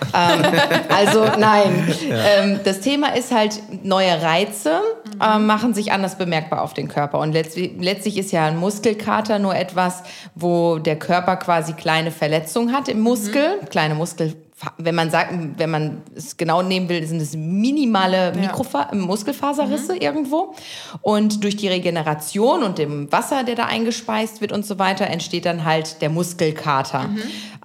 Also 0.90 1.26
nein. 1.40 1.96
Ähm, 2.26 2.60
das 2.64 2.80
Thema 2.80 3.16
ist 3.16 3.32
halt, 3.32 3.60
neue 3.84 4.22
Reize 4.22 4.82
ähm, 5.22 5.46
machen 5.46 5.74
sich 5.74 5.92
anders 5.92 6.18
bemerkbar 6.18 6.62
auf 6.62 6.74
den 6.74 6.88
Körper. 6.88 7.20
Und 7.20 7.34
letztlich, 7.34 7.72
letztlich 7.80 8.18
ist 8.18 8.32
ja 8.32 8.46
ein 8.46 8.58
Muskelkater 8.58 9.40
nur 9.40 9.56
etwas, 9.56 10.04
wo 10.36 10.78
der 10.80 10.98
Körper 10.98 11.38
quasi 11.38 11.74
kleine 11.74 12.12
Verletzungen 12.12 12.74
hat 12.74 12.88
im 12.88 13.00
Muskel, 13.00 13.60
kleine 13.70 13.96
Muskel. 13.96 14.36
Wenn 14.78 14.96
man 14.96 15.10
sagt, 15.10 15.34
wenn 15.58 15.70
man 15.70 16.02
es 16.16 16.38
genau 16.38 16.62
nehmen 16.62 16.90
will, 16.90 17.06
sind 17.06 17.22
es 17.22 17.36
minimale 17.36 18.34
Mikrofa 18.34 18.94
Muskelfaserrisse 18.94 19.98
irgendwo. 19.98 20.56
Und 21.02 21.44
durch 21.44 21.56
die 21.56 21.68
Regeneration 21.68 22.64
und 22.64 22.78
dem 22.78 23.12
Wasser, 23.12 23.44
der 23.44 23.56
da 23.56 23.66
eingespeist 23.66 24.42
wird 24.42 24.52
und 24.52 24.66
so 24.66 24.80
weiter, 24.80 25.08
entsteht 25.08 25.46
dann 25.46 25.66
halt 25.66 26.02
der 26.02 26.10
Muskelkater. 26.10 27.10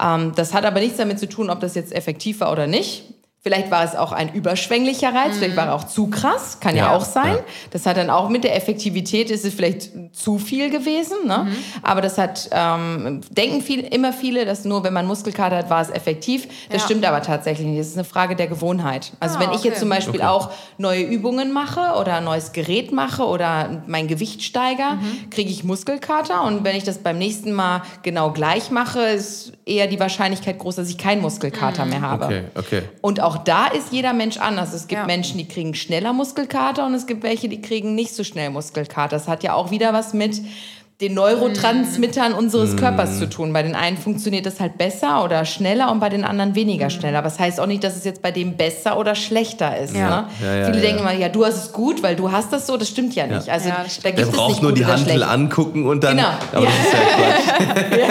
Ähm, 0.01 0.33
das 0.35 0.55
hat 0.55 0.65
aber 0.65 0.81
nichts 0.81 0.99
damit 0.99 1.19
zu 1.19 1.29
tun, 1.29 1.51
ob 1.51 1.61
das 1.61 1.75
jetzt 1.75 1.93
effektiv 1.93 2.41
war 2.41 2.53
oder 2.53 2.67
nicht. 2.67 3.17
Vielleicht 3.40 3.70
war 3.70 3.85
es 3.85 3.94
auch 3.94 4.11
ein 4.11 4.35
überschwänglicher 4.35 5.14
Reiz, 5.14 5.38
vielleicht 5.38 5.57
war 5.57 5.66
er 5.66 5.74
auch 5.77 5.85
zu 5.85 6.09
krass, 6.09 6.59
kann 6.61 6.74
ja, 6.74 6.87
Ja, 6.87 6.96
auch 6.96 7.05
sein. 7.05 7.35
ja. 7.37 7.44
Das 7.70 7.87
hat 7.87 7.96
dann 7.96 8.11
auch 8.11 8.29
mit 8.29 8.42
der 8.42 8.57
Effektivität, 8.57 9.31
ist 9.31 9.44
es 9.44 9.55
vielleicht 9.55 9.90
zu 10.12 10.38
viel 10.38 10.70
gewesen. 10.70 11.16
Ne? 11.27 11.46
Aber 11.83 12.01
das 12.01 12.18
hat, 12.18 12.48
ähm, 12.53 13.20
denken 13.31 13.61
viel, 13.62 13.81
immer 13.81 14.12
viele, 14.12 14.44
dass 14.44 14.64
nur 14.64 14.83
wenn 14.83 14.92
man 14.92 15.07
Muskelkater 15.07 15.57
hat, 15.57 15.70
war 15.70 15.81
es 15.81 15.88
effektiv. 15.90 16.48
Das 16.68 16.81
Ja. 16.83 16.87
stimmt 16.87 17.05
aber 17.07 17.22
tatsächlich 17.22 17.66
nicht. 17.68 17.79
Das 17.81 17.87
ist 17.87 17.94
eine 17.96 18.05
Frage 18.05 18.35
der 18.35 18.48
Gewohnheit. 18.48 19.12
Also 19.20 19.38
Ah, 19.38 19.40
wenn 19.42 19.51
ich 19.53 19.62
jetzt 19.62 19.74
okay. 19.74 19.81
zum 19.81 19.88
Beispiel 19.90 20.22
auch 20.22 20.51
neue 20.77 21.03
Übungen 21.03 21.53
mache 21.53 21.96
oder 22.01 22.16
ein 22.16 22.24
neues 22.24 22.51
Gerät 22.53 22.90
mache 22.90 23.22
oder 23.24 23.83
mein 23.87 24.09
Gewicht 24.09 24.42
steigere, 24.42 24.96
Mhm. 24.96 25.31
kriege 25.31 25.48
ich 25.51 25.62
Muskelkater. 25.62 26.42
Und 26.42 26.64
wenn 26.64 26.74
ich 26.74 26.83
das 26.85 26.98
beim 26.98 27.18
nächsten 27.18 27.53
Mal 27.53 27.83
genau 28.03 28.33
gleich 28.33 28.72
mache, 28.72 29.01
ist 29.01 29.53
eher 29.64 29.87
die 29.87 30.01
Wahrscheinlichkeit 30.01 30.59
groß, 30.59 30.74
dass 30.77 30.88
ich 30.90 30.98
keinen 30.98 31.22
Muskelkater 31.22 31.85
Mhm. 31.85 31.90
mehr 31.90 32.01
habe. 32.03 32.24
Okay, 32.24 32.42
okay. 32.57 32.83
Und 33.01 33.20
auch 33.20 33.38
da 33.44 33.66
ist 33.66 33.92
jeder 33.92 34.12
Mensch 34.12 34.37
anders. 34.38 34.72
Es 34.72 34.87
gibt 34.87 35.01
Ja. 35.01 35.07
Menschen, 35.07 35.38
die 35.38 35.48
kriegen 35.48 35.74
schneller 35.74 36.12
Muskelkater 36.12 36.87
und 36.87 36.94
es 36.94 37.06
gibt 37.06 37.23
welche, 37.23 37.48
die 37.48 37.60
kriegen 37.60 37.94
nicht 37.94 38.15
so 38.15 38.25
schnell 38.25 38.50
Muskelkater. 38.50 39.17
Das 39.17 39.29
hat 39.29 39.42
ja 39.42 39.54
auch 39.54 39.71
wieder 39.71 39.92
was 39.92 40.15
mit 40.15 40.40
den 41.01 41.15
Neurotransmittern 41.15 42.33
unseres 42.33 42.77
Körpers 42.77 43.21
zu 43.21 43.29
tun. 43.31 43.53
Bei 43.53 43.63
den 43.63 43.77
einen 43.77 43.96
funktioniert 43.96 44.46
das 44.46 44.59
halt 44.59 44.79
besser 44.79 45.23
oder 45.23 45.44
schneller 45.44 45.92
und 45.92 46.01
bei 46.01 46.09
den 46.09 46.25
anderen 46.25 46.57
weniger 46.57 46.90
schnell. 46.90 47.15
Aber 47.15 47.29
das 47.29 47.38
heißt 47.38 47.61
auch 47.61 47.67
nicht, 47.67 47.85
dass 47.85 47.94
es 47.96 48.03
jetzt 48.05 48.21
bei 48.21 48.33
dem 48.33 48.57
besser 48.57 48.99
oder 48.99 49.15
schlechter 49.15 49.79
ist. 49.79 49.94
Ja. 49.94 50.23
Ne? 50.23 50.27
Ja, 50.42 50.55
ja, 50.57 50.65
Viele 50.67 50.77
ja. 50.79 50.83
denken 50.83 51.01
immer, 51.03 51.13
ja, 51.13 51.29
du 51.29 51.44
hast 51.46 51.57
es 51.67 51.73
gut, 51.73 52.03
weil 52.03 52.17
du 52.17 52.33
hast 52.33 52.53
das 52.53 52.67
so. 52.67 52.77
Das 52.77 52.88
stimmt 52.88 53.15
ja 53.15 53.29
nicht. 53.29 53.49
Also 53.49 53.69
Ja, 53.69 53.83
das 53.85 54.01
da 54.01 54.09
gibt 54.11 54.19
Der 54.19 54.27
es 54.27 54.33
braucht 54.33 54.49
nicht 54.51 54.63
nur 54.63 54.73
die 54.73 54.83
schlecht. 54.83 55.23
angucken 55.23 55.87
und 55.87 56.03
dann. 56.03 56.17
Genau. 56.17 56.29
Aber 56.53 56.65
Ja. 56.65 56.71
das 56.71 56.87
ist 56.87 56.92
ja 56.92 58.09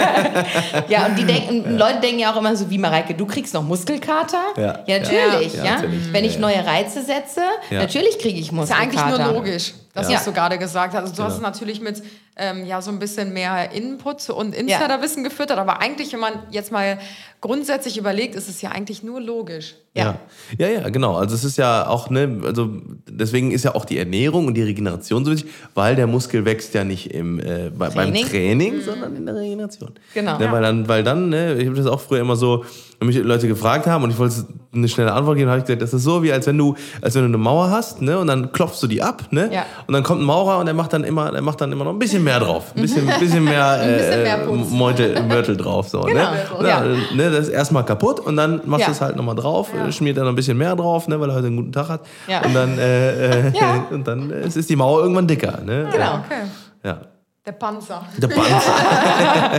Quatsch. 0.82 0.90
Ja, 0.90 1.06
und 1.06 1.18
die 1.18 1.24
denken, 1.24 1.76
Leute 1.76 2.00
denken 2.00 2.20
ja 2.20 2.32
auch 2.32 2.36
immer 2.38 2.56
so 2.56 2.70
wie 2.70 2.78
Mareike, 2.78 3.12
du 3.12 3.26
kriegst 3.26 3.52
noch 3.52 3.62
Muskelkater? 3.64 4.38
Ja. 4.56 4.78
natürlich, 4.86 5.54
Ja, 5.54 5.64
ja. 5.64 5.74
natürlich. 5.74 6.10
Wenn 6.12 6.24
ich 6.24 6.38
neue 6.38 6.64
Reize 6.66 7.02
setze, 7.02 7.42
Ja. 7.70 7.80
natürlich 7.80 8.18
kriege 8.18 8.38
ich 8.38 8.46
ist 8.46 8.50
ja 8.52 8.54
Muskelkater. 8.56 9.04
eigentlich 9.04 9.18
nur 9.26 9.34
logisch, 9.34 9.74
dass 9.98 10.08
Ja. 10.10 10.16
was 10.16 10.24
du 10.24 10.32
gerade 10.32 10.58
gesagt 10.58 10.94
hast. 10.94 11.02
Also 11.02 11.14
du 11.16 11.22
hast 11.22 11.32
es 11.34 11.38
Genau. 11.38 11.48
natürlich 11.50 11.80
mit 11.80 12.02
ähm, 12.36 12.64
ja, 12.66 12.80
so 12.80 12.90
ein 12.90 12.98
bisschen 13.00 13.32
mehr 13.32 13.72
Input 13.72 14.30
und 14.30 14.54
Ja. 14.54 14.60
Insiderwissen 14.60 15.24
gefüttert, 15.24 15.58
aber 15.58 15.80
eigentlich, 15.80 16.12
wenn 16.12 16.20
man 16.20 16.34
jetzt 16.50 16.70
mal 16.72 16.98
grundsätzlich 17.40 17.98
überlegt, 17.98 18.34
ist 18.36 18.48
es 18.48 18.62
ja 18.62 18.70
eigentlich 18.70 19.02
nur 19.02 19.20
logisch. 19.20 19.74
Ja. 19.94 20.16
ja, 20.58 20.68
ja, 20.68 20.88
genau. 20.90 21.16
Also 21.16 21.34
es 21.34 21.42
ist 21.44 21.58
ja 21.58 21.88
auch, 21.88 22.08
ne, 22.08 22.40
also 22.44 22.68
deswegen 23.08 23.50
ist 23.50 23.64
ja 23.64 23.74
auch 23.74 23.84
die 23.84 23.98
Ernährung 23.98 24.46
und 24.46 24.54
die 24.54 24.62
Regeneration 24.62 25.24
so 25.24 25.32
wichtig, 25.32 25.50
weil 25.74 25.96
der 25.96 26.06
Muskel 26.06 26.44
wächst 26.44 26.72
ja 26.74 26.84
nicht 26.84 27.12
im, 27.12 27.40
äh, 27.40 27.70
bei, 27.76 27.88
beim 27.90 28.12
Training. 28.14 28.26
Training, 28.26 28.80
sondern 28.80 29.16
in 29.16 29.26
der 29.26 29.34
Regeneration. 29.34 29.90
Genau. 30.14 30.38
Ne, 30.38 30.44
Ja. 30.44 30.52
weil 30.52 30.62
dann, 30.62 30.86
weil 30.86 31.02
dann, 31.02 31.30
ne, 31.30 31.54
ich 31.54 31.66
habe 31.66 31.76
das 31.76 31.86
auch 31.86 32.00
früher 32.00 32.20
immer 32.20 32.36
so, 32.36 32.64
wenn 33.00 33.08
mich 33.08 33.16
Leute 33.18 33.48
gefragt 33.48 33.86
haben 33.86 34.04
und 34.04 34.10
ich 34.10 34.18
wollte 34.18 34.34
eine 34.74 34.88
schnelle 34.88 35.12
Antwort 35.12 35.36
geben, 35.36 35.48
habe 35.50 35.60
ich 35.60 35.64
gesagt, 35.66 35.82
das 35.82 35.94
ist 35.94 36.02
so 36.02 36.22
wie 36.22 36.32
als 36.32 36.46
wenn 36.46 36.58
du, 36.58 36.74
als 37.00 37.14
wenn 37.14 37.22
du 37.22 37.28
eine 37.28 37.38
Mauer 37.38 37.70
hast, 37.70 38.00
ne, 38.02 38.18
und 38.18 38.26
dann 38.28 38.52
klopfst 38.52 38.80
du 38.82 38.86
die 38.88 39.02
ab, 39.02 39.24
ne, 39.30 39.50
Ja. 39.52 39.64
und 39.86 39.94
dann 39.94 40.02
kommt 40.04 40.20
ein 40.20 40.24
Maurer 40.24 40.58
und 40.58 40.66
der 40.66 40.74
macht 40.74 40.92
dann 40.92 41.02
immer, 41.04 41.30
der 41.32 41.42
macht 41.42 41.60
dann 41.60 41.72
immer 41.72 41.84
noch 41.84 41.92
ein 41.92 41.98
bisschen 41.98 42.22
mehr 42.22 42.38
drauf, 42.40 42.72
ein 42.76 42.82
bisschen, 42.82 43.08
ein 43.08 43.18
bisschen 43.20 43.42
mehr, 43.44 43.78
bisschen 43.98 44.12
äh, 44.12 44.22
mehr. 44.22 44.38
Mörtel, 44.70 45.22
Mörtel 45.24 45.56
drauf, 45.56 45.88
so, 45.88 46.00
Genau. 46.02 46.14
ne, 46.30 46.36
Ja. 46.62 46.84
ja. 46.84 46.96
ne, 47.14 47.30
das 47.30 47.46
ist 47.46 47.48
erstmal 47.50 47.84
kaputt 47.84 48.20
und 48.20 48.36
dann 48.36 48.60
machst 48.64 48.82
Ja. 48.82 48.86
du 48.86 48.92
es 48.92 49.00
halt 49.00 49.16
nochmal 49.16 49.34
drauf, 49.36 49.72
schmiert 49.92 50.16
dann 50.16 50.24
noch 50.24 50.32
ein 50.32 50.36
bisschen 50.36 50.56
mehr 50.58 50.74
drauf, 50.76 51.08
ne, 51.08 51.18
weil 51.20 51.28
er 51.30 51.34
heute 51.36 51.46
einen 51.48 51.56
guten 51.56 51.72
Tag 51.72 51.88
hat, 51.88 52.00
Ja. 52.26 52.42
und 52.44 52.54
dann, 52.54 52.78
äh, 52.78 53.48
äh, 53.48 53.52
Ja. 53.54 53.86
und 53.90 54.06
dann 54.06 54.30
äh, 54.30 54.46
ist 54.46 54.68
die 54.70 54.76
Mauer 54.76 55.00
irgendwann 55.02 55.26
dicker, 55.26 55.60
ne, 55.64 55.88
Genau. 55.92 56.14
Okay. 56.24 56.42
ja. 56.84 56.98
Der 57.46 57.52
Panzer. 57.52 58.04
Der 58.18 58.28
Panzer. 58.28 58.60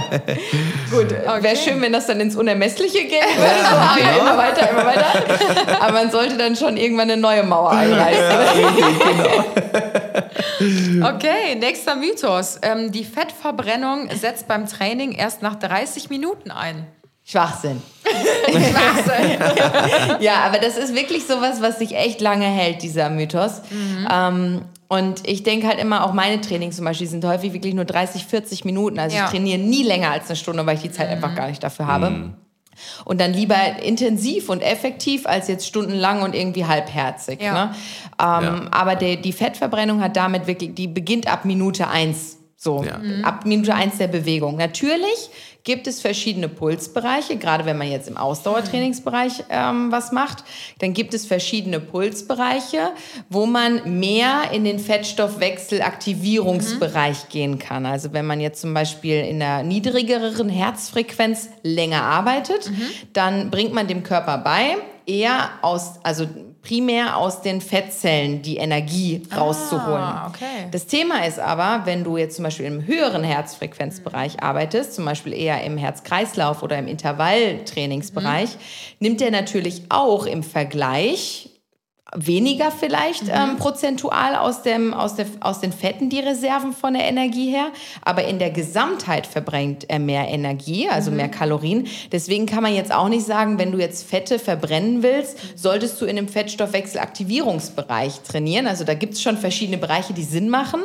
Gut, 0.92 1.10
wäre 1.42 1.56
schön, 1.56 1.82
wenn 1.82 1.92
das 1.92 2.06
dann 2.06 2.20
ins 2.20 2.36
Unermessliche 2.36 3.00
gehen 3.00 3.26
würde. 3.36 3.50
so, 3.68 3.76
ah, 3.76 3.98
ja, 4.00 4.22
immer 4.22 4.38
weiter, 4.38 4.70
immer 4.70 4.86
weiter. 4.86 5.08
Aber 5.82 5.94
man 5.94 6.12
sollte 6.12 6.38
dann 6.38 6.56
schon 6.56 6.78
irgendwann 6.78 7.10
eine 7.10 7.20
neue 7.20 7.42
Mauer 7.44 7.72
einreißen. 7.72 8.24
Okay, 10.62 11.56
nächster 11.58 11.96
Mythos. 11.96 12.60
Ähm, 12.62 12.92
die 12.92 13.06
Fettverbrennung 13.06 14.10
setzt 14.14 14.48
beim 14.48 14.68
Training 14.68 15.14
erst 15.14 15.42
nach 15.42 15.56
30 15.56 16.10
Minuten 16.10 16.52
ein. 16.52 16.86
Schwachsinn. 17.30 17.82
Ja, 20.20 20.36
aber 20.46 20.58
das 20.60 20.78
ist 20.78 20.96
wirklich 20.96 21.26
sowas, 21.26 21.62
was 21.62 21.80
sich 21.80 21.96
echt 21.96 22.22
lange 22.22 22.46
hält, 22.46 22.82
dieser 22.82 23.10
Mythos. 23.10 23.62
Ähm, 24.12 24.62
und 24.88 25.28
ich 25.28 25.44
denke 25.44 25.68
halt 25.68 25.80
immer, 25.80 26.06
auch 26.06 26.14
meine 26.14 26.42
Trainings 26.42 26.78
zum 26.78 26.86
Beispiel 26.86 27.08
sind 27.08 27.24
häufig 27.26 27.54
wirklich 27.54 27.74
nur 27.76 27.86
30, 27.86 28.26
40 28.26 28.66
Minuten. 28.66 29.00
Also 29.00 29.16
Ja. 29.16 29.26
ich 29.26 29.32
trainiere 29.32 29.60
nie 29.60 29.84
länger 29.84 30.12
als 30.12 30.28
eine 30.28 30.36
Stunde, 30.36 30.66
weil 30.66 30.76
ich 30.76 30.82
die 30.82 30.92
Zeit 30.92 31.10
einfach 31.10 31.36
gar 31.36 31.48
nicht 31.48 31.64
dafür 31.64 31.86
habe. 31.88 32.32
Und 33.06 33.22
dann 33.22 33.34
lieber 33.34 33.58
intensiv 33.84 34.50
und 34.50 34.62
effektiv 34.62 35.28
als 35.28 35.48
jetzt 35.48 35.68
stundenlang 35.68 36.22
und 36.24 36.34
irgendwie 36.34 36.66
halbherzig. 36.66 37.42
Ja. 37.42 37.54
Ne? 37.66 37.72
Ähm, 38.20 38.44
Ja. 38.44 38.62
Aber 38.72 38.96
der, 38.96 39.18
die 39.18 39.34
Fettverbrennung 39.34 40.02
hat 40.02 40.16
damit 40.16 40.48
wirklich, 40.48 40.74
die 40.76 40.88
beginnt 40.88 41.28
ab 41.32 41.46
Minute 41.46 41.88
eins. 41.90 42.38
So, 42.58 42.84
Ja. 42.84 43.00
ab 43.24 43.46
Minute 43.46 43.74
eins 43.76 43.98
der 44.00 44.08
Bewegung. 44.08 44.58
Natürlich 44.58 45.30
gibt 45.70 45.86
es 45.86 46.02
verschiedene 46.02 46.50
Pulsbereiche, 46.50 47.38
gerade 47.38 47.66
wenn 47.66 47.78
man 47.78 47.92
jetzt 47.92 48.08
im 48.08 48.18
Ausdauertrainingsbereich 48.18 49.44
ähm, 49.52 49.92
was 49.92 50.12
macht, 50.12 50.44
dann 50.80 50.96
gibt 50.96 51.14
es 51.14 51.28
verschiedene 51.28 51.80
Pulsbereiche, 51.80 52.90
wo 53.30 53.46
man 53.46 54.00
mehr 54.00 54.50
in 54.52 54.64
den 54.64 54.80
Fettstoffwechselaktivierungsbereich 54.80 57.30
gehen 57.30 57.60
kann. 57.60 57.86
Also 57.86 58.14
wenn 58.14 58.26
man 58.26 58.42
jetzt 58.42 58.62
zum 58.62 58.74
Beispiel 58.74 59.24
in 59.24 59.44
einer 59.44 59.62
niedrigeren 59.62 60.50
Herzfrequenz 60.50 61.50
länger 61.62 62.02
arbeitet, 62.02 62.72
dann 63.14 63.52
bringt 63.52 63.72
man 63.72 63.86
dem 63.86 64.02
Körper 64.02 64.40
bei, 64.40 64.76
eher 65.06 65.52
aus, 65.62 66.00
also 66.02 66.26
primär 66.62 67.18
aus 67.18 67.42
den 67.42 67.62
Fettzellen 67.62 68.42
die 68.42 68.58
Energie 68.58 69.22
rauszuholen. 69.36 70.02
Ah, 70.02 70.28
okay. 70.28 70.68
Das 70.72 70.86
Thema 70.88 71.26
ist 71.26 71.40
aber, 71.40 71.86
wenn 71.86 72.04
du 72.04 72.18
jetzt 72.18 72.36
zum 72.36 72.44
Beispiel 72.44 72.66
im 72.66 72.86
höheren 72.86 73.24
Herzfrequenzbereich 73.24 74.44
arbeitest, 74.44 74.94
zum 74.94 75.06
Beispiel 75.06 75.34
eher 75.34 75.64
im 75.64 75.78
Herz-Kreislauf 75.78 76.62
oder 76.62 76.78
im 76.78 76.88
Intervalltrainingsbereich, 76.88 78.58
nimmt 79.00 79.22
der 79.22 79.32
natürlich 79.32 79.84
auch 79.90 80.26
im 80.26 80.44
Vergleich 80.44 81.49
weniger 82.16 82.72
vielleicht 82.72 83.24
ähm, 83.30 83.58
prozentual 83.58 84.36
aus, 84.36 84.64
dem, 84.64 84.94
aus, 84.94 85.16
der, 85.16 85.28
aus 85.42 85.60
den 85.60 85.72
Fetten 85.72 86.10
die 86.10 86.20
Reserven 86.20 86.74
von 86.74 86.94
der 86.94 87.04
Energie 87.04 87.52
her, 87.52 87.68
aber 88.04 88.26
in 88.26 88.40
der 88.40 88.50
Gesamtheit 88.50 89.28
verbrennt 89.28 89.86
er 89.90 90.00
mehr 90.00 90.28
Energie, 90.28 90.90
also 90.90 91.12
mehr 91.12 91.30
Kalorien. 91.30 91.86
Deswegen 92.12 92.46
kann 92.48 92.64
man 92.64 92.74
jetzt 92.74 92.92
auch 92.92 93.10
nicht 93.10 93.26
sagen, 93.26 93.60
wenn 93.60 93.72
du 93.72 93.78
jetzt 93.78 94.10
Fette 94.10 94.40
verbrennen 94.40 95.04
willst, 95.04 95.38
solltest 95.56 96.02
du 96.02 96.06
in 96.06 96.16
dem 96.16 96.28
Fettstoffwechselaktivierungsbereich 97.20 98.22
trainieren. 98.22 98.68
Also 98.68 98.84
da 98.84 98.94
gibt 98.94 99.14
es 99.14 99.22
schon 99.22 99.38
verschiedene 99.38 99.78
Bereiche, 99.78 100.14
die 100.14 100.24
Sinn 100.24 100.50
machen, 100.50 100.82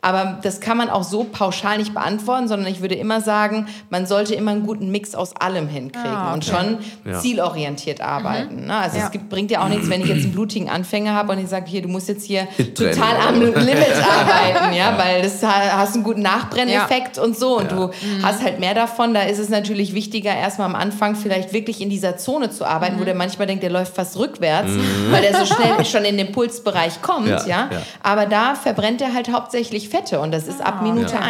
aber 0.00 0.38
das 0.42 0.60
kann 0.60 0.76
man 0.76 0.90
auch 0.90 1.02
so 1.02 1.24
pauschal 1.24 1.78
nicht 1.78 1.94
beantworten, 1.94 2.48
sondern 2.48 2.70
ich 2.70 2.80
würde 2.80 2.94
immer 2.94 3.20
sagen, 3.20 3.66
man 3.90 4.06
sollte 4.06 4.34
immer 4.34 4.52
einen 4.52 4.66
guten 4.66 4.90
Mix 4.90 5.14
aus 5.14 5.34
allem 5.36 5.68
hinkriegen 5.68 6.08
Ah, 6.08 6.34
und 6.34 6.44
schon 6.44 6.78
Ja. 7.04 7.18
zielorientiert 7.18 8.00
arbeiten. 8.00 8.66
Ne? 8.66 8.76
Also 8.76 8.98
Ja. 8.98 9.04
es 9.06 9.10
gibt, 9.10 9.28
bringt 9.28 9.50
ja 9.50 9.62
auch 9.64 9.68
nichts, 9.68 9.88
wenn 9.90 10.00
ich 10.00 10.08
jetzt 10.08 10.24
einen 10.24 10.32
blutigen 10.32 10.67
Anfänger 10.68 11.14
habe 11.14 11.32
und 11.32 11.38
ich 11.38 11.48
sage, 11.48 11.66
hier, 11.68 11.82
du 11.82 11.88
musst 11.88 12.08
jetzt 12.08 12.24
hier 12.24 12.46
total 12.74 13.16
am? 13.28 13.40
Limit 13.40 13.54
arbeiten, 14.10 14.74
ja, 14.74 14.96
weil 14.98 15.22
das 15.22 15.42
ha- 15.42 15.76
hast 15.78 15.94
einen 15.94 16.04
guten 16.04 16.22
Nachbrenneffekt 16.22 17.18
und 17.18 17.36
so 17.36 17.58
und 17.58 17.70
Ja. 17.70 17.76
du 17.76 17.90
hast 18.22 18.42
halt 18.42 18.60
mehr 18.60 18.74
davon. 18.74 19.14
Da 19.14 19.22
ist 19.22 19.38
es 19.38 19.48
natürlich 19.48 19.94
wichtiger, 19.94 20.34
erstmal 20.34 20.66
am 20.68 20.74
Anfang 20.74 21.14
vielleicht 21.16 21.52
wirklich 21.52 21.80
in 21.80 21.90
dieser 21.90 22.16
Zone 22.16 22.50
zu 22.50 22.64
arbeiten, 22.64 22.98
wo 23.00 23.04
der 23.04 23.14
manchmal 23.14 23.46
denkt, 23.46 23.62
der 23.62 23.70
läuft 23.70 23.94
fast 23.94 24.18
rückwärts, 24.18 24.70
weil 25.10 25.22
der 25.22 25.34
so 25.36 25.46
schnell 25.46 25.84
schon 25.84 26.04
in 26.04 26.16
den 26.16 26.32
Pulsbereich 26.32 27.00
kommt, 27.02 27.28
ja. 27.28 27.38
Ja, 27.46 27.68
ja. 27.72 27.82
Aber 28.02 28.26
da 28.26 28.54
verbrennt 28.54 29.00
er 29.00 29.14
halt 29.14 29.30
hauptsächlich 29.32 29.88
Fette 29.88 30.20
und 30.20 30.32
das 30.32 30.46
ist 30.46 30.60
ab 30.60 30.82
Minute 30.82 31.14
Ja. 31.14 31.20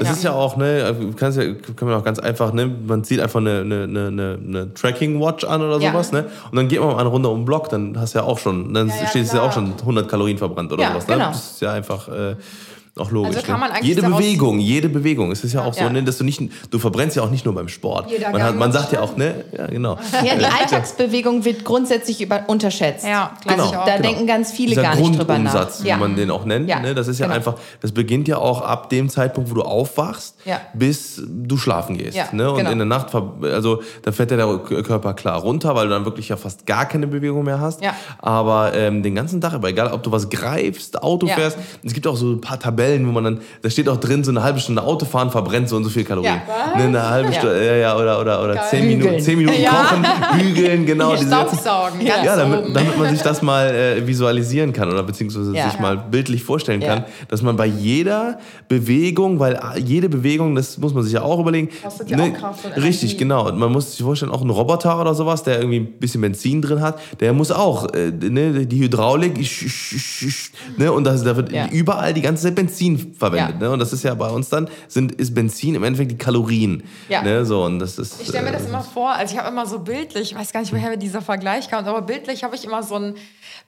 Das 0.00 0.10
ist 0.18 0.24
ja 0.24 0.32
auch, 0.32 0.56
ne, 0.56 0.94
kannst 1.16 1.38
ja, 1.38 1.44
kann 1.76 1.88
man 1.88 1.96
auch 1.98 2.04
ganz 2.04 2.18
einfach, 2.18 2.52
ne, 2.52 2.66
man 2.86 3.04
zieht 3.04 3.20
einfach 3.20 3.40
eine, 3.40 3.60
eine, 3.60 3.82
eine, 3.84 4.06
eine, 4.08 4.38
eine 4.46 4.74
Tracking 4.74 5.20
Watch 5.20 5.44
an 5.44 5.62
oder 5.62 5.78
Ja. 5.78 5.90
sowas, 5.92 6.12
ne, 6.12 6.24
und 6.50 6.56
dann 6.56 6.68
geht 6.68 6.80
man 6.80 6.88
mal 6.90 6.98
eine 6.98 7.08
Runde 7.08 7.28
um 7.28 7.40
den 7.40 7.44
Block, 7.44 7.68
dann 7.68 7.98
hast 7.98 8.14
du 8.14 8.18
ja 8.20 8.24
auch 8.24 8.38
schon, 8.38 8.72
dann 8.74 8.88
ja, 8.88 9.06
steht 9.06 9.24
es 9.26 9.32
ja 9.32 9.42
auch 9.42 9.52
schon 9.52 9.72
100 9.78 10.08
Kalorien 10.08 10.38
verbrannt 10.38 10.72
oder 10.72 10.82
Ja, 10.82 10.90
sowas, 10.92 11.06
genau. 11.06 11.18
ne, 11.18 11.24
das 11.32 11.52
ist 11.52 11.60
ja 11.60 11.72
einfach, 11.72 12.08
äh, 12.08 12.36
auch 12.96 13.10
logisch. 13.10 13.36
Also 13.36 13.46
kann 13.46 13.58
man 13.60 13.70
ne? 13.70 13.76
eigentlich 13.76 13.88
jede 13.88 14.02
Bewegung, 14.02 14.58
jede 14.60 14.88
Bewegung. 14.88 15.32
Es 15.32 15.42
ist 15.42 15.52
ja 15.52 15.64
auch 15.64 15.74
so, 15.74 15.88
ne, 15.88 16.02
dass 16.04 16.18
du 16.18 16.24
nicht, 16.24 16.40
du 16.70 16.78
verbrennst 16.78 17.16
ja 17.16 17.22
auch 17.22 17.30
nicht 17.30 17.44
nur 17.44 17.54
beim 17.54 17.68
Sport. 17.68 18.10
Jeder 18.10 18.30
Man, 18.30 18.42
hat, 18.42 18.56
man 18.56 18.70
sagt 18.72 18.92
ja 18.92 19.00
auch, 19.00 19.16
ne, 19.16 19.44
ja, 19.56 19.66
genau. 19.66 19.98
Ja, 20.24 20.36
die 20.36 20.44
Alltagsbewegung 20.44 21.44
wird 21.44 21.64
grundsätzlich 21.64 22.20
über, 22.20 22.44
unterschätzt. 22.46 23.04
Ja, 23.04 23.32
Genau. 23.46 23.70
Da 23.72 23.96
Genau. 23.96 24.08
denken 24.08 24.26
ganz 24.26 24.52
viele 24.52 24.70
Dieser 24.70 24.82
gar 24.82 24.94
nicht 24.96 25.18
drüber 25.18 25.38
nach. 25.38 25.52
Grundumsatz, 25.52 25.82
wie 25.82 25.88
Ja. 25.88 25.96
man 25.96 26.14
den 26.16 26.30
auch 26.30 26.44
nennt. 26.44 26.68
Ja, 26.68 26.80
Ne? 26.80 26.94
Das 26.94 27.08
ist 27.08 27.18
ja 27.18 27.26
genau. 27.26 27.36
einfach, 27.36 27.54
das 27.80 27.92
beginnt 27.92 28.28
ja 28.28 28.38
auch 28.38 28.60
ab 28.62 28.90
dem 28.90 29.08
Zeitpunkt, 29.08 29.50
wo 29.50 29.54
du 29.54 29.62
aufwachst, 29.62 30.36
Ja. 30.44 30.60
bis 30.74 31.20
du 31.26 31.56
schlafen 31.56 31.96
gehst. 31.98 32.16
Ja, 32.16 32.28
ne? 32.32 32.50
Und 32.50 32.58
genau. 32.58 32.70
in 32.70 32.78
der 32.78 32.86
Nacht, 32.86 33.08
also 33.42 33.82
da 34.02 34.12
fährt 34.12 34.30
ja 34.30 34.36
der 34.36 34.58
Körper 34.82 35.14
klar 35.14 35.40
runter, 35.40 35.74
weil 35.74 35.88
du 35.88 35.94
dann 35.94 36.04
wirklich 36.04 36.28
ja 36.28 36.36
fast 36.36 36.64
gar 36.66 36.86
keine 36.86 37.06
Bewegung 37.08 37.44
mehr 37.44 37.60
hast. 37.60 37.82
Ja. 37.82 37.94
Aber 38.18 38.72
ähm, 38.74 39.02
den 39.02 39.14
ganzen 39.14 39.40
Tag, 39.40 39.52
aber 39.52 39.68
egal, 39.68 39.92
ob 39.92 40.02
du 40.02 40.12
was 40.12 40.28
greifst, 40.30 41.02
Auto 41.02 41.26
Ja. 41.26 41.34
fährst, 41.34 41.58
es 41.82 41.92
gibt 41.92 42.06
auch 42.06 42.16
so 42.16 42.30
ein 42.32 42.40
paar 42.40 42.60
Tabellen 42.60 42.83
Tabellen, 42.84 43.06
wo 43.06 43.12
man 43.12 43.24
dann, 43.24 43.38
da 43.62 43.70
steht 43.70 43.88
auch 43.88 43.96
drin, 43.96 44.24
so 44.24 44.30
eine 44.30 44.42
halbe 44.42 44.60
Stunde 44.60 44.82
Autofahren 44.82 45.30
verbrennt 45.30 45.68
so 45.68 45.76
und 45.76 45.84
so 45.84 45.90
viel 45.90 46.04
Kalorien. 46.04 46.40
Ja. 46.46 46.76
Ne, 46.78 46.84
eine 46.84 47.08
halbe 47.10 47.32
Ja. 47.32 47.38
Stunde, 47.38 47.66
ja, 47.66 47.74
ja, 47.76 47.96
oder, 47.96 48.20
oder, 48.20 48.42
oder 48.42 48.62
zehn 48.68 48.82
Bügeln. 48.82 48.98
Minuten, 49.00 49.20
zehn 49.24 49.38
Minuten 49.38 49.60
Ja. 49.62 49.70
kochen, 49.70 50.06
bügeln, 50.38 50.86
genau. 50.92 51.14
diese 51.16 51.28
ganzen- 51.30 51.58
Staubsaugen, 51.58 52.04
ganz 52.06 52.24
ja, 52.24 52.36
damit, 52.36 52.74
damit 52.76 52.98
man 52.98 53.10
sich 53.10 53.22
das 53.22 53.42
mal 53.42 53.68
äh, 53.74 54.06
visualisieren 54.06 54.72
kann 54.72 54.90
oder 54.92 55.02
beziehungsweise 55.02 55.52
sich 55.52 55.78
mal 55.80 55.96
bildlich 55.96 56.42
vorstellen 56.44 56.80
kann, 56.80 57.04
dass 57.28 57.42
man 57.42 57.56
bei 57.56 57.66
jeder 57.66 58.38
Bewegung, 58.68 59.38
weil 59.38 59.58
jede 59.84 60.08
Bewegung, 60.08 60.54
das 60.54 60.78
muss 60.78 60.94
man 60.94 61.02
sich 61.04 61.12
ja 61.12 61.22
auch 61.22 61.40
überlegen, 61.40 61.68
ne, 61.68 61.72
Kostet 61.82 62.10
ja 62.10 62.18
auch 62.18 62.32
Kraft 62.34 62.64
und 62.64 62.82
richtig, 62.82 63.18
genau. 63.18 63.48
Und 63.48 63.58
man 63.58 63.72
muss 63.72 63.92
sich 63.96 64.04
vorstellen, 64.04 64.32
auch 64.32 64.42
ein 64.42 64.50
Roboter 64.50 65.00
oder 65.00 65.14
sowas, 65.14 65.42
der 65.42 65.58
irgendwie 65.58 65.78
ein 65.80 65.92
bisschen 65.98 66.20
Benzin 66.20 66.60
drin 66.62 66.80
hat, 66.80 66.98
der 67.20 67.32
muss 67.32 67.50
auch 67.50 67.92
äh, 67.94 68.10
ne, 68.10 68.66
die 68.66 68.80
Hydraulik, 68.80 69.36
sch- 69.38 69.68
sch- 69.68 70.28
sch- 70.28 70.50
ne, 70.76 70.92
und 70.92 71.04
das, 71.04 71.22
da 71.24 71.36
wird 71.36 71.50
überall 71.72 72.12
die 72.14 72.22
ganze 72.22 72.44
Zeit 72.44 72.54
Benzin 72.54 72.73
verwendet. 72.80 73.56
Ja. 73.60 73.68
Ne? 73.68 73.70
Und 73.70 73.78
das 73.78 73.92
ist 73.92 74.02
ja 74.04 74.14
bei 74.14 74.28
uns 74.28 74.48
dann, 74.48 74.68
sind, 74.88 75.12
ist 75.12 75.34
Benzin 75.34 75.74
im 75.74 75.84
Endeffekt 75.84 76.10
die 76.10 76.18
Kalorien. 76.18 76.82
Ja. 77.08 77.22
Ne? 77.22 77.44
So, 77.44 77.64
und 77.64 77.78
das 77.78 77.98
ist, 77.98 78.20
Ich 78.20 78.28
stelle 78.28 78.44
mir 78.44 78.52
das 78.52 78.64
äh, 78.64 78.68
immer 78.68 78.82
vor, 78.82 79.10
also 79.10 79.32
ich 79.34 79.38
habe 79.40 79.48
immer 79.50 79.66
so 79.66 79.78
bildlich, 79.78 80.32
ich 80.32 80.38
weiß 80.38 80.52
gar 80.52 80.60
nicht, 80.60 80.72
woher 80.72 80.96
dieser 80.96 81.22
Vergleich 81.22 81.70
kommt, 81.70 81.86
aber 81.88 82.02
bildlich 82.02 82.44
habe 82.44 82.54
ich 82.56 82.64
immer 82.64 82.82
so 82.82 82.96
ein 82.96 83.14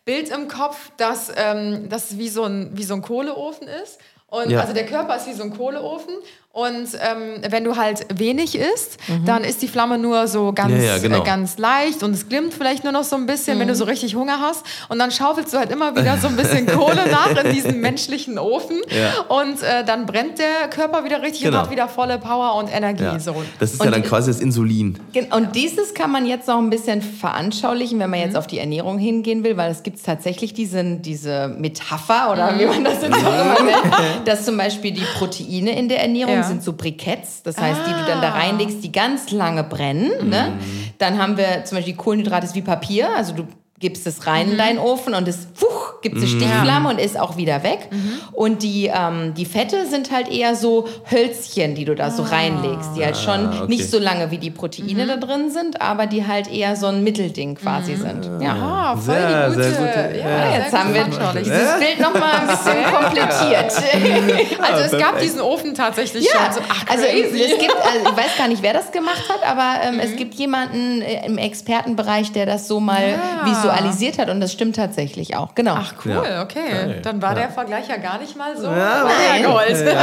Bild 0.04 0.30
im 0.30 0.48
Kopf, 0.48 0.76
dass 0.96 1.32
ähm, 1.36 1.88
das 1.88 2.18
wie 2.18 2.28
so 2.28 2.44
ein, 2.44 2.70
wie 2.74 2.84
so 2.84 2.94
ein 2.94 3.02
Kohleofen 3.02 3.68
ist. 3.82 3.98
Und 4.28 4.50
Ja. 4.50 4.60
also 4.60 4.72
der 4.72 4.86
Körper 4.86 5.16
ist 5.16 5.26
wie 5.28 5.32
so 5.34 5.44
ein 5.44 5.56
Kohleofen. 5.56 6.12
Und 6.56 6.88
ähm, 7.02 7.42
wenn 7.50 7.64
du 7.64 7.76
halt 7.76 8.06
wenig 8.18 8.54
isst, 8.58 8.96
dann 9.26 9.44
ist 9.44 9.60
die 9.60 9.68
Flamme 9.68 9.98
nur 9.98 10.26
so 10.26 10.54
ganz, 10.54 10.72
Ja, 10.72 10.78
ja, 10.94 10.98
genau. 10.98 11.20
äh, 11.20 11.24
ganz 11.26 11.58
leicht 11.58 12.02
und 12.02 12.12
es 12.14 12.30
glimmt 12.30 12.54
vielleicht 12.54 12.82
nur 12.82 12.94
noch 12.94 13.04
so 13.04 13.14
ein 13.14 13.26
bisschen, 13.26 13.58
wenn 13.58 13.68
du 13.68 13.74
so 13.74 13.84
richtig 13.84 14.14
Hunger 14.14 14.40
hast. 14.40 14.64
Und 14.88 14.98
dann 14.98 15.10
schaufelst 15.10 15.52
du 15.52 15.58
halt 15.58 15.70
immer 15.70 15.94
wieder 15.94 16.16
so 16.16 16.28
ein 16.28 16.36
bisschen 16.36 16.66
Kohle 16.78 17.10
nach 17.10 17.44
in 17.44 17.52
diesen 17.52 17.82
menschlichen 17.82 18.38
Ofen. 18.38 18.80
Ja. 18.88 19.20
Und 19.28 19.62
äh, 19.62 19.84
dann 19.84 20.06
brennt 20.06 20.38
der 20.38 20.68
Körper 20.70 21.04
wieder 21.04 21.20
richtig 21.20 21.42
Genau. 21.42 21.58
und 21.58 21.62
hat 21.64 21.70
wieder 21.70 21.88
volle 21.88 22.16
Power 22.18 22.54
und 22.54 22.74
Energie. 22.74 23.04
ja. 23.04 23.18
So. 23.20 23.34
Das 23.58 23.74
ist 23.74 23.80
Und 23.80 23.84
ja 23.88 23.92
dann 23.92 24.02
quasi 24.02 24.30
das 24.30 24.40
Insulin. 24.40 24.98
Und 25.32 25.54
dieses 25.54 25.92
kann 25.92 26.10
man 26.10 26.24
jetzt 26.24 26.48
noch 26.48 26.56
ein 26.56 26.70
bisschen 26.70 27.02
veranschaulichen, 27.02 27.98
wenn 27.98 28.08
man 28.08 28.18
Mhm. 28.20 28.24
jetzt 28.24 28.36
auf 28.36 28.46
die 28.46 28.60
Ernährung 28.60 28.96
hingehen 28.98 29.44
will, 29.44 29.58
weil 29.58 29.70
es 29.70 29.82
gibt 29.82 30.02
tatsächlich 30.02 30.54
diesen, 30.54 31.02
diese 31.02 31.48
Metapher 31.48 32.32
oder 32.32 32.52
Mhm. 32.52 32.58
wie 32.60 32.64
man 32.66 32.84
das 32.84 33.02
jetzt 33.02 33.12
auch 33.14 33.18
immer 33.18 33.62
nennt, 33.62 34.26
dass 34.26 34.46
zum 34.46 34.56
Beispiel 34.56 34.92
die 34.92 35.04
Proteine 35.18 35.78
in 35.78 35.90
der 35.90 36.00
Ernährung 36.00 36.32
Ja. 36.34 36.45
Sind 36.48 36.62
so 36.62 36.72
Briketts, 36.72 37.42
das 37.42 37.58
heißt, 37.58 37.80
die 37.86 37.90
du 37.90 38.04
dann 38.06 38.20
da 38.20 38.30
reinlegst, 38.30 38.82
die 38.82 38.92
ganz 38.92 39.30
lange 39.30 39.64
brennen. 39.64 40.10
Mhm. 40.22 40.28
Ne? 40.28 40.52
Dann 40.98 41.18
haben 41.18 41.36
wir 41.36 41.64
zum 41.64 41.78
Beispiel 41.78 41.94
Kohlenhydrate 41.94 42.46
ist 42.46 42.54
wie 42.54 42.62
Papier, 42.62 43.14
also 43.14 43.34
du 43.34 43.46
gibst 43.78 44.06
es 44.06 44.26
rein 44.26 44.46
Mhm. 44.46 44.52
in 44.52 44.58
deinen 44.58 44.78
Ofen 44.78 45.14
und 45.14 45.28
es 45.28 45.46
puch, 45.46 46.00
gibt 46.02 46.16
eine 46.16 46.26
Stichflamme 46.26 46.88
und 46.90 47.00
ist 47.00 47.18
auch 47.18 47.36
wieder 47.36 47.62
weg. 47.62 47.88
Mhm. 47.90 48.12
Und 48.32 48.62
die, 48.62 48.90
ähm, 48.94 49.34
die 49.34 49.44
Fette 49.44 49.86
sind 49.86 50.10
halt 50.12 50.30
eher 50.30 50.54
so 50.54 50.86
Hölzchen, 51.10 51.74
die 51.74 51.84
du 51.84 51.94
da 51.94 52.06
Ah. 52.06 52.10
so 52.10 52.22
reinlegst, 52.22 52.90
die 52.96 53.04
halt 53.04 53.16
schon 53.16 53.48
okay. 53.48 53.64
nicht 53.68 53.90
so 53.90 53.98
lange 53.98 54.30
wie 54.30 54.38
die 54.38 54.50
Proteine 54.50 55.04
Mhm. 55.04 55.08
da 55.08 55.16
drin 55.16 55.50
sind, 55.50 55.80
aber 55.82 56.06
die 56.06 56.26
halt 56.26 56.50
eher 56.52 56.76
so 56.76 56.86
ein 56.86 57.02
Mittelding 57.04 57.54
quasi 57.56 57.96
sind. 57.96 58.28
Ja. 58.40 58.52
Ah, 58.54 58.96
voll 58.96 59.14
Sehr, 59.14 59.48
die 59.50 59.54
gute. 59.56 59.62
sehr 59.64 59.72
gute- 59.72 60.18
ja, 60.18 60.28
ja. 60.28 60.56
Jetzt 60.58 60.70
sehr 60.70 60.80
haben 60.80 60.94
wir 60.94 61.04
dieses 61.04 61.78
Bild 61.78 62.00
nochmal 62.00 62.32
ein 62.40 62.46
bisschen 62.46 62.94
komplettiert. 62.94 63.72
Also 64.62 64.96
es 64.96 65.02
gab 65.02 65.18
diesen 65.20 65.40
Ofen 65.40 65.74
tatsächlich 65.74 66.24
Ja, 66.24 66.46
schon. 66.46 66.54
So, 66.54 66.60
ach, 66.68 66.84
also 66.90 67.04
es 67.04 67.32
gibt, 67.58 67.74
also 67.74 68.10
ich 68.10 68.16
weiß 68.16 68.36
gar 68.38 68.48
nicht, 68.48 68.62
wer 68.62 68.72
das 68.72 68.90
gemacht 68.92 69.24
hat, 69.28 69.46
aber 69.48 69.82
ähm, 69.84 69.94
Mhm. 69.94 70.00
es 70.00 70.16
gibt 70.16 70.34
jemanden 70.34 71.02
äh, 71.02 71.26
im 71.26 71.38
Expertenbereich, 71.38 72.32
der 72.32 72.46
das 72.46 72.68
so 72.68 72.80
mal 72.80 73.02
Ja. 73.10 73.44
visualisiert 73.46 73.65
hat 73.70 74.28
und 74.30 74.40
das 74.40 74.52
stimmt 74.52 74.76
tatsächlich 74.76 75.36
auch. 75.36 75.54
Genau. 75.54 75.74
Ach 75.76 75.94
cool, 76.04 76.12
Ja. 76.24 76.42
okay. 76.42 76.68
Geil. 76.70 77.00
Dann 77.02 77.20
war 77.22 77.30
Ja. 77.30 77.40
der 77.40 77.50
Vergleich 77.50 77.88
ja 77.88 77.96
gar 77.96 78.18
nicht 78.18 78.36
mal 78.36 78.56
so 78.56 78.66
Ja, 78.66 79.06
hergeholt. 79.08 79.76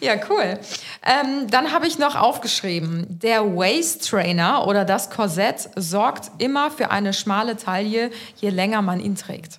Ja, 0.00 0.12
cool. 0.30 0.58
Ähm, 1.04 1.48
dann 1.50 1.72
habe 1.72 1.86
ich 1.88 1.98
noch 1.98 2.14
aufgeschrieben, 2.14 3.06
der 3.08 3.56
Waist 3.56 4.08
Trainer 4.08 4.66
oder 4.68 4.84
das 4.84 5.10
Korsett 5.10 5.68
sorgt 5.74 6.30
immer 6.38 6.70
für 6.70 6.90
eine 6.92 7.12
schmale 7.12 7.56
Taille, 7.56 8.10
je 8.40 8.50
länger 8.50 8.82
man 8.82 9.00
ihn 9.00 9.16
trägt. 9.16 9.58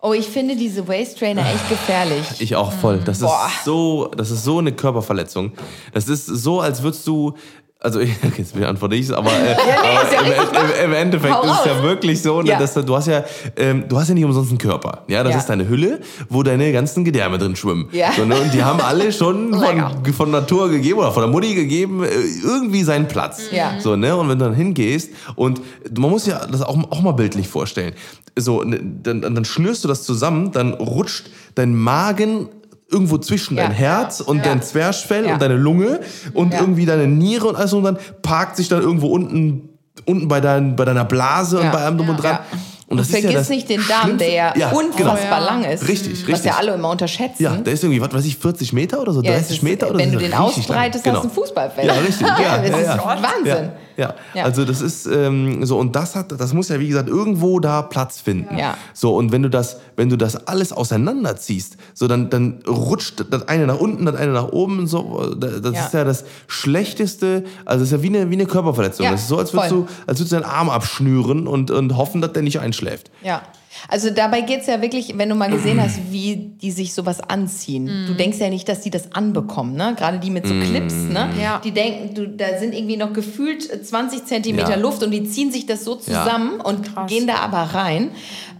Oh, 0.00 0.14
ich 0.14 0.26
finde 0.26 0.56
diese 0.56 0.88
Waist 0.88 1.18
Trainer 1.18 1.42
echt 1.42 1.68
gefährlich. 1.68 2.24
Ich 2.40 2.56
auch 2.56 2.72
voll. 2.72 3.00
Das 3.04 3.18
ist 3.18 3.24
Boah. 3.26 3.50
so, 3.64 4.06
das 4.16 4.30
ist 4.30 4.44
so 4.44 4.58
eine 4.58 4.72
Körperverletzung. 4.72 5.52
Das 5.92 6.08
ist 6.08 6.26
so, 6.26 6.60
als 6.60 6.82
würdest 6.82 7.06
du, 7.06 7.34
also 7.82 8.00
jetzt 8.38 8.54
beantworte 8.54 8.94
ich 8.94 9.06
es, 9.06 9.12
aber, 9.12 9.30
äh, 9.30 9.54
aber 9.54 10.26
im, 10.26 10.84
im, 10.84 10.84
im 10.86 10.92
Endeffekt 10.94 11.34
Hau 11.34 11.42
ist 11.42 11.60
es 11.60 11.64
ja 11.66 11.82
wirklich 11.82 12.22
so, 12.22 12.40
ne, 12.42 12.50
Ja. 12.50 12.58
dass 12.58 12.74
du 12.74 12.96
hast 12.96 13.08
ja, 13.08 13.24
ähm, 13.56 13.84
du 13.88 13.98
hast 13.98 14.08
ja 14.08 14.14
nicht 14.14 14.24
umsonst 14.24 14.50
einen 14.50 14.58
Körper. 14.58 15.02
Ja, 15.08 15.22
das 15.24 15.32
Ja. 15.32 15.38
ist 15.40 15.46
deine 15.48 15.68
Hülle, 15.68 16.00
wo 16.28 16.42
deine 16.42 16.72
ganzen 16.72 17.04
Gedärme 17.04 17.38
drin 17.38 17.56
schwimmen. 17.56 17.88
Ja. 17.92 18.12
So, 18.16 18.24
ne, 18.24 18.36
und 18.40 18.54
die 18.54 18.62
haben 18.62 18.80
alle 18.80 19.12
schon 19.12 19.52
von, 20.04 20.12
von 20.14 20.30
Natur 20.30 20.68
gegeben 20.70 20.98
oder 21.00 21.12
von 21.12 21.22
der 21.22 21.30
Mutti 21.30 21.54
gegeben, 21.54 22.04
äh, 22.04 22.08
irgendwie 22.44 22.82
seinen 22.84 23.08
Platz. 23.08 23.50
Ja. 23.50 23.74
So, 23.80 23.96
ne, 23.96 24.16
und 24.16 24.28
wenn 24.28 24.38
du 24.38 24.44
dann 24.44 24.54
hingehst 24.54 25.10
und 25.34 25.60
man 25.98 26.10
muss 26.10 26.26
ja 26.26 26.46
das 26.46 26.62
auch, 26.62 26.76
auch 26.90 27.02
mal 27.02 27.12
bildlich 27.12 27.48
vorstellen. 27.48 27.92
So, 28.38 28.62
ne, 28.62 28.80
dann, 29.02 29.20
dann 29.22 29.34
dann 29.34 29.44
schnürst 29.44 29.84
du 29.84 29.88
das 29.88 30.04
zusammen, 30.04 30.52
dann 30.52 30.74
rutscht 30.74 31.30
dein 31.54 31.74
Magen 31.74 32.48
irgendwo 32.92 33.18
zwischen 33.18 33.56
Ja. 33.56 33.64
dein 33.64 33.72
Herz 33.72 34.20
und 34.20 34.38
Ja. 34.38 34.44
dein 34.44 34.62
Zwerchfell 34.62 35.26
Ja. 35.26 35.32
und 35.34 35.42
deine 35.42 35.56
Lunge 35.56 36.00
und 36.34 36.52
Ja. 36.52 36.60
irgendwie 36.60 36.86
deine 36.86 37.06
Niere 37.06 37.48
und 37.48 37.56
alles 37.56 37.72
und 37.72 37.84
dann 37.84 37.98
parkt 38.22 38.56
sich 38.56 38.68
dann 38.68 38.82
irgendwo 38.82 39.08
unten 39.08 39.68
unten 40.06 40.26
bei, 40.26 40.40
dein, 40.40 40.74
bei 40.74 40.86
deiner 40.86 41.04
Blase 41.04 41.60
und 41.60 41.70
bei 41.70 41.78
allem 41.78 41.98
drum 41.98 42.08
und 42.08 42.16
dran. 42.16 42.38
Ja. 42.50 42.58
Und 42.88 42.96
das 42.98 43.08
ist 43.08 43.14
ja 43.14 43.20
Vergiss 43.20 43.38
das 43.40 43.48
nicht 43.50 43.68
den 43.68 43.80
Darm, 43.86 44.16
der 44.18 44.32
ja, 44.32 44.52
Schlimmste- 44.70 44.74
unfassbar 45.02 45.38
genau. 45.40 45.50
lang 45.50 45.64
ist. 45.64 45.86
Richtig, 45.86 46.22
Was 46.22 46.28
richtig. 46.28 46.44
ja 46.50 46.56
alle 46.58 46.74
immer 46.74 46.88
unterschätzen. 46.90 47.42
Ja, 47.42 47.56
der 47.56 47.72
ist 47.74 47.84
irgendwie, 47.84 48.00
was 48.00 48.12
weiß 48.12 48.24
ich, 48.24 48.36
40 48.38 48.72
Meter 48.72 49.00
oder 49.00 49.12
so, 49.12 49.22
Ja, 49.22 49.32
30 49.32 49.46
es 49.50 49.56
ist, 49.58 49.62
Meter 49.62 49.90
oder 49.90 49.98
Wenn 49.98 50.10
so. 50.10 50.12
du 50.16 50.20
Das 50.20 50.22
den 50.24 50.30
lang. 50.32 50.40
ausbreitest, 50.40 51.04
Genau. 51.04 51.16
hast 51.16 51.24
du 51.24 51.28
ein 51.28 51.34
Fußballfeld. 51.34 51.86
Ja, 51.86 51.92
richtig. 51.94 52.26
Ja, 52.26 52.58
das 52.58 52.70
ja, 52.70 52.76
ist 52.78 52.86
ja. 52.86 53.04
Wahnsinn. 53.22 53.70
Ja, 53.96 54.14
Ja. 54.34 54.44
also 54.44 54.64
das 54.64 54.80
ist 54.80 55.06
ähm, 55.06 55.64
so 55.66 55.78
und 55.78 55.94
das 55.96 56.14
hat, 56.16 56.32
das 56.38 56.52
muss 56.54 56.68
ja 56.68 56.78
wie 56.80 56.88
gesagt 56.88 57.08
irgendwo 57.08 57.60
da 57.60 57.82
Platz 57.82 58.20
finden. 58.20 58.56
Ja. 58.56 58.76
So 58.94 59.14
und 59.16 59.32
wenn 59.32 59.42
du 59.42 59.50
das, 59.50 59.78
wenn 59.96 60.08
du 60.08 60.16
das 60.16 60.46
alles 60.46 60.72
auseinanderziehst, 60.72 61.76
so 61.94 62.08
dann 62.08 62.30
dann 62.30 62.60
rutscht 62.66 63.24
das 63.30 63.48
eine 63.48 63.66
nach 63.66 63.78
unten, 63.78 64.06
das 64.06 64.16
eine 64.16 64.32
nach 64.32 64.48
oben, 64.48 64.86
so 64.86 65.34
das 65.36 65.74
Ja. 65.74 65.84
ist 65.86 65.94
ja 65.94 66.04
das 66.04 66.24
schlechteste, 66.46 67.44
also 67.64 67.80
das 67.84 67.92
ist 67.92 67.98
ja 67.98 68.02
wie 68.02 68.08
eine 68.08 68.30
wie 68.30 68.34
eine 68.34 68.46
Körperverletzung. 68.46 69.06
Das 69.10 69.22
ist 69.22 69.28
so, 69.28 69.38
als 69.38 69.52
würdest 69.52 69.72
voll. 69.72 69.82
du, 69.82 69.88
als 70.06 70.18
würdest 70.20 70.32
du 70.32 70.36
deinen 70.36 70.44
Arm 70.50 70.70
abschnüren 70.70 71.46
und 71.46 71.70
und 71.70 71.96
hoffen, 71.96 72.20
dass 72.20 72.32
der 72.32 72.42
nicht 72.42 72.60
einschläft. 72.60 73.10
Ja. 73.22 73.42
Also 73.88 74.10
dabei 74.10 74.40
geht 74.42 74.60
es 74.62 74.66
ja 74.66 74.80
wirklich, 74.82 75.14
wenn 75.16 75.28
du 75.28 75.34
mal 75.34 75.50
gesehen 75.50 75.80
hast, 75.82 75.98
wie 76.10 76.36
die 76.36 76.70
sich 76.70 76.94
sowas 76.94 77.20
anziehen. 77.20 78.04
Du 78.06 78.14
denkst 78.14 78.38
ja 78.38 78.48
nicht, 78.48 78.68
dass 78.68 78.80
die 78.80 78.90
das 78.90 79.12
anbekommen, 79.12 79.74
ne? 79.74 79.94
Gerade 79.96 80.18
die 80.18 80.30
mit 80.30 80.46
so 80.46 80.54
Clips, 80.54 80.94
ne? 80.94 81.28
Ja. 81.40 81.60
Die 81.64 81.72
denken, 81.72 82.14
du, 82.14 82.28
da 82.28 82.58
sind 82.58 82.74
irgendwie 82.74 82.96
noch 82.96 83.12
gefühlt 83.12 83.62
20 83.86 84.24
Zentimeter 84.26 84.70
Ja. 84.70 84.76
Luft 84.76 85.02
und 85.02 85.10
die 85.10 85.24
ziehen 85.24 85.50
sich 85.52 85.66
das 85.66 85.84
so 85.84 85.94
Ja. 85.94 86.00
zusammen 86.00 86.60
und 86.60 86.94
Krass. 86.94 87.10
gehen 87.10 87.26
da 87.26 87.36
aber 87.36 87.74
rein. 87.74 88.10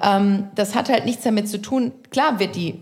Ähm, 0.03 0.45
das 0.55 0.75
hat 0.75 0.89
halt 0.89 1.05
nichts 1.05 1.23
damit 1.25 1.49
zu 1.49 1.61
tun. 1.61 1.93
Klar 2.11 2.39
wird 2.41 2.57
die 2.57 2.81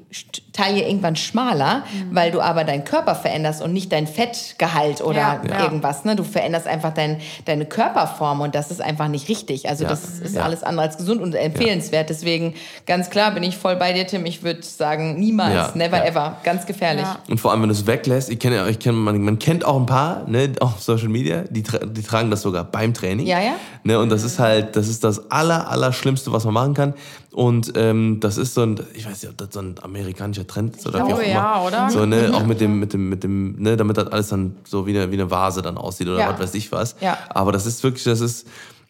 Taille 0.53 0.87
irgendwann 0.89 1.17
schmaler, 1.17 1.85
weil 2.11 2.31
du 2.33 2.41
aber 2.41 2.65
deinen 2.65 2.85
Körper 2.85 3.15
veränderst 3.15 3.63
und 3.63 3.73
nicht 3.73 3.93
dein 3.93 4.07
Fettgehalt 4.07 5.01
oder 5.03 5.17
Ja, 5.19 5.43
ja. 5.49 5.65
irgendwas. 5.65 6.05
Ne? 6.05 6.17
Du 6.17 6.25
veränderst 6.25 6.67
einfach 6.67 6.93
dein, 6.95 7.19
deine 7.45 7.67
Körperform 7.67 8.41
und 8.41 8.55
das 8.55 8.71
ist 8.71 8.81
einfach 8.81 9.09
nicht 9.09 9.29
richtig. 9.29 9.69
Also 9.69 9.85
Ja. 9.85 9.91
das 9.91 10.19
ist 10.21 10.35
Ja. 10.37 10.43
alles 10.43 10.63
andere 10.63 10.87
als 10.87 10.97
gesund 10.97 11.21
und 11.21 11.35
empfehlenswert. 11.35 12.11
Deswegen 12.21 12.55
ganz 12.87 13.09
klar 13.09 13.31
bin 13.33 13.43
ich 13.43 13.57
voll 13.57 13.77
bei 13.77 13.93
dir, 13.95 14.07
Tim. 14.07 14.27
Ich 14.27 14.43
würde 14.43 14.63
sagen, 14.63 15.19
niemals, 15.19 15.55
Ja, 15.55 15.73
never 15.75 15.97
ja. 15.99 16.05
ever. 16.05 16.37
Ganz 16.45 16.67
gefährlich. 16.67 17.03
Ja. 17.05 17.19
Und 17.29 17.41
vor 17.41 17.51
allem, 17.51 17.63
wenn 17.63 17.69
du 17.71 17.75
es 17.75 17.87
weglässt, 17.87 18.29
ich 18.31 18.39
kenne, 18.39 18.69
ich 18.69 18.79
kenne, 18.79 18.97
man, 18.99 19.21
man 19.23 19.39
kennt 19.39 19.65
auch 19.65 19.79
ein 19.79 19.87
paar, 19.87 20.29
ne, 20.29 20.53
auf 20.61 20.83
Social 20.83 21.09
Media, 21.09 21.45
die, 21.49 21.63
tra 21.63 21.79
die 21.79 22.03
tragen 22.03 22.31
das 22.31 22.43
sogar 22.43 22.65
beim 22.65 22.93
Training. 22.93 23.27
Ja, 23.27 23.41
ja. 23.41 23.53
Ne, 23.85 23.99
und 23.99 24.11
das 24.11 24.23
ist 24.23 24.39
halt, 24.39 24.77
das 24.77 24.89
ist 24.89 25.03
das 25.03 25.31
aller, 25.31 25.69
aller 25.71 25.93
Schlimmste, 25.93 26.31
was 26.33 26.45
man 26.45 26.53
machen 26.55 26.75
kann. 26.75 26.95
Und 27.33 27.73
ähm, 27.77 28.19
das 28.21 28.37
ist 28.39 28.55
so 28.55 28.63
ein, 28.63 28.79
ich 28.93 29.07
weiß 29.09 29.23
nicht, 29.23 29.31
ob 29.31 29.39
das 29.39 29.49
so 29.53 29.61
ein 29.61 29.77
amerikanischer 29.83 30.47
Trend 30.47 30.77
ist 30.77 30.87
oder 30.87 31.07
wie 31.07 31.13
auch 31.15 31.19
immer. 31.21 31.29
ja, 31.29 31.63
oder? 31.65 31.89
So, 31.91 32.05
ne, 32.05 32.31
auch 32.35 32.45
mit 32.45 32.61
dem, 32.61 32.79
mit 32.81 32.93
dem, 32.93 33.09
mit 33.09 33.23
dem, 33.25 33.55
ne, 33.63 33.77
damit 33.77 33.97
das 33.97 34.09
alles 34.09 34.29
dann 34.29 34.57
so 34.65 34.87
wie 34.87 34.91
eine, 34.99 35.11
wie 35.11 35.15
eine 35.15 35.31
Vase 35.31 35.63
dann 35.63 35.79
aussieht 35.79 36.09
oder 36.09 36.19
Ja. 36.19 36.33
was 36.33 36.41
weiß 36.41 36.55
ich 36.55 36.71
was. 36.73 36.97
Ja. 37.01 37.17
Aber 37.31 37.53
das 37.53 37.67
ist 37.67 37.83
wirklich, 37.85 38.05
das 38.05 38.21
ist, 38.21 38.47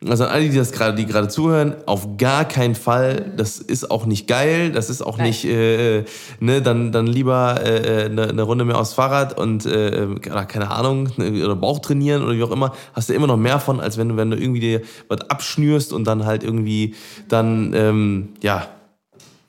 also 0.08 0.24
an 0.24 0.30
alle, 0.30 0.48
die 0.48 0.56
das 0.56 0.72
gerade, 0.72 0.96
die 0.96 1.04
gerade 1.04 1.28
zuhören, 1.28 1.74
auf 1.84 2.16
gar 2.16 2.46
keinen 2.46 2.74
Fall. 2.74 3.32
Das 3.36 3.58
ist 3.58 3.90
auch 3.90 4.06
nicht 4.06 4.26
geil. 4.26 4.72
Das 4.72 4.88
ist 4.88 5.02
auch 5.02 5.18
Nein. 5.18 5.26
nicht, 5.26 5.44
äh, 5.44 6.04
ne, 6.40 6.62
dann, 6.62 6.90
dann 6.90 7.06
lieber 7.06 7.60
äh, 7.62 8.06
eine, 8.06 8.30
eine 8.30 8.42
Runde 8.42 8.64
mehr 8.64 8.78
aufs 8.78 8.94
Fahrrad 8.94 9.36
und 9.36 9.66
äh, 9.66 10.06
oder 10.24 10.46
keine 10.46 10.70
Ahnung 10.70 11.10
ne, 11.18 11.44
oder 11.44 11.54
Bauch 11.54 11.80
trainieren 11.80 12.22
oder 12.22 12.34
wie 12.34 12.42
auch 12.42 12.50
immer. 12.50 12.74
Hast 12.94 13.10
du 13.10 13.12
immer 13.12 13.26
noch 13.26 13.36
mehr 13.36 13.60
von, 13.60 13.78
als 13.78 13.98
wenn 13.98 14.08
du, 14.08 14.16
wenn 14.16 14.30
du 14.30 14.38
irgendwie 14.38 14.60
dir 14.60 14.80
was 15.08 15.20
abschnürst 15.28 15.92
und 15.92 16.04
dann 16.04 16.24
halt 16.24 16.44
irgendwie 16.44 16.94
dann 17.28 17.74
ähm, 17.74 18.28
ja 18.40 18.68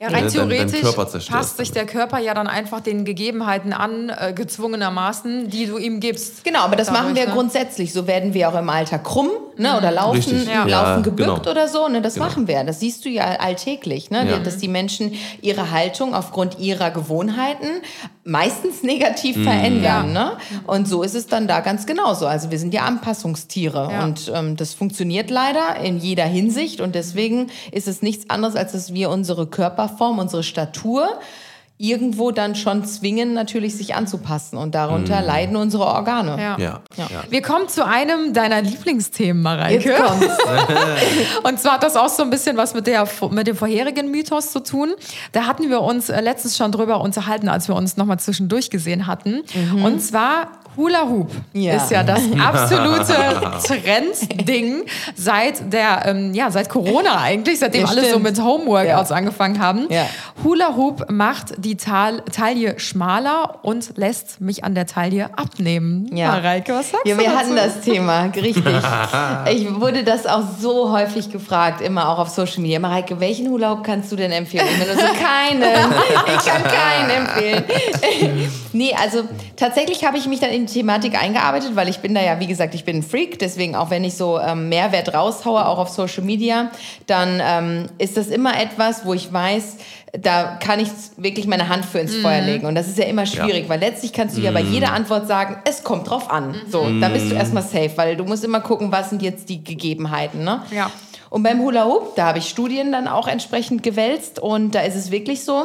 Ja, 0.02 0.08
rein 0.08 0.28
theoretisch 0.28 0.82
passt 1.30 1.56
sich 1.56 1.70
der 1.70 1.86
Körper 1.86 2.18
ja 2.18 2.34
dann 2.34 2.46
einfach 2.46 2.80
den 2.80 3.06
Gegebenheiten 3.06 3.72
an, 3.72 4.10
äh, 4.10 4.34
gezwungenermaßen, 4.34 5.48
die 5.48 5.66
du 5.66 5.78
ihm 5.78 6.00
gibst. 6.00 6.44
Genau, 6.44 6.60
aber 6.60 6.76
das 6.76 6.88
Dadurch, 6.88 7.04
machen 7.04 7.16
wir 7.16 7.26
ne? 7.26 7.32
grundsätzlich. 7.32 7.92
So 7.92 8.06
werden 8.06 8.34
wir 8.34 8.50
auch 8.50 8.58
im 8.58 8.68
Alter 8.68 8.98
krumm. 8.98 9.30
Ne? 9.58 9.76
oder 9.76 9.90
laufen, 9.90 10.16
Richtig, 10.16 10.46
ja. 10.48 10.64
laufen 10.64 11.02
gebückt 11.02 11.28
genau. 11.44 11.50
oder 11.50 11.68
so. 11.68 11.88
Ne? 11.88 12.02
Das 12.02 12.14
Genau. 12.14 12.26
machen 12.26 12.48
wir. 12.48 12.64
Das 12.64 12.80
siehst 12.80 13.04
du 13.04 13.08
ja 13.08 13.24
alltäglich, 13.40 14.10
ne? 14.10 14.28
Ja. 14.28 14.38
dass 14.38 14.58
die 14.58 14.68
Menschen 14.68 15.12
ihre 15.40 15.70
Haltung 15.70 16.14
aufgrund 16.14 16.58
ihrer 16.58 16.90
Gewohnheiten 16.90 17.66
meistens 18.24 18.82
negativ 18.82 19.36
Mhm. 19.36 19.44
verändern. 19.44 20.12
Ne? 20.12 20.32
Und 20.66 20.86
so 20.88 21.02
ist 21.02 21.14
es 21.14 21.26
dann 21.26 21.48
da 21.48 21.60
ganz 21.60 21.86
genauso. 21.86 22.26
Also 22.26 22.50
wir 22.50 22.58
sind 22.58 22.72
ja 22.72 22.82
Anpassungstiere 22.82 23.88
Ja. 23.90 24.04
und 24.04 24.30
ähm, 24.34 24.56
das 24.56 24.74
funktioniert 24.74 25.30
leider 25.30 25.76
in 25.82 25.98
jeder 25.98 26.24
Hinsicht 26.24 26.80
und 26.80 26.94
deswegen 26.94 27.48
ist 27.72 27.88
es 27.88 28.00
nichts 28.02 28.30
anderes, 28.30 28.54
als 28.56 28.72
dass 28.72 28.92
wir 28.94 29.10
unsere 29.10 29.46
Körperform, 29.46 30.18
unsere 30.18 30.42
Statur 30.42 31.18
irgendwo 31.82 32.30
dann 32.30 32.54
schon 32.54 32.84
zwingen, 32.84 33.34
natürlich 33.34 33.76
sich 33.76 33.96
anzupassen 33.96 34.56
und 34.56 34.72
darunter 34.72 35.20
leiden 35.20 35.56
unsere 35.56 35.84
Organe. 35.84 36.40
Ja. 36.40 36.56
Ja. 36.56 36.80
Ja. 36.96 37.24
Wir 37.28 37.42
kommen 37.42 37.68
zu 37.68 37.84
einem 37.84 38.32
deiner 38.32 38.62
Lieblingsthemen, 38.62 39.42
Mareike. 39.42 39.90
Jetzt 39.90 40.00
kommt's. 40.00 40.38
Und 41.42 41.58
zwar 41.58 41.72
hat 41.72 41.82
das 41.82 41.96
auch 41.96 42.08
so 42.08 42.22
ein 42.22 42.30
bisschen 42.30 42.56
was 42.56 42.74
mit, 42.74 42.86
der, 42.86 43.08
mit 43.30 43.48
dem 43.48 43.56
vorherigen 43.56 44.12
Mythos 44.12 44.52
zu 44.52 44.60
tun. 44.60 44.92
Da 45.32 45.46
hatten 45.46 45.70
wir 45.70 45.80
uns 45.80 46.08
äh, 46.08 46.20
letztens 46.20 46.56
schon 46.56 46.70
drüber 46.70 47.00
unterhalten, 47.00 47.48
als 47.48 47.66
wir 47.66 47.74
uns 47.74 47.96
nochmal 47.96 48.20
zwischendurch 48.20 48.70
gesehen 48.70 49.08
hatten. 49.08 49.42
Und 49.82 50.00
zwar 50.00 50.61
Hula 50.76 51.06
Hoop 51.08 51.30
Ja. 51.52 51.74
ist 51.74 51.90
ja 51.90 52.02
das 52.02 52.20
absolute 52.44 53.14
Trendding 53.66 54.84
seit 55.14 55.72
der, 55.72 56.02
ähm, 56.06 56.34
ja, 56.34 56.50
seit 56.50 56.68
Corona 56.68 57.18
eigentlich, 57.20 57.58
seitdem 57.58 57.82
Ja, 57.82 57.88
alle 57.88 58.10
so 58.10 58.18
mit 58.18 58.40
Homeworkouts 58.42 59.10
Ja. 59.10 59.16
angefangen 59.16 59.58
haben. 59.60 59.86
Hula 60.42 60.76
Hoop 60.76 61.10
macht 61.10 61.54
die 61.58 61.76
Tal 61.76 62.22
Taille 62.32 62.78
schmaler 62.78 63.58
und 63.62 63.96
lässt 63.96 64.40
mich 64.40 64.64
an 64.64 64.74
der 64.74 64.86
Taille 64.86 65.30
abnehmen. 65.36 66.08
Ja. 66.16 66.28
Mareike, 66.32 66.72
was 66.74 66.90
sagst 66.90 67.06
Ja, 67.06 67.16
du 67.16 67.22
wir 67.22 67.36
hatten 67.36 67.56
das 67.56 67.80
Thema, 67.80 68.22
richtig. 68.34 68.64
Ich 69.52 69.80
wurde 69.80 70.04
das 70.04 70.26
auch 70.26 70.42
so 70.60 70.90
häufig 70.92 71.30
gefragt, 71.30 71.80
immer 71.80 72.08
auch 72.08 72.18
auf 72.18 72.28
Social 72.28 72.60
Media. 72.60 72.78
Mareike, 72.78 73.20
welchen 73.20 73.48
Hula 73.48 73.70
Hoop 73.70 73.84
kannst 73.84 74.10
du 74.12 74.16
denn 74.16 74.32
empfehlen? 74.32 74.66
Ich 74.70 74.78
bin 74.86 74.96
so, 74.96 75.04
keinen. 75.04 75.62
Ich 76.34 76.44
kann 76.46 76.62
keinen 76.62 77.10
empfehlen. 77.10 77.64
nee, 78.72 78.94
also 79.00 79.24
tatsächlich 79.56 80.04
habe 80.04 80.16
ich 80.18 80.26
mich 80.26 80.40
dann 80.40 80.50
in 80.50 80.61
die 80.66 80.72
Thematik 80.72 81.20
eingearbeitet, 81.20 81.74
weil 81.74 81.88
ich 81.88 81.98
bin 81.98 82.14
da 82.14 82.22
ja, 82.22 82.40
wie 82.40 82.46
gesagt, 82.46 82.74
ich 82.74 82.84
bin 82.84 82.96
ein 82.96 83.02
Freak. 83.02 83.38
Deswegen, 83.38 83.76
auch 83.76 83.90
wenn 83.90 84.04
ich 84.04 84.14
so 84.14 84.38
ähm, 84.38 84.68
Mehrwert 84.68 85.14
raushaue, 85.14 85.66
auch 85.66 85.78
auf 85.78 85.88
Social 85.88 86.24
Media, 86.24 86.70
dann 87.06 87.40
ähm, 87.42 87.86
ist 87.98 88.16
das 88.16 88.28
immer 88.28 88.60
etwas, 88.60 89.04
wo 89.04 89.14
ich 89.14 89.32
weiß, 89.32 89.76
da 90.20 90.58
kann 90.60 90.78
ich 90.78 90.88
wirklich 91.16 91.46
meine 91.46 91.68
Hand 91.68 91.84
für 91.86 91.98
ins 91.98 92.14
Feuer 92.16 92.42
legen. 92.42 92.66
Und 92.66 92.74
das 92.74 92.88
ist 92.88 92.98
ja 92.98 93.04
immer 93.04 93.24
schwierig, 93.24 93.68
weil 93.68 93.80
letztlich 93.80 94.12
kannst 94.12 94.36
du 94.36 94.42
ja 94.42 94.50
bei 94.50 94.60
jeder 94.60 94.92
Antwort 94.92 95.26
sagen, 95.26 95.56
es 95.64 95.84
kommt 95.84 96.10
drauf 96.10 96.30
an. 96.30 96.54
So, 96.68 96.86
da 97.00 97.08
bist 97.08 97.30
du 97.30 97.34
erstmal 97.34 97.62
safe, 97.62 97.92
weil 97.96 98.16
du 98.16 98.24
musst 98.24 98.44
immer 98.44 98.60
gucken, 98.60 98.92
was 98.92 99.10
sind 99.10 99.22
jetzt 99.22 99.48
die 99.48 99.64
Gegebenheiten. 99.64 100.44
Ne? 100.44 100.62
Ja. 100.70 100.90
Und 101.30 101.42
beim 101.44 101.60
Hula 101.60 101.86
Hoop, 101.86 102.14
da 102.14 102.26
habe 102.26 102.38
ich 102.38 102.48
Studien 102.50 102.92
dann 102.92 103.08
auch 103.08 103.26
entsprechend 103.26 103.82
gewälzt 103.82 104.38
und 104.38 104.74
da 104.74 104.80
ist 104.80 104.96
es 104.96 105.10
wirklich 105.10 105.44
so, 105.44 105.64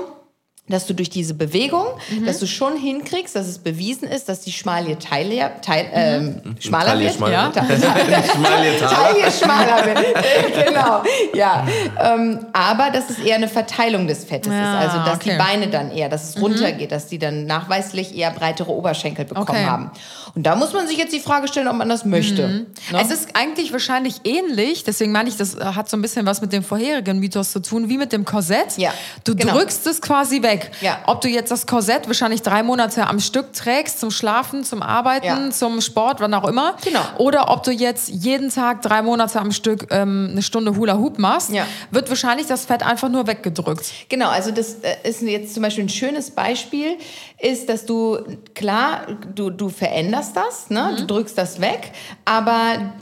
dass 0.70 0.86
du 0.86 0.94
durch 0.94 1.10
diese 1.10 1.34
Bewegung, 1.34 1.86
Mhm. 2.10 2.26
dass 2.26 2.40
du 2.40 2.48
schon 2.48 2.76
hinkriegst, 2.78 3.36
dass 3.36 3.48
es 3.48 3.58
bewiesen 3.60 4.08
ist, 4.08 4.28
dass 4.30 4.42
die 4.42 4.52
Schmalie 4.52 4.98
Teile, 5.00 5.52
Teil, 5.62 5.86
ähm, 5.94 6.42
schmaler 6.60 6.88
Taille 6.92 7.06
wird. 7.06 7.16
schmaler. 7.16 7.34
Ja. 7.34 7.50
Taler. 7.52 8.80
Taille 8.80 9.32
schmaler 9.32 9.86
wird. 9.86 9.98
genau, 10.68 11.04
ja. 11.34 11.66
Ähm, 12.02 12.40
aber 12.54 12.90
dass 12.92 13.10
es 13.10 13.20
eher 13.20 13.36
eine 13.36 13.48
Verteilung 13.48 14.08
des 14.08 14.26
Fettes 14.26 14.52
Ja, 14.52 14.80
ist. 14.84 14.90
Also, 14.94 15.06
dass 15.06 15.16
okay. 15.18 15.32
die 15.32 15.38
Beine 15.38 15.68
dann 15.68 15.92
eher, 15.92 16.10
dass 16.10 16.30
es 16.36 16.42
runtergeht, 16.42 16.92
dass 16.92 17.08
die 17.08 17.20
dann 17.20 17.46
nachweislich 17.46 18.16
eher 18.16 18.32
breitere 18.32 18.72
Oberschenkel 18.72 19.26
bekommen 19.26 19.48
Okay. 19.50 19.66
haben. 19.66 19.92
Und 20.36 20.44
da 20.44 20.56
muss 20.56 20.74
man 20.74 20.88
sich 20.88 20.98
jetzt 20.98 21.14
die 21.14 21.20
Frage 21.20 21.48
stellen, 21.48 21.68
ob 21.68 21.76
man 21.78 21.90
das 21.90 22.06
möchte. 22.06 22.48
Ne? 22.48 22.66
Es 23.02 23.10
ist 23.10 23.30
eigentlich 23.34 23.72
wahrscheinlich 23.72 24.22
ähnlich, 24.24 24.84
deswegen 24.84 25.12
meine 25.12 25.30
ich, 25.30 25.38
das 25.38 25.56
äh, 25.56 25.64
hat 25.64 25.90
so 25.90 25.98
ein 25.98 26.02
bisschen 26.02 26.26
was 26.26 26.42
mit 26.42 26.54
dem 26.54 26.64
vorherigen 26.64 27.20
Mythos 27.20 27.52
zu 27.52 27.60
tun, 27.62 27.90
wie 27.90 27.98
mit 27.98 28.12
dem 28.12 28.24
Korsett. 28.26 28.78
Ja, 28.78 28.94
Du 29.24 29.36
genau. 29.36 29.54
drückst 29.54 29.88
es 29.88 30.02
quasi 30.02 30.42
weg. 30.44 30.57
Ja. 30.82 31.00
Ob 31.06 31.22
du 31.22 31.28
jetzt 31.28 31.52
das 31.52 31.66
Korsett 31.68 32.08
wahrscheinlich 32.08 32.42
drei 32.42 32.64
Monate 32.64 33.08
am 33.08 33.20
Stück 33.20 33.54
trägst, 33.54 34.00
zum 34.00 34.12
Schlafen, 34.12 34.64
zum 34.64 34.82
Arbeiten, 34.82 35.26
Ja. 35.26 35.50
zum 35.52 35.82
Sport, 35.82 36.20
wann 36.20 36.34
auch 36.34 36.48
immer. 36.48 36.76
Genau. 36.84 37.02
Oder 37.18 37.50
ob 37.50 37.64
du 37.64 37.72
jetzt 37.72 38.10
jeden 38.10 38.50
Tag 38.50 38.82
drei 38.82 39.02
Monate 39.02 39.40
am 39.40 39.52
Stück 39.52 39.88
ähm, 39.92 40.30
eine 40.32 40.42
Stunde 40.42 40.76
Hula 40.76 40.98
Hoop 40.98 41.20
machst, 41.20 41.52
Ja. 41.52 41.66
wird 41.92 42.10
wahrscheinlich 42.10 42.48
das 42.48 42.66
Fett 42.66 42.84
einfach 42.84 43.10
nur 43.10 43.28
weggedrückt. 43.28 43.86
Genau, 44.10 44.30
also 44.30 44.52
das 44.52 44.76
äh, 44.82 44.96
ist 45.04 45.22
jetzt 45.22 45.54
zum 45.54 45.64
Beispiel 45.64 45.86
ein 45.86 45.90
schönes 45.90 46.32
Beispiel, 46.32 46.98
ist, 47.40 47.70
dass 47.70 47.86
du, 47.86 48.18
klar, 48.56 49.02
du, 49.36 49.50
du 49.52 49.70
veränderst 49.70 50.36
das, 50.36 50.70
ne? 50.70 50.96
du 50.98 51.06
drückst 51.06 51.38
das 51.38 51.62
weg, 51.62 51.92
aber 52.26 52.94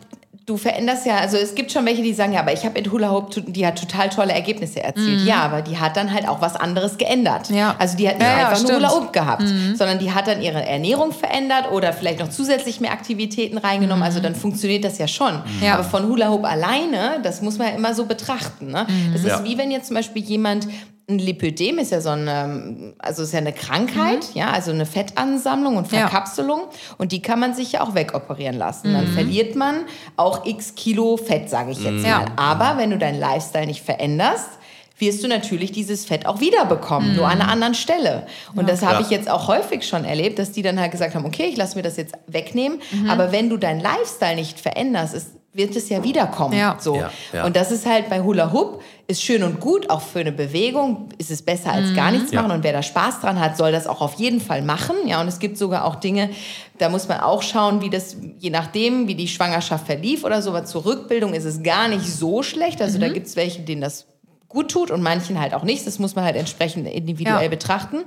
du 0.45 0.57
veränderst 0.57 1.05
ja, 1.05 1.17
also 1.17 1.37
es 1.37 1.55
gibt 1.55 1.71
schon 1.71 1.85
welche, 1.85 2.03
die 2.03 2.13
sagen, 2.13 2.33
ja, 2.33 2.41
aber 2.41 2.53
ich 2.53 2.65
habe 2.65 2.77
in 2.77 2.91
Hula 2.91 3.09
Hoop, 3.11 3.31
die 3.47 3.65
hat 3.65 3.79
total 3.79 4.09
tolle 4.09 4.31
Ergebnisse 4.33 4.83
erzielt. 4.83 5.25
Ja, 5.25 5.37
aber 5.41 5.61
die 5.61 5.77
hat 5.79 5.97
dann 5.97 6.13
halt 6.13 6.27
auch 6.27 6.39
was 6.41 6.55
anderes 6.55 6.97
geändert. 6.97 7.49
Ja. 7.49 7.75
Also 7.79 7.97
die 7.97 8.07
hat 8.07 8.19
nicht 8.19 8.27
Ja, 8.27 8.37
ja, 8.39 8.49
einfach 8.49 8.61
nur 8.61 8.69
stimmt. 8.71 8.89
Hula 8.89 8.91
Hoop 8.95 9.13
gehabt, 9.13 9.43
sondern 9.75 9.97
die 9.99 10.11
hat 10.11 10.27
dann 10.27 10.41
ihre 10.41 10.63
Ernährung 10.63 11.11
verändert 11.13 11.71
oder 11.71 11.93
vielleicht 11.93 12.19
noch 12.19 12.29
zusätzlich 12.29 12.79
mehr 12.79 12.91
Aktivitäten 12.91 13.57
reingenommen. 13.57 14.03
Also 14.03 14.19
dann 14.19 14.35
funktioniert 14.35 14.83
das 14.83 14.97
ja 14.99 15.07
schon. 15.07 15.41
Ja. 15.61 15.73
Aber 15.75 15.83
von 15.83 16.07
Hula 16.07 16.29
Hoop 16.29 16.45
alleine, 16.45 17.19
das 17.23 17.41
muss 17.41 17.57
man 17.57 17.69
ja 17.69 17.73
immer 17.75 17.93
so 17.95 18.05
betrachten. 18.05 18.67
Ne? 18.71 18.85
Das 19.13 19.21
ist 19.21 19.27
Ja. 19.27 19.43
wie 19.43 19.57
wenn 19.57 19.71
jetzt 19.71 19.87
zum 19.87 19.95
Beispiel 19.95 20.23
jemand 20.23 20.67
ein 21.07 21.19
Lipödem 21.19 21.77
ist 21.77 21.91
ja 21.91 22.01
so 22.01 22.09
eine, 22.09 22.93
also 22.97 23.21
ist 23.23 23.31
ja 23.33 23.37
eine 23.39 23.53
Krankheit, 23.53 24.33
ja, 24.33 24.49
also 24.51 24.71
eine 24.71 24.85
Fettansammlung 24.87 25.77
und 25.77 25.91
Ja. 25.91 25.99
Verkapselung 26.07 26.61
und 26.97 27.11
die 27.11 27.21
kann 27.21 27.39
man 27.39 27.53
sich 27.53 27.73
ja 27.73 27.81
auch 27.81 27.93
wegoperieren 27.93 28.57
lassen. 28.57 28.91
Dann 28.93 29.07
verliert 29.07 29.55
man 29.55 29.85
auch 30.17 30.45
x 30.45 30.73
Kilo 30.75 31.17
Fett, 31.17 31.49
sage 31.49 31.71
ich 31.71 31.83
jetzt 31.83 32.03
Ja. 32.03 32.19
mal. 32.21 32.25
Aber 32.37 32.79
wenn 32.79 32.89
du 32.89 32.97
deinen 32.97 33.19
Lifestyle 33.19 33.67
nicht 33.67 33.83
veränderst, 33.85 34.49
wirst 34.97 35.23
du 35.23 35.27
natürlich 35.27 35.71
dieses 35.73 36.05
Fett 36.05 36.25
auch 36.25 36.39
wiederbekommen, 36.39 37.15
nur 37.17 37.27
an 37.27 37.41
einer 37.41 37.51
anderen 37.51 37.73
Stelle. 37.75 38.25
Und 38.55 38.69
das 38.69 38.81
habe 38.81 38.95
Ja. 38.95 39.01
ich 39.01 39.09
jetzt 39.09 39.29
auch 39.29 39.47
häufig 39.49 39.85
schon 39.87 40.05
erlebt, 40.05 40.39
dass 40.39 40.53
die 40.53 40.61
dann 40.61 40.79
halt 40.79 40.91
gesagt 40.91 41.13
haben, 41.15 41.25
okay, 41.25 41.47
ich 41.47 41.57
lasse 41.57 41.75
mir 41.75 41.83
das 41.83 41.97
jetzt 41.97 42.15
wegnehmen, 42.27 42.79
aber 43.09 43.31
wenn 43.31 43.49
du 43.49 43.57
deinen 43.57 43.81
Lifestyle 43.81 44.35
nicht 44.35 44.59
veränderst, 44.59 45.13
ist, 45.13 45.27
wird 45.55 45.75
es 45.75 45.87
ja 45.89 46.03
wiederkommen. 46.03 46.57
Ja. 46.57 46.75
So. 46.79 46.97
Ja, 46.97 47.11
ja. 47.33 47.45
Und 47.45 47.55
das 47.55 47.71
ist 47.71 47.85
halt 47.85 48.09
bei 48.09 48.21
Hula 48.21 48.51
Hoop, 48.51 48.81
ist 49.07 49.21
schön 49.23 49.41
und 49.43 49.59
gut, 49.61 49.89
auch 49.89 50.01
für 50.01 50.19
eine 50.19 50.31
Bewegung 50.33 51.07
ist 51.17 51.31
es 51.31 51.41
besser 51.41 51.71
als 51.71 51.93
gar 51.95 52.11
nichts 52.11 52.31
Ja. 52.31 52.41
machen. 52.41 52.51
Und 52.57 52.63
wer 52.63 52.73
da 52.73 52.83
Spaß 52.83 53.21
dran 53.21 53.39
hat, 53.39 53.55
soll 53.55 53.71
das 53.71 53.87
auch 53.87 54.01
auf 54.01 54.15
jeden 54.15 54.41
Fall 54.41 54.61
machen. 54.63 54.95
Ja, 55.05 55.21
und 55.21 55.27
es 55.27 55.39
gibt 55.39 55.57
sogar 55.57 55.85
auch 55.85 55.95
Dinge, 55.95 56.29
da 56.77 56.89
muss 56.89 57.07
man 57.07 57.21
auch 57.21 57.41
schauen, 57.41 57.81
wie 57.81 57.89
das, 57.89 58.17
je 58.39 58.49
nachdem, 58.49 59.07
wie 59.07 59.15
die 59.15 59.27
Schwangerschaft 59.29 59.85
verlief 59.85 60.23
oder 60.25 60.41
so, 60.41 60.49
aber 60.49 60.65
zur 60.65 60.85
Rückbildung 60.85 61.33
ist 61.33 61.45
es 61.45 61.63
gar 61.63 61.87
nicht 61.87 62.05
so 62.05 62.43
schlecht. 62.43 62.81
Also 62.81 62.99
da 62.99 63.07
gibt 63.07 63.27
es 63.27 63.35
welche, 63.37 63.61
denen 63.61 63.81
das 63.81 64.07
gut 64.49 64.71
tut 64.71 64.91
und 64.91 65.01
manchen 65.01 65.39
halt 65.39 65.53
auch 65.53 65.63
nicht. 65.63 65.87
Das 65.87 65.99
muss 65.99 66.15
man 66.15 66.25
halt 66.25 66.35
entsprechend 66.35 66.87
individuell 66.87 67.43
Ja. 67.43 67.49
betrachten. 67.49 67.97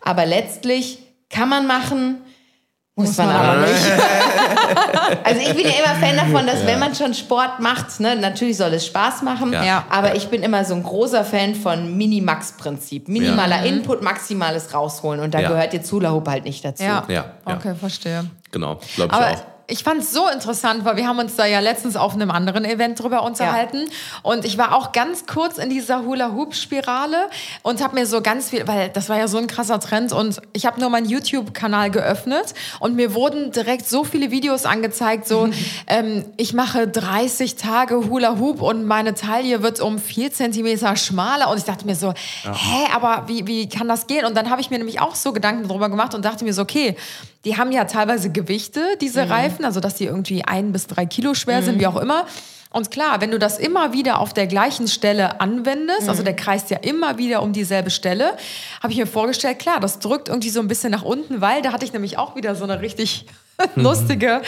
Aber 0.00 0.26
letztlich 0.26 0.98
kann 1.30 1.48
man 1.48 1.66
machen, 1.66 2.22
muss, 2.98 3.16
man, 3.16 3.28
aber 3.30 3.60
nicht. 3.62 3.74
Also 5.24 5.40
ich 5.40 5.54
bin 5.54 5.64
ja 5.66 5.72
immer 5.84 5.94
Fan 6.06 6.16
davon, 6.16 6.46
dass 6.46 6.66
wenn 6.66 6.78
man 6.78 6.94
schon 6.94 7.14
Sport 7.14 7.60
macht, 7.60 8.00
ne, 8.00 8.16
natürlich 8.16 8.56
soll 8.56 8.72
es 8.74 8.86
Spaß 8.86 9.22
machen, 9.22 9.52
Ja. 9.52 9.64
Ja. 9.64 9.84
aber 9.90 10.14
ich 10.16 10.28
bin 10.28 10.42
immer 10.42 10.64
so 10.64 10.74
ein 10.74 10.82
großer 10.82 11.24
Fan 11.24 11.54
von 11.54 11.96
Minimax-Prinzip. 11.96 13.08
Minimaler 13.08 13.62
Input, 13.64 14.02
maximales 14.02 14.74
rausholen 14.74 15.20
und 15.20 15.32
da 15.34 15.40
Ja. 15.40 15.48
gehört 15.48 15.72
jetzt 15.72 15.90
Hula 15.92 16.10
Hoop 16.12 16.28
halt 16.28 16.44
nicht 16.44 16.64
dazu. 16.64 16.82
Ja, 16.82 17.04
Ja, 17.08 17.24
ja. 17.46 17.54
okay, 17.56 17.74
verstehe. 17.74 18.24
Genau, 18.50 18.78
glaube 18.96 19.12
ich 19.14 19.18
Aber 19.18 19.30
auch. 19.32 19.57
Ich 19.70 19.84
fand 19.84 20.00
es 20.00 20.12
so 20.12 20.28
interessant, 20.28 20.86
weil 20.86 20.96
wir 20.96 21.06
haben 21.06 21.18
uns 21.18 21.36
da 21.36 21.44
ja 21.44 21.60
letztens 21.60 21.94
auf 21.94 22.14
einem 22.14 22.30
anderen 22.30 22.64
Event 22.64 22.98
drüber 22.98 23.22
unterhalten. 23.22 23.84
Und 24.22 24.46
ich 24.46 24.56
war 24.56 24.74
auch 24.74 24.92
ganz 24.92 25.26
kurz 25.26 25.58
in 25.58 25.68
dieser 25.68 26.04
Hula-Hoop-Spirale 26.04 27.28
und 27.62 27.82
habe 27.82 27.94
mir 27.96 28.06
so 28.06 28.22
ganz 28.22 28.48
viel, 28.48 28.66
weil 28.66 28.88
das 28.88 29.10
war 29.10 29.18
ja 29.18 29.28
so 29.28 29.36
ein 29.36 29.46
krasser 29.46 29.78
Trend 29.78 30.12
und 30.12 30.40
ich 30.54 30.64
habe 30.64 30.80
nur 30.80 30.88
meinen 30.88 31.06
YouTube-Kanal 31.06 31.90
geöffnet 31.90 32.54
und 32.80 32.96
mir 32.96 33.12
wurden 33.12 33.52
direkt 33.52 33.86
so 33.86 34.04
viele 34.04 34.30
Videos 34.30 34.64
angezeigt, 34.64 35.28
so 35.28 35.50
ähm, 35.86 36.24
ich 36.38 36.54
mache 36.54 36.88
30 36.88 37.56
Tage 37.56 38.08
Hula-Hoop 38.08 38.62
und 38.62 38.86
meine 38.86 39.12
Taille 39.12 39.62
wird 39.62 39.80
um 39.80 39.98
4 39.98 40.32
Zentimeter 40.32 40.96
schmaler. 40.96 41.50
Und 41.50 41.58
ich 41.58 41.64
dachte 41.64 41.84
mir 41.84 41.94
so, 41.94 42.14
hä, 42.42 42.86
aber 42.94 43.24
wie, 43.26 43.46
wie 43.46 43.68
kann 43.68 43.86
das 43.86 44.06
gehen? 44.06 44.24
Und 44.24 44.34
dann 44.34 44.48
habe 44.48 44.62
ich 44.62 44.70
mir 44.70 44.78
nämlich 44.78 45.00
auch 45.00 45.14
so 45.14 45.32
Gedanken 45.34 45.68
darüber 45.68 45.90
gemacht 45.90 46.14
und 46.14 46.24
dachte 46.24 46.44
mir 46.44 46.54
so, 46.54 46.62
okay, 46.62 46.96
die 47.44 47.56
haben 47.56 47.70
ja 47.70 47.84
teilweise 47.84 48.30
Gewichte, 48.30 48.82
diese 49.00 49.30
Reifen, 49.30 49.57
also 49.64 49.80
dass 49.80 49.94
die 49.96 50.04
irgendwie 50.04 50.44
ein 50.44 50.72
bis 50.72 50.86
drei 50.86 51.06
Kilo 51.06 51.34
schwer 51.34 51.62
sind, 51.62 51.78
wie 51.80 51.86
auch 51.86 51.96
immer. 51.96 52.26
Und 52.70 52.90
klar, 52.90 53.22
wenn 53.22 53.30
du 53.30 53.38
das 53.38 53.58
immer 53.58 53.94
wieder 53.94 54.18
auf 54.20 54.34
der 54.34 54.46
gleichen 54.46 54.88
Stelle 54.88 55.40
anwendest, 55.40 56.06
also 56.06 56.22
der 56.22 56.36
kreist 56.36 56.68
ja 56.68 56.76
immer 56.76 57.16
wieder 57.16 57.42
um 57.42 57.54
dieselbe 57.54 57.88
Stelle, 57.88 58.36
habe 58.82 58.92
ich 58.92 58.98
mir 58.98 59.06
vorgestellt, 59.06 59.58
klar, 59.58 59.80
das 59.80 60.00
drückt 60.00 60.28
irgendwie 60.28 60.50
so 60.50 60.60
ein 60.60 60.68
bisschen 60.68 60.90
nach 60.90 61.02
unten, 61.02 61.40
weil 61.40 61.62
da 61.62 61.72
hatte 61.72 61.86
ich 61.86 61.94
nämlich 61.94 62.18
auch 62.18 62.36
wieder 62.36 62.54
so 62.54 62.64
eine 62.64 62.82
richtig 62.82 63.24
lustige 63.74 64.42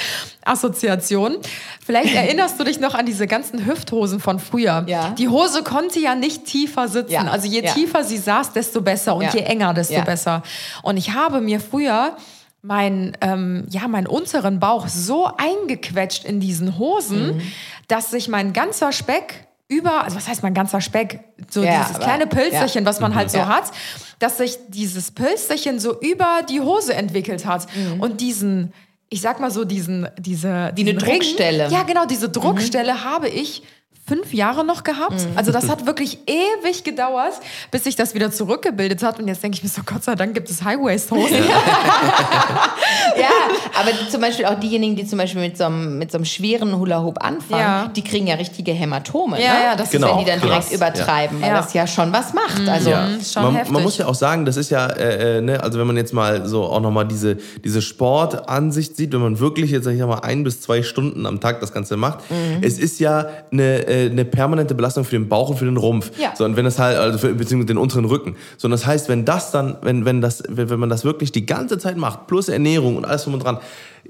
Assoziation. 0.45 1.39
Vielleicht 1.85 2.15
erinnerst 2.15 2.61
du 2.61 2.65
dich 2.65 2.79
noch 2.79 2.95
an 2.95 3.07
diese 3.07 3.27
ganzen 3.27 3.65
Hüfthosen 3.67 4.21
von 4.21 4.39
früher. 4.39 4.85
Ja. 4.87 5.11
Die 5.11 5.29
Hose 5.29 5.63
konnte 5.63 5.99
ja 5.99 6.15
nicht 6.15 6.45
tiefer 6.45 6.89
sitzen. 6.89 7.13
Ja. 7.13 7.23
Also 7.23 7.49
je 7.49 7.63
Ja. 7.65 7.73
tiefer 7.73 8.05
sie 8.05 8.19
saß, 8.19 8.53
desto 8.53 8.83
besser 8.83 9.17
und 9.17 9.33
je 9.33 9.41
enger, 9.41 9.73
desto 9.75 10.01
besser. 10.03 10.43
Und 10.83 10.97
ich 10.97 11.13
habe 11.15 11.41
mir 11.41 11.59
früher 11.61 12.17
mein, 12.63 13.17
ähm, 13.21 13.65
ja, 13.71 13.89
meinen 13.89 14.07
unteren 14.07 14.61
Bauch 14.61 14.89
so 14.89 15.31
eingequetscht 15.37 16.25
in 16.25 16.41
diesen 16.41 16.79
Hosen, 16.79 17.37
Mhm. 17.37 17.43
dass 17.89 18.11
sich 18.11 18.29
mein 18.29 18.53
ganzer 18.53 18.93
Speck 18.93 19.47
über, 19.69 20.03
also 20.05 20.17
was 20.17 20.29
heißt 20.29 20.43
mein 20.43 20.53
ganzer 20.53 20.81
Speck? 20.81 21.21
So 21.49 21.63
Ja, 21.63 21.83
dieses 21.83 21.97
aber- 21.97 22.05
kleine 22.05 22.27
Pölsterchen, 22.27 22.85
ja. 22.85 22.89
was 22.91 23.01
man 23.01 23.15
halt 23.15 23.31
so 23.31 23.39
Ja. 23.39 23.47
hat, 23.49 23.71
dass 24.19 24.39
sich 24.39 24.59
dieses 24.69 25.11
Pölsterchen 25.13 25.79
so 25.79 25.99
über 26.01 26.41
die 26.49 26.61
Hose 26.61 26.93
entwickelt 26.95 27.47
hat 27.47 27.67
und 28.01 28.21
diesen, 28.21 28.73
ich 29.09 29.21
sag 29.21 29.41
mal 29.41 29.51
so, 29.51 29.65
diesen, 29.65 30.09
diese, 30.19 30.73
Ring- 30.77 30.99
Druckstelle. 30.99 31.69
Ja, 31.71 31.85
genau, 31.85 32.05
diese 32.05 32.29
Druckstelle 32.29 33.05
habe 33.05 33.29
ich 33.29 33.63
fünf 34.11 34.35
Jahre 34.35 34.65
noch 34.65 34.83
gehabt. 34.83 35.25
Also 35.37 35.53
das 35.53 35.69
hat 35.69 35.87
wirklich 35.87 36.19
ewig 36.27 36.83
gedauert, 36.83 37.35
bis 37.71 37.85
sich 37.85 37.95
das 37.95 38.13
wieder 38.17 38.33
zurückgebildet 38.33 39.05
hat. 39.05 39.21
Und 39.21 39.29
jetzt 39.29 39.41
denke 39.45 39.57
ich 39.57 39.63
mir 39.63 39.69
so, 39.69 39.83
Gott 39.87 40.03
sei 40.03 40.17
Dank 40.17 40.35
gibt 40.35 40.51
es 40.51 40.65
High-Waist-Hosen. 40.65 41.45
Ja, 43.19 43.29
aber 43.79 43.91
zum 44.11 44.21
Beispiel 44.21 44.47
auch 44.47 44.59
diejenigen, 44.59 44.97
die 44.97 45.07
zum 45.07 45.19
Beispiel 45.19 45.41
mit 45.43 45.57
so 45.57 45.65
einem, 45.65 45.99
mit 45.99 46.11
so 46.11 46.19
einem 46.19 46.25
schweren 46.25 46.77
Hula-Hoop 46.79 47.23
anfangen, 47.23 47.61
Ja. 47.61 47.89
die 47.95 48.03
kriegen 48.03 48.27
ja 48.27 48.35
richtige 48.37 48.73
Hämatome. 48.73 49.41
Ja, 49.43 49.53
ne? 49.53 49.61
ja, 49.65 49.77
das 49.77 49.87
ist 49.89 49.93
Genau. 49.93 50.17
Wenn 50.17 50.25
die 50.25 50.31
dann 50.31 50.41
direkt 50.41 50.63
krass, 50.69 50.73
übertreiben, 50.73 51.41
weil 51.41 51.49
Ja. 51.51 51.57
das 51.61 51.73
ja 51.75 51.87
schon 51.87 52.13
was 52.13 52.33
macht. 52.33 52.67
Also, 52.69 52.91
Ja. 52.91 53.07
ist 53.09 53.33
schon 53.35 53.43
man, 53.45 53.55
heftig. 53.57 53.73
man 53.73 53.83
muss 53.83 53.99
ja 53.99 54.07
auch 54.07 54.15
sagen, 54.15 54.45
das 54.45 54.57
ist 54.57 54.71
ja, 54.71 54.87
äh, 54.87 55.39
äh, 55.39 55.41
ne, 55.41 55.63
also 55.63 55.79
wenn 55.79 55.87
man 55.87 55.97
jetzt 55.97 56.13
mal 56.15 56.47
so 56.47 56.65
auch 56.65 56.81
nochmal 56.81 57.07
diese, 57.07 57.37
diese 57.65 57.83
Sportansicht 57.83 58.97
sieht, 58.97 59.13
wenn 59.13 59.21
man 59.21 59.39
wirklich 59.39 59.71
jetzt, 59.71 59.85
sag 59.85 59.93
ich 59.95 60.01
mal, 60.01 60.21
ein 60.21 60.43
bis 60.45 60.61
zwei 60.61 60.83
Stunden 60.83 61.27
am 61.27 61.41
Tag 61.41 61.61
das 61.61 61.73
Ganze 61.73 61.97
macht, 61.97 62.19
Mhm. 62.31 62.63
es 62.63 62.79
ist 62.79 63.01
ja 63.01 63.27
eine, 63.53 63.87
äh, 63.87 64.00
eine 64.07 64.25
permanente 64.25 64.75
Belastung 64.75 65.05
für 65.05 65.17
den 65.17 65.29
Bauch 65.29 65.51
und 65.51 65.57
für 65.57 65.65
den 65.65 65.77
Rumpf. 65.77 66.11
Ja. 66.19 66.35
So, 66.37 66.45
und 66.45 66.57
wenn 66.57 66.67
es 66.67 66.79
halt, 66.79 66.97
also 66.97 67.19
für, 67.19 67.35
beziehungsweise 67.35 67.67
den 67.67 67.79
unteren 67.79 68.05
Rücken. 68.05 68.37
So, 68.57 68.67
und 68.67 68.73
das 68.73 68.87
heißt, 68.87 69.09
wenn 69.09 69.25
das 69.25 69.51
dann, 69.51 69.77
wenn, 69.83 70.05
wenn 70.05 70.21
das, 70.21 70.43
wenn, 70.49 70.71
wenn 70.71 70.81
man 70.81 70.89
das 70.89 71.05
wirklich 71.05 71.33
die 71.33 71.47
ganze 71.47 71.79
Zeit 71.79 71.97
macht, 71.97 72.27
plus 72.27 72.49
Ernährung 72.49 72.97
und 72.97 73.05
alles 73.05 73.25
drum 73.25 73.35
und 73.35 73.45
dran, 73.45 73.59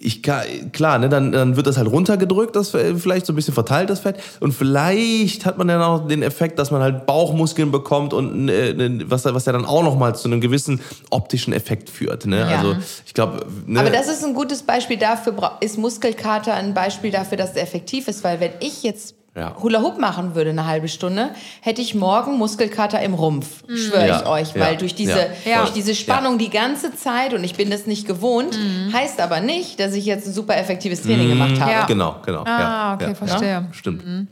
ich 0.02 0.22
kann, 0.22 0.72
klar, 0.72 0.98
ne, 0.98 1.08
dann, 1.08 1.32
dann 1.32 1.56
wird 1.56 1.66
das 1.66 1.76
halt 1.76 1.90
runtergedrückt, 1.90 2.56
das 2.56 2.70
vielleicht 2.70 3.26
so 3.26 3.32
ein 3.32 3.36
bisschen 3.36 3.54
verteilt, 3.54 3.90
das 3.90 4.00
Fett. 4.00 4.16
Und 4.40 4.52
vielleicht 4.52 5.44
hat 5.44 5.58
man 5.58 5.68
dann 5.68 5.82
auch 5.82 6.06
den 6.06 6.22
Effekt, 6.22 6.58
dass 6.58 6.70
man 6.70 6.80
halt 6.80 7.06
Bauchmuskeln 7.06 7.70
bekommt 7.70 8.14
und 8.14 8.48
äh, 8.48 8.72
ne, 8.72 9.04
was, 9.06 9.24
was 9.26 9.44
ja 9.44 9.52
dann 9.52 9.64
auch 9.64 9.82
nochmal 9.82 10.14
zu 10.14 10.28
einem 10.28 10.40
gewissen 10.40 10.80
optischen 11.10 11.52
Effekt 11.52 11.90
führt. 11.90 12.26
Ne? 12.26 12.40
Ja. 12.40 12.58
Also 12.58 12.76
ich 13.04 13.14
glaube, 13.14 13.44
ne, 13.66 13.80
Aber 13.80 13.90
das 13.90 14.08
ist 14.08 14.24
ein 14.24 14.34
gutes 14.34 14.62
Beispiel 14.62 14.96
dafür, 14.96 15.34
ist 15.60 15.76
Muskelkater 15.76 16.54
ein 16.54 16.72
Beispiel 16.72 17.10
dafür, 17.10 17.36
dass 17.36 17.50
es 17.50 17.56
effektiv 17.56 18.08
ist, 18.08 18.24
weil 18.24 18.40
wenn 18.40 18.52
ich 18.60 18.82
jetzt 18.82 19.14
Ja. 19.36 19.54
Hula 19.62 19.80
Hoop 19.80 19.98
machen 19.98 20.34
würde 20.34 20.50
eine 20.50 20.66
halbe 20.66 20.88
Stunde, 20.88 21.30
hätte 21.60 21.80
ich 21.80 21.94
morgen 21.94 22.36
Muskelkater 22.36 23.00
im 23.00 23.14
Rumpf, 23.14 23.62
schwöre 23.68 24.08
Ja. 24.08 24.20
ich 24.20 24.26
euch, 24.26 24.54
Ja. 24.54 24.60
weil 24.66 24.76
durch 24.76 24.94
diese, 24.96 25.12
Ja. 25.44 25.50
Ja. 25.50 25.58
durch 25.60 25.70
diese 25.72 25.94
Spannung 25.94 26.36
die 26.38 26.50
ganze 26.50 26.94
Zeit 26.96 27.32
und 27.32 27.44
ich 27.44 27.54
bin 27.54 27.70
das 27.70 27.86
nicht 27.86 28.08
gewohnt, 28.08 28.58
heißt 28.92 29.20
aber 29.20 29.40
nicht, 29.40 29.78
dass 29.78 29.94
ich 29.94 30.04
jetzt 30.04 30.26
ein 30.26 30.32
super 30.32 30.56
effektives 30.56 31.02
Training 31.02 31.28
gemacht 31.28 31.60
habe. 31.60 31.70
Ja. 31.70 31.86
genau, 31.86 32.16
genau. 32.26 32.42
Ah, 32.44 32.58
ja, 32.60 32.94
okay, 32.94 33.08
ja, 33.08 33.14
verstehe. 33.14 33.48
Ja, 33.50 33.64
stimmt. 33.70 34.28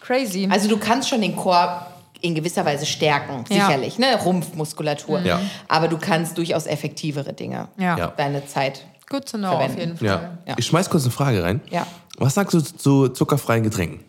Crazy. 0.00 0.48
Also 0.50 0.68
du 0.68 0.78
kannst 0.78 1.08
schon 1.08 1.20
den 1.20 1.36
Chor 1.36 1.86
in 2.20 2.34
gewisser 2.34 2.64
Weise 2.64 2.86
stärken, 2.86 3.44
Ja. 3.50 3.66
sicherlich, 3.66 3.98
ne? 3.98 4.16
Rumpfmuskulatur. 4.24 5.20
Ja. 5.20 5.40
Aber 5.68 5.86
du 5.88 5.98
kannst 5.98 6.36
durchaus 6.38 6.66
effektivere 6.66 7.32
Dinge 7.34 7.68
ja. 7.78 7.96
Ja. 7.96 8.06
deine 8.16 8.46
Zeit. 8.46 8.84
Good 9.10 9.26
to 9.30 9.38
know 9.38 9.50
Verwenden. 9.50 9.72
auf 9.72 9.78
jeden 9.78 9.96
Fall. 9.96 10.06
Ja. 10.06 10.20
Ja. 10.46 10.54
Ich 10.58 10.66
schmeiß 10.66 10.90
kurz 10.90 11.04
eine 11.04 11.12
Frage 11.12 11.42
rein. 11.42 11.60
Ja. 11.70 11.86
Was 12.18 12.34
sagst 12.34 12.54
du 12.54 12.60
zu 12.60 13.08
zuckerfreien 13.08 13.62
Getränken? 13.62 14.00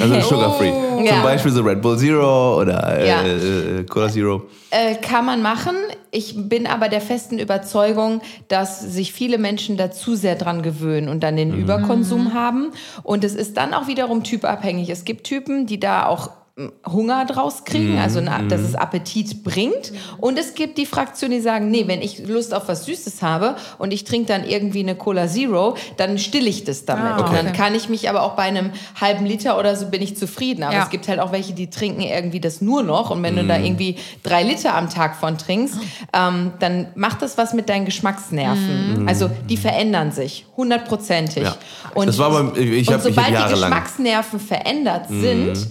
Also 0.00 0.20
sugar-free. 0.20 0.70
Zum 0.96 1.04
Ja. 1.04 1.22
Beispiel 1.22 1.50
so 1.52 1.62
Red 1.62 1.82
Bull 1.82 1.98
Zero 1.98 2.60
oder 2.60 2.98
äh, 2.98 3.08
Ja. 3.08 3.22
äh, 3.24 3.84
Cola 3.84 4.08
Zero. 4.08 4.42
Äh, 4.70 4.94
kann 4.96 5.24
man 5.26 5.42
machen. 5.42 5.74
Ich 6.10 6.34
bin 6.48 6.66
aber 6.66 6.88
der 6.88 7.00
festen 7.00 7.38
Überzeugung, 7.38 8.20
dass 8.48 8.80
sich 8.80 9.12
viele 9.12 9.38
Menschen 9.38 9.76
da 9.76 9.90
zu 9.90 10.14
sehr 10.14 10.36
dran 10.36 10.62
gewöhnen 10.62 11.08
und 11.08 11.20
dann 11.20 11.36
den 11.36 11.52
Überkonsum 11.52 12.32
haben. 12.32 12.72
Und 13.02 13.24
es 13.24 13.34
ist 13.34 13.56
dann 13.56 13.74
auch 13.74 13.86
wiederum 13.88 14.22
typabhängig. 14.24 14.88
Es 14.88 15.04
gibt 15.04 15.24
Typen, 15.24 15.66
die 15.66 15.80
da 15.80 16.06
auch 16.06 16.30
Hunger 16.86 17.24
draus 17.24 17.64
kriegen, 17.64 17.98
also 17.98 18.18
eine, 18.18 18.48
dass 18.48 18.60
es 18.62 18.74
Appetit 18.74 19.44
bringt. 19.44 19.92
Und 20.18 20.36
es 20.38 20.54
gibt 20.54 20.76
die 20.76 20.86
Fraktion, 20.86 21.30
die 21.30 21.40
sagen, 21.40 21.70
nee, 21.70 21.84
wenn 21.86 22.02
ich 22.02 22.26
Lust 22.26 22.52
auf 22.52 22.66
was 22.66 22.84
Süßes 22.86 23.22
habe 23.22 23.54
und 23.78 23.92
ich 23.92 24.02
trinke 24.02 24.26
dann 24.26 24.44
irgendwie 24.44 24.80
eine 24.80 24.96
Cola 24.96 25.28
Zero, 25.28 25.76
dann 25.98 26.18
still 26.18 26.48
ich 26.48 26.64
das 26.64 26.84
damit. 26.84 27.12
Ah, 27.12 27.26
Und 27.26 27.32
dann 27.32 27.46
okay. 27.48 27.56
kann 27.56 27.74
ich 27.76 27.88
mich 27.88 28.08
aber 28.10 28.22
auch 28.22 28.32
bei 28.34 28.42
einem 28.42 28.70
halben 29.00 29.24
Liter 29.24 29.56
oder 29.56 29.76
so 29.76 29.86
bin 29.86 30.02
ich 30.02 30.16
zufrieden. 30.16 30.64
Aber 30.64 30.74
Ja. 30.74 30.82
es 30.82 30.90
gibt 30.90 31.06
halt 31.06 31.20
auch 31.20 31.30
welche, 31.30 31.52
die 31.52 31.70
trinken 31.70 32.00
irgendwie 32.00 32.40
das 32.40 32.60
nur 32.60 32.82
noch. 32.82 33.10
Und 33.10 33.22
wenn 33.22 33.36
du 33.36 33.44
da 33.46 33.56
irgendwie 33.56 33.96
drei 34.24 34.42
Liter 34.42 34.74
am 34.74 34.90
Tag 34.90 35.14
von 35.14 35.38
trinkst, 35.38 35.76
ähm, 36.12 36.52
dann 36.58 36.88
macht 36.96 37.22
das 37.22 37.38
was 37.38 37.54
mit 37.54 37.68
deinen 37.68 37.84
Geschmacksnerven. 37.84 39.06
Also 39.08 39.30
die 39.48 39.56
verändern 39.56 40.10
sich, 40.12 40.44
hundertprozentig. 40.56 41.44
Ja. 41.44 41.56
Und, 41.94 42.08
Das 42.08 42.18
war 42.18 42.30
beim- 42.30 42.52
ich- 42.56 42.70
ich 42.82 42.88
und 42.88 42.94
hab- 42.94 43.06
ich 43.06 43.16
hab 43.16 43.30
sobald 43.32 43.48
die 43.50 43.54
Geschmacksnerven 43.54 44.40
verändert 44.40 45.06
sind, 45.08 45.68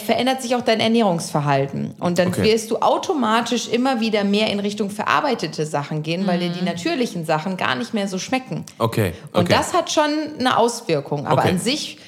verändert 0.00 0.42
sich 0.42 0.54
auch 0.56 0.62
dein 0.62 0.80
Ernährungsverhalten. 0.80 1.94
Und 2.00 2.18
dann 2.18 2.28
Okay. 2.28 2.44
wirst 2.44 2.70
du 2.70 2.78
automatisch 2.78 3.68
immer 3.68 4.00
wieder 4.00 4.24
mehr 4.24 4.48
in 4.50 4.60
Richtung 4.60 4.90
verarbeitete 4.90 5.66
Sachen 5.66 6.02
gehen, 6.02 6.26
weil 6.26 6.38
dir 6.40 6.50
die 6.50 6.64
natürlichen 6.64 7.24
Sachen 7.24 7.56
gar 7.56 7.74
nicht 7.74 7.94
mehr 7.94 8.08
so 8.08 8.18
schmecken. 8.18 8.64
Okay. 8.78 9.12
okay. 9.30 9.38
Und 9.38 9.50
das 9.52 9.72
hat 9.74 9.90
schon 9.90 10.10
eine 10.38 10.56
Auswirkung. 10.56 11.26
Aber 11.26 11.42
Okay. 11.42 11.50
an 11.50 11.58
sich, 11.58 11.98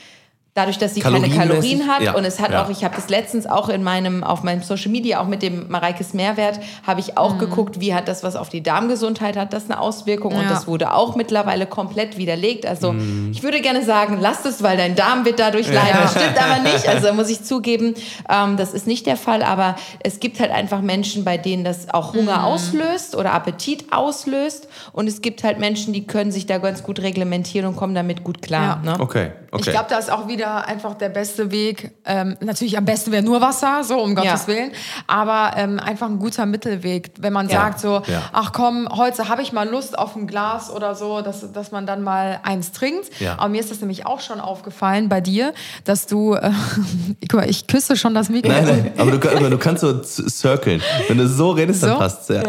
dadurch, 0.57 0.79
dass 0.79 0.95
sie 0.95 1.01
keine 1.01 1.29
Kalorien 1.29 1.87
hat 1.87 2.01
ja, 2.01 2.15
und 2.15 2.25
es 2.25 2.41
hat 2.41 2.51
ja. 2.51 2.65
auch, 2.65 2.71
ich 2.71 2.83
habe 2.83 2.97
das 2.97 3.11
letztens 3.11 3.47
auch 3.47 3.69
in 3.69 3.83
meinem, 3.83 4.25
auf 4.25 4.43
meinem 4.43 4.63
Social 4.63 4.91
Media, 4.91 5.21
auch 5.21 5.27
mit 5.27 5.43
dem 5.43 5.69
Mareikes 5.69 6.15
Mehrwert, 6.15 6.59
habe 6.87 7.01
ich 7.01 7.19
auch 7.19 7.37
geguckt, 7.37 7.79
wie 7.79 7.95
hat 7.95 8.09
das 8.09 8.23
was 8.23 8.37
auf 8.37 8.49
die 8.49 8.63
Darmgesundheit, 8.63 9.37
hat 9.37 9.53
das 9.53 9.67
eine 9.67 9.79
Auswirkung 9.79 10.35
und 10.35 10.45
Ja. 10.45 10.49
das 10.49 10.67
wurde 10.67 10.95
auch 10.95 11.15
mittlerweile 11.15 11.67
komplett 11.67 12.17
widerlegt. 12.17 12.65
Also 12.65 12.95
ich 13.31 13.43
würde 13.43 13.61
gerne 13.61 13.85
sagen, 13.85 14.19
lasst 14.21 14.47
es, 14.47 14.63
weil 14.63 14.79
dein 14.79 14.95
Darm 14.97 15.27
wird 15.27 15.39
dadurch 15.39 15.71
leiden. 15.71 15.99
Das 16.03 16.13
stimmt 16.13 16.43
aber 16.43 16.63
nicht. 16.63 16.87
Also 16.97 17.13
muss 17.13 17.29
ich 17.29 17.45
zugeben, 17.45 17.95
ähm, 18.31 18.57
das 18.57 18.73
ist 18.73 18.87
nicht 18.87 19.07
der 19.07 19.17
Fall, 19.17 19.43
aber 19.43 19.77
es 20.03 20.21
gibt 20.21 20.41
halt 20.41 20.51
einfach 20.51 20.81
Menschen, 20.81 21.25
bei 21.25 21.37
denen 21.37 21.65
das 21.65 21.93
auch 21.93 22.15
Hunger 22.15 22.45
auslöst 22.45 23.15
oder 23.15 23.35
Appetit 23.35 23.93
auslöst 23.93 24.69
und 24.93 25.07
es 25.07 25.21
gibt 25.21 25.45
halt 25.45 25.59
Menschen, 25.59 25.93
die 25.93 26.07
können 26.07 26.31
sich 26.31 26.47
da 26.47 26.57
ganz 26.57 26.83
gut 26.83 27.01
reglementieren 27.01 27.67
und 27.67 27.77
kommen 27.77 27.95
damit 27.95 28.25
gut 28.25 28.41
klar. 28.41 28.81
Ja. 28.83 28.93
Ne? 28.93 29.01
Okay, 29.01 29.33
okay. 29.51 29.63
Ich 29.65 29.71
glaube, 29.71 29.87
da 29.91 29.99
ist 29.99 30.11
auch 30.11 30.29
wieder 30.29 30.46
einfach 30.55 30.95
der 30.95 31.09
beste 31.09 31.51
Weg. 31.51 31.91
Ähm, 32.05 32.37
natürlich 32.41 32.79
am 32.79 32.85
besten 32.85 33.13
wäre 33.13 33.23
nur 33.23 33.41
Wasser, 33.41 33.83
so 33.85 33.99
um 34.01 34.15
Gottes 34.15 34.47
Willen. 34.47 34.71
Aber 35.07 35.53
ähm, 35.57 35.79
einfach 35.81 36.07
ein 36.09 36.19
guter 36.19 36.47
Mittelweg, 36.47 37.11
wenn 37.19 37.33
man 37.33 37.49
Ja. 37.49 37.61
sagt 37.61 37.81
so, 37.81 38.03
Ja. 38.07 38.23
ach 38.33 38.53
komm, 38.53 38.89
heute 38.97 39.29
habe 39.29 39.43
ich 39.43 39.53
mal 39.53 39.69
Lust 39.69 39.99
auf 39.99 40.17
ein 40.17 40.27
Glas 40.27 40.71
oder 40.71 40.95
so, 40.95 41.21
dass, 41.21 41.53
dass 41.53 41.73
man 41.73 41.87
dann 41.87 42.03
mal 42.03 42.41
eins 42.45 42.73
trinkt. 42.73 43.21
Ja. 43.21 43.35
Aber 43.39 43.49
mir 43.49 43.61
ist 43.61 43.71
das 43.71 43.81
nämlich 43.81 44.07
auch 44.07 44.21
schon 44.21 44.41
aufgefallen 44.41 45.09
bei 45.09 45.21
dir, 45.21 45.53
dass 45.85 46.07
du, 46.07 46.35
äh, 46.35 46.51
guck 47.31 47.41
mal, 47.41 47.51
ich 47.51 47.67
küsse 47.67 47.97
schon 47.97 48.15
das 48.15 48.29
Mikro. 48.29 48.51
Nein, 48.53 48.65
nein, 48.65 48.93
aber 48.97 49.11
du, 49.13 49.37
aber 49.37 49.51
du 49.51 49.59
kannst 49.59 49.83
so 49.83 50.03
circlen. 50.03 50.81
Wenn 51.09 51.19
du 51.19 51.27
so 51.29 51.51
redest, 51.51 51.83
dann 51.83 51.91
So? 51.91 51.97
passt 51.99 52.29
ja. 52.31 52.41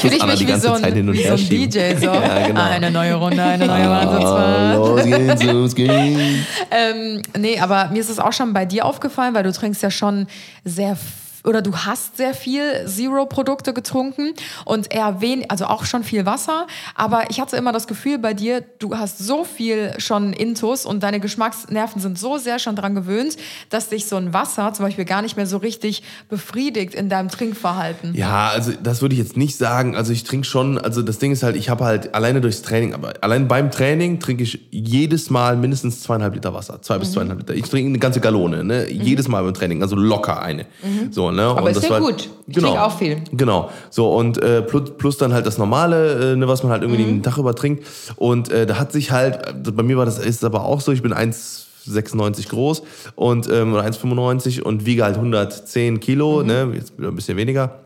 Fühle 0.00 0.16
ich 0.16 0.22
Anna 0.22 0.32
mich 0.32 0.46
wie 0.46 0.52
so 0.60 0.72
ein, 0.72 1.12
wie 1.12 1.22
so 1.24 1.32
ein. 1.32 1.36
DJ. 1.48 1.94
So. 1.98 2.06
Ja, 2.06 2.46
genau. 2.46 2.62
Eine 2.62 2.90
neue 2.90 3.14
Runde, 3.14 3.42
eine 3.42 3.66
neue 3.66 3.86
Ah, 3.88 3.90
Wahnsinnsfahrt. 3.90 4.76
los 4.76 5.04
geht's, 5.04 5.42
los 5.44 5.74
geht's. 5.74 6.20
Ähm, 6.70 7.22
nee, 7.40 7.60
aber 7.60 7.88
mir 7.90 8.00
ist 8.00 8.10
es 8.10 8.18
auch 8.18 8.32
schon 8.32 8.52
bei 8.52 8.64
dir 8.66 8.84
aufgefallen, 8.84 9.34
weil 9.34 9.44
du 9.44 9.52
trinkst 9.52 9.82
ja 9.82 9.90
schon 9.90 10.26
sehr 10.64 10.96
oder 11.48 11.62
du 11.62 11.74
hast 11.74 12.18
sehr 12.18 12.34
viel 12.34 12.86
Zero-Produkte 12.86 13.72
getrunken 13.72 14.34
und 14.66 14.92
eher 14.94 15.22
wenig, 15.22 15.50
also 15.50 15.64
auch 15.64 15.86
schon 15.86 16.04
viel 16.04 16.26
Wasser. 16.26 16.66
Aber 16.94 17.30
ich 17.30 17.40
hatte 17.40 17.56
immer 17.56 17.72
das 17.72 17.86
Gefühl 17.86 18.18
bei 18.18 18.34
dir, 18.34 18.62
du 18.78 18.96
hast 18.98 19.18
so 19.18 19.44
viel 19.44 19.94
schon 19.98 20.34
Intus 20.34 20.84
und 20.84 21.02
deine 21.02 21.20
Geschmacksnerven 21.20 22.02
sind 22.02 22.18
so 22.18 22.36
sehr 22.36 22.58
schon 22.58 22.76
dran 22.76 22.94
gewöhnt, 22.94 23.36
dass 23.70 23.88
dich 23.88 24.04
so 24.06 24.16
ein 24.16 24.34
Wasser 24.34 24.72
zum 24.74 24.84
Beispiel 24.84 25.06
gar 25.06 25.22
nicht 25.22 25.36
mehr 25.36 25.46
so 25.46 25.56
richtig 25.56 26.02
befriedigt 26.28 26.94
in 26.94 27.08
deinem 27.08 27.30
Trinkverhalten. 27.30 28.14
Ja, 28.14 28.48
also 28.48 28.72
das 28.82 29.00
würde 29.00 29.14
ich 29.14 29.20
jetzt 29.20 29.36
nicht 29.38 29.56
sagen. 29.56 29.96
Also 29.96 30.12
ich 30.12 30.24
trinke 30.24 30.46
schon, 30.46 30.76
also 30.78 31.00
das 31.00 31.18
Ding 31.18 31.32
ist 31.32 31.42
halt, 31.42 31.56
ich 31.56 31.70
habe 31.70 31.84
halt 31.84 32.14
alleine 32.14 32.42
durchs 32.42 32.60
Training, 32.60 32.92
aber 32.92 33.14
allein 33.22 33.48
beim 33.48 33.70
Training 33.70 34.20
trinke 34.20 34.42
ich 34.42 34.60
jedes 34.70 35.30
Mal 35.30 35.56
mindestens 35.56 36.02
zweieinhalb 36.02 36.34
Liter 36.34 36.52
Wasser. 36.52 36.82
Zwei 36.82 36.96
Mhm. 36.96 37.00
bis 37.00 37.12
zweieinhalb 37.12 37.38
Liter. 37.38 37.54
Ich 37.54 37.62
trinke 37.64 37.88
eine 37.88 37.98
ganze 37.98 38.20
Gallone, 38.20 38.64
ne? 38.64 38.90
Jedes 38.90 39.28
Mal 39.28 39.42
beim 39.42 39.54
Training, 39.54 39.82
also 39.82 39.96
locker 39.96 40.42
eine. 40.42 40.66
So, 41.10 41.30
ne? 41.38 41.44
Mhm. 41.44 41.48
Aber 41.58 41.62
Und 41.62 41.68
ist 41.70 41.76
das 41.76 41.84
ja 41.84 41.90
war- 41.90 42.00
gut. 42.00 42.28
Ich 42.46 42.54
trinke 42.56 42.82
auch 42.82 42.98
viel. 42.98 43.22
Genau. 43.32 43.70
So, 43.90 44.10
und 44.14 44.42
äh, 44.42 44.62
plus, 44.62 44.90
plus 44.98 45.16
dann 45.18 45.32
halt 45.32 45.46
das 45.46 45.58
Normale, 45.58 46.32
äh, 46.32 46.36
ne, 46.36 46.48
was 46.48 46.62
man 46.62 46.72
halt 46.72 46.82
irgendwie 46.82 47.04
den 47.04 47.22
Tag 47.22 47.38
über 47.38 47.54
trinkt. 47.54 47.86
Und 48.16 48.50
äh, 48.50 48.66
da 48.66 48.78
hat 48.78 48.92
sich 48.92 49.10
halt, 49.10 49.38
bei 49.76 49.82
mir 49.82 49.96
war 49.96 50.04
das, 50.04 50.18
ist 50.18 50.44
aber 50.44 50.64
auch 50.64 50.80
so, 50.80 50.92
ich 50.92 51.02
bin 51.02 51.12
1,96 51.14 52.48
groß 52.48 52.82
und 53.16 53.48
ähm, 53.50 53.72
oder 53.74 53.84
1,95 53.84 54.62
und 54.62 54.84
wiege 54.86 55.04
halt 55.04 55.16
110 55.16 56.00
Kilo, 56.00 56.42
ne, 56.42 56.70
jetzt 56.74 56.92
ein 56.98 57.14
bisschen 57.14 57.36
weniger. 57.36 57.78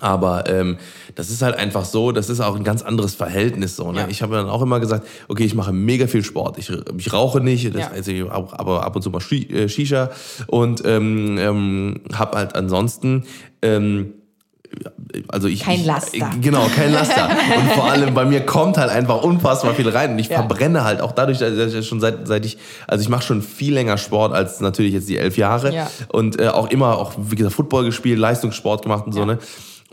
Aber 0.00 0.48
ähm, 0.48 0.78
das 1.14 1.30
ist 1.30 1.42
halt 1.42 1.56
einfach 1.56 1.84
so, 1.84 2.12
das 2.12 2.28
ist 2.28 2.40
auch 2.40 2.56
ein 2.56 2.64
ganz 2.64 2.82
anderes 2.82 3.14
Verhältnis 3.14 3.76
so. 3.76 3.92
Ne? 3.92 4.00
Ja. 4.00 4.06
Ich 4.08 4.22
habe 4.22 4.34
dann 4.34 4.48
auch 4.48 4.60
immer 4.62 4.80
gesagt, 4.80 5.06
okay, 5.28 5.44
ich 5.44 5.54
mache 5.54 5.72
mega 5.72 6.06
viel 6.06 6.24
Sport. 6.24 6.58
Ich, 6.58 6.70
ich 6.98 7.12
rauche 7.12 7.40
nicht, 7.40 7.74
das 7.74 7.82
Ja. 7.82 7.90
heißt, 7.90 8.08
ich 8.08 8.24
aber 8.30 8.84
ab 8.84 8.96
und 8.96 9.02
zu 9.02 9.10
mal 9.10 9.22
äh, 9.32 9.68
Shisha 9.68 10.10
und 10.48 10.82
ähm, 10.84 11.38
ähm, 11.38 12.00
habe 12.12 12.36
halt 12.38 12.54
ansonsten 12.56 13.24
ähm, 13.62 14.14
also 15.28 15.46
ich. 15.48 15.60
Kein 15.60 15.80
ich, 15.80 15.86
Laster. 15.86 16.30
Genau, 16.40 16.66
kein 16.74 16.92
Laster. 16.92 17.28
Und 17.56 17.70
vor 17.72 17.84
allem 17.84 18.12
bei 18.12 18.24
mir 18.24 18.44
kommt 18.44 18.76
halt 18.76 18.90
einfach 18.90 19.22
unfassbar 19.22 19.74
viel 19.74 19.88
rein. 19.88 20.12
Und 20.12 20.18
ich 20.18 20.28
Ja. 20.28 20.38
verbrenne 20.38 20.82
halt 20.82 21.00
auch 21.00 21.12
dadurch, 21.12 21.38
dass 21.38 21.72
ich 21.74 21.86
schon 21.86 22.00
seit, 22.00 22.26
seit 22.26 22.44
ich, 22.44 22.58
also 22.88 23.00
ich 23.02 23.08
mache 23.08 23.22
schon 23.22 23.42
viel 23.42 23.74
länger 23.74 23.98
Sport 23.98 24.32
als 24.34 24.60
natürlich 24.60 24.92
jetzt 24.94 25.08
die 25.08 25.16
elf 25.18 25.36
Jahre. 25.36 25.72
Ja. 25.72 25.88
Und 26.08 26.40
äh, 26.40 26.48
auch 26.48 26.70
immer, 26.70 26.98
auch 26.98 27.12
wie 27.16 27.36
gesagt, 27.36 27.54
Football 27.54 27.84
gespielt, 27.84 28.18
Leistungssport 28.18 28.82
gemacht 28.82 29.06
und 29.06 29.12
so, 29.12 29.24
ne? 29.24 29.38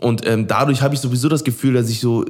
Und 0.02 0.26
ähm, 0.26 0.46
dadurch 0.48 0.82
habe 0.82 0.94
ich 0.94 1.00
sowieso 1.00 1.28
das 1.28 1.44
Gefühl, 1.44 1.74
dass 1.74 1.88
ich 1.88 2.00
so 2.00 2.24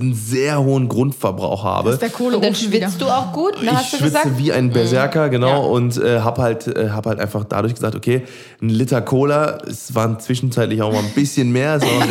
einen 0.00 0.14
sehr 0.14 0.60
hohen 0.62 0.88
Grundverbrauch 0.88 1.64
habe. 1.64 1.90
ist 1.90 2.00
der 2.02 2.10
Kohle 2.10 2.36
Und 2.36 2.44
dann 2.44 2.54
schwitzt 2.54 3.00
du 3.00 3.06
auch 3.06 3.32
gut, 3.32 3.60
ne, 3.60 3.70
ich 3.70 3.76
hast 3.76 3.92
du 3.92 3.96
schwitze 3.98 4.12
gesagt? 4.22 4.38
wie 4.38 4.52
ein 4.52 4.70
Berserker, 4.70 5.28
genau, 5.28 5.48
Ja. 5.48 5.56
und 5.70 5.96
äh, 6.00 6.20
habe 6.20 6.40
halt, 6.42 6.66
äh, 6.68 6.90
hab 6.90 7.06
halt 7.06 7.18
einfach 7.20 7.44
dadurch 7.44 7.74
gesagt, 7.74 7.94
okay, 7.96 8.22
ein 8.62 8.68
Liter 8.70 9.00
Cola, 9.02 9.58
es 9.68 9.94
waren 9.94 10.20
zwischenzeitlich 10.20 10.80
auch 10.80 10.92
mal 10.92 11.00
ein 11.00 11.10
bisschen 11.14 11.50
mehr, 11.52 11.74
es 11.74 11.82
waren. 11.84 12.08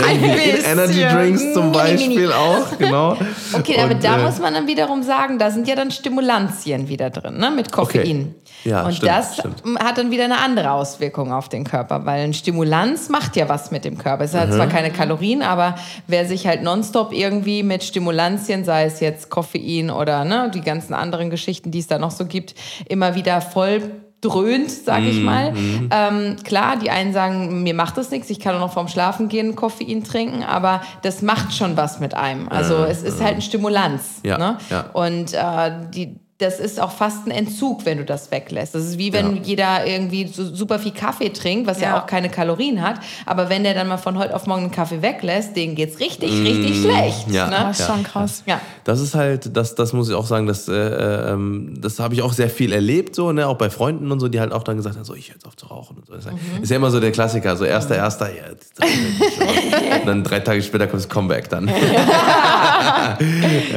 Energy 0.71 1.01
Drinks 1.03 1.53
zum 1.53 1.71
Mini, 1.71 1.77
mini. 1.93 2.15
Beispiel 2.15 2.31
auch, 2.33 2.77
genau. 2.77 3.17
Okay, 3.53 3.79
aber 3.81 3.93
Und, 3.95 4.03
da 4.03 4.19
äh, 4.19 4.23
muss 4.23 4.39
man 4.39 4.53
dann 4.53 4.67
wiederum 4.67 5.03
sagen, 5.03 5.39
da 5.39 5.51
sind 5.51 5.67
ja 5.67 5.75
dann 5.75 5.89
Stimulantien 5.91 6.89
wieder 6.89 7.09
drin, 7.09 7.37
ne? 7.37 7.51
mit 7.51 7.71
Koffein. 7.71 8.01
Okay. 8.01 8.25
Ja, 8.63 8.83
und 8.85 8.93
stimmt, 8.95 9.11
das 9.11 9.33
stimmt. 9.37 9.63
hat 9.79 9.97
dann 9.97 10.11
wieder 10.11 10.25
eine 10.25 10.39
andere 10.39 10.71
Auswirkung 10.71 11.31
auf 11.31 11.47
den 11.47 11.63
Körper, 11.63 12.05
weil 12.05 12.23
ein 12.23 12.33
Stimulanz 12.33 13.07
macht 13.09 13.35
ja 13.35 13.47
was 13.47 13.71
mit 13.71 13.85
dem 13.85 13.97
Körper. 13.97 14.23
Es 14.25 14.33
hat 14.33 14.49
Mhm. 14.49 14.53
zwar 14.55 14.67
keine 14.67 14.89
Kalorien, 14.97 15.41
aber 15.41 15.75
wer 16.07 16.25
sich 16.25 16.47
halt 16.47 16.63
nonstop 16.63 17.13
irgendwie 17.13 17.63
mit 17.63 17.83
Stimulantien, 17.83 18.65
sei 18.65 18.85
es 18.85 18.99
jetzt 18.99 19.29
Koffein 19.29 19.89
oder 19.91 20.25
ne, 20.25 20.51
die 20.53 20.61
ganzen 20.61 20.93
anderen 20.93 21.29
Geschichten, 21.29 21.71
die 21.71 21.79
es 21.79 21.87
da 21.87 21.99
noch 21.99 22.11
so 22.11 22.25
gibt, 22.25 22.55
immer 22.89 23.15
wieder 23.15 23.41
voll 23.41 23.81
dröhnt, 24.21 24.71
sag 24.71 25.01
Mhm, 25.01 25.07
ich 25.07 25.21
mal. 25.21 25.53
Ähm, 25.91 26.37
klar, 26.43 26.77
die 26.77 26.89
einen 26.89 27.13
sagen, 27.13 27.61
mir 27.61 27.75
macht 27.75 27.97
das 27.97 28.09
nichts, 28.09 28.29
ich 28.31 28.39
kann 28.39 28.55
auch 28.55 28.59
noch 28.59 28.73
vorm 28.73 28.87
Schlafen 28.87 29.29
gehen 29.29 29.55
Koffein 29.55 30.03
trinken, 30.03 30.43
aber 30.43 30.81
das 31.03 31.21
macht 31.21 31.53
schon 31.53 31.77
was 31.77 31.99
mit 31.99 32.15
einem. 32.15 32.49
Also 32.49 32.77
es 32.83 33.03
ist 33.03 33.21
halt 33.21 33.35
ein 33.35 33.41
Stimulanz. 33.41 34.21
Ja, 34.23 34.37
ne? 34.39 34.57
ja. 34.71 34.85
Und 34.93 35.33
äh, 35.33 35.71
die, 35.93 36.15
das 36.39 36.59
ist 36.59 36.79
auch 36.79 36.91
fast 36.91 37.25
ein 37.25 37.31
Entzug, 37.31 37.83
wenn 37.85 37.97
du 37.97 38.05
das 38.05 38.29
weglässt. 38.29 38.75
Das 38.75 38.83
ist 38.83 38.99
wie 38.99 39.11
wenn 39.11 39.37
Ja. 39.37 39.41
jeder 39.43 39.85
irgendwie 39.87 40.27
so 40.27 40.45
super 40.53 40.77
viel 40.77 40.91
Kaffee 40.91 41.29
trinkt, 41.29 41.65
was 41.67 41.81
ja. 41.81 41.87
Ja. 41.89 42.01
auch 42.01 42.05
keine 42.05 42.29
Kalorien 42.29 42.83
hat. 42.87 42.99
Aber 43.25 43.49
wenn 43.49 43.63
der 43.63 43.73
dann 43.73 43.87
mal 43.87 43.97
von 43.97 44.19
heute 44.19 44.35
auf 44.35 44.45
morgen 44.45 44.63
einen 44.63 44.71
Kaffee 44.71 45.01
weglässt, 45.01 45.55
denen 45.55 45.73
geht's 45.73 45.99
richtig, 45.99 46.31
Mm, 46.31 46.45
richtig 46.45 46.81
schlecht. 46.81 47.31
ja. 47.31 47.47
Ne? 47.49 47.55
Das 47.69 47.79
ist 47.79 47.87
schon 47.87 48.03
krass. 48.03 48.43
Ja. 48.45 48.61
Das 48.83 49.01
ist 49.01 49.15
halt, 49.15 49.55
das, 49.57 49.73
das 49.73 49.93
muss 49.93 50.09
ich 50.09 50.15
auch 50.15 50.27
sagen, 50.27 50.45
das, 50.45 50.67
äh, 50.67 50.73
ähm, 50.73 51.73
das 51.81 51.99
habe 51.99 52.13
ich 52.13 52.21
auch 52.21 52.33
sehr 52.33 52.51
viel 52.51 52.71
erlebt, 52.71 53.15
so, 53.15 53.31
ne, 53.31 53.47
auch 53.47 53.57
bei 53.57 53.71
Freunden 53.71 54.11
und 54.11 54.19
so, 54.19 54.27
die 54.27 54.39
halt 54.39 54.51
auch 54.51 54.63
dann 54.63 54.77
gesagt 54.77 54.95
haben, 54.95 55.05
so, 55.05 55.15
ich 55.15 55.29
höre 55.29 55.35
jetzt 55.35 55.47
auf 55.47 55.55
zu 55.55 55.65
rauchen 55.65 55.97
und 55.97 56.05
so. 56.05 56.13
Das 56.13 56.25
Mhm. 56.25 56.61
ist 56.63 56.69
ja 56.69 56.75
immer 56.75 56.91
so 56.91 56.99
der 56.99 57.11
Klassiker, 57.11 57.55
so 57.57 57.65
erster, 57.65 57.95
erster, 57.95 58.29
ja, 58.29 58.43
jetzt, 58.51 58.73
und 58.79 58.85
dann 60.07 60.23
drei 60.23 60.39
Tage 60.41 60.61
später 60.61 60.85
kommt 60.85 61.01
das 61.01 61.09
Comeback 61.09 61.49
dann. 61.49 61.67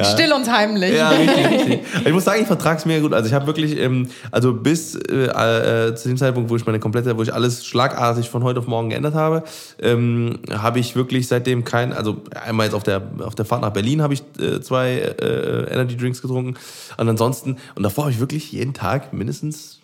Still 0.13 0.33
und 0.33 0.51
heimlich. 0.51 0.95
Ja, 0.95 1.11
richtig, 1.11 1.47
richtig. 1.51 1.81
Ich 2.05 2.13
muss 2.13 2.25
sagen, 2.25 2.43
ich 2.43 2.49
mega 2.87 3.01
gut. 3.01 3.13
Also 3.13 3.29
ich 3.29 3.35
habe 3.35 3.47
wirklich, 3.47 3.79
ähm, 3.79 4.09
also 4.31 4.53
bis 4.53 4.95
äh, 4.95 5.27
äh, 5.27 5.95
zu 5.95 6.09
dem 6.09 6.17
Zeitpunkt, 6.17 6.51
wo 6.51 6.57
ich 6.57 6.67
meine 6.67 6.79
komplette, 6.79 7.17
wo 7.17 7.23
ich 7.23 7.33
alles 7.33 7.65
schlagartig 7.65 8.29
von 8.31 8.43
heute 8.45 8.61
auf 8.61 8.67
morgen 8.67 8.91
geändert 8.91 9.15
habe, 9.15 9.43
ähm, 9.81 10.39
habe 10.53 10.79
ich 10.79 10.97
wirklich 10.97 11.29
seitdem 11.29 11.65
kein, 11.65 11.93
also 11.93 12.23
einmal 12.35 12.67
jetzt 12.67 12.75
auf 12.75 12.83
der 12.83 13.03
auf 13.21 13.35
der 13.35 13.45
Fahrt 13.45 13.63
nach 13.63 13.73
Berlin 13.73 14.03
habe 14.03 14.15
ich 14.15 14.23
äh, 14.39 14.61
zwei 14.61 14.93
äh, 14.93 15.73
Energy 15.73 15.97
Drinks 15.97 16.23
getrunken 16.23 16.55
und 16.97 17.09
ansonsten 17.09 17.57
und 17.75 17.83
davor 17.83 18.05
habe 18.05 18.13
ich 18.13 18.21
wirklich 18.21 18.53
jeden 18.53 18.75
Tag 18.75 19.13
mindestens 19.13 19.80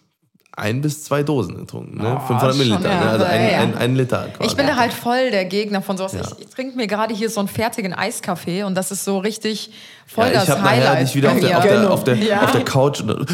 ein 0.59 0.81
bis 0.81 1.05
zwei 1.05 1.23
Dosen 1.23 1.55
getrunken, 1.59 1.99
ne? 1.99 2.19
500 2.27 2.41
schon, 2.51 2.59
Milliliter, 2.59 2.89
ja, 2.91 3.01
ne? 3.05 3.11
also 3.11 3.25
ein, 3.27 3.51
ja, 3.51 3.59
ein, 3.59 3.77
ein 3.77 3.95
Liter. 3.95 4.29
Quasi. 4.35 4.51
Ich 4.51 4.57
bin 4.57 4.67
da 4.67 4.77
halt 4.77 4.93
voll 4.95 5.31
der 5.31 5.45
Gegner 5.45 5.83
von 5.83 5.99
sowas. 5.99 6.15
Ja. 6.15 6.21
Ich, 6.23 6.47
ich 6.47 6.49
trinke 6.49 6.77
mir 6.77 6.87
gerade 6.87 7.15
hier 7.15 7.29
so 7.29 7.41
einen 7.41 7.49
fertigen 7.49 7.93
Eiskaffee 7.93 8.63
und 8.65 8.75
das 8.75 8.91
ist 8.91 9.05
so 9.05 9.19
richtig 9.19 9.71
voll 10.07 10.29
ja, 10.29 10.33
das 10.33 10.45
ich 10.45 10.51
habe 10.51 10.63
nachher 10.63 10.77
Highlight. 10.89 11.03
dich 11.09 11.15
wieder 11.15 11.33
auf 11.33 11.41
der, 11.41 11.59
auf, 11.59 11.65
der, 11.65 11.91
auf, 11.91 12.05
der, 12.05 12.15
Ja. 12.17 12.43
auf 12.43 12.53
der 12.53 12.65
Couch 12.65 13.01
und, 13.03 13.27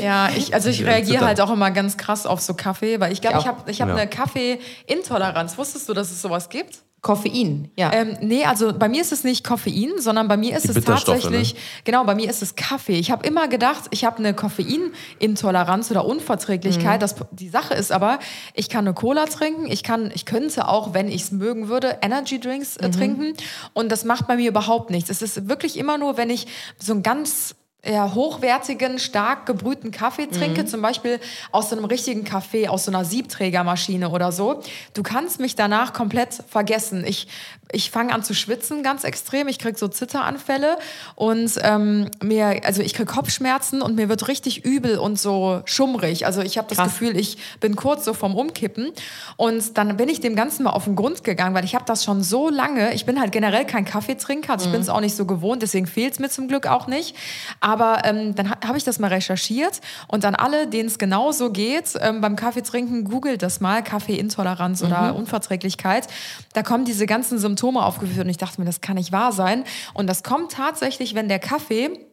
Ja, 0.00 0.28
ich, 0.36 0.54
also 0.54 0.68
ich 0.68 0.78
Ja, 0.80 0.86
reagiere 0.90 1.24
halt 1.26 1.40
auch 1.40 1.50
immer 1.50 1.72
ganz 1.72 1.96
krass 1.96 2.24
auf 2.24 2.40
so 2.40 2.54
Kaffee, 2.54 3.00
weil 3.00 3.12
ich 3.12 3.20
glaube, 3.20 3.38
Ich 3.38 3.42
ich 3.42 3.48
habe 3.48 3.70
ich 3.70 3.80
hab 3.82 3.88
Ja. 3.88 3.94
eine 3.96 4.06
Kaffeeintoleranz. 4.08 5.58
Wusstest 5.58 5.88
du, 5.88 5.92
dass 5.94 6.10
es 6.12 6.22
sowas 6.22 6.48
gibt? 6.48 6.78
Koffein, 7.06 7.70
ja. 7.76 7.92
Ähm, 7.92 8.16
nee, 8.20 8.44
also 8.44 8.76
bei 8.76 8.88
mir 8.88 9.00
ist 9.00 9.12
es 9.12 9.22
nicht 9.22 9.44
Koffein, 9.44 9.92
sondern 9.98 10.26
bei 10.26 10.36
mir 10.36 10.56
ist 10.56 10.64
Die 10.64 10.70
es 10.70 10.74
Bitterstoffe, 10.74 11.22
tatsächlich, 11.22 11.54
ne? 11.54 11.60
genau, 11.84 12.02
bei 12.02 12.16
mir 12.16 12.28
ist 12.28 12.42
es 12.42 12.56
Kaffee. 12.56 12.98
Ich 12.98 13.12
habe 13.12 13.24
immer 13.24 13.46
gedacht, 13.46 13.84
ich 13.90 14.04
habe 14.04 14.18
eine 14.18 14.34
Koffeinintoleranz 14.34 15.92
oder 15.92 16.04
Unverträglichkeit. 16.04 17.00
Das, 17.00 17.14
die 17.30 17.48
Sache 17.48 17.74
ist 17.74 17.92
aber, 17.92 18.18
ich 18.54 18.68
kann 18.68 18.88
eine 18.88 18.92
Cola 18.92 19.26
trinken, 19.26 19.70
ich 19.70 19.84
kann, 19.84 20.10
ich 20.12 20.24
könnte 20.24 20.66
auch, 20.66 20.94
wenn 20.94 21.06
ich 21.06 21.22
es 21.22 21.30
mögen 21.30 21.68
würde, 21.68 21.98
Energy 22.02 22.40
Drinks 22.40 22.76
äh, 22.76 22.90
trinken 22.90 23.34
und 23.72 23.92
das 23.92 24.04
macht 24.04 24.26
bei 24.26 24.34
mir 24.34 24.48
überhaupt 24.48 24.90
nichts. 24.90 25.08
Es 25.08 25.22
ist 25.22 25.48
wirklich 25.48 25.78
immer 25.78 25.98
nur, 25.98 26.16
wenn 26.16 26.28
ich 26.28 26.48
so 26.76 26.92
ein 26.92 27.04
ganz 27.04 27.54
ja, 27.88 28.14
hochwertigen, 28.14 28.98
stark 28.98 29.46
gebrühten 29.46 29.90
Kaffee 29.90 30.26
trinke, 30.26 30.66
zum 30.66 30.82
Beispiel 30.82 31.20
aus 31.52 31.70
so 31.70 31.76
einem 31.76 31.84
richtigen 31.84 32.24
Kaffee, 32.24 32.68
aus 32.68 32.84
so 32.84 32.90
einer 32.90 33.04
Siebträgermaschine 33.04 34.10
oder 34.10 34.32
so. 34.32 34.62
Du 34.94 35.02
kannst 35.02 35.40
mich 35.40 35.54
danach 35.54 35.92
komplett 35.92 36.42
vergessen. 36.48 37.04
Ich, 37.06 37.28
ich 37.72 37.90
fange 37.90 38.14
an 38.14 38.22
zu 38.22 38.34
schwitzen 38.34 38.82
ganz 38.82 39.04
extrem. 39.04 39.48
Ich 39.48 39.58
krieg 39.58 39.78
so 39.78 39.88
Zitteranfälle 39.88 40.78
und 41.16 41.50
ähm, 41.62 42.08
mir, 42.22 42.60
also 42.64 42.80
ich 42.80 42.94
krieg 42.94 43.08
Kopfschmerzen 43.08 43.82
und 43.82 43.96
mir 43.96 44.08
wird 44.08 44.28
richtig 44.28 44.64
übel 44.64 44.98
und 44.98 45.18
so 45.18 45.62
schummrig. 45.64 46.26
Also 46.26 46.42
ich 46.42 46.58
habe 46.58 46.68
das 46.68 46.78
Krass. 46.78 46.86
Gefühl, 46.88 47.16
ich 47.16 47.38
bin 47.60 47.74
kurz 47.74 48.04
so 48.04 48.14
vom 48.14 48.36
Umkippen. 48.36 48.92
Und 49.36 49.76
dann 49.76 49.96
bin 49.96 50.08
ich 50.08 50.20
dem 50.20 50.36
Ganzen 50.36 50.62
mal 50.62 50.70
auf 50.70 50.84
den 50.84 50.94
Grund 50.94 51.24
gegangen, 51.24 51.54
weil 51.54 51.64
ich 51.64 51.74
habe 51.74 51.84
das 51.86 52.04
schon 52.04 52.22
so 52.22 52.48
lange. 52.48 52.94
Ich 52.94 53.04
bin 53.04 53.20
halt 53.20 53.32
generell 53.32 53.64
kein 53.64 53.84
Kaffeetrinker, 53.84 54.52
also 54.52 54.66
ich 54.66 54.72
bin 54.72 54.80
es 54.80 54.88
auch 54.88 55.00
nicht 55.00 55.16
so 55.16 55.26
gewohnt, 55.26 55.62
deswegen 55.62 55.86
fehlt 55.86 56.14
es 56.14 56.18
mir 56.20 56.28
zum 56.30 56.46
Glück 56.48 56.66
auch 56.66 56.86
nicht. 56.86 57.16
Aber 57.60 58.04
ähm, 58.04 58.34
dann 58.34 58.50
ha 58.50 58.56
habe 58.66 58.78
ich 58.78 58.84
das 58.84 58.98
mal 58.98 59.08
recherchiert 59.08 59.80
und 60.08 60.24
an 60.24 60.34
alle, 60.34 60.66
denen 60.66 60.88
es 60.88 60.98
genauso 60.98 61.50
geht, 61.50 61.94
ähm, 62.00 62.20
beim 62.20 62.36
Kaffeetrinken, 62.36 63.04
googelt 63.04 63.42
das 63.42 63.60
mal, 63.60 63.82
Kaffeeintoleranz 63.82 64.82
oder 64.82 65.14
Unverträglichkeit. 65.14 66.08
Da 66.52 66.62
kommen 66.62 66.84
diese 66.84 67.06
ganzen 67.06 67.38
Symptome 67.38 67.55
aufgeführt 67.62 68.24
und 68.24 68.30
ich 68.30 68.38
dachte 68.38 68.60
mir, 68.60 68.66
das 68.66 68.80
kann 68.80 68.96
nicht 68.96 69.12
wahr 69.12 69.32
sein. 69.32 69.64
Und 69.94 70.06
das 70.06 70.22
kommt 70.22 70.52
tatsächlich, 70.52 71.14
wenn 71.14 71.28
der 71.28 71.38
Kaffee 71.38 72.06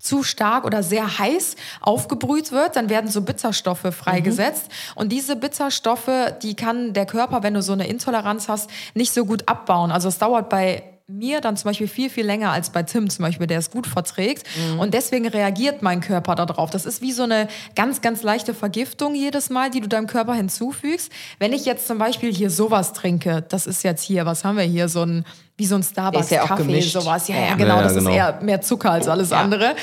zu 0.00 0.22
stark 0.22 0.64
oder 0.64 0.82
sehr 0.82 1.18
heiß 1.18 1.56
aufgebrüht 1.80 2.52
wird, 2.52 2.76
dann 2.76 2.88
werden 2.88 3.10
so 3.10 3.22
Bitterstoffe 3.22 3.92
freigesetzt. 3.92 4.70
Und 4.94 5.10
diese 5.10 5.36
Bitterstoffe, 5.36 6.34
die 6.42 6.54
kann 6.54 6.92
der 6.92 7.06
Körper, 7.06 7.42
wenn 7.42 7.54
du 7.54 7.62
so 7.62 7.72
eine 7.72 7.88
Intoleranz 7.88 8.48
hast, 8.48 8.70
nicht 8.94 9.12
so 9.12 9.24
gut 9.24 9.48
abbauen. 9.48 9.90
Also 9.90 10.08
es 10.08 10.18
dauert 10.18 10.48
bei 10.48 10.97
mir 11.10 11.40
dann 11.40 11.56
zum 11.56 11.70
Beispiel 11.70 11.88
viel, 11.88 12.10
viel 12.10 12.26
länger 12.26 12.50
als 12.52 12.68
bei 12.68 12.82
Tim 12.82 13.08
zum 13.08 13.24
Beispiel, 13.24 13.46
der 13.46 13.58
es 13.58 13.70
gut 13.70 13.86
verträgt. 13.86 14.46
Und 14.78 14.92
deswegen 14.92 15.26
reagiert 15.26 15.80
mein 15.80 16.02
Körper 16.02 16.34
darauf. 16.34 16.68
Das 16.68 16.84
ist 16.84 17.00
wie 17.00 17.12
so 17.12 17.22
eine 17.22 17.48
ganz, 17.74 18.02
ganz 18.02 18.22
leichte 18.22 18.52
Vergiftung 18.52 19.14
jedes 19.14 19.48
Mal, 19.48 19.70
die 19.70 19.80
du 19.80 19.88
deinem 19.88 20.06
Körper 20.06 20.34
hinzufügst. 20.34 21.10
Wenn 21.38 21.54
ich 21.54 21.64
jetzt 21.64 21.86
zum 21.86 21.96
Beispiel 21.96 22.30
hier 22.32 22.50
sowas 22.50 22.92
trinke, 22.92 23.42
das 23.48 23.66
ist 23.66 23.84
jetzt 23.84 24.02
hier, 24.02 24.26
was 24.26 24.44
haben 24.44 24.58
wir 24.58 24.64
hier, 24.64 24.90
so 24.90 25.02
ein, 25.02 25.24
wie 25.56 25.64
so 25.64 25.76
ein 25.76 25.80
Ist 25.80 25.96
ja 25.96 26.02
auch 26.02 26.12
Starbucks-Kaffee, 26.12 26.62
gemischt. 26.64 26.92
sowas. 26.92 27.26
Ja, 27.28 27.36
Ja, 27.36 27.40
ja, 27.40 27.48
ja. 27.48 27.54
genau, 27.56 27.68
Ja, 27.68 27.76
ja, 27.76 27.82
das 27.84 27.94
genau. 27.94 28.10
ist 28.10 28.16
eher 28.16 28.38
mehr 28.42 28.60
Zucker 28.60 28.90
als 28.90 29.08
alles 29.08 29.30
Ja. 29.30 29.40
andere. 29.40 29.76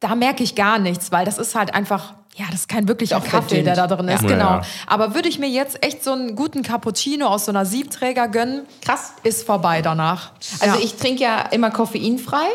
Da 0.00 0.14
merke 0.16 0.42
ich 0.42 0.54
gar 0.54 0.78
nichts, 0.78 1.10
weil 1.10 1.24
das 1.24 1.38
ist 1.38 1.54
halt 1.54 1.74
einfach, 1.74 2.12
ja, 2.38 2.44
das 2.50 2.60
ist 2.60 2.68
kein 2.68 2.86
wirklicher 2.88 3.18
Auch 3.18 3.24
Kaffee, 3.24 3.62
der 3.62 3.74
da 3.74 3.86
drin 3.86 4.08
ist, 4.08 4.22
Ja. 4.22 4.28
genau. 4.28 4.44
Ja. 4.50 4.62
Aber 4.86 5.14
würde 5.14 5.28
ich 5.28 5.38
mir 5.38 5.48
jetzt 5.48 5.84
echt 5.84 6.04
so 6.04 6.12
einen 6.12 6.36
guten 6.36 6.62
Cappuccino 6.62 7.26
aus 7.26 7.44
so 7.46 7.52
einer 7.52 7.66
Siebträger 7.66 8.28
gönnen, 8.28 8.62
Krass. 8.80 9.12
ist 9.24 9.44
vorbei 9.44 9.82
danach. 9.82 10.30
Also 10.60 10.76
ja. 10.78 10.84
ich 10.84 10.94
trinke 10.94 11.22
ja 11.24 11.40
immer 11.50 11.70
koffeinfrei 11.70 12.46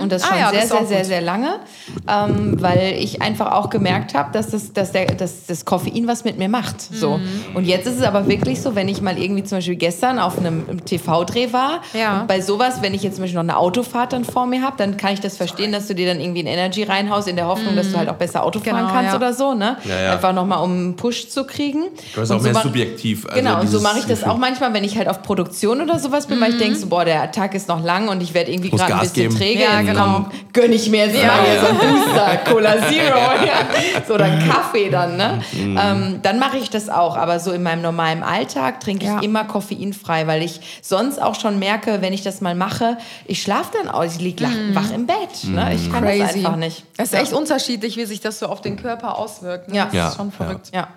und 0.00 0.10
das 0.12 0.22
Ah 0.22 0.26
schon 0.28 0.38
ja, 0.38 0.50
sehr, 0.50 0.60
das 0.60 0.70
ist 0.70 0.70
sehr, 0.70 0.86
sehr, 0.86 0.98
gut. 0.98 1.06
sehr 1.06 1.20
lange, 1.20 1.60
ähm, 2.08 2.62
weil 2.62 2.94
ich 2.98 3.22
einfach 3.22 3.52
auch 3.52 3.70
gemerkt 3.70 4.14
habe, 4.14 4.30
dass 4.32 4.50
das, 4.50 4.72
dass, 4.72 4.92
der, 4.92 5.06
dass 5.14 5.46
das 5.46 5.64
Koffein 5.64 6.06
was 6.06 6.24
mit 6.24 6.38
mir 6.38 6.48
macht. 6.48 6.80
So. 6.80 7.18
Mhm. 7.18 7.28
Und 7.56 7.64
jetzt 7.64 7.86
ist 7.86 7.96
es 7.98 8.02
aber 8.02 8.28
wirklich 8.28 8.60
so, 8.62 8.74
wenn 8.74 8.88
ich 8.88 9.02
mal 9.02 9.18
irgendwie 9.18 9.44
zum 9.44 9.58
Beispiel 9.58 9.76
gestern 9.76 10.18
auf 10.18 10.38
einem 10.38 10.84
TV-Dreh 10.84 11.52
war, 11.52 11.80
Ja. 11.92 12.20
und 12.20 12.28
bei 12.28 12.40
sowas, 12.40 12.82
wenn 12.82 12.94
ich 12.94 13.02
jetzt 13.02 13.16
zum 13.16 13.24
Beispiel 13.24 13.36
noch 13.42 13.42
eine 13.52 13.56
Autofahrt 13.58 14.12
dann 14.12 14.24
vor 14.24 14.46
mir 14.46 14.62
habe, 14.62 14.76
dann 14.76 14.96
kann 14.96 15.12
ich 15.12 15.20
das 15.20 15.36
verstehen, 15.36 15.72
dass 15.72 15.86
du 15.88 15.94
dir 15.94 16.06
dann 16.06 16.20
irgendwie 16.20 16.40
ein 16.42 16.46
Energy 16.46 16.84
reinhaust, 16.84 17.28
in 17.28 17.36
der 17.36 17.46
Hoffnung, 17.46 17.74
dass 17.76 17.90
du 17.90 17.98
halt 17.98 18.08
auch 18.08 18.14
besser 18.16 18.44
Auto 18.44 18.60
fahren 18.60 18.76
Genau, 18.76 18.92
kannst 18.92 19.10
ja. 19.10 19.14
Oder 19.24 19.32
so. 19.34 19.54
Ne? 19.54 19.76
Ja, 19.84 20.00
ja. 20.00 20.12
Einfach 20.12 20.32
nochmal, 20.32 20.62
um 20.62 20.70
einen 20.72 20.96
Push 20.96 21.28
zu 21.28 21.44
kriegen. 21.44 21.84
Das 22.14 22.24
ist 22.24 22.30
Und 22.30 22.36
auch 22.38 22.42
mehr 22.42 22.52
mach- 22.52 22.62
subjektiv. 22.62 23.26
also 23.26 23.36
Genau, 23.40 23.60
und 23.60 23.68
so 23.68 23.80
mache 23.80 23.98
ich 23.98 24.04
das 24.04 24.22
auch 24.24 24.36
manchmal, 24.36 24.72
wenn 24.74 24.84
ich 24.84 24.96
halt 24.96 25.08
auf 25.08 25.22
Produktion 25.22 25.80
oder 25.80 25.98
sowas 25.98 26.26
bin, 26.26 26.40
weil 26.40 26.52
ich 26.52 26.58
denke 26.58 26.76
so, 26.76 26.86
boah, 26.88 27.04
der 27.04 27.30
Tag 27.32 27.54
ist 27.54 27.68
noch 27.68 27.82
lang 27.82 28.08
und 28.08 28.22
ich 28.22 28.34
werde 28.34 28.50
irgendwie 28.52 28.70
gerade 28.70 28.94
ein 28.94 29.00
bisschen 29.00 29.14
geben. 29.14 29.36
träge. 29.36 29.62
Ja, 29.62 29.80
genau. 29.82 30.04
komm, 30.04 30.26
gönn 30.52 30.72
ich 30.72 30.88
mir 30.90 31.06
jetzt 31.06 31.14
mal 31.16 31.44
hier 31.44 31.60
so 31.60 31.66
einen 31.66 31.78
Booster, 32.04 32.36
Cola 32.50 32.72
Zero, 32.88 33.16
ja. 33.46 34.02
so 34.06 34.14
oder 34.14 34.28
Kaffee 34.28 34.90
dann, 34.90 35.16
ne? 35.16 35.40
Mhm. 35.52 35.78
Ähm, 35.82 36.18
dann 36.22 36.38
mache 36.38 36.58
ich 36.58 36.70
das 36.70 36.88
auch, 36.88 37.16
aber 37.16 37.40
so 37.40 37.52
in 37.52 37.62
meinem 37.62 37.82
normalen 37.82 38.22
Alltag 38.22 38.80
trinke 38.80 39.04
ich 39.04 39.10
Ja. 39.10 39.20
immer 39.20 39.44
koffeinfrei, 39.44 40.26
weil 40.26 40.42
ich 40.42 40.60
sonst 40.82 41.20
auch 41.20 41.34
schon 41.40 41.58
merke, 41.58 42.00
wenn 42.02 42.12
ich 42.12 42.22
das 42.22 42.40
mal 42.40 42.54
mache, 42.54 42.98
ich 43.26 43.42
schlafe 43.42 43.70
dann 43.82 43.92
auch, 43.92 44.04
ich 44.04 44.18
liege 44.20 44.44
wach 44.74 44.90
im 44.92 45.06
Bett, 45.06 45.16
ne? 45.44 45.72
Ich 45.74 45.90
kann 45.90 46.04
das 46.04 46.34
einfach 46.34 46.56
nicht. 46.56 46.84
Es 46.96 47.12
ist 47.12 47.14
echt 47.18 47.32
unterschiedlich, 47.32 47.96
wie 47.96 48.04
sich 48.04 48.20
das 48.20 48.38
so 48.38 48.46
auf 48.46 48.60
den 48.60 48.76
Körper 48.76 49.13
auswirkt. 49.14 49.68
Ne? 49.68 49.76
Ja. 49.76 49.84
Das 49.86 49.94
Ja, 49.94 50.08
ist 50.08 50.16
schon 50.16 50.30
ja. 50.30 50.36
verrückt. 50.36 50.70
Ja. 50.72 50.88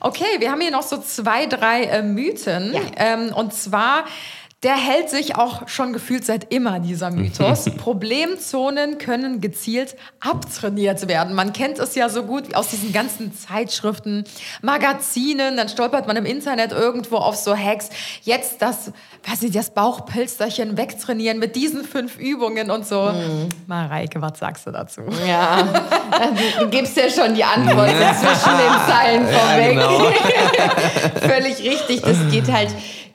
Okay, 0.00 0.24
wir 0.38 0.50
haben 0.52 0.60
hier 0.60 0.70
noch 0.70 0.82
so 0.82 0.98
zwei, 0.98 1.46
drei 1.46 1.84
äh, 1.84 2.02
Mythen. 2.02 2.72
Ja. 2.72 2.80
Ähm, 2.96 3.32
und 3.34 3.52
zwar, 3.52 4.04
der 4.62 4.76
hält 4.76 5.08
sich 5.08 5.36
auch 5.36 5.68
schon 5.68 5.94
gefühlt 5.94 6.26
seit 6.26 6.52
immer, 6.52 6.80
dieser 6.80 7.10
Mythos. 7.10 7.64
Problemzonen 7.78 8.98
können 8.98 9.40
gezielt 9.40 9.96
abtrainiert 10.20 11.08
werden. 11.08 11.34
Man 11.34 11.54
kennt 11.54 11.78
es 11.78 11.94
ja 11.94 12.10
so 12.10 12.24
gut 12.24 12.54
aus 12.54 12.68
diesen 12.68 12.92
ganzen 12.92 13.32
Zeitschriften, 13.34 14.24
Magazinen. 14.60 15.56
Dann 15.56 15.70
stolpert 15.70 16.06
man 16.06 16.16
im 16.16 16.26
Internet 16.26 16.72
irgendwo 16.72 17.16
auf 17.16 17.36
so 17.36 17.56
Hacks. 17.56 17.88
Jetzt 18.22 18.60
das, 18.60 18.92
weiß 19.26 19.40
nicht, 19.42 19.54
das 19.54 19.70
Bauchpilsterchen 19.70 20.76
wegtrainieren 20.76 21.38
mit 21.38 21.56
diesen 21.56 21.84
fünf 21.84 22.18
Übungen 22.18 22.70
und 22.70 22.86
so. 22.86 23.10
Mareike, 23.66 24.20
was 24.20 24.38
sagst 24.38 24.66
du 24.66 24.72
dazu? 24.72 25.00
Ja, 25.26 25.62
du, 26.58 26.68
gibst 26.68 26.98
ja 26.98 27.08
schon 27.08 27.34
die 27.34 27.44
Antwort 27.44 27.88
zwischen 27.88 28.58
den 28.58 28.86
Zeilen 28.86 29.26
vorweg. 29.26 29.70
genau. 29.70 30.00
Völlig 31.34 31.58
richtig, 31.62 32.02
das 32.02 32.18
geht 32.30 32.52
halt 32.52 32.68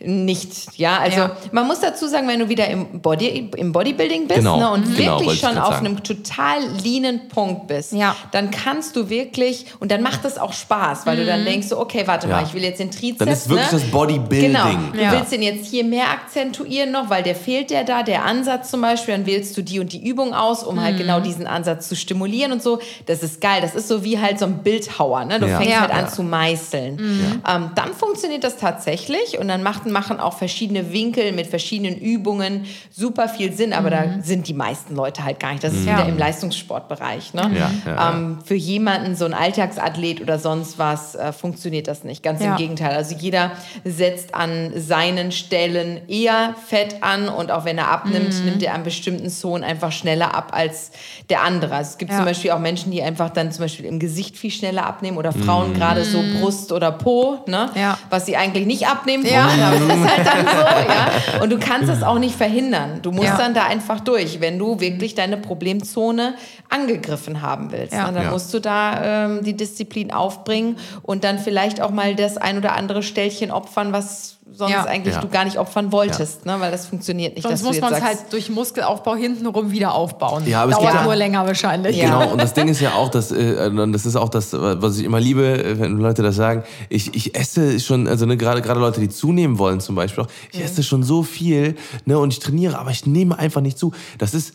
nicht. 0.06 0.78
Ja, 0.78 0.98
also 1.00 1.18
Ja. 1.22 1.38
man 1.52 1.68
muss 1.68 1.80
dazu 1.80 2.08
sagen, 2.08 2.28
wenn 2.28 2.40
du 2.40 2.50
wieder 2.50 2.68
im, 2.68 3.02
Body, 3.02 3.50
im 3.58 3.72
Bodybuilding 3.72 4.28
bist 4.28 4.40
Genau, 4.40 4.58
ne, 4.58 4.72
und 4.72 4.90
mhm. 4.90 4.96
Genau, 4.96 5.20
wirklich 5.20 5.36
ich 5.36 5.48
schon 5.48 5.58
auf 5.58 5.74
sagen. 5.76 5.86
einem 5.88 6.04
total 6.04 6.64
leanen 6.84 7.28
Punkt 7.28 7.68
bist, 7.68 7.94
Ja. 7.94 8.16
dann 8.32 8.52
kannst 8.52 8.96
du 8.96 9.10
wirklich, 9.10 9.66
und 9.80 9.92
dann 9.92 10.02
macht 10.02 10.24
es 10.26 10.38
auch 10.38 10.54
Spaß, 10.54 11.06
weil 11.06 11.18
du 11.18 11.26
dann 11.26 11.44
denkst, 11.46 11.68
so, 11.68 11.80
okay, 11.80 12.04
warte 12.06 12.28
Ja. 12.28 12.36
mal, 12.38 12.44
ich 12.46 12.54
will 12.54 12.64
jetzt 12.64 12.80
den 12.80 12.92
Trizeps. 12.92 13.18
Dann 13.20 13.28
ist 13.30 13.50
wirklich 13.50 13.72
ne? 13.72 13.80
das 13.80 13.92
Bodybuilding. 13.92 14.54
Genau. 14.54 14.70
Du 14.94 15.12
willst 15.18 15.32
den 15.32 15.42
jetzt 15.42 15.66
hier 15.70 15.84
mehr 15.84 16.10
akzentuieren 16.12 16.92
noch, 16.92 17.10
weil 17.10 17.24
der 17.24 17.36
fehlt 17.36 17.70
der 17.70 17.84
da, 17.84 18.04
der 18.04 18.26
Ansatz 18.26 18.72
zum 18.72 18.82
Beispiel, 18.82 19.16
dann 19.16 19.26
wählst 19.26 19.56
du 19.58 19.62
die 19.62 19.80
und 19.80 19.92
die 19.94 20.06
Übung 20.08 20.34
aus, 20.34 20.64
um 20.64 20.76
Mhm. 20.76 20.82
halt 20.82 20.98
genau 20.98 21.20
diesen 21.20 21.48
Ansatz 21.48 21.88
zu 21.90 21.96
stimulieren 21.96 22.52
und 22.52 22.62
so. 22.62 22.80
Das 23.06 23.24
ist 23.24 23.42
geil. 23.42 23.60
Das 23.62 23.76
ist 23.76 23.88
so 23.88 24.04
wie 24.04 24.20
halt 24.20 24.40
so 24.40 24.46
ein 24.46 24.60
Bildhauer. 24.60 25.26
Ne? 25.26 25.40
Du 25.40 25.48
Ja. 25.48 25.58
fängst 25.58 25.72
Ja. 25.74 25.82
halt 25.82 25.92
an 25.92 26.06
Ja. 26.06 26.08
zu 26.08 26.24
meißeln. 26.24 27.42
Ähm, 27.48 27.72
dann 27.76 27.94
funktioniert 27.94 28.44
das 28.44 28.58
tatsächlich 28.58 29.38
und 29.40 29.48
dann 29.48 29.64
machen, 29.64 29.92
machen 29.96 30.20
auch 30.20 30.38
verschiedene 30.38 30.92
Winkel 30.92 31.32
mit 31.32 31.48
verschiedenen 31.48 31.98
Übungen 31.98 32.66
super 32.92 33.30
viel 33.30 33.54
Sinn, 33.54 33.72
aber 33.74 33.90
da 33.90 34.04
sind 34.22 34.48
die 34.50 34.54
meisten 34.54 34.94
Leute 34.94 35.24
halt 35.24 35.40
gar 35.40 35.52
nicht. 35.54 35.64
Das 35.64 35.74
ist 35.74 35.86
Ja. 35.88 35.94
wieder 35.98 36.08
im 36.10 36.18
Leistungssportbereich. 36.18 37.34
Ne? 37.34 37.50
Ja, 37.58 37.72
ja. 37.86 38.10
Ähm, 38.12 38.40
für 38.44 38.56
jemanden, 38.56 39.16
so 39.16 39.24
ein 39.26 39.34
Alltagsathlet 39.34 40.22
oder 40.22 40.38
sonst 40.38 40.78
was, 40.78 41.16
äh, 41.16 41.32
funktioniert 41.32 41.88
das 41.88 42.04
nicht. 42.04 42.22
Ganz 42.24 42.42
im 42.42 42.56
Gegenteil. 42.58 42.96
Also 42.96 43.16
jeder 43.16 43.52
setzt 43.86 44.36
an 44.36 44.74
seinen 44.76 45.32
Stellen 45.32 46.02
eher 46.10 46.56
Fett 46.68 46.98
an 47.02 47.30
und 47.30 47.52
auch 47.52 47.64
wenn 47.66 47.78
er 47.78 47.90
abnimmt, 47.90 48.34
Mhm. 48.40 48.46
nimmt 48.46 48.64
er 48.64 48.74
an 48.74 48.84
bestimmten 48.84 49.30
Zonen 49.30 49.64
einfach 49.64 49.92
schneller 49.94 50.36
ab 50.36 50.50
als 50.54 50.92
der 51.30 51.42
andere. 51.44 51.74
Also 51.76 51.92
es 51.92 51.98
gibt 51.98 52.12
zum 52.14 52.26
Beispiel 52.26 52.52
auch 52.52 52.60
Menschen, 52.60 52.92
die 52.92 53.02
einfach 53.02 53.30
dann 53.30 53.52
zum 53.52 53.64
Beispiel 53.64 53.86
im 53.86 54.00
Gesicht 54.00 54.38
viel 54.38 54.52
schneller 54.52 54.86
abnehmen 54.86 55.18
oder 55.18 55.36
Mhm. 55.36 55.44
Frauen 55.44 55.74
gerade 55.74 56.04
so 56.04 56.22
Brust 56.40 56.72
oder 56.74 56.92
Po, 56.92 57.40
ne? 57.48 57.70
Ja. 57.76 57.98
was 58.10 58.26
sie 58.26 58.36
eigentlich 58.36 58.66
nicht 58.66 58.88
abnehmen 58.88 59.26
Ja. 59.26 59.48
wollen, 59.48 59.62
aber 59.62 59.75
das 59.80 59.98
ist 59.98 60.18
halt 60.18 60.28
dann 60.28 60.46
so. 60.46 60.62
Ja? 61.36 61.42
Und 61.42 61.52
du 61.52 61.60
kannst 61.60 61.90
es 61.90 62.04
auch 62.04 62.20
nicht 62.20 62.36
verhindern. 62.36 63.00
Du 63.02 63.12
musst 63.12 63.28
Ja. 63.30 63.38
dann 63.38 63.54
da 63.54 63.64
einfach 63.66 64.00
durch, 64.00 64.40
wenn 64.42 64.58
du 64.60 64.80
wirklich 64.80 65.16
deine 65.16 65.38
Problemzone 65.38 66.36
angegriffen 66.70 67.42
haben 67.42 67.72
willst. 67.72 67.94
Ja. 67.94 68.12
Dann 68.12 68.24
Ja. 68.26 68.32
musst 68.32 68.54
du 68.54 68.60
da 68.60 69.26
ähm, 69.26 69.44
die 69.44 69.56
Disziplin 69.56 70.12
aufbringen 70.12 70.78
und 71.02 71.24
dann 71.24 71.40
vielleicht 71.40 71.82
auch 71.82 71.92
mal 71.92 72.16
das 72.16 72.38
ein 72.38 72.58
oder 72.58 72.74
andere 72.76 73.04
Stellchen 73.04 73.52
opfern, 73.52 73.92
was 73.94 74.38
sonst 74.56 74.72
Ja. 74.72 74.84
eigentlich 74.86 75.16
Ja. 75.16 75.22
du 75.22 75.28
gar 75.30 75.46
nicht 75.46 75.58
opfern 75.58 75.92
wolltest, 75.92 76.46
ne? 76.46 76.56
weil 76.60 76.72
das 76.72 76.88
funktioniert 76.88 77.36
nicht. 77.36 77.44
Sonst 77.44 77.62
dass 77.62 77.68
muss 77.68 77.82
man 77.82 77.94
es 77.94 78.02
halt 78.02 78.18
durch 78.32 78.50
Muskelaufbau 78.50 79.16
hintenrum 79.16 79.72
wieder 79.72 79.94
aufbauen. 79.94 80.44
Ja, 80.48 80.64
aber 80.64 80.72
es 80.72 80.78
Dauert 80.78 80.90
gibt 80.92 81.00
ja- 81.02 81.06
nur 81.06 81.16
länger 81.16 81.46
wahrscheinlich. 81.46 81.96
Ja. 81.98 82.06
Genau, 82.20 82.32
und 82.34 82.42
das 82.42 82.54
Ding 82.56 82.68
ist 82.68 82.80
ja 82.82 82.94
auch, 82.94 83.10
dass, 83.10 83.32
äh, 83.32 83.70
und 83.72 83.92
das 83.94 84.06
ist 84.06 84.16
auch 84.16 84.30
das, 84.30 84.54
was 84.54 84.98
ich 84.98 85.04
immer 85.04 85.20
liebe, 85.20 85.76
wenn 85.80 85.98
Leute 85.98 86.22
das 86.24 86.36
sagen, 86.36 86.64
ich, 86.90 87.14
ich 87.16 87.36
esse 87.36 87.80
schon, 87.80 88.08
also 88.08 88.26
ne, 88.26 88.38
gerade 88.38 88.62
gerade 88.62 88.80
Leute, 88.80 89.00
die 89.00 89.10
zunehmen 89.10 89.58
wollen 89.60 89.80
zum 89.80 89.96
Beispiel 89.96 90.24
auch, 90.24 90.28
ich 90.52 90.62
esse 90.64 90.84
schon 90.84 91.04
so 91.04 91.24
viel 91.24 91.76
ne, 92.06 92.18
und 92.20 92.32
ich 92.34 92.40
trainiere, 92.40 92.80
aber 92.80 92.92
ich 92.92 93.06
nehme 93.06 93.38
einfach 93.38 93.62
nicht 93.62 93.78
zu. 93.78 93.92
Das 94.18 94.34
ist, 94.34 94.54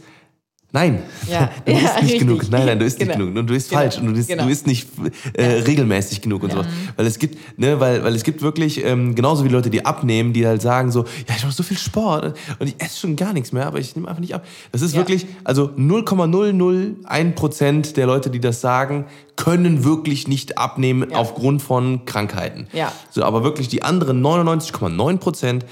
nein, 0.73 1.03
Ja. 1.31 1.51
du 1.65 1.73
isst 1.73 1.83
Ja, 1.83 1.93
nicht 1.95 2.03
richtig. 2.03 2.19
genug. 2.21 2.51
Nein, 2.51 2.67
nein, 2.67 2.79
du 2.79 2.85
isst 2.85 2.99
Genau. 2.99 3.11
nicht 3.17 3.19
genug. 3.27 3.37
Und 3.39 3.47
du 3.49 3.55
isst 3.55 3.69
Genau. 3.71 3.81
falsch 3.83 3.99
und 3.99 4.07
du 4.07 4.13
isst, 4.21 4.29
Genau. 4.29 4.45
du 4.45 4.51
isst 4.51 4.67
nicht 4.67 4.89
äh, 5.35 5.45
regelmäßig 5.45 6.21
genug 6.21 6.43
und 6.43 6.53
sowas. 6.53 6.67
Weil 6.97 7.07
es 7.07 7.19
gibt, 7.19 7.39
ne, 7.59 7.79
weil, 7.81 8.03
weil 8.05 8.15
es 8.15 8.23
gibt 8.23 8.43
wirklich, 8.43 8.85
ähm, 8.85 9.15
genauso 9.15 9.45
wie 9.45 9.49
Leute, 9.49 9.71
die 9.71 9.85
abnehmen, 9.85 10.33
die 10.33 10.47
halt 10.47 10.63
sagen 10.63 10.91
so, 10.91 11.05
ja, 11.29 11.35
ich 11.37 11.43
mache 11.45 11.55
so 11.55 11.63
viel 11.63 11.79
Sport 11.79 12.37
und 12.59 12.67
ich 12.67 12.75
esse 12.79 12.99
schon 13.01 13.17
gar 13.17 13.33
nichts 13.33 13.53
mehr, 13.53 13.67
aber 13.67 13.79
ich 13.79 13.95
nehme 13.97 14.09
einfach 14.09 14.21
nicht 14.21 14.35
ab. 14.35 14.45
Das 14.73 14.83
ist 14.83 14.93
Ja. 14.93 14.99
wirklich, 15.01 15.27
also 15.45 15.71
0,001 15.77 17.35
Prozent 17.35 17.97
der 17.97 18.07
Leute, 18.07 18.31
die 18.31 18.41
das 18.41 18.61
sagen, 18.61 19.07
können 19.37 19.85
wirklich 19.85 20.29
nicht 20.29 20.59
abnehmen 20.59 21.11
Ja. 21.11 21.17
aufgrund 21.17 21.63
von 21.63 22.05
Krankheiten. 22.05 22.67
Ja. 22.73 22.93
So, 23.11 23.23
aber 23.25 23.43
wirklich 23.43 23.69
die 23.69 23.83
anderen 23.83 24.21
99,9 24.21 25.19
Prozent, 25.19 25.65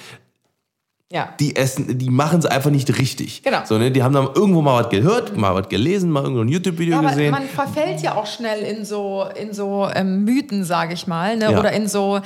ja. 1.11 1.33
die 1.41 1.57
essen, 1.57 1.97
die 1.99 2.11
machen 2.11 2.39
es 2.41 2.45
einfach 2.47 2.71
nicht 2.71 2.99
richtig. 2.99 3.43
Genau. 3.43 3.61
So, 3.65 3.79
ne, 3.79 3.91
die 3.91 4.03
haben 4.03 4.13
dann 4.13 4.29
irgendwo 4.35 4.61
mal 4.61 4.85
was 4.85 4.91
gehört, 4.91 5.37
mal 5.37 5.55
was 5.55 5.69
gelesen, 5.71 6.11
mal 6.11 6.23
irgendwo 6.23 6.43
ein 6.43 6.49
YouTube-Video 6.49 6.93
Ja, 6.95 6.99
aber 6.99 7.09
gesehen. 7.09 7.31
man 7.31 7.49
verfällt 7.49 8.03
ja 8.03 8.15
auch 8.15 8.27
schnell 8.27 8.61
in 8.63 8.85
so, 8.85 9.25
in 9.41 9.55
so 9.55 9.89
ähm, 9.95 10.25
Mythen, 10.25 10.65
sage 10.65 10.93
ich 10.93 11.07
mal. 11.07 11.37
Ne? 11.39 11.51
Ja. 11.53 11.59
Oder 11.59 11.73
in 11.73 11.89
so, 11.89 12.21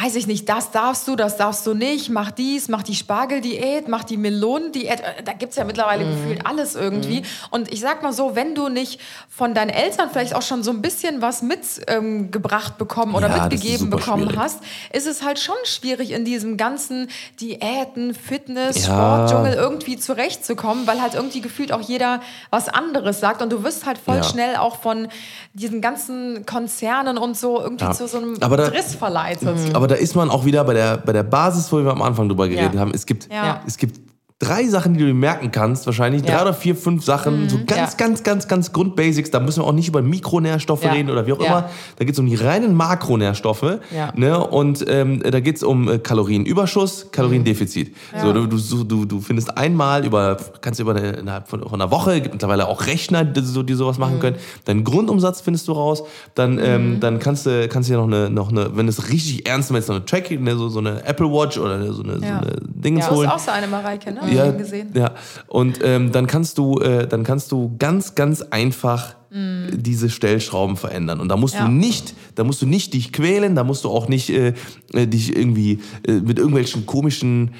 weiß 0.00 0.14
ich 0.14 0.26
nicht, 0.28 0.48
das 0.48 0.70
darfst 0.70 1.08
du, 1.08 1.16
das 1.16 1.36
darfst 1.36 1.66
du 1.66 1.74
nicht, 1.74 2.10
mach 2.10 2.30
dies, 2.30 2.68
mach 2.68 2.84
die 2.84 2.94
Spargeldiät, 2.94 3.88
mach 3.88 4.04
die 4.04 4.16
Melonendiät. 4.16 5.00
Äh, 5.00 5.22
Da 5.24 5.32
gibt's 5.32 5.56
ja 5.56 5.64
mittlerweile 5.64 6.04
Mhm. 6.04 6.10
gefühlt 6.12 6.46
alles 6.46 6.76
irgendwie. 6.76 7.22
Und 7.50 7.72
ich 7.72 7.80
sag 7.80 8.02
mal 8.04 8.12
so, 8.12 8.36
wenn 8.36 8.54
du 8.54 8.68
nicht 8.68 9.00
von 9.28 9.52
deinen 9.52 9.70
Eltern 9.70 10.10
vielleicht 10.12 10.34
auch 10.36 10.42
schon 10.42 10.62
so 10.62 10.70
ein 10.70 10.80
bisschen 10.80 11.20
was 11.22 11.42
mitgebracht 11.42 12.72
ähm, 12.74 12.78
bekommen 12.78 13.14
oder 13.16 13.28
Ja, 13.28 13.42
mitgegeben 13.48 13.90
bekommen 13.90 14.24
schwierig. 14.28 14.38
hast, 14.38 14.60
ist 14.92 15.06
es 15.08 15.24
halt 15.24 15.38
schon 15.40 15.56
schwierig, 15.64 16.12
in 16.12 16.24
diesem 16.24 16.56
ganzen 16.56 17.08
Diäten, 17.40 18.14
Fitness, 18.28 18.86
Ja. 18.86 18.94
Sportdschungel 19.26 19.54
irgendwie 19.54 19.96
zurechtzukommen, 19.96 20.86
weil 20.86 21.00
halt 21.02 21.14
irgendwie 21.14 21.40
gefühlt 21.40 21.72
auch 21.72 21.80
jeder 21.80 22.20
was 22.50 22.68
anderes 22.68 23.20
sagt 23.20 23.42
und 23.42 23.50
du 23.52 23.64
wirst 23.64 23.86
halt 23.86 23.98
voll 23.98 24.16
Ja. 24.16 24.22
schnell 24.22 24.56
auch 24.56 24.76
von 24.80 25.08
diesen 25.54 25.80
ganzen 25.80 26.44
Konzernen 26.46 27.18
und 27.18 27.36
so 27.36 27.60
irgendwie 27.60 27.84
Ja. 27.86 27.92
zu 27.92 28.06
so 28.06 28.18
einem 28.18 28.36
Aber 28.40 28.56
da- 28.56 28.68
Driss 28.68 28.94
verleitet. 28.94 29.48
Aber 29.74 29.86
da 29.88 29.94
ist 29.94 30.14
man 30.14 30.30
auch 30.30 30.44
wieder 30.44 30.62
bei 30.64 30.74
der, 30.74 30.98
bei 30.98 31.12
der 31.12 31.22
Basis, 31.22 31.72
wo 31.72 31.78
wir 31.82 31.90
am 31.90 32.02
Anfang 32.02 32.28
drüber 32.28 32.46
geredet 32.48 32.78
haben. 32.78 32.92
Es 32.94 33.06
gibt, 33.06 33.32
Ja. 33.32 33.60
es 33.66 33.76
gibt 33.76 33.98
drei 34.40 34.66
Sachen, 34.68 34.94
die 34.94 35.00
du 35.00 35.06
dir 35.06 35.14
merken 35.14 35.50
kannst, 35.50 35.84
wahrscheinlich. 35.86 36.22
Ja. 36.24 36.36
Drei 36.36 36.42
oder 36.42 36.54
vier, 36.54 36.76
fünf 36.76 37.04
Sachen, 37.04 37.48
so 37.48 37.56
ganz, 37.58 37.68
Mhm. 37.70 37.76
Ja. 37.76 38.06
ganz, 38.06 38.22
ganz, 38.22 38.46
ganz 38.48 38.72
Grundbasics. 38.72 39.30
Da 39.32 39.40
müssen 39.40 39.62
wir 39.62 39.66
auch 39.66 39.72
nicht 39.72 39.88
über 39.88 40.00
Mikronährstoffe 40.00 40.84
Ja. 40.84 40.92
reden 40.92 41.10
oder 41.10 41.26
wie 41.26 41.32
auch 41.32 41.40
Ja. 41.40 41.46
immer. 41.46 41.70
Da 41.96 42.04
geht 42.04 42.14
es 42.14 42.20
um 42.20 42.26
die 42.26 42.36
reinen 42.36 42.74
Makronährstoffe. 42.74 43.78
Ja. 43.94 44.12
Ne? 44.14 44.38
Und 44.38 44.84
ähm, 44.88 45.22
da 45.28 45.40
geht 45.40 45.56
es 45.56 45.62
um 45.64 45.88
äh, 45.88 45.98
Kalorienüberschuss, 45.98 47.08
Kaloriendefizit. 47.10 47.96
So, 48.22 48.32
du, 48.32 48.46
du, 48.46 48.84
du, 48.84 49.04
du 49.06 49.20
findest 49.20 49.56
einmal 49.56 50.04
über, 50.06 50.36
kannst 50.60 50.78
du 50.78 50.84
über 50.84 50.94
eine, 50.94 51.10
innerhalb 51.12 51.48
von, 51.48 51.62
von 51.68 51.80
einer 51.80 51.90
Woche, 51.90 52.20
gibt 52.20 52.34
mittlerweile 52.34 52.68
auch 52.68 52.86
Rechner, 52.86 53.24
die, 53.24 53.40
so, 53.40 53.62
die 53.62 53.74
sowas 53.74 53.96
Mhm. 53.98 54.00
machen 54.04 54.20
können. 54.20 54.36
Deinen 54.66 54.84
Grundumsatz 54.84 55.40
findest 55.40 55.66
du 55.68 55.72
raus. 55.72 56.04
Dann, 56.36 56.58
ähm, 56.62 57.00
dann 57.00 57.18
kannst 57.18 57.46
du, 57.46 57.66
kannst 57.68 57.88
du 57.88 57.94
ja 57.94 57.98
noch 57.98 58.06
eine, 58.06 58.30
noch 58.30 58.50
eine, 58.50 58.76
wenn 58.76 58.86
du 58.86 58.90
es 58.90 59.08
richtig 59.10 59.48
ernst 59.48 59.72
meinst, 59.72 59.88
noch 59.88 59.96
eine 59.96 60.04
Tracking, 60.04 60.44
ne, 60.44 60.56
so, 60.56 60.68
so 60.68 60.78
eine 60.78 61.04
Apple 61.04 61.26
Watch 61.26 61.58
oder 61.58 61.92
so 61.92 62.02
eine, 62.04 62.12
Ja. 62.24 62.40
so 62.40 62.48
eine 62.48 62.56
Dingens 62.62 63.10
holen. 63.10 63.28
hast 63.28 63.42
auch 63.42 63.46
so 63.46 63.50
eine 63.50 63.66
Mareike, 63.66 64.12
ne? 64.12 64.20
Ja, 64.34 64.50
gesehen. 64.52 64.90
ja. 64.94 65.12
Und 65.46 65.78
ähm, 65.82 66.12
dann 66.12 66.26
kannst 66.26 66.58
du, 66.58 66.78
äh, 66.80 67.06
dann 67.06 67.24
kannst 67.24 67.52
du 67.52 67.74
ganz, 67.78 68.14
ganz 68.14 68.42
einfach 68.42 69.14
diese 69.30 70.08
Stellschrauben 70.08 70.78
verändern. 70.78 71.20
Und 71.20 71.28
da 71.28 71.36
musst 71.36 71.54
Ja. 71.54 71.66
du 71.66 71.70
nicht, 71.70 72.14
da 72.34 72.44
musst 72.44 72.62
du 72.62 72.66
nicht 72.66 72.94
dich 72.94 73.12
quälen, 73.12 73.54
da 73.54 73.62
musst 73.62 73.84
du 73.84 73.90
auch 73.90 74.08
nicht 74.08 74.30
äh, 74.30 74.54
äh, 74.94 75.06
dich 75.06 75.36
irgendwie 75.36 75.80
äh, 76.06 76.12
mit 76.12 76.38
irgendwelchen 76.38 76.86
komischen 76.86 77.50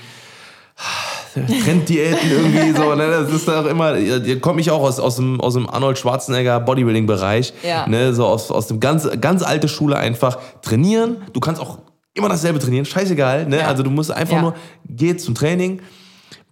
Trenddiäten 1.34 2.30
irgendwie 2.30 2.72
so, 2.72 2.94
ne? 2.94 3.06
Das 3.08 3.32
ist 3.32 3.46
doch 3.46 3.66
immer, 3.66 3.96
ihr 3.98 4.40
komme 4.40 4.60
ich 4.60 4.70
auch 4.70 4.80
aus, 4.82 4.98
aus, 4.98 5.16
dem, 5.16 5.40
aus 5.40 5.54
dem 5.54 5.68
Arnold 5.68 5.98
Schwarzenegger 5.98 6.58
Bodybuilding-Bereich, 6.60 7.52
Ja. 7.62 7.86
ne? 7.86 8.14
So 8.14 8.26
aus, 8.26 8.50
aus 8.50 8.66
dem 8.68 8.80
ganz, 8.80 9.08
ganz 9.20 9.42
alte 9.42 9.68
Schule 9.68 9.96
einfach 9.96 10.38
trainieren. 10.62 11.18
Du 11.32 11.40
kannst 11.40 11.60
auch 11.60 11.78
immer 12.14 12.28
dasselbe 12.28 12.58
trainieren, 12.58 12.84
scheißegal, 12.86 13.46
ne? 13.46 13.58
Ja. 13.58 13.66
Also 13.68 13.82
du 13.82 13.90
musst 13.90 14.10
einfach 14.10 14.36
Ja. 14.36 14.42
nur, 14.42 14.54
geh 14.88 15.16
zum 15.16 15.34
Training, 15.34 15.80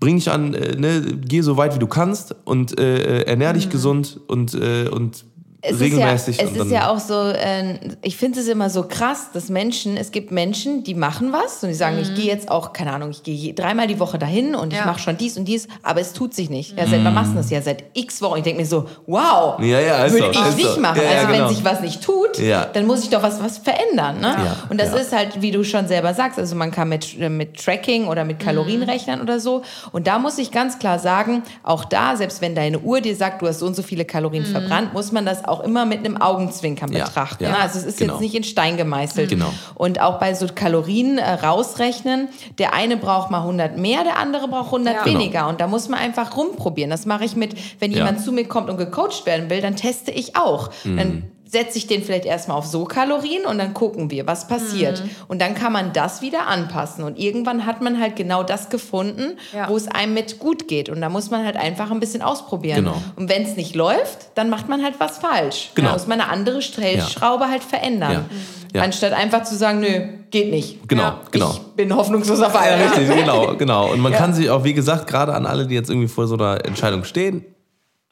bring 0.00 0.16
dich 0.16 0.30
an, 0.30 0.54
äh, 0.54 0.76
ne? 0.76 1.02
geh 1.20 1.40
so 1.40 1.56
weit 1.56 1.74
wie 1.74 1.78
du 1.78 1.86
kannst 1.86 2.34
und 2.44 2.78
äh, 2.78 3.22
ernähr 3.22 3.52
dich 3.52 3.70
gesund 3.70 4.20
und, 4.26 4.54
äh, 4.54 4.88
und 4.88 5.24
Mhm. 5.24 5.35
Es 5.68 5.80
regelmäßig. 5.80 6.40
Ist 6.40 6.54
ja, 6.54 6.60
es 6.60 6.66
ist 6.66 6.72
ja 6.72 6.90
auch 6.90 6.98
so, 6.98 7.14
äh, 7.30 7.78
ich 8.02 8.16
finde 8.16 8.40
es 8.40 8.48
immer 8.48 8.70
so 8.70 8.84
krass, 8.88 9.28
dass 9.32 9.48
Menschen, 9.48 9.96
es 9.96 10.10
gibt 10.10 10.30
Menschen, 10.30 10.82
die 10.84 10.94
machen 10.94 11.32
was 11.32 11.62
und 11.62 11.68
die 11.70 11.74
sagen, 11.74 11.98
ich 12.00 12.14
gehe 12.14 12.26
jetzt 12.26 12.50
auch, 12.50 12.72
keine 12.72 12.92
Ahnung, 12.92 13.10
ich 13.10 13.22
gehe 13.22 13.54
dreimal 13.54 13.86
die 13.86 13.98
Woche 13.98 14.18
dahin 14.18 14.54
und 14.54 14.72
ich 14.72 14.78
Ja. 14.78 14.86
mache 14.86 14.98
schon 15.00 15.16
dies 15.16 15.36
und 15.36 15.46
dies, 15.46 15.68
aber 15.82 16.00
es 16.00 16.12
tut 16.12 16.34
sich 16.34 16.50
nicht. 16.50 16.76
Ja, 16.78 16.86
seit 16.86 17.04
wann 17.04 17.14
machst 17.14 17.32
du 17.32 17.36
das? 17.36 17.50
Ja, 17.50 17.60
seit 17.62 17.84
x 17.94 18.20
Wochen. 18.22 18.38
Ich 18.38 18.44
denke 18.44 18.60
mir 18.60 18.66
so, 18.66 18.86
wow, 19.06 19.58
Ja, 19.60 19.80
ja, 19.80 20.04
ist 20.04 20.12
würde 20.12 20.28
ich 20.32 20.40
ist 20.40 20.56
nicht 20.56 20.68
so. 20.74 20.80
machen. 20.80 21.00
Ja, 21.02 21.02
ja, 21.04 21.10
also 21.20 21.26
genau. 21.32 21.48
wenn 21.48 21.54
sich 21.54 21.64
was 21.64 21.80
nicht 21.80 22.02
tut, 22.02 22.38
Ja. 22.38 22.66
dann 22.72 22.86
muss 22.86 23.02
ich 23.02 23.10
doch 23.10 23.22
was, 23.22 23.42
was 23.42 23.58
verändern. 23.58 24.20
Ne? 24.20 24.28
Ja, 24.36 24.56
Und 24.68 24.80
das 24.80 24.90
ja. 24.92 24.96
ist 24.98 25.12
halt, 25.12 25.40
wie 25.42 25.50
du 25.50 25.64
schon 25.64 25.86
selber 25.88 26.14
sagst, 26.14 26.38
also 26.38 26.54
man 26.56 26.70
kann 26.70 26.88
mit, 26.88 27.18
äh, 27.18 27.28
mit 27.28 27.56
Tracking 27.62 28.06
oder 28.08 28.24
mit 28.24 28.38
Kalorienrechnern 28.40 29.20
oder 29.20 29.40
so. 29.40 29.62
Und 29.92 30.06
da 30.06 30.18
muss 30.18 30.38
ich 30.38 30.50
ganz 30.50 30.78
klar 30.78 30.98
sagen, 30.98 31.42
auch 31.62 31.84
da, 31.84 32.16
selbst 32.16 32.40
wenn 32.40 32.54
deine 32.54 32.78
Uhr 32.80 33.00
dir 33.00 33.16
sagt, 33.16 33.42
du 33.42 33.46
hast 33.46 33.58
so 33.60 33.66
und 33.66 33.74
so 33.76 33.82
viele 33.82 34.04
Kalorien 34.04 34.44
verbrannt, 34.44 34.92
muss 34.94 35.12
man 35.12 35.24
das 35.26 35.44
auch 35.44 35.55
auch 35.56 35.60
immer 35.64 35.84
mit 35.86 35.98
einem 36.00 36.20
Augenzwinkern 36.20 36.92
Ja, 36.92 37.04
betrachten. 37.04 37.44
ja? 37.44 37.56
Also 37.58 37.78
es 37.78 37.84
ist 37.84 37.98
genau. 37.98 38.14
jetzt 38.14 38.20
nicht 38.20 38.34
in 38.34 38.44
Stein 38.44 38.76
gemeißelt. 38.76 39.30
Genau. 39.30 39.52
Und 39.74 40.00
auch 40.00 40.18
bei 40.18 40.34
so 40.34 40.46
Kalorien 40.54 41.18
äh, 41.18 41.32
rausrechnen, 41.34 42.28
der 42.58 42.74
eine 42.74 42.96
braucht 42.96 43.30
mal 43.30 43.40
100 43.40 43.76
mehr, 43.78 44.04
der 44.04 44.18
andere 44.18 44.48
braucht 44.48 44.66
100 44.66 44.94
Ja. 44.94 45.02
Genau. 45.02 45.18
weniger. 45.18 45.48
Und 45.48 45.60
da 45.60 45.66
muss 45.66 45.88
man 45.88 46.00
einfach 46.00 46.36
rumprobieren. 46.36 46.90
Das 46.90 47.06
mache 47.06 47.24
ich 47.24 47.36
mit, 47.36 47.54
wenn 47.80 47.90
Ja. 47.90 47.98
jemand 47.98 48.20
zu 48.20 48.32
mir 48.32 48.46
kommt 48.46 48.68
und 48.70 48.76
gecoacht 48.76 49.26
werden 49.26 49.50
will, 49.50 49.60
dann 49.60 49.76
teste 49.76 50.10
ich 50.10 50.36
auch. 50.36 50.70
Mhm. 50.84 50.96
Dann 50.96 51.22
setze 51.56 51.78
ich 51.78 51.86
den 51.86 52.02
vielleicht 52.02 52.26
erstmal 52.26 52.58
auf 52.58 52.66
so 52.66 52.84
Kalorien 52.84 53.46
und 53.46 53.56
dann 53.56 53.72
gucken 53.72 54.10
wir, 54.10 54.26
was 54.26 54.46
passiert. 54.46 55.02
Mhm. 55.02 55.10
Und 55.28 55.40
dann 55.40 55.54
kann 55.54 55.72
man 55.72 55.92
das 55.94 56.20
wieder 56.20 56.46
anpassen. 56.46 57.02
Und 57.02 57.18
irgendwann 57.18 57.64
hat 57.64 57.80
man 57.80 57.98
halt 57.98 58.14
genau 58.14 58.42
das 58.42 58.68
gefunden, 58.68 59.38
Ja. 59.54 59.68
wo 59.70 59.76
es 59.76 59.88
einem 59.88 60.12
mit 60.12 60.38
gut 60.38 60.68
geht. 60.68 60.90
Und 60.90 61.00
da 61.00 61.08
muss 61.08 61.30
man 61.30 61.44
halt 61.46 61.56
einfach 61.56 61.90
ein 61.90 61.98
bisschen 62.00 62.20
ausprobieren. 62.20 62.84
Genau. 62.84 62.96
Und 63.16 63.30
wenn 63.30 63.42
es 63.44 63.56
nicht 63.56 63.74
läuft, 63.74 64.18
dann 64.34 64.50
macht 64.50 64.68
man 64.68 64.82
halt 64.84 64.94
was 64.98 65.16
falsch. 65.18 65.70
Genau. 65.74 65.88
Da 65.88 65.94
muss 65.94 66.06
man 66.06 66.20
eine 66.20 66.30
andere 66.30 66.60
Stellschraube 66.60 67.48
halt 67.48 67.64
verändern. 67.64 68.26
Ja. 68.72 68.80
Ja. 68.80 68.82
Anstatt 68.82 69.14
einfach 69.14 69.44
zu 69.44 69.56
sagen, 69.56 69.80
nö, 69.80 69.88
geht 70.30 70.50
nicht. 70.50 70.86
Genau, 70.88 71.02
Ja. 71.02 71.20
genau. 71.30 71.50
Ich 71.52 71.60
bin 71.76 71.96
hoffnungsloser 71.96 72.44
Ja, 72.44 72.50
Fall. 72.50 72.74
richtig, 72.74 73.08
genau, 73.16 73.54
genau. 73.58 73.90
Und 73.92 74.00
man 74.00 74.12
kann 74.12 74.34
sich 74.34 74.50
auch, 74.50 74.64
wie 74.64 74.74
gesagt, 74.74 75.06
gerade 75.06 75.32
an 75.34 75.46
alle, 75.46 75.66
die 75.66 75.74
jetzt 75.74 75.88
irgendwie 75.88 76.08
vor 76.08 76.26
so 76.26 76.34
einer 76.34 76.62
Entscheidung 76.66 77.04
stehen, 77.04 77.44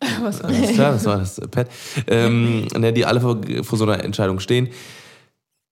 Was 0.23 0.43
war 0.43 0.51
Alles 0.51 0.73
klar, 0.73 0.93
das 0.93 1.05
war 1.05 1.19
das 1.19 1.41
Pad. 1.51 1.69
Ähm, 2.07 2.67
ne, 2.77 2.93
die 2.93 3.05
alle 3.07 3.21
vor, 3.21 3.41
vor 3.63 3.79
so 3.79 3.85
einer 3.85 4.03
Entscheidung 4.05 4.41
stehen. 4.41 4.69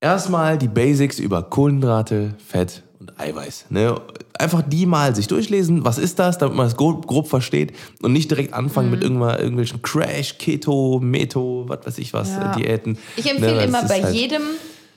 Erstmal 0.00 0.58
die 0.58 0.68
Basics 0.68 1.18
über 1.20 1.42
Kohlenhydrate, 1.44 2.34
Fett 2.44 2.82
und 2.98 3.18
Eiweiß. 3.20 3.66
Ne? 3.70 4.00
Einfach 4.36 4.62
die 4.66 4.86
mal 4.86 5.14
sich 5.14 5.28
durchlesen. 5.28 5.84
Was 5.84 5.98
ist 5.98 6.18
das, 6.18 6.38
damit 6.38 6.56
man 6.56 6.66
es 6.66 6.76
grob, 6.76 7.06
grob 7.06 7.28
versteht 7.28 7.72
und 8.02 8.12
nicht 8.12 8.28
direkt 8.30 8.52
anfangen 8.52 8.88
Mhm. 8.88 8.94
mit 8.94 9.02
irgendwann, 9.04 9.38
irgendwelchen 9.38 9.80
Crash, 9.82 10.38
Keto, 10.38 10.98
Meto, 11.00 11.64
was 11.68 11.86
weiß 11.86 11.98
ich 11.98 12.12
was, 12.12 12.30
Ja. 12.30 12.52
äh, 12.52 12.56
Diäten. 12.56 12.98
Ich 13.16 13.30
empfehle 13.30 13.56
Ne, 13.58 13.64
immer 13.64 13.82
das 13.82 13.90
bei 13.90 14.02
halt- 14.02 14.14
jedem, 14.14 14.42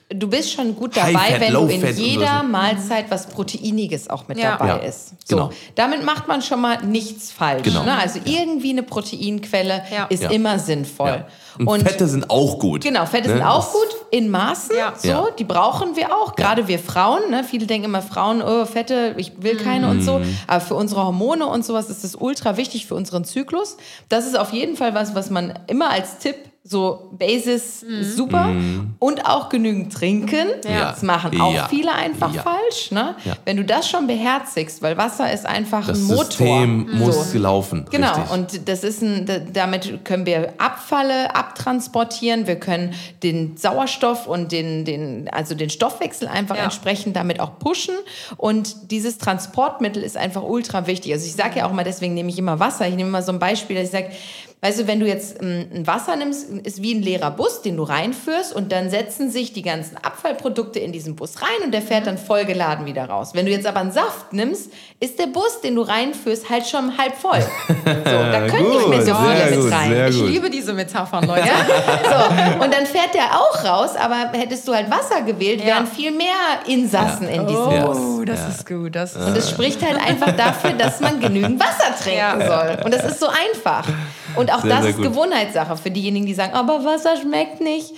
du 0.08 0.28
bist 0.28 0.52
schon 0.52 0.76
gut 0.76 0.94
High 0.96 1.12
dabei, 1.12 1.30
Fat, 1.32 1.40
wenn 1.40 1.52
du 1.52 1.66
in 1.66 1.80
Fat 1.80 1.90
und 1.90 1.98
jeder 1.98 2.40
so. 2.42 2.48
Mahlzeit 2.48 3.06
was 3.10 3.26
Proteiniges 3.26 4.08
auch 4.08 4.28
mit 4.28 4.38
Ja. 4.38 4.52
dabei 4.56 4.68
Ja, 4.68 4.76
ist. 4.76 5.08
So, 5.28 5.36
genau. 5.36 5.50
damit 5.74 6.04
macht 6.04 6.28
man 6.28 6.42
schon 6.42 6.60
mal 6.60 6.82
nichts 6.84 7.32
falsch. 7.32 7.64
Genau. 7.64 7.82
Ne? 7.82 7.98
Also 7.98 8.20
irgendwie 8.24 8.70
eine 8.70 8.82
Proteinquelle 8.82 9.82
Ja. 9.92 10.04
ist 10.04 10.22
Ja. 10.22 10.30
immer 10.30 10.58
sinnvoll. 10.58 11.24
Ja. 11.58 11.64
Und, 11.64 11.82
Fette 11.88 12.06
sind 12.06 12.28
auch 12.30 12.58
gut. 12.58 12.82
Genau, 12.84 13.06
Fette 13.06 13.28
Ne? 13.28 13.34
sind 13.36 13.42
auch 13.46 13.72
gut 13.72 13.88
in 14.10 14.28
Maßen. 14.28 14.76
Ja. 14.76 14.92
So, 14.96 15.08
Ja. 15.08 15.26
die 15.38 15.44
brauchen 15.44 15.96
wir 15.96 16.14
auch. 16.14 16.36
Gerade 16.36 16.68
wir 16.68 16.78
Frauen. 16.78 17.30
Ne? 17.30 17.44
Viele 17.44 17.66
denken 17.66 17.86
immer 17.86 18.02
Frauen, 18.02 18.42
oh, 18.42 18.66
Fette, 18.66 19.14
ich 19.16 19.32
will 19.42 19.56
keine 19.56 19.88
und 19.88 20.02
so. 20.02 20.18
Mhm. 20.18 20.36
Aber 20.46 20.60
für 20.60 20.74
unsere 20.74 21.04
Hormone 21.04 21.46
und 21.46 21.64
sowas 21.64 21.88
ist 21.88 22.04
das 22.04 22.14
ultra 22.14 22.56
wichtig 22.58 22.86
für 22.86 22.94
unseren 22.94 23.24
Zyklus. 23.24 23.76
Das 24.10 24.26
ist 24.26 24.38
auf 24.38 24.52
jeden 24.52 24.76
Fall 24.76 24.94
was, 24.94 25.14
was 25.14 25.30
man 25.30 25.58
immer 25.66 25.90
als 25.90 26.18
Tipp 26.18 26.36
so 26.68 27.10
Basis 27.12 27.82
ist 27.84 28.16
super 28.16 28.50
und 28.98 29.24
auch 29.24 29.48
genügend 29.48 29.92
trinken. 29.92 30.48
Ja. 30.64 30.90
Das 30.90 31.02
machen 31.02 31.40
auch 31.40 31.54
Ja. 31.54 31.68
viele 31.68 31.92
einfach 31.92 32.34
Ja. 32.34 32.42
falsch. 32.42 32.90
Ne? 32.90 33.14
Ja. 33.24 33.34
Wenn 33.44 33.56
du 33.56 33.64
das 33.64 33.88
schon 33.88 34.06
beherzigst, 34.08 34.82
weil 34.82 34.96
Wasser 34.98 35.32
ist 35.32 35.46
einfach 35.46 35.86
Das 35.86 35.98
ein 35.98 36.04
Motor. 36.06 36.24
System 36.24 36.98
muss 36.98 37.32
So. 37.32 37.38
laufen. 37.38 37.86
Genau, 37.90 38.14
Richtig. 38.14 38.30
und 38.32 38.68
das 38.68 38.82
ist 38.82 39.02
ein, 39.02 39.30
damit 39.52 40.04
können 40.04 40.26
wir 40.26 40.54
Abfalle 40.58 41.34
abtransportieren, 41.36 42.46
wir 42.46 42.56
können 42.56 42.94
den 43.22 43.56
Sauerstoff 43.56 44.26
und 44.26 44.50
den, 44.52 44.84
den, 44.84 45.28
also 45.30 45.54
den 45.54 45.70
Stoffwechsel 45.70 46.28
einfach 46.28 46.56
Ja. 46.56 46.64
entsprechend 46.64 47.16
damit 47.16 47.40
auch 47.40 47.58
pushen. 47.58 47.94
Und 48.36 48.90
dieses 48.90 49.18
Transportmittel 49.18 50.02
ist 50.02 50.16
einfach 50.16 50.42
ultra 50.42 50.86
wichtig. 50.86 51.12
Also 51.12 51.26
ich 51.26 51.34
sage 51.34 51.58
ja 51.60 51.66
auch 51.68 51.72
mal, 51.72 51.84
deswegen 51.84 52.14
nehme 52.14 52.28
ich 52.30 52.38
immer 52.38 52.58
Wasser. 52.58 52.88
Ich 52.88 52.96
nehme 52.96 53.10
mal 53.10 53.22
so 53.22 53.32
ein 53.32 53.38
Beispiel, 53.38 53.76
dass 53.76 53.86
ich 53.86 53.90
sage, 53.92 54.10
Weißt 54.62 54.80
du, 54.80 54.86
wenn 54.86 55.00
du 55.00 55.06
jetzt 55.06 55.40
ähm, 55.42 55.66
ein 55.72 55.86
Wasser 55.86 56.16
nimmst, 56.16 56.48
ist 56.64 56.82
wie 56.82 56.94
ein 56.94 57.02
leerer 57.02 57.30
Bus, 57.30 57.60
den 57.62 57.76
du 57.76 57.82
reinführst 57.82 58.54
und 58.54 58.72
dann 58.72 58.88
setzen 58.90 59.30
sich 59.30 59.52
die 59.52 59.60
ganzen 59.62 59.96
Abfallprodukte 59.98 60.78
in 60.80 60.92
diesen 60.92 61.14
Bus 61.14 61.42
rein 61.42 61.64
und 61.64 61.72
der 61.72 61.82
fährt 61.82 62.06
dann 62.06 62.16
vollgeladen 62.16 62.86
wieder 62.86 63.04
raus. 63.04 63.30
Wenn 63.34 63.44
du 63.44 63.52
jetzt 63.52 63.66
aber 63.66 63.80
einen 63.80 63.92
Saft 63.92 64.32
nimmst, 64.32 64.70
ist 64.98 65.18
der 65.18 65.26
Bus, 65.26 65.60
den 65.62 65.74
du 65.76 65.82
reinführst, 65.82 66.48
halt 66.48 66.66
schon 66.66 66.96
halb 66.98 67.14
voll. 67.16 67.38
So, 67.86 68.12
da 68.12 68.46
können 68.48 68.70
nicht 68.70 68.88
mehr 68.88 69.02
so 69.04 69.14
viele 69.14 69.50
mit 69.50 69.60
gut, 69.60 69.72
rein. 69.72 70.06
Ich 70.10 70.18
gut. 70.20 70.28
liebe 70.28 70.50
diese 70.50 70.72
Metaphern, 70.72 71.24
Leute. 71.26 71.42
So, 72.04 72.64
und 72.64 72.72
dann 72.74 72.86
fährt 72.86 73.14
der 73.14 73.38
auch 73.38 73.64
raus, 73.64 73.90
aber 73.96 74.30
hättest 74.32 74.66
du 74.66 74.74
halt 74.74 74.90
Wasser 74.90 75.22
gewählt, 75.22 75.60
Ja. 75.60 75.66
wären 75.66 75.86
viel 75.86 76.10
mehr 76.12 76.26
Insassen 76.66 77.28
in 77.28 77.46
diesem 77.46 77.70
Ja. 77.70 77.84
Bus. 77.86 77.98
Oh, 77.98 78.24
das 78.24 78.48
ist 78.48 78.66
gut. 78.66 78.94
Das 78.96 79.14
ist 79.14 79.24
Und 79.24 79.36
es 79.36 79.50
spricht 79.50 79.82
halt 79.84 80.00
einfach 80.00 80.32
dafür, 80.36 80.72
dass 80.72 81.00
man 81.00 81.20
genügend 81.20 81.60
Wasser 81.60 81.94
trinken 82.02 82.18
Ja. 82.18 82.46
soll. 82.46 82.84
Und 82.84 82.94
das 82.94 83.04
ist 83.04 83.20
so 83.20 83.26
einfach. 83.28 83.84
Und 84.36 84.52
auch 84.52 84.60
Sehr, 84.60 84.70
das 84.70 84.80
sehr 84.82 84.90
ist 84.90 84.96
gut. 84.96 85.06
Gewohnheitssache 85.06 85.76
für 85.76 85.90
diejenigen, 85.90 86.26
die 86.26 86.34
sagen, 86.34 86.54
aber 86.54 86.84
Wasser 86.84 87.16
schmeckt 87.16 87.60
nicht. 87.60 87.92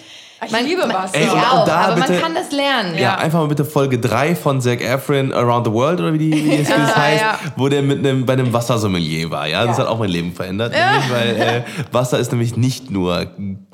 Ich 0.47 0.53
liebe 0.67 0.83
Wasser. 0.83 1.15
Ey, 1.17 1.25
ich 1.25 1.33
und- 1.33 1.39
und 1.39 1.45
auch, 1.45 1.65
da 1.67 1.77
aber 1.77 1.97
man 1.97 2.09
bitte- 2.09 2.21
kann 2.21 2.35
das 2.35 2.53
lernen. 2.53 2.97
Ja, 2.97 3.17
einfach 3.17 3.41
mal 3.41 3.49
bitte 3.49 3.65
Folge 3.65 3.99
3 3.99 4.37
von 4.37 4.61
Zac 4.61 4.81
Efron 4.81 5.33
Around 5.33 5.67
the 5.67 5.73
World 5.73 5.99
oder 6.01 6.13
wie, 6.13 6.19
die, 6.19 6.33
wie 6.33 6.55
Ja, 6.63 6.97
heißt, 6.97 7.21
ja. 7.23 7.39
wo 7.57 7.69
der 7.69 7.83
mit 7.83 7.99
einem, 7.99 8.25
bei 8.25 8.35
einem 8.35 8.53
Wassersommelier 8.53 9.31
war. 9.31 9.49
Ja, 9.49 9.67
das 9.67 9.79
hat 9.79 9.89
auch 9.89 9.99
mein 9.99 10.11
Leben 10.11 10.33
verändert. 10.33 10.73
Nämlich, 10.73 11.11
weil 11.11 11.37
äh, 11.41 11.63
Wasser 11.93 12.19
ist 12.21 12.31
nämlich 12.31 12.57
nicht 12.57 12.89
nur 12.91 13.27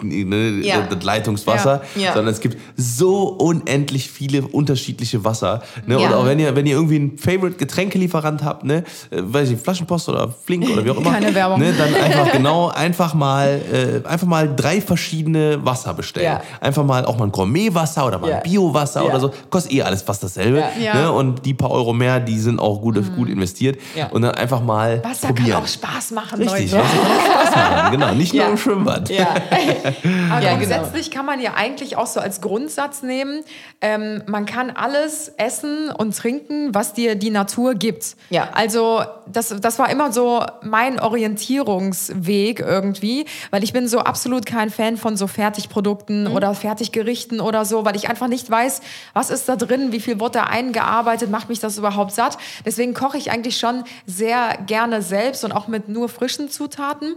ne, 0.03 0.61
Ja. 0.63 0.81
das 0.89 1.03
Leitungswasser, 1.05 1.83
Ja. 1.97 2.03
Ja. 2.03 2.13
sondern 2.15 2.33
es 2.33 2.41
gibt 2.41 2.57
so 2.77 3.25
unendlich 3.29 4.11
viele 4.11 4.43
unterschiedliche 4.43 5.23
Wasser. 5.25 5.63
Ne? 5.87 5.97
Und 5.99 6.03
Ja. 6.05 6.17
auch 6.17 6.25
wenn 6.25 6.39
ihr, 6.39 6.57
wenn 6.57 6.65
ihr 6.67 6.77
irgendwie 6.77 6.97
einen 6.97 7.19
Favorite 7.19 7.57
Getränkelieferant 7.59 8.43
habt, 8.43 8.65
ne, 8.65 8.85
äh, 9.11 9.21
weiß 9.21 9.51
ich, 9.51 9.59
Flaschenpost 9.61 10.09
oder 10.09 10.29
Flink 10.45 10.69
oder 10.71 10.85
wie 10.85 10.91
auch 10.91 10.97
immer, 10.97 11.11
Keine 11.13 11.35
Werbung. 11.35 11.61
Ne, 11.61 11.75
dann 11.77 11.95
einfach 11.95 12.33
genau, 12.33 12.69
einfach 12.69 13.13
mal, 13.13 13.61
äh, 14.05 14.09
einfach 14.09 14.27
mal 14.27 14.55
drei 14.55 14.81
verschiedene 14.81 15.63
Wasser 15.65 15.93
bestellen. 15.93 16.39
Einfach 16.61 16.85
mal 16.85 17.05
auch 17.05 17.17
mal 17.19 17.25
ein 17.27 17.33
Gourmetwasser 17.33 18.07
oder 18.07 18.19
mal 18.19 18.31
Ja. 18.31 18.37
ein 18.37 18.43
Biowasser 18.43 19.03
Ja. 19.03 19.09
oder 19.09 19.21
so. 19.21 19.31
Kostet 19.51 19.73
eh 19.73 19.83
alles 19.83 20.03
fast 20.03 20.23
dasselbe. 20.23 20.63
Ja. 20.81 20.95
Ne? 20.95 21.13
Und 21.13 21.45
die 21.47 21.55
paar 21.55 21.71
Euro 21.71 21.93
mehr, 21.93 22.21
die 22.21 22.39
sind 22.39 22.59
auch 22.61 22.81
gut, 22.81 22.95
gut 23.17 23.29
investiert. 23.29 23.79
Und 24.11 24.23
dann 24.23 24.35
einfach 24.35 24.63
mal 24.63 25.03
Wasser 25.05 25.29
probieren. 25.29 25.51
kann 25.53 25.63
auch 25.63 25.67
Spaß 25.69 26.11
machen, 26.13 26.41
Richtig, 26.41 26.73
Leute. 26.73 26.85
Wasser 26.85 26.95
kann 26.97 27.07
auch 27.07 27.47
Spaß 27.47 27.57
machen. 27.83 27.91
Genau, 27.93 28.15
nicht 28.15 28.35
nur 28.35 28.47
im 28.47 28.57
Schwimmbad. 28.57 29.11
Ja. 29.11 29.29
Aber 30.31 30.43
Ja, 30.43 30.55
grundsätzlich 30.57 31.11
kann 31.11 31.27
man 31.27 31.41
ja 31.41 31.55
eigentlich 31.55 31.97
auch 31.97 32.07
so 32.07 32.21
als 32.21 32.41
Grundsatz 32.41 33.03
nehmen, 33.03 33.43
ähm, 33.81 34.23
man 34.27 34.47
kann 34.47 34.71
alles 34.71 35.29
essen 35.37 35.91
und 35.91 36.17
trinken, 36.17 36.75
was 36.75 36.93
dir 36.95 37.15
die 37.17 37.31
Natur 37.31 37.75
gibt. 37.75 38.17
Ja. 38.31 38.49
Also 38.55 39.03
das, 39.31 39.55
das 39.61 39.79
war 39.79 39.91
immer 39.91 40.13
so 40.13 40.43
mein 40.63 40.99
Orientierungsweg 41.01 42.61
irgendwie, 42.61 43.27
weil 43.51 43.63
ich 43.65 43.73
bin 43.73 43.89
so 43.89 43.99
absolut 44.01 44.47
kein 44.47 44.71
Fan 44.71 44.97
von 44.97 45.17
so 45.17 45.27
Fertigprodukten 45.27 46.27
oder 46.27 46.44
Fertiggerichten 46.53 47.41
oder 47.41 47.65
so, 47.65 47.87
weil 47.87 47.97
ich 47.97 48.11
einfach 48.11 48.29
nicht 48.29 48.51
weiß, 48.51 48.83
was 49.15 49.31
ist 49.31 49.49
da 49.49 49.57
drin, 49.57 49.93
wie 49.93 50.01
viel 50.01 50.21
wurde 50.21 50.41
da 50.41 50.43
eingearbeitet, 50.45 51.31
macht 51.31 51.49
mich 51.49 51.61
das 51.61 51.79
überhaupt 51.79 52.13
satt. 52.13 52.37
Deswegen 52.67 52.93
koche 52.93 53.17
ich 53.17 53.31
eigentlich 53.31 53.57
schon 53.57 53.85
sehr 54.07 54.59
gerne 54.67 55.01
selbst 55.01 55.45
und 55.45 55.53
auch 55.53 55.69
mit 55.69 55.89
nur 55.89 56.09
frischen 56.09 56.51
Zutaten. 56.51 57.15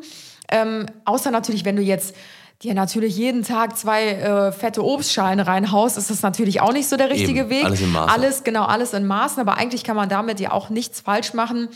Ähm, 0.50 0.86
außer 1.04 1.32
natürlich, 1.32 1.66
wenn 1.66 1.76
du 1.76 1.82
jetzt 1.82 2.16
dir 2.64 2.74
natürlich 2.74 3.16
jeden 3.18 3.44
Tag 3.44 3.78
zwei 3.78 4.08
äh, 4.10 4.52
fette 4.52 4.84
Obstschalen 4.84 5.40
reinhaust, 5.40 5.98
ist 5.98 6.10
das 6.10 6.22
natürlich 6.24 6.62
auch 6.62 6.74
nicht 6.74 6.88
so 6.88 6.98
der 6.98 7.10
richtige 7.10 7.42
Eben, 7.42 7.50
Weg. 7.50 7.66
alles 7.66 7.82
in 7.82 7.92
Maßen. 7.92 8.10
Alles, 8.10 8.44
genau, 8.44 8.66
alles 8.66 8.94
in 8.94 9.06
Maßen. 9.06 9.40
Aber 9.42 9.58
eigentlich 9.58 9.84
kann 9.84 9.96
man 9.96 10.10
damit 10.10 10.40
ja 10.40 10.52
auch 10.52 10.70
nichts 10.70 11.02
falsch 11.02 11.34
machen. 11.34 11.70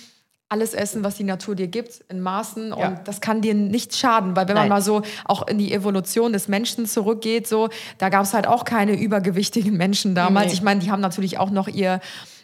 Alles 0.51 0.73
essen, 0.73 1.01
was 1.05 1.15
die 1.15 1.23
Natur 1.23 1.55
dir 1.55 1.67
gibt, 1.67 2.01
in 2.09 2.19
Maßen. 2.19 2.73
Und 2.73 2.79
Ja. 2.79 2.99
das 3.05 3.21
kann 3.21 3.39
dir 3.41 3.53
nichts 3.53 3.97
schaden. 3.97 4.35
Weil 4.35 4.49
wenn 4.49 4.55
Nein. 4.55 4.67
man 4.67 4.79
mal 4.79 4.81
so 4.81 5.01
auch 5.23 5.47
in 5.47 5.57
die 5.57 5.71
Evolution 5.73 6.33
des 6.33 6.49
Menschen 6.49 6.85
zurückgeht, 6.87 7.47
so, 7.47 7.69
da 7.99 8.09
gab 8.09 8.23
es 8.23 8.33
halt 8.33 8.47
auch 8.47 8.65
keine 8.65 8.99
übergewichtigen 8.99 9.77
Menschen 9.77 10.13
damals. 10.13 10.47
Nee. 10.47 10.53
Ich 10.55 10.61
meine, 10.61 10.81
die 10.81 10.91
haben 10.91 10.99
natürlich 11.01 11.37
auch 11.39 11.51
noch 11.51 11.69
ihr 11.69 12.01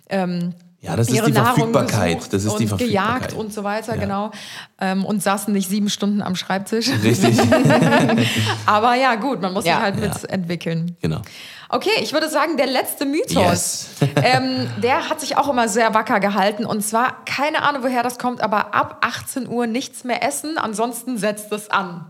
ähm, 0.10 0.54
Ja, 0.80 0.96
das 0.96 1.10
ist 1.10 1.16
ihre 1.16 1.26
die 1.26 1.32
Nahrung 1.34 1.74
Verfügbarkeit. 1.74 2.18
gesucht 2.20 2.34
Das 2.34 2.44
ist 2.46 2.52
und 2.52 2.60
die 2.62 2.68
Verfügbarkeit. 2.68 3.20
gejagt 3.30 3.34
und 3.34 3.52
so 3.52 3.64
weiter, 3.66 3.96
Ja. 3.96 4.00
genau. 4.02 4.32
Ähm, 4.80 5.04
und 5.04 5.22
saßen 5.22 5.52
nicht 5.52 5.68
sieben 5.68 5.90
Stunden 5.90 6.22
am 6.22 6.36
Schreibtisch. 6.38 6.90
Richtig. 7.04 7.38
Aber 8.66 8.96
ja, 8.96 9.16
gut, 9.16 9.42
man 9.42 9.54
muss 9.54 9.66
Ja. 9.66 9.74
sich 9.76 9.82
halt 9.84 9.96
Ja. 10.00 10.08
mitentwickeln. 10.08 10.96
genau. 11.02 11.22
Okay, 11.70 11.90
ich 12.02 12.14
würde 12.14 12.30
sagen, 12.30 12.56
der 12.56 12.68
letzte 12.68 13.06
Mythos, 13.06 13.36
Yes. 13.36 13.90
ähm, 14.24 14.70
der 14.82 15.10
hat 15.10 15.20
sich 15.20 15.38
auch 15.38 15.50
immer 15.50 15.68
sehr 15.68 15.94
wacker 15.94 16.20
gehalten. 16.20 16.66
Und 16.66 16.82
zwar, 16.82 17.26
keine 17.26 17.64
Ahnung, 17.64 17.84
woher 17.84 18.04
das 18.04 18.18
kommt, 18.18 18.42
aber 18.42 18.74
ab 18.74 19.00
18 19.02 19.48
Uhr 19.48 19.68
nichts 19.68 20.04
mehr 20.04 20.24
essen, 20.24 20.58
ansonsten 20.58 21.18
setzt 21.18 21.52
es 21.52 21.70
an. 21.70 22.06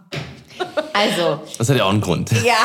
Also, 0.94 1.40
Das 1.58 1.70
hat 1.70 1.78
ja 1.78 1.84
auch 1.86 1.90
einen 1.92 2.02
Grund. 2.02 2.32
ja. 2.44 2.56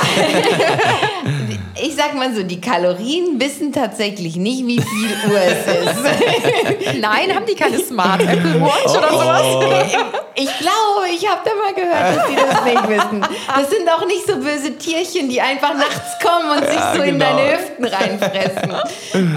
ich 1.83 1.95
sag 1.95 2.15
mal 2.15 2.35
so, 2.35 2.43
die 2.43 2.61
Kalorien 2.61 3.39
wissen 3.41 3.73
tatsächlich 3.73 4.37
nicht, 4.37 4.67
wie 4.67 4.81
viel 4.81 5.31
Uhr 5.31 5.39
es 5.39 5.67
ist. 5.67 7.01
Nein, 7.01 7.35
haben 7.35 7.45
die 7.47 7.55
keine 7.55 7.79
Smart 7.79 8.23
Apple 8.23 8.61
Watch 8.61 8.97
oder 8.97 9.11
sowas? 9.11 9.93
Ich 10.35 10.59
glaube, 10.59 11.09
ich 11.15 11.29
habe 11.29 11.41
da 11.45 11.51
mal 11.55 11.75
gehört, 11.75 12.17
dass 12.17 12.27
die 12.29 12.37
das 12.37 12.65
nicht 12.65 12.89
wissen. 12.89 13.21
Das 13.55 13.71
sind 13.71 13.89
auch 13.91 14.07
nicht 14.07 14.27
so 14.27 14.37
böse 14.37 14.77
Tierchen, 14.79 15.29
die 15.29 15.41
einfach 15.41 15.75
nachts 15.75 16.19
kommen 16.23 16.51
und 16.59 16.65
sich 16.67 16.75
Ja, 16.77 16.95
so 16.97 17.03
in 17.03 17.19
genau. 17.19 17.37
deine 17.37 17.53
Hüften 17.59 17.85
reinfressen. 17.85 18.75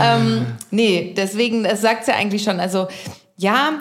ähm, 0.01 0.45
nee, 0.71 1.13
deswegen, 1.17 1.63
das 1.63 1.81
sagt 1.81 2.07
ja 2.07 2.15
eigentlich 2.15 2.43
schon. 2.43 2.59
Also, 2.59 2.87
ja, 3.37 3.73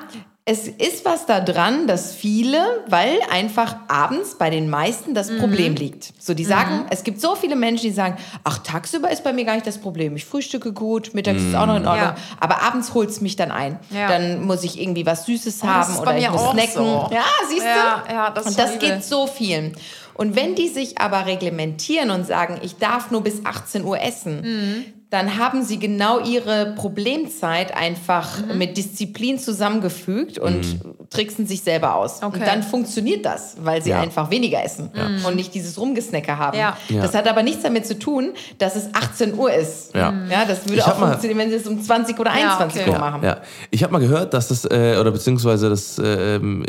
es 0.47 0.69
ist 0.69 1.07
was 1.07 1.25
da 1.25 1.41
dran, 1.41 1.87
dass 1.87 2.15
viele, 2.15 2.59
weil 2.89 3.17
einfach 3.31 3.77
abends 3.89 4.35
bei 4.37 4.51
den 4.51 4.69
meisten 4.69 5.15
das 5.15 5.31
Mhm. 5.31 5.39
Problem 5.39 5.75
liegt. 5.75 6.13
So, 6.19 6.35
die 6.35 6.45
sagen, 6.45 6.85
es 6.91 7.03
gibt 7.03 7.19
so 7.19 7.35
viele 7.35 7.57
Menschen, 7.57 7.85
die 7.85 7.93
sagen, 7.95 8.17
ach, 8.45 8.59
tagsüber 8.59 9.11
ist 9.11 9.25
bei 9.25 9.33
mir 9.33 9.47
gar 9.47 9.55
nicht 9.55 9.67
das 9.67 9.79
Problem. 9.79 10.17
Ich 10.17 10.27
frühstücke 10.27 10.75
gut, 10.75 11.15
mittags 11.15 11.41
ist 11.41 11.55
auch 11.55 11.65
noch 11.65 11.77
in 11.77 11.87
Ordnung. 11.87 12.09
Ja. 12.09 12.15
Aber 12.41 12.61
abends 12.63 12.93
holt 12.93 13.09
es 13.09 13.23
mich 13.23 13.37
dann 13.37 13.51
ein. 13.51 13.79
Ja. 13.89 14.09
Dann 14.09 14.45
muss 14.45 14.65
ich 14.65 14.79
irgendwie 14.79 15.07
was 15.07 15.25
Süßes 15.25 15.61
das 15.61 15.69
haben 15.69 15.97
oder 15.99 16.19
ich 16.19 16.31
muss 16.31 16.41
auch 16.43 16.53
snacken. 16.53 16.73
so. 16.75 17.09
Ja, 17.11 17.25
siehst 17.49 17.63
du? 17.63 17.67
Ja, 17.67 18.05
ja, 18.11 18.31
das 18.31 18.45
Und 18.47 18.59
das 18.59 18.79
geht 18.79 19.03
so 19.03 19.27
vielen. 19.27 19.75
Und 20.13 20.37
wenn 20.37 20.55
die 20.55 20.69
sich 20.69 20.99
aber 21.01 21.25
reglementieren 21.25 22.11
und 22.11 22.27
sagen, 22.27 22.59
ich 22.63 22.77
darf 22.77 23.11
nur 23.11 23.23
bis 23.23 23.47
18 23.47 23.83
Uhr 23.83 23.99
essen, 23.99 24.41
Mhm. 24.43 24.85
Dann 25.15 25.39
haben 25.39 25.63
sie 25.63 25.79
genau 25.79 26.19
ihre 26.19 26.75
Problemzeit 26.77 27.75
einfach 27.77 28.41
Mhm. 28.41 28.59
mit 28.59 28.77
Disziplin 28.77 29.39
zusammengefügt 29.39 30.39
und 30.39 30.81
tricksen 31.11 31.47
sich 31.47 31.63
selber 31.63 31.95
aus. 31.95 32.23
Okay. 32.23 32.41
Und 32.41 32.47
dann 32.47 32.63
funktioniert 32.65 33.25
das, 33.25 33.57
weil 33.63 33.81
sie 33.83 33.91
Ja. 33.91 34.01
einfach 34.01 34.31
weniger 34.31 34.63
essen 34.65 34.91
und 35.27 35.37
nicht 35.37 35.55
dieses 35.55 35.79
Rumgesnacker 35.79 36.37
haben. 36.39 36.59
Ja. 36.59 36.77
Ja. 36.89 37.03
Das 37.03 37.15
hat 37.15 37.29
aber 37.29 37.43
nichts 37.45 37.63
damit 37.63 37.87
zu 37.87 37.97
tun, 37.99 38.33
dass 38.59 38.75
es 38.75 38.89
18 38.93 39.35
Uhr 39.39 39.53
ist. 39.53 39.95
Ja. 39.95 40.13
Ja, 40.29 40.45
das 40.47 40.65
würde 40.65 40.79
Ich 40.79 40.83
auch 40.85 40.99
funktionieren, 40.99 41.39
wenn 41.39 41.51
sie 41.51 41.57
es 41.57 41.67
um 41.69 41.81
20 41.81 42.19
oder 42.19 42.31
Ja, 42.31 42.59
21 42.59 42.81
okay. 42.83 42.91
Uhr 42.91 42.97
Ja, 42.97 43.01
machen. 43.01 43.23
ja. 43.23 43.37
Ich 43.71 43.83
habe 43.85 43.93
mal 43.93 44.01
gehört, 44.01 44.35
dass 44.35 44.49
das, 44.49 44.65
äh, 44.65 44.97
oder 45.01 45.13
beziehungsweise 45.13 45.69
das 45.71 45.99
äh, 45.99 46.37
ähm, 46.37 46.67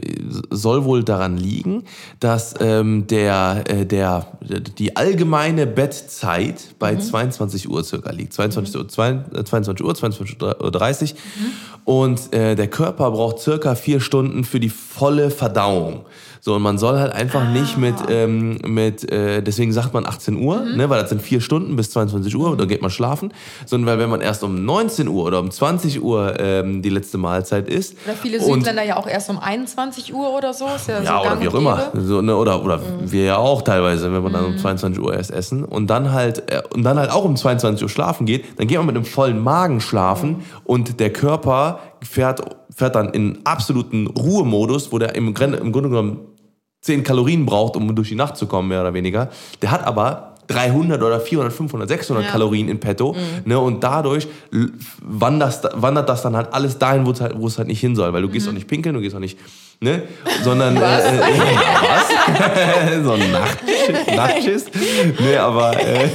soll 0.51 0.85
wohl 0.85 1.03
daran 1.03 1.37
liegen, 1.37 1.83
dass 2.19 2.53
ähm, 2.59 3.07
der, 3.07 3.63
äh, 3.67 3.85
der, 3.85 4.27
die 4.77 4.95
allgemeine 4.95 5.65
Bettzeit 5.65 6.55
Mhm. 6.55 6.75
bei 6.77 6.95
22 6.97 7.67
Uhr 7.69 7.83
circa 7.83 8.11
liegt. 8.11 8.33
22 8.35 8.75
Uhr, 8.75 8.87
zwei- 8.87 9.19
äh, 9.33 9.43
22 9.43 9.85
Uhr, 9.85 9.95
22 9.95 10.41
Uhr 10.41 10.71
30. 10.71 11.13
Mhm. 11.15 11.19
Und 11.85 12.33
äh, 12.33 12.55
der 12.55 12.67
Körper 12.67 13.11
braucht 13.11 13.39
circa 13.39 13.75
vier 13.75 13.99
Stunden 13.99 14.43
für 14.43 14.59
die 14.59 14.69
volle 14.69 15.29
Verdauung. 15.31 16.05
So, 16.45 16.53
und 16.53 16.61
man 16.61 16.77
soll 16.77 16.99
halt 16.99 17.11
einfach 17.11 17.41
Ah. 17.41 17.49
nicht 17.49 17.75
mit, 17.75 17.95
ähm, 18.07 18.59
mit 18.67 19.11
äh, 19.11 19.41
deswegen 19.41 19.73
sagt 19.73 19.95
man 19.95 20.05
18 20.05 20.35
Uhr, 20.37 20.59
Mhm. 20.59 20.77
ne, 20.77 20.89
weil 20.91 21.01
das 21.01 21.09
sind 21.09 21.23
vier 21.23 21.41
Stunden 21.41 21.75
bis 21.75 21.89
22 21.89 22.37
Uhr, 22.37 22.55
dann 22.55 22.67
geht 22.67 22.83
man 22.83 22.91
schlafen, 22.91 23.33
sondern 23.65 23.87
weil 23.89 23.97
wenn 23.97 24.11
man 24.11 24.21
erst 24.21 24.43
um 24.43 24.63
19 24.63 25.07
Uhr 25.07 25.23
oder 25.23 25.39
um 25.39 25.49
20 25.49 26.03
Uhr 26.03 26.39
ähm, 26.39 26.83
die 26.83 26.89
letzte 26.89 27.17
Mahlzeit 27.17 27.67
isst. 27.67 27.95
Oder 28.05 28.15
viele 28.15 28.39
Südländer 28.39 28.83
ja 28.83 28.97
auch 28.97 29.07
erst 29.07 29.31
um 29.31 29.39
21 29.39 30.13
Uhr 30.13 30.37
oder 30.37 30.53
so. 30.53 30.65
Ist 30.75 30.87
ja, 30.87 30.99
so 30.99 31.03
ja, 31.05 31.19
oder 31.19 31.29
gang 31.29 31.41
wie 31.41 31.47
auch 31.47 31.55
immer. 31.55 31.81
So, 31.95 32.21
ne, 32.21 32.35
oder 32.35 32.63
oder 32.63 32.77
Mhm. 32.77 33.11
wir 33.11 33.23
ja 33.23 33.37
auch 33.37 33.63
teilweise, 33.63 34.13
wenn 34.13 34.21
wir 34.23 34.29
dann 34.29 34.45
um 34.45 34.55
22 34.59 35.01
Uhr 35.01 35.15
erst 35.15 35.31
essen 35.31 35.63
und 35.65 35.87
dann 35.87 36.11
halt 36.11 36.43
äh, 36.51 36.61
und 36.75 36.83
dann 36.83 36.99
halt 36.99 37.09
auch 37.09 37.25
um 37.25 37.35
22 37.35 37.81
Uhr 37.81 37.89
schlafen 37.89 38.27
geht, 38.27 38.45
dann 38.59 38.67
geht 38.67 38.77
man 38.77 38.85
mit 38.85 38.95
einem 38.95 39.05
vollen 39.05 39.39
Magen 39.43 39.81
schlafen 39.81 40.29
Mhm. 40.29 40.43
und 40.65 40.99
der 40.99 41.11
Körper 41.11 41.79
fährt, 42.03 42.41
fährt 42.69 42.93
dann 42.93 43.09
in 43.15 43.39
absoluten 43.45 44.05
Ruhemodus, 44.05 44.91
wo 44.91 44.99
der 44.99 45.15
im, 45.15 45.29
im 45.29 45.33
Grunde 45.33 45.89
genommen 45.89 46.19
10 46.85 47.03
Kalorien 47.03 47.47
braucht, 47.47 47.75
um 47.75 47.95
durch 47.95 48.09
die 48.09 48.15
Nacht 48.15 48.37
zu 48.37 48.45
kommen, 48.45 48.67
mehr 48.67 48.81
oder 48.81 48.93
weniger. 48.93 49.29
Der 49.63 49.71
hat 49.71 49.83
aber 49.85 50.35
300 50.47 51.01
oder 51.01 51.19
400, 51.19 51.51
500, 51.51 51.89
600 51.89 52.25
Ja. 52.25 52.31
Kalorien 52.31 52.69
in 52.69 52.79
petto. 52.79 53.15
Ne, 53.45 53.57
und 53.57 53.83
dadurch 53.83 54.27
wandert, 55.01 55.67
wandert 55.73 56.07
das 56.07 56.21
dann 56.21 56.35
halt 56.35 56.53
alles 56.53 56.77
dahin, 56.77 57.07
wo 57.07 57.11
es 57.11 57.21
halt, 57.21 57.33
wo 57.39 57.47
es 57.47 57.57
halt 57.57 57.67
nicht 57.67 57.79
hin 57.79 57.95
soll. 57.95 58.13
Weil 58.13 58.21
du 58.21 58.29
gehst 58.29 58.47
auch 58.47 58.51
nicht 58.51 58.67
pinkeln, 58.67 58.93
du 58.93 59.01
gehst 59.01 59.15
auch 59.15 59.19
nicht, 59.19 59.39
ne? 59.79 60.03
Sondern, 60.43 60.79
was? 60.79 61.03
Äh, 61.05 61.17
äh, 61.17 61.21
was? 61.81 63.03
so 63.03 63.13
ein 63.13 63.31
Nachtschiss. 63.31 64.15
Nachtschiss. 64.15 64.65
Ne, 65.19 65.39
aber 65.39 65.75
äh, 65.81 66.09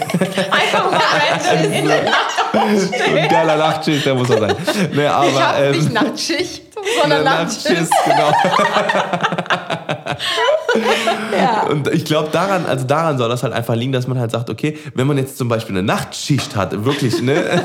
Einfach 0.51 0.93
mal 0.93 1.65
in 1.65 1.89
der 1.89 2.05
Nacht 2.05 2.41
ein 2.53 3.29
geiler 3.29 3.57
Nachtschiss, 3.57 4.05
der 4.05 4.15
muss 4.15 4.31
er 4.31 4.39
sein. 4.39 4.57
Ne, 4.95 5.11
aber, 5.13 5.27
Ich 5.29 5.41
habe 5.41 5.65
ähm, 5.65 5.73
nicht 5.73 5.93
Nachtschicht, 5.93 6.63
sondern 7.01 7.27
eine 7.27 7.45
Nachtschicht. 7.45 7.91
genau. 8.05 8.33
Und 11.71 11.89
ich 11.89 12.05
glaube 12.05 12.29
daran, 12.33 12.67
also 12.67 12.87
daran 12.87 13.19
soll 13.19 13.29
das 13.29 13.43
halt 13.43 13.53
einfach 13.53 13.75
liegen, 13.75 13.93
dass 13.93 14.07
man 14.07 14.19
halt 14.19 14.31
sagt, 14.31 14.51
okay, 14.51 14.77
wenn 14.95 15.07
man 15.07 15.19
jetzt 15.19 15.39
zum 15.39 15.49
Beispiel 15.49 15.77
eine 15.77 15.87
Nachtschicht 15.87 16.57
hat, 16.57 16.85
wirklich, 16.85 17.21
ne? 17.23 17.63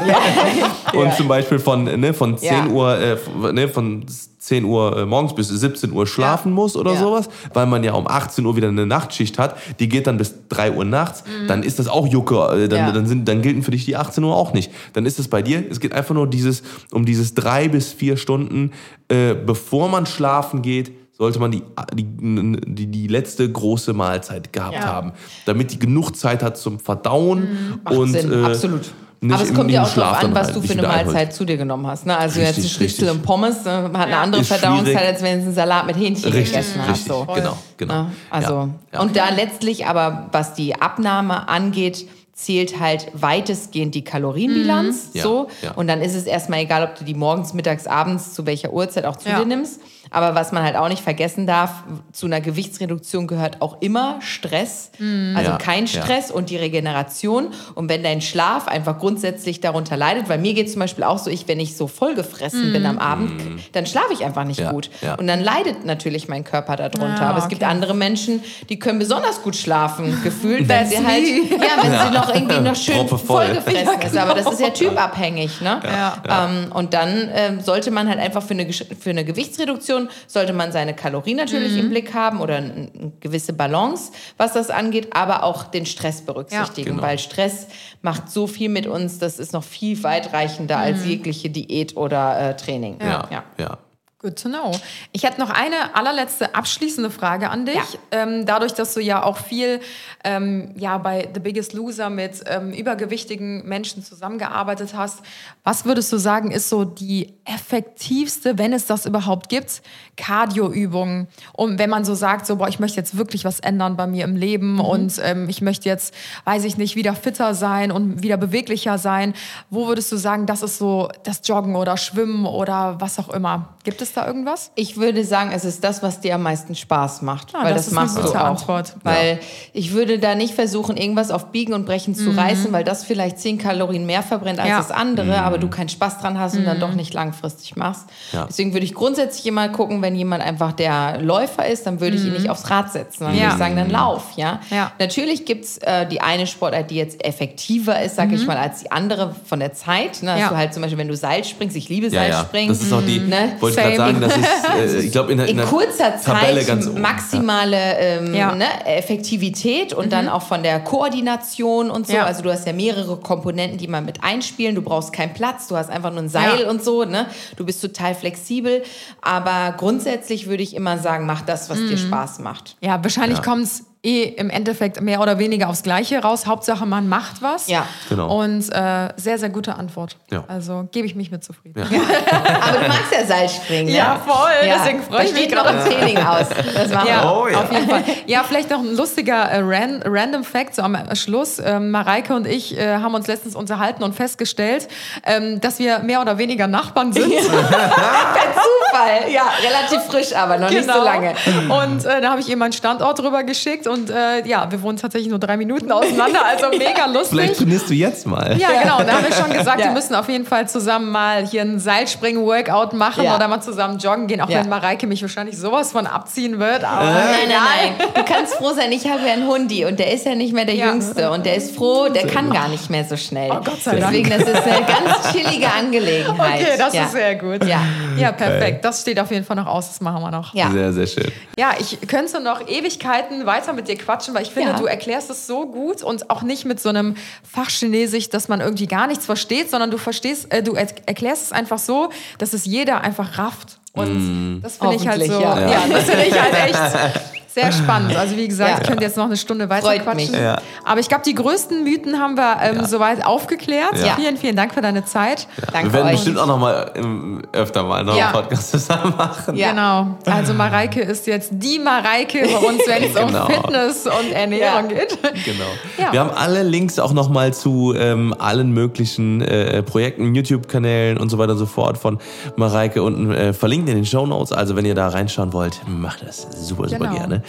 Und 0.94 1.14
zum 1.16 1.28
Beispiel 1.28 1.60
von, 1.60 1.84
ne, 1.84 2.14
von 2.14 2.38
10 2.38 2.52
Ja. 2.52 2.68
Uhr, 2.68 2.98
äh, 2.98 3.18
ne, 3.52 3.68
von 3.68 4.06
10 4.40 4.64
Uhr 4.66 4.98
äh, 4.98 5.06
morgens 5.06 5.34
bis 5.34 5.48
17 5.50 5.92
Uhr 5.92 6.06
schlafen 6.06 6.52
muss 6.52 6.76
oder 6.78 6.94
Ja. 6.94 7.00
sowas, 7.00 7.30
weil 7.54 7.66
man 7.66 7.84
ja 7.84 7.94
um 7.94 8.08
18 8.08 8.46
Uhr 8.46 8.56
wieder 8.56 8.68
eine 8.68 8.86
Nachtschicht 8.86 9.40
hat, 9.40 9.56
die 9.80 9.90
geht 9.90 10.08
dann 10.08 10.18
bis 10.18 10.36
3 10.50 10.72
Uhr 10.72 10.86
nachts, 10.86 11.24
dann 11.48 11.64
ist 11.64 11.80
das 11.80 11.88
auch 11.88 12.08
Jucke, 12.08 12.36
äh, 12.36 12.68
dann, 12.68 12.80
Ja. 12.80 12.92
dann, 12.92 13.08
sind, 13.08 13.28
dann 13.28 13.42
gelten 13.42 13.64
für 13.64 13.72
dich 13.72 13.86
die 13.86 13.96
18 13.96 14.24
Uhr 14.24 14.36
auch 14.36 14.54
nicht. 14.54 14.72
Dann 14.94 15.06
ist 15.06 15.20
es 15.20 15.28
bei 15.28 15.42
dir, 15.42 15.64
es 15.70 15.80
geht 15.80 15.94
einfach 15.94 16.14
nur 16.16 16.28
dieses, 16.28 16.64
um 16.92 17.06
dieses 17.06 17.34
drei 17.34 17.68
bis 17.68 17.92
vier 17.92 18.18
Stunden, 18.18 18.72
äh, 19.10 19.34
bevor 19.36 19.90
man 19.90 20.06
schlafen 20.06 20.62
geht, 20.62 20.92
sollte 21.18 21.40
man 21.40 21.52
die, 21.52 21.64
die, 21.94 22.88
die, 22.88 23.08
letzte 23.08 23.50
große 23.50 23.94
Mahlzeit 23.94 24.52
gehabt 24.52 24.74
Ja. 24.76 24.84
haben, 24.86 25.14
damit 25.46 25.72
die 25.72 25.80
genug 25.80 26.12
Zeit 26.18 26.44
hat 26.44 26.58
zum 26.58 26.80
Verdauen 26.80 27.80
Macht 27.84 27.96
und 27.96 28.12
Sinn, 28.12 28.32
äh, 28.34 28.46
absolut. 28.46 28.82
Aber 29.24 29.42
es 29.42 29.54
kommt 29.54 29.72
ja 29.72 29.84
auch 29.84 29.94
darauf 29.94 30.24
an, 30.24 30.36
was 30.36 30.48
halt 30.48 30.56
du 30.58 30.62
für 30.62 30.74
eine 30.74 30.82
wieder 30.82 30.90
einholt. 30.92 31.06
Mahlzeit 31.16 31.34
zu 31.34 31.46
dir 31.46 31.58
genommen 31.58 31.88
hast. 31.88 32.06
Ne? 32.06 32.16
Also 32.16 32.42
jetzt 32.42 32.58
ein 32.58 32.62
Richtig, 32.64 32.74
Schnitzel 32.74 33.06
richtig. 33.06 33.12
und 33.22 33.26
Pommes 33.26 33.66
äh, 33.66 33.70
hat 33.70 33.96
eine 33.96 34.18
andere 34.18 34.42
Ist 34.42 34.50
Verdauungszeit, 34.50 34.94
schwierig. 34.98 35.08
als 35.08 35.22
wenn 35.24 35.40
du 35.40 35.46
einen 35.46 35.56
Salat 35.56 35.88
mit 35.88 35.96
Hähnchen 35.98 36.32
Richtig, 36.32 36.52
gegessen 36.52 36.82
hast. 36.82 36.90
richtig, 36.90 37.08
So. 37.08 37.26
genau, 37.34 37.58
genau. 37.78 37.94
Ja, 37.94 38.12
also, 38.30 38.70
und 39.00 39.16
da 39.16 39.30
letztlich 39.30 39.88
aber, 39.88 40.28
was 40.32 40.54
die 40.54 40.80
Abnahme 40.80 41.48
angeht, 41.48 42.08
zählt 42.36 42.80
halt 42.82 43.08
weitestgehend 43.14 43.96
die 43.96 44.04
Kalorienbilanz. 44.04 45.10
Ja, 45.14 45.24
so. 45.24 45.48
ja. 45.62 45.72
Und 45.72 45.88
dann 45.88 46.02
ist 46.02 46.14
es 46.16 46.26
erstmal 46.26 46.60
egal, 46.60 46.84
ob 46.84 46.96
du 47.00 47.06
die 47.06 47.14
morgens, 47.14 47.54
mittags, 47.54 47.88
abends, 47.88 48.34
zu 48.34 48.46
welcher 48.46 48.74
Uhrzeit 48.74 49.06
auch 49.06 49.16
zu 49.16 49.30
Ja. 49.30 49.40
dir 49.40 49.46
nimmst. 49.46 49.80
Aber 50.16 50.34
was 50.34 50.52
man 50.54 50.64
halt 50.64 50.78
auch 50.78 50.88
nicht 50.88 51.04
vergessen 51.04 51.46
darf, 51.46 51.84
zu 52.14 52.26
einer 52.26 52.40
Gewichtsreduktion 52.40 53.28
gehört 53.28 53.62
auch 53.62 53.82
immer 53.82 54.20
Stress. 54.22 54.92
Also 54.98 55.52
Ja, 55.52 55.58
kein 55.58 55.86
ja. 55.88 56.02
Stress 56.02 56.32
und 56.32 56.50
die 56.50 56.56
Regeneration. 56.58 57.50
Und 57.76 57.90
wenn 57.90 58.02
dein 58.02 58.22
Schlaf 58.22 58.68
einfach 58.70 58.98
grundsätzlich 58.98 59.60
darunter 59.60 59.98
leidet, 59.98 60.30
weil 60.30 60.38
mir 60.38 60.54
geht 60.54 60.72
zum 60.72 60.80
Beispiel 60.80 61.04
auch 61.04 61.18
so, 61.18 61.30
ich, 61.30 61.48
wenn 61.50 61.60
ich 61.60 61.76
so 61.76 61.88
vollgefressen 61.88 62.72
bin 62.72 62.86
am 62.86 62.98
Abend, 62.98 63.34
dann 63.74 63.86
schlafe 63.86 64.14
ich 64.14 64.24
einfach 64.24 64.46
nicht 64.46 64.62
Ja, 64.62 64.72
gut. 64.72 64.90
ja. 65.02 65.16
Und 65.16 65.28
dann 65.28 65.42
leidet 65.42 65.86
natürlich 65.86 66.30
mein 66.30 66.46
Körper 66.46 66.78
darunter. 66.78 67.22
Ah, 67.22 67.30
Aber 67.32 67.40
es 67.40 67.50
gibt 67.50 67.62
okay. 67.62 67.72
andere 67.72 67.94
Menschen, 67.94 68.42
die 68.70 68.80
können 68.80 69.00
besonders 69.00 69.42
gut 69.44 69.58
schlafen, 69.58 70.18
gefühlt, 70.24 70.70
That's 70.70 70.92
sie 70.92 70.98
halt, 71.06 71.24
ja, 71.28 71.84
wenn 71.84 71.92
sie 71.92 72.18
noch 72.18 72.34
irgendwie 72.34 72.60
noch 72.62 72.76
schön 72.76 73.06
vollgefressen 73.08 74.02
ist. 74.02 74.18
Aber 74.18 74.34
das 74.34 74.50
ist 74.54 74.62
ja 74.62 74.70
typabhängig, 74.70 75.60
ne? 75.60 75.82
Ja. 75.84 76.46
Ähm, 76.48 76.72
und 76.72 76.94
dann 76.94 77.30
ähm, 77.34 77.60
sollte 77.62 77.92
man 77.92 78.08
halt 78.08 78.20
einfach 78.20 78.42
für 78.42 78.54
eine, 78.54 78.72
für 78.72 79.10
eine 79.10 79.26
Gewichtsreduktion, 79.26 80.05
sollte 80.28 80.54
man 80.54 80.72
seine 80.72 80.94
Kalorien 80.96 81.38
natürlich 81.38 81.74
Mhm. 81.74 81.80
im 81.80 81.90
Blick 81.90 82.14
haben 82.14 82.42
oder 82.42 82.58
eine, 82.58 82.90
gewisse 83.20 83.54
Balance, 83.54 84.12
was 84.38 84.54
das 84.54 84.70
angeht, 84.70 85.10
aber 85.16 85.44
auch 85.44 85.64
den 85.66 85.86
Stress 85.86 86.22
berücksichtigen, 86.22 86.92
genau. 86.92 87.02
weil 87.04 87.20
Stress 87.20 87.68
macht 88.02 88.30
so 88.30 88.48
viel 88.48 88.70
mit 88.70 88.88
uns, 88.88 89.20
das 89.20 89.40
ist 89.40 89.54
noch 89.54 89.64
viel 89.64 90.02
weitreichender 90.04 90.78
Mhm. 90.78 90.84
als 90.84 91.06
jegliche 91.06 91.50
Diät 91.50 91.96
oder 91.98 92.50
äh, 92.52 92.56
Training. 92.56 92.98
Ja, 93.02 93.44
ja. 93.58 93.78
Good 94.26 94.42
to 94.42 94.50
know. 94.50 94.72
Ich 95.12 95.22
hätte 95.22 95.40
noch 95.40 95.52
eine 95.52 95.94
allerletzte 95.94 96.56
abschließende 96.56 97.12
Frage 97.12 97.52
an 97.52 97.68
dich. 97.68 97.76
Ja. 97.76 98.24
Ähm, 98.24 98.48
dadurch, 98.48 98.74
dass 98.74 98.96
du 98.96 99.00
ja 99.00 99.22
auch 99.22 99.38
viel 99.38 99.82
ähm, 100.24 100.74
ja, 100.76 100.98
bei 100.98 101.30
The 101.32 101.40
Biggest 101.40 101.74
Loser 101.74 102.10
mit 102.10 102.44
ähm, 102.48 102.74
übergewichtigen 102.74 103.68
Menschen 103.68 104.04
zusammengearbeitet 104.04 104.96
hast, 104.96 105.20
was 105.64 105.86
würdest 105.86 106.12
du 106.12 106.18
sagen, 106.18 106.50
ist 106.50 106.70
so 106.70 106.86
die 106.86 107.36
effektivste, 107.46 108.58
wenn 108.58 108.74
es 108.74 108.88
das 108.88 109.06
überhaupt 109.06 109.48
gibt, 109.48 109.84
Cardio-Übung? 110.18 111.28
Um, 111.54 111.78
wenn 111.78 111.92
man 111.92 112.04
so 112.04 112.16
sagt, 112.16 112.48
so, 112.48 112.56
boah, 112.56 112.68
ich 112.68 112.80
möchte 112.80 112.98
jetzt 112.98 113.16
wirklich 113.16 113.46
was 113.46 113.60
ändern 113.60 113.96
bei 113.96 114.08
mir 114.08 114.24
im 114.24 114.36
Leben 114.36 114.80
und 114.80 115.22
ähm, 115.24 115.48
ich 115.50 115.62
möchte 115.62 115.88
jetzt, 115.88 116.16
weiß 116.46 116.64
ich 116.64 116.78
nicht, 116.78 116.96
wieder 116.96 117.14
fitter 117.14 117.54
sein 117.54 117.92
und 117.92 118.24
wieder 118.24 118.38
beweglicher 118.38 118.98
sein. 118.98 119.36
Wo 119.70 119.88
würdest 119.88 120.12
du 120.12 120.18
sagen, 120.18 120.48
das 120.48 120.64
ist 120.64 120.80
so 120.80 121.10
das 121.22 121.42
Joggen 121.48 121.76
oder 121.76 121.96
Schwimmen 121.96 122.48
oder 122.48 123.00
was 123.00 123.20
auch 123.20 123.30
immer? 123.30 123.76
Gibt 123.84 124.02
es 124.02 124.15
da 124.16 124.26
irgendwas? 124.28 124.72
Ich 124.76 124.98
würde 124.98 125.24
sagen, 125.24 125.52
es 125.54 125.66
ist 125.66 125.84
das, 125.84 126.02
was 126.04 126.20
dir 126.20 126.36
am 126.36 126.44
meisten 126.44 126.76
Spaß 126.76 127.22
macht. 127.22 127.50
Ah, 127.54 127.64
weil 127.64 127.74
das 127.74 127.86
das, 127.86 127.88
ist 127.92 127.98
eine 127.98 128.06
machst 128.08 128.18
du 128.18 128.30
auch. 128.40 128.44
Antwort. 128.44 128.96
Weil 129.04 129.40
ich 129.74 129.94
würde 129.94 130.20
da 130.20 130.36
nicht 130.36 130.54
versuchen, 130.56 130.98
irgendwas 130.98 131.32
auf 131.32 131.48
Biegen 131.52 131.74
und 131.74 131.86
Brechen 131.86 132.16
zu 132.16 132.32
Mhm. 132.32 132.40
reißen, 132.40 132.72
weil 132.74 132.84
das 132.84 133.04
vielleicht 133.04 133.40
10 133.40 133.58
Kalorien 133.58 134.06
mehr 134.06 134.24
verbrennt 134.24 134.60
als 134.60 134.70
Ja. 134.70 134.78
das 134.78 134.92
andere, 134.92 135.42
aber 135.42 135.58
du 135.58 135.70
keinen 135.70 135.90
Spaß 135.90 136.20
dran 136.20 136.40
hast 136.40 136.56
und 136.56 136.62
Mhm. 136.62 136.66
dann 136.66 136.80
doch 136.80 136.94
nicht 136.94 137.14
langfristig 137.14 137.76
machst. 137.76 138.06
Ja. 138.32 138.46
Deswegen 138.48 138.74
würde 138.74 138.86
ich 138.86 138.94
grundsätzlich 138.94 139.46
immer 139.46 139.70
gucken, 139.70 140.02
wenn 140.02 140.16
jemand 140.16 140.44
einfach 140.44 140.72
der 140.74 141.22
Läufer 141.22 141.66
ist, 141.68 141.86
dann 141.86 142.00
würde 142.00 142.18
ich 142.18 142.24
ihn 142.26 142.34
nicht 142.34 142.50
aufs 142.50 142.70
Rad 142.70 142.92
setzen. 142.92 143.26
Dann 143.26 143.34
Mhm. 143.34 143.38
Ja. 143.40 143.44
würde 143.46 143.54
ich 143.54 143.60
sagen, 143.60 143.76
dann 143.76 143.90
lauf. 143.90 144.24
Ja? 144.36 144.60
Ja. 144.70 144.92
Natürlich 145.00 145.46
gibt 145.46 145.66
es 145.66 145.78
äh, 145.80 146.06
die 146.08 146.22
eine 146.22 146.48
Sportart, 146.48 146.90
die 146.92 146.96
jetzt 146.96 147.24
effektiver 147.26 148.02
ist, 148.02 148.16
sag 148.16 148.32
ich 148.32 148.46
mal, 148.48 148.58
als 148.58 148.80
die 148.82 148.92
andere 148.92 149.36
von 149.46 149.60
der 149.60 149.74
Zeit. 149.74 150.22
Ne? 150.24 150.34
Mhm. 150.34 150.40
Ja. 150.40 150.50
du 150.50 150.58
halt 150.58 150.74
zum 150.74 150.82
Beispiel, 150.82 150.98
wenn 150.98 151.08
du 151.08 151.16
Seil 151.16 151.44
springst, 151.44 151.76
ich 151.76 151.90
liebe 151.90 152.08
Ja, 152.08 152.24
ja. 152.24 152.34
Seilspringen. 152.38 152.70
Das 152.70 152.82
ist 152.82 152.92
auch 152.94 153.02
die, 153.02 153.20
Ne? 153.20 153.54
wollte 153.60 153.80
ich 153.80 153.84
gerade 153.86 153.95
gerade 153.96 154.20
sagen, 154.20 154.44
das 154.78 154.86
ist, 154.94 154.94
äh, 154.96 155.00
ich 155.00 155.12
glaube, 155.12 155.32
in, 155.32 155.38
der- 155.38 155.48
in 155.48 155.58
der 155.58 155.66
kurzer 155.66 156.20
Tabelle 156.22 156.60
Zeit 156.60 156.68
ganz 156.68 156.88
oben. 156.88 157.02
maximale 157.02 157.78
ähm, 157.98 158.34
Ja. 158.34 158.52
Mhm. 158.52 158.60
ne, 158.60 158.86
Effektivität 158.86 159.94
und 159.94 160.12
dann 160.12 160.28
auch 160.30 160.42
von 160.44 160.64
der 160.64 160.80
Koordination 160.82 161.90
und 161.90 162.08
so. 162.08 162.14
Ja. 162.14 162.26
Also 162.26 162.42
du 162.42 162.52
hast 162.52 162.66
ja 162.68 162.74
mehrere 162.74 163.18
Komponenten, 163.18 163.78
die 163.78 163.88
man 163.88 164.06
mit 164.06 164.24
einspielen. 164.24 164.76
Du 164.76 164.82
brauchst 164.82 165.14
keinen 165.14 165.34
Platz, 165.34 165.68
du 165.68 165.76
hast 165.78 165.90
einfach 165.90 166.12
nur 166.12 166.22
ein 166.24 166.30
Seil 166.30 166.62
Ja. 166.62 166.70
und 166.70 166.84
so. 166.84 167.04
Ne? 167.06 167.28
Du 167.58 167.66
bist 167.66 167.82
total 167.82 168.16
flexibel. 168.16 168.84
Aber 169.22 169.74
grundsätzlich 169.78 170.48
würde 170.48 170.64
ich 170.64 170.76
immer 170.76 170.98
sagen, 170.98 171.26
mach 171.26 171.42
das, 171.42 171.70
was 171.70 171.80
Mhm. 171.80 171.90
dir 171.90 171.98
Spaß 171.98 172.40
macht. 172.40 172.76
Ja, 172.82 173.02
wahrscheinlich 173.04 173.38
Ja. 173.40 173.44
kommt 173.44 173.64
es 173.64 173.84
eh 174.06 174.24
im 174.24 174.50
Endeffekt 174.50 175.02
mehr 175.02 175.20
oder 175.22 175.40
weniger 175.40 175.70
aufs 175.70 175.84
Gleiche 175.84 176.20
raus. 176.20 176.46
Hauptsache, 176.46 176.86
man 176.86 177.10
macht 177.10 177.42
was. 177.42 177.68
Ja. 177.68 177.86
Genau. 178.10 178.42
Und 178.42 178.70
äh, 178.72 179.10
sehr, 179.18 179.38
sehr 179.40 179.50
gute 179.50 179.76
Antwort. 179.76 180.18
Ja. 180.32 180.44
Also 180.48 180.88
gebe 180.92 181.08
ich 181.08 181.16
mich 181.16 181.32
mit 181.32 181.44
zufrieden. 181.44 181.80
Ja. 181.80 182.00
Aber 182.62 182.80
du 182.80 182.88
magst 182.88 183.12
ja 183.12 183.26
Seilspringen, 183.26 183.86
ne? 183.92 183.98
Ja, 183.98 184.22
voll. 184.26 184.52
Deswegen 184.64 185.02
freue 185.04 185.24
ich 185.24 185.32
das 185.32 185.40
mich 185.40 185.46
steht 185.46 185.56
noch 185.56 185.70
im 185.70 185.80
Training 185.80 186.18
aus. 186.18 186.48
Das 186.74 186.92
machen 186.92 187.08
Ja, 187.08 187.24
wir. 187.24 187.32
Oh, 187.36 187.48
ja. 187.48 187.62
auf 187.62 187.72
jeden 187.72 187.90
Fall. 187.90 188.04
Ja, 188.28 188.44
vielleicht 188.44 188.70
noch 188.70 188.80
ein 188.80 188.96
lustiger 188.96 189.50
äh, 189.50 189.60
ran 189.62 190.02
Random 190.06 190.44
Fact 190.44 190.76
so 190.76 190.82
am 190.82 190.98
Schluss. 191.16 191.60
Ähm, 191.60 191.92
Mareike 191.92 192.36
und 192.36 192.48
ich 192.48 192.78
äh, 192.78 192.98
haben 192.98 193.16
uns 193.16 193.28
letztens 193.28 193.56
unterhalten 193.56 194.04
und 194.04 194.14
festgestellt, 194.16 194.88
ähm, 195.26 195.60
dass 195.62 195.80
wir 195.80 196.00
mehr 196.00 196.22
oder 196.22 196.38
weniger 196.38 196.68
Nachbarn 196.68 197.12
sind. 197.14 197.30
Per 197.32 198.54
Zufall. 198.54 199.32
Ja, 199.32 199.44
relativ 199.64 200.02
frisch, 200.10 200.36
aber 200.36 200.58
noch 200.58 200.70
nicht 200.70 200.86
so 200.90 201.04
lange. 201.04 201.34
Und 201.70 202.06
äh, 202.06 202.22
da 202.22 202.32
habe 202.32 202.42
ich 202.42 202.50
ihr 202.50 202.58
meinen 202.58 202.74
Standort 202.74 203.22
rüber 203.22 203.44
geschickt 203.44 203.88
und 203.88 203.95
äh, 204.10 204.48
ja, 204.48 204.70
wir 204.72 204.82
wohnen 204.82 204.98
tatsächlich 204.98 205.30
nur 205.30 205.40
drei 205.40 205.58
Minuten 205.58 205.92
auseinander, 205.92 206.40
also 206.46 206.70
mega 206.78 207.06
lustig. 207.14 207.30
Vielleicht 207.40 207.58
trainierst 207.58 207.90
du 207.90 207.94
jetzt 207.94 208.26
mal. 208.28 208.58
Ja, 208.58 208.70
genau. 208.82 208.98
Da 209.04 209.14
haben 209.18 209.26
wir 209.28 209.34
schon 209.36 209.52
gesagt, 209.52 209.80
Ja. 209.80 209.86
wir 209.88 209.92
müssen 209.94 210.16
auf 210.16 210.30
jeden 210.30 210.46
Fall 210.46 210.68
zusammen 210.68 211.12
mal 211.12 211.46
hier 211.46 211.62
ein 211.62 211.80
Seilspringen-Workout 211.80 212.94
machen 212.94 213.24
Ja. 213.24 213.36
oder 213.36 213.48
mal 213.48 213.62
zusammen 213.62 213.98
joggen 214.00 214.28
gehen, 214.28 214.42
auch 214.42 214.50
Ja. 214.50 214.60
wenn 214.60 214.70
Mareike 214.70 215.08
mich 215.08 215.22
wahrscheinlich 215.22 215.58
sowas 215.58 215.92
von 215.92 216.08
abziehen 216.08 216.60
wird. 216.60 216.84
Aber 216.84 217.06
Nein, 217.06 217.24
nein, 217.48 217.96
nein. 217.98 218.08
Du 218.16 218.24
kannst 218.24 218.56
froh 218.56 218.74
sein, 218.74 218.92
ich 218.92 219.08
habe 219.10 219.26
ja 219.26 219.34
einen 219.34 219.48
Hundi 219.48 219.86
und 219.86 220.00
der 220.00 220.12
ist 220.14 220.26
ja 220.26 220.36
nicht 220.36 220.54
mehr 220.54 220.66
der 220.66 220.76
Ja. 220.76 220.88
Jüngste 220.88 221.32
und 221.32 221.46
der 221.46 221.56
ist 221.56 221.76
froh, 221.76 222.10
der 222.10 222.28
kann 222.28 222.52
gar 222.52 222.68
nicht 222.70 222.90
mehr 222.90 223.04
so 223.06 223.18
schnell. 223.18 223.50
Oh, 223.52 223.62
Gott 223.64 223.82
sei 223.82 223.96
Dank. 224.00 224.12
Deswegen, 224.14 224.30
das 224.30 224.42
ist 224.42 224.64
eine 224.68 224.86
ganz 224.86 225.32
chillige 225.32 225.68
Angelegenheit. 225.72 226.62
Okay, 226.62 226.74
das 226.78 226.94
ja. 226.94 227.04
ist 227.06 227.12
sehr 227.12 227.36
gut. 227.36 227.64
Ja. 227.66 227.80
Ja, 228.18 228.32
perfekt. 228.32 228.84
Das 228.86 229.02
steht 229.02 229.20
auf 229.20 229.32
jeden 229.32 229.46
Fall 229.46 229.56
noch 229.56 229.68
aus. 229.68 229.88
Das 229.90 230.02
machen 230.02 230.22
wir 230.24 230.32
noch. 230.32 230.54
Ja. 230.54 230.72
Sehr, 230.72 230.94
sehr 230.94 231.08
schön. 231.08 231.32
Ja, 231.58 231.72
ich 231.80 231.98
könnte 232.08 232.40
noch 232.42 232.68
Ewigkeiten 232.68 233.46
weiter 233.46 233.74
mit 233.74 233.85
dir 233.88 233.98
quatschen, 233.98 234.34
weil 234.34 234.44
ich 234.44 234.52
finde, 234.52 234.72
Ja. 234.72 234.78
du 234.78 234.86
erklärst 234.86 235.30
es 235.30 235.48
so 235.48 235.66
gut 235.68 236.04
und 236.04 236.30
auch 236.30 236.42
nicht 236.42 236.66
mit 236.66 236.80
so 236.80 236.90
einem 236.90 237.16
Fachchinesisch, 237.50 238.30
dass 238.30 238.48
man 238.48 238.62
irgendwie 238.62 238.88
gar 238.88 239.08
nichts 239.08 239.26
versteht, 239.26 239.70
sondern 239.72 239.92
du 239.92 239.98
verstehst, 239.98 240.52
äh, 240.54 240.62
du 240.64 240.74
er 240.74 240.88
erklärst 241.06 241.44
es 241.44 241.52
einfach 241.52 241.80
so, 241.80 242.10
dass 242.38 242.54
es 242.54 242.66
jeder 242.66 243.02
einfach 243.02 243.38
rafft. 243.38 243.78
Und 243.94 244.62
das 244.62 244.78
finde 244.78 244.96
ich 244.96 245.08
halt 245.08 245.24
so. 245.26 245.40
Ja. 245.40 245.60
Ja, 245.70 245.84
das 245.90 246.04
finde 246.04 246.26
ich 246.26 246.40
halt 246.42 246.54
echt 246.54 247.22
sehr 247.56 247.72
spannend. 247.72 248.16
Also 248.16 248.36
wie 248.38 248.48
gesagt, 248.48 248.70
Ja. 248.70 248.78
ich 248.82 248.88
könnte 248.88 249.04
jetzt 249.04 249.18
noch 249.18 249.26
eine 249.26 249.38
Stunde 249.38 249.70
weiter 249.70 249.86
Freut 249.88 250.04
quatschen. 250.04 250.32
mich. 250.32 250.40
Ja. 250.40 250.58
Aber 250.84 251.00
ich 251.00 251.08
glaube, 251.08 251.24
die 251.26 251.34
größten 251.34 251.84
Mythen 251.84 252.20
haben 252.20 252.36
wir 252.36 252.58
ähm, 252.62 252.86
soweit 252.86 253.26
aufgeklärt. 253.26 253.98
Ja. 254.06 254.16
Vielen, 254.16 254.38
vielen 254.38 254.56
Dank 254.56 254.74
für 254.74 254.82
deine 254.82 255.06
Zeit. 255.06 255.48
Danke 255.72 255.88
wir 255.88 255.94
werden 255.94 256.08
euch. 256.08 256.16
bestimmt 256.16 256.38
auch 256.38 256.48
noch 256.48 256.60
mal 256.60 256.92
ähm, 256.96 257.42
öfter 257.54 257.84
mal 257.84 258.04
noch 258.04 258.16
Ja. 258.18 258.26
einen 258.26 258.34
Podcast 258.34 258.72
zusammen 258.72 259.14
machen. 259.18 259.56
Ja. 259.56 259.70
Genau. 259.72 260.18
Also 260.26 260.54
Mareike 260.54 261.02
ist 261.02 261.26
jetzt 261.28 261.50
die 261.54 261.80
Mareike 261.80 262.42
bei 262.42 262.58
uns, 262.68 262.82
wenn 262.88 263.04
es 263.04 263.14
Genau. 263.16 263.46
um 263.46 263.52
Fitness 263.52 264.06
und 264.06 264.32
Ernährung 264.32 264.90
Ja. 264.90 264.96
geht. 264.96 265.18
Genau. 265.46 265.66
Ja. 265.98 266.12
Wir 266.12 266.20
haben 266.20 266.32
alle 266.32 266.62
Links 266.64 267.00
auch 267.00 267.14
nochmal 267.14 267.54
zu 267.54 267.94
ähm, 267.98 268.36
allen 268.38 268.72
möglichen 268.72 269.42
äh, 269.42 269.82
Projekten, 269.82 270.36
YouTube-Kanälen 270.36 271.18
und 271.18 271.30
so 271.30 271.38
weiter 271.38 271.54
und 271.54 271.58
so 271.58 271.66
fort 271.66 271.98
von 271.98 272.20
Mareike 272.58 273.02
unten 273.02 273.32
äh, 273.32 273.54
verlinkt 273.54 273.90
in 273.90 273.96
den 273.96 274.06
Show 274.06 274.26
Notes. 274.28 274.52
Also 274.52 274.76
wenn 274.76 274.86
ihr 274.86 274.96
da 274.96 275.08
reinschauen 275.08 275.54
wollt, 275.54 275.80
macht 275.88 276.22
das 276.28 276.48
super, 276.68 276.90
super 276.90 277.06
Genau. 277.06 277.16
gerne. 277.18 277.44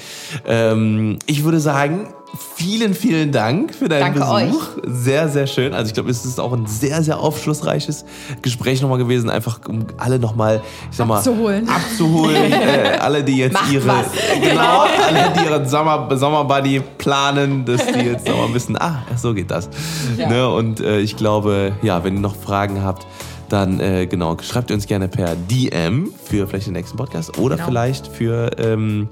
Ähm, 0.46 1.18
ich 1.26 1.44
würde 1.44 1.60
sagen, 1.60 2.08
vielen, 2.54 2.94
vielen 2.94 3.32
Dank 3.32 3.74
für 3.74 3.88
deinen 3.88 4.14
Danke 4.14 4.20
Besuch. 4.20 4.32
euch. 4.32 4.82
Sehr, 4.86 5.28
sehr 5.28 5.46
schön. 5.46 5.72
Also 5.74 5.88
ich 5.88 5.94
glaube, 5.94 6.10
es 6.10 6.24
ist 6.24 6.38
auch 6.38 6.52
ein 6.52 6.66
sehr, 6.66 7.02
sehr 7.02 7.18
aufschlussreiches 7.18 8.04
Gespräch 8.42 8.82
nochmal 8.82 8.98
gewesen, 8.98 9.30
einfach 9.30 9.60
um 9.68 9.86
alle 9.96 10.18
nochmal, 10.18 10.62
ich 10.90 10.96
sag 10.96 11.06
mal, 11.06 11.18
Abzuholen. 11.18 11.68
abzuholen. 11.68 12.52
äh, 12.52 12.98
alle, 13.00 13.24
die 13.24 13.36
jetzt 13.38 13.54
Macht 13.54 13.72
ihre, 13.72 13.86
was. 13.86 14.06
genau, 14.40 14.82
alle, 14.82 15.32
die 15.38 15.44
ihren 15.44 15.68
Sommer, 15.68 16.08
Sommerbuddy 16.16 16.82
planen, 16.98 17.64
dass 17.64 17.86
die 17.86 18.00
jetzt 18.00 18.26
nochmal 18.28 18.52
wissen, 18.54 18.76
ah, 18.78 19.02
so 19.16 19.34
geht 19.34 19.50
das. 19.50 19.68
Ne? 20.16 20.48
Und 20.48 20.80
äh, 20.80 21.00
ich 21.00 21.16
glaube, 21.16 21.72
ja, 21.82 22.04
wenn 22.04 22.14
ihr 22.14 22.20
noch 22.20 22.36
Fragen 22.36 22.82
habt, 22.82 23.06
dann 23.48 23.80
äh, 23.80 24.06
genau, 24.06 24.36
schreibt 24.42 24.70
ihr 24.70 24.74
uns 24.74 24.86
gerne 24.86 25.08
per 25.08 25.36
DM 25.36 26.10
für 26.24 26.46
vielleicht 26.46 26.66
den 26.66 26.72
nächsten 26.74 26.96
Podcast 26.96 27.38
oder 27.38 27.56
Genau. 27.56 27.68
vielleicht 27.68 28.06
für 28.06 28.50
ähm, 28.58 29.08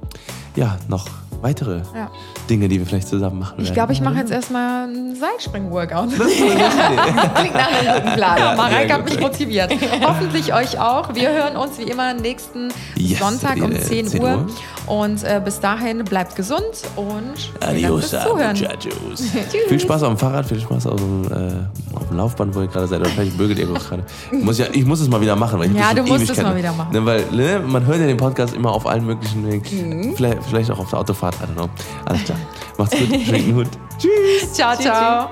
ja, 0.57 0.77
noch 0.89 1.07
weitere 1.41 1.83
Ja. 1.95 2.11
Dinge, 2.49 2.69
die 2.69 2.79
wir 2.79 2.87
vielleicht 2.87 3.09
zusammen 3.09 3.39
machen 3.41 3.55
Ich 3.59 3.65
werden. 3.65 3.75
glaube, 3.75 3.93
ich 3.93 4.01
mache 4.01 4.17
jetzt 4.17 4.31
erstmal 4.31 4.87
ein 4.89 5.17
Seilspringen-Workout. 5.17 6.11
Klingt 6.15 7.55
nach 7.55 7.69
einem 7.73 8.03
guten 8.03 8.15
Plan. 8.15 8.39
Ja, 8.39 8.55
Mareike 8.57 8.95
hat 8.95 9.05
mich 9.05 9.21
motiviert. 9.21 9.73
Hoffentlich 10.03 10.53
euch 10.55 10.79
auch. 10.79 11.15
Wir 11.15 11.31
hören 11.31 11.57
uns 11.57 11.79
wie 11.79 11.85
immer 11.85 12.15
nächsten 12.15 12.69
Yes, 12.97 13.19
Sonntag 13.19 13.57
um 13.63 13.73
äh, 13.73 13.81
10, 13.81 14.07
10 14.09 14.23
Uhr. 14.23 14.29
Uhr. 14.29 14.47
Und 14.87 15.25
äh, 15.25 15.41
bis 15.43 15.61
dahin 15.61 16.05
bleibt 16.05 16.37
gesund 16.37 16.63
und 16.97 17.33
Adios, 17.61 18.11
fürs 18.11 18.25
Zuhören. 18.25 18.57
muchachos. 18.59 19.23
viel 19.69 19.81
Spaß 19.81 20.03
auf 20.03 20.09
dem 20.11 20.19
Fahrrad, 20.19 20.47
viel 20.47 20.61
Spaß 20.61 20.87
auf 20.87 21.01
dem, 21.01 21.25
äh, 21.25 21.97
auf 21.97 22.09
dem 22.09 22.17
Laufband, 22.19 22.55
wo 22.55 22.61
ihr 22.61 22.67
gerade 22.67 22.87
seid. 22.87 23.01
Oder 23.01 23.09
vielleicht 23.11 23.39
bügelt 23.39 23.59
ihr 23.59 23.67
gerade. 23.67 24.05
Ich 24.31 24.45
muss, 24.45 24.59
ja, 24.59 24.67
ich 24.73 24.85
muss 24.85 25.01
es 25.01 25.09
mal 25.09 25.21
wieder 25.21 25.37
machen. 25.37 25.59
Weil 25.59 25.71
ich 25.71 25.77
Ja, 25.77 25.95
du 25.95 26.03
musst 26.03 26.29
es 26.29 26.43
mal 26.43 26.55
wieder 26.57 26.73
machen. 26.73 26.93
Ne, 26.93 27.05
weil 27.07 27.25
ne, 27.33 27.61
man 27.67 27.87
hört 27.87 27.99
ja 28.01 28.07
den 28.07 28.17
Podcast 28.19 28.55
immer 28.55 28.73
auf 28.73 28.87
allen 28.87 29.07
möglichen 29.07 29.47
Wegen. 29.51 29.65
Mhm. 30.11 30.17
Vielleicht, 30.17 30.45
vielleicht 30.45 30.71
auch 30.71 30.79
auf 30.79 30.91
der 30.91 30.99
Autofahrt. 30.99 31.35
I 31.37 31.45
don't 31.45 31.55
know. 31.55 31.69
Alles 32.05 32.25
klar. 32.25 32.34
Macht's 32.79 32.99
gut. 32.99 33.09
Schwenkt 33.27 33.49
den 33.49 33.57
Hut. 33.57 33.69
Tschüss. 33.99 34.53
Ciao, 34.53 34.77
ciao. 34.77 35.31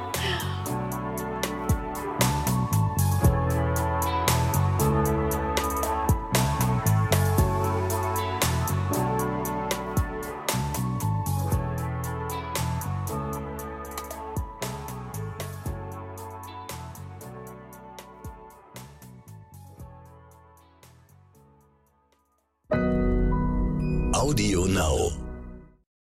Audio 24.15 24.67
Now. 24.67 25.22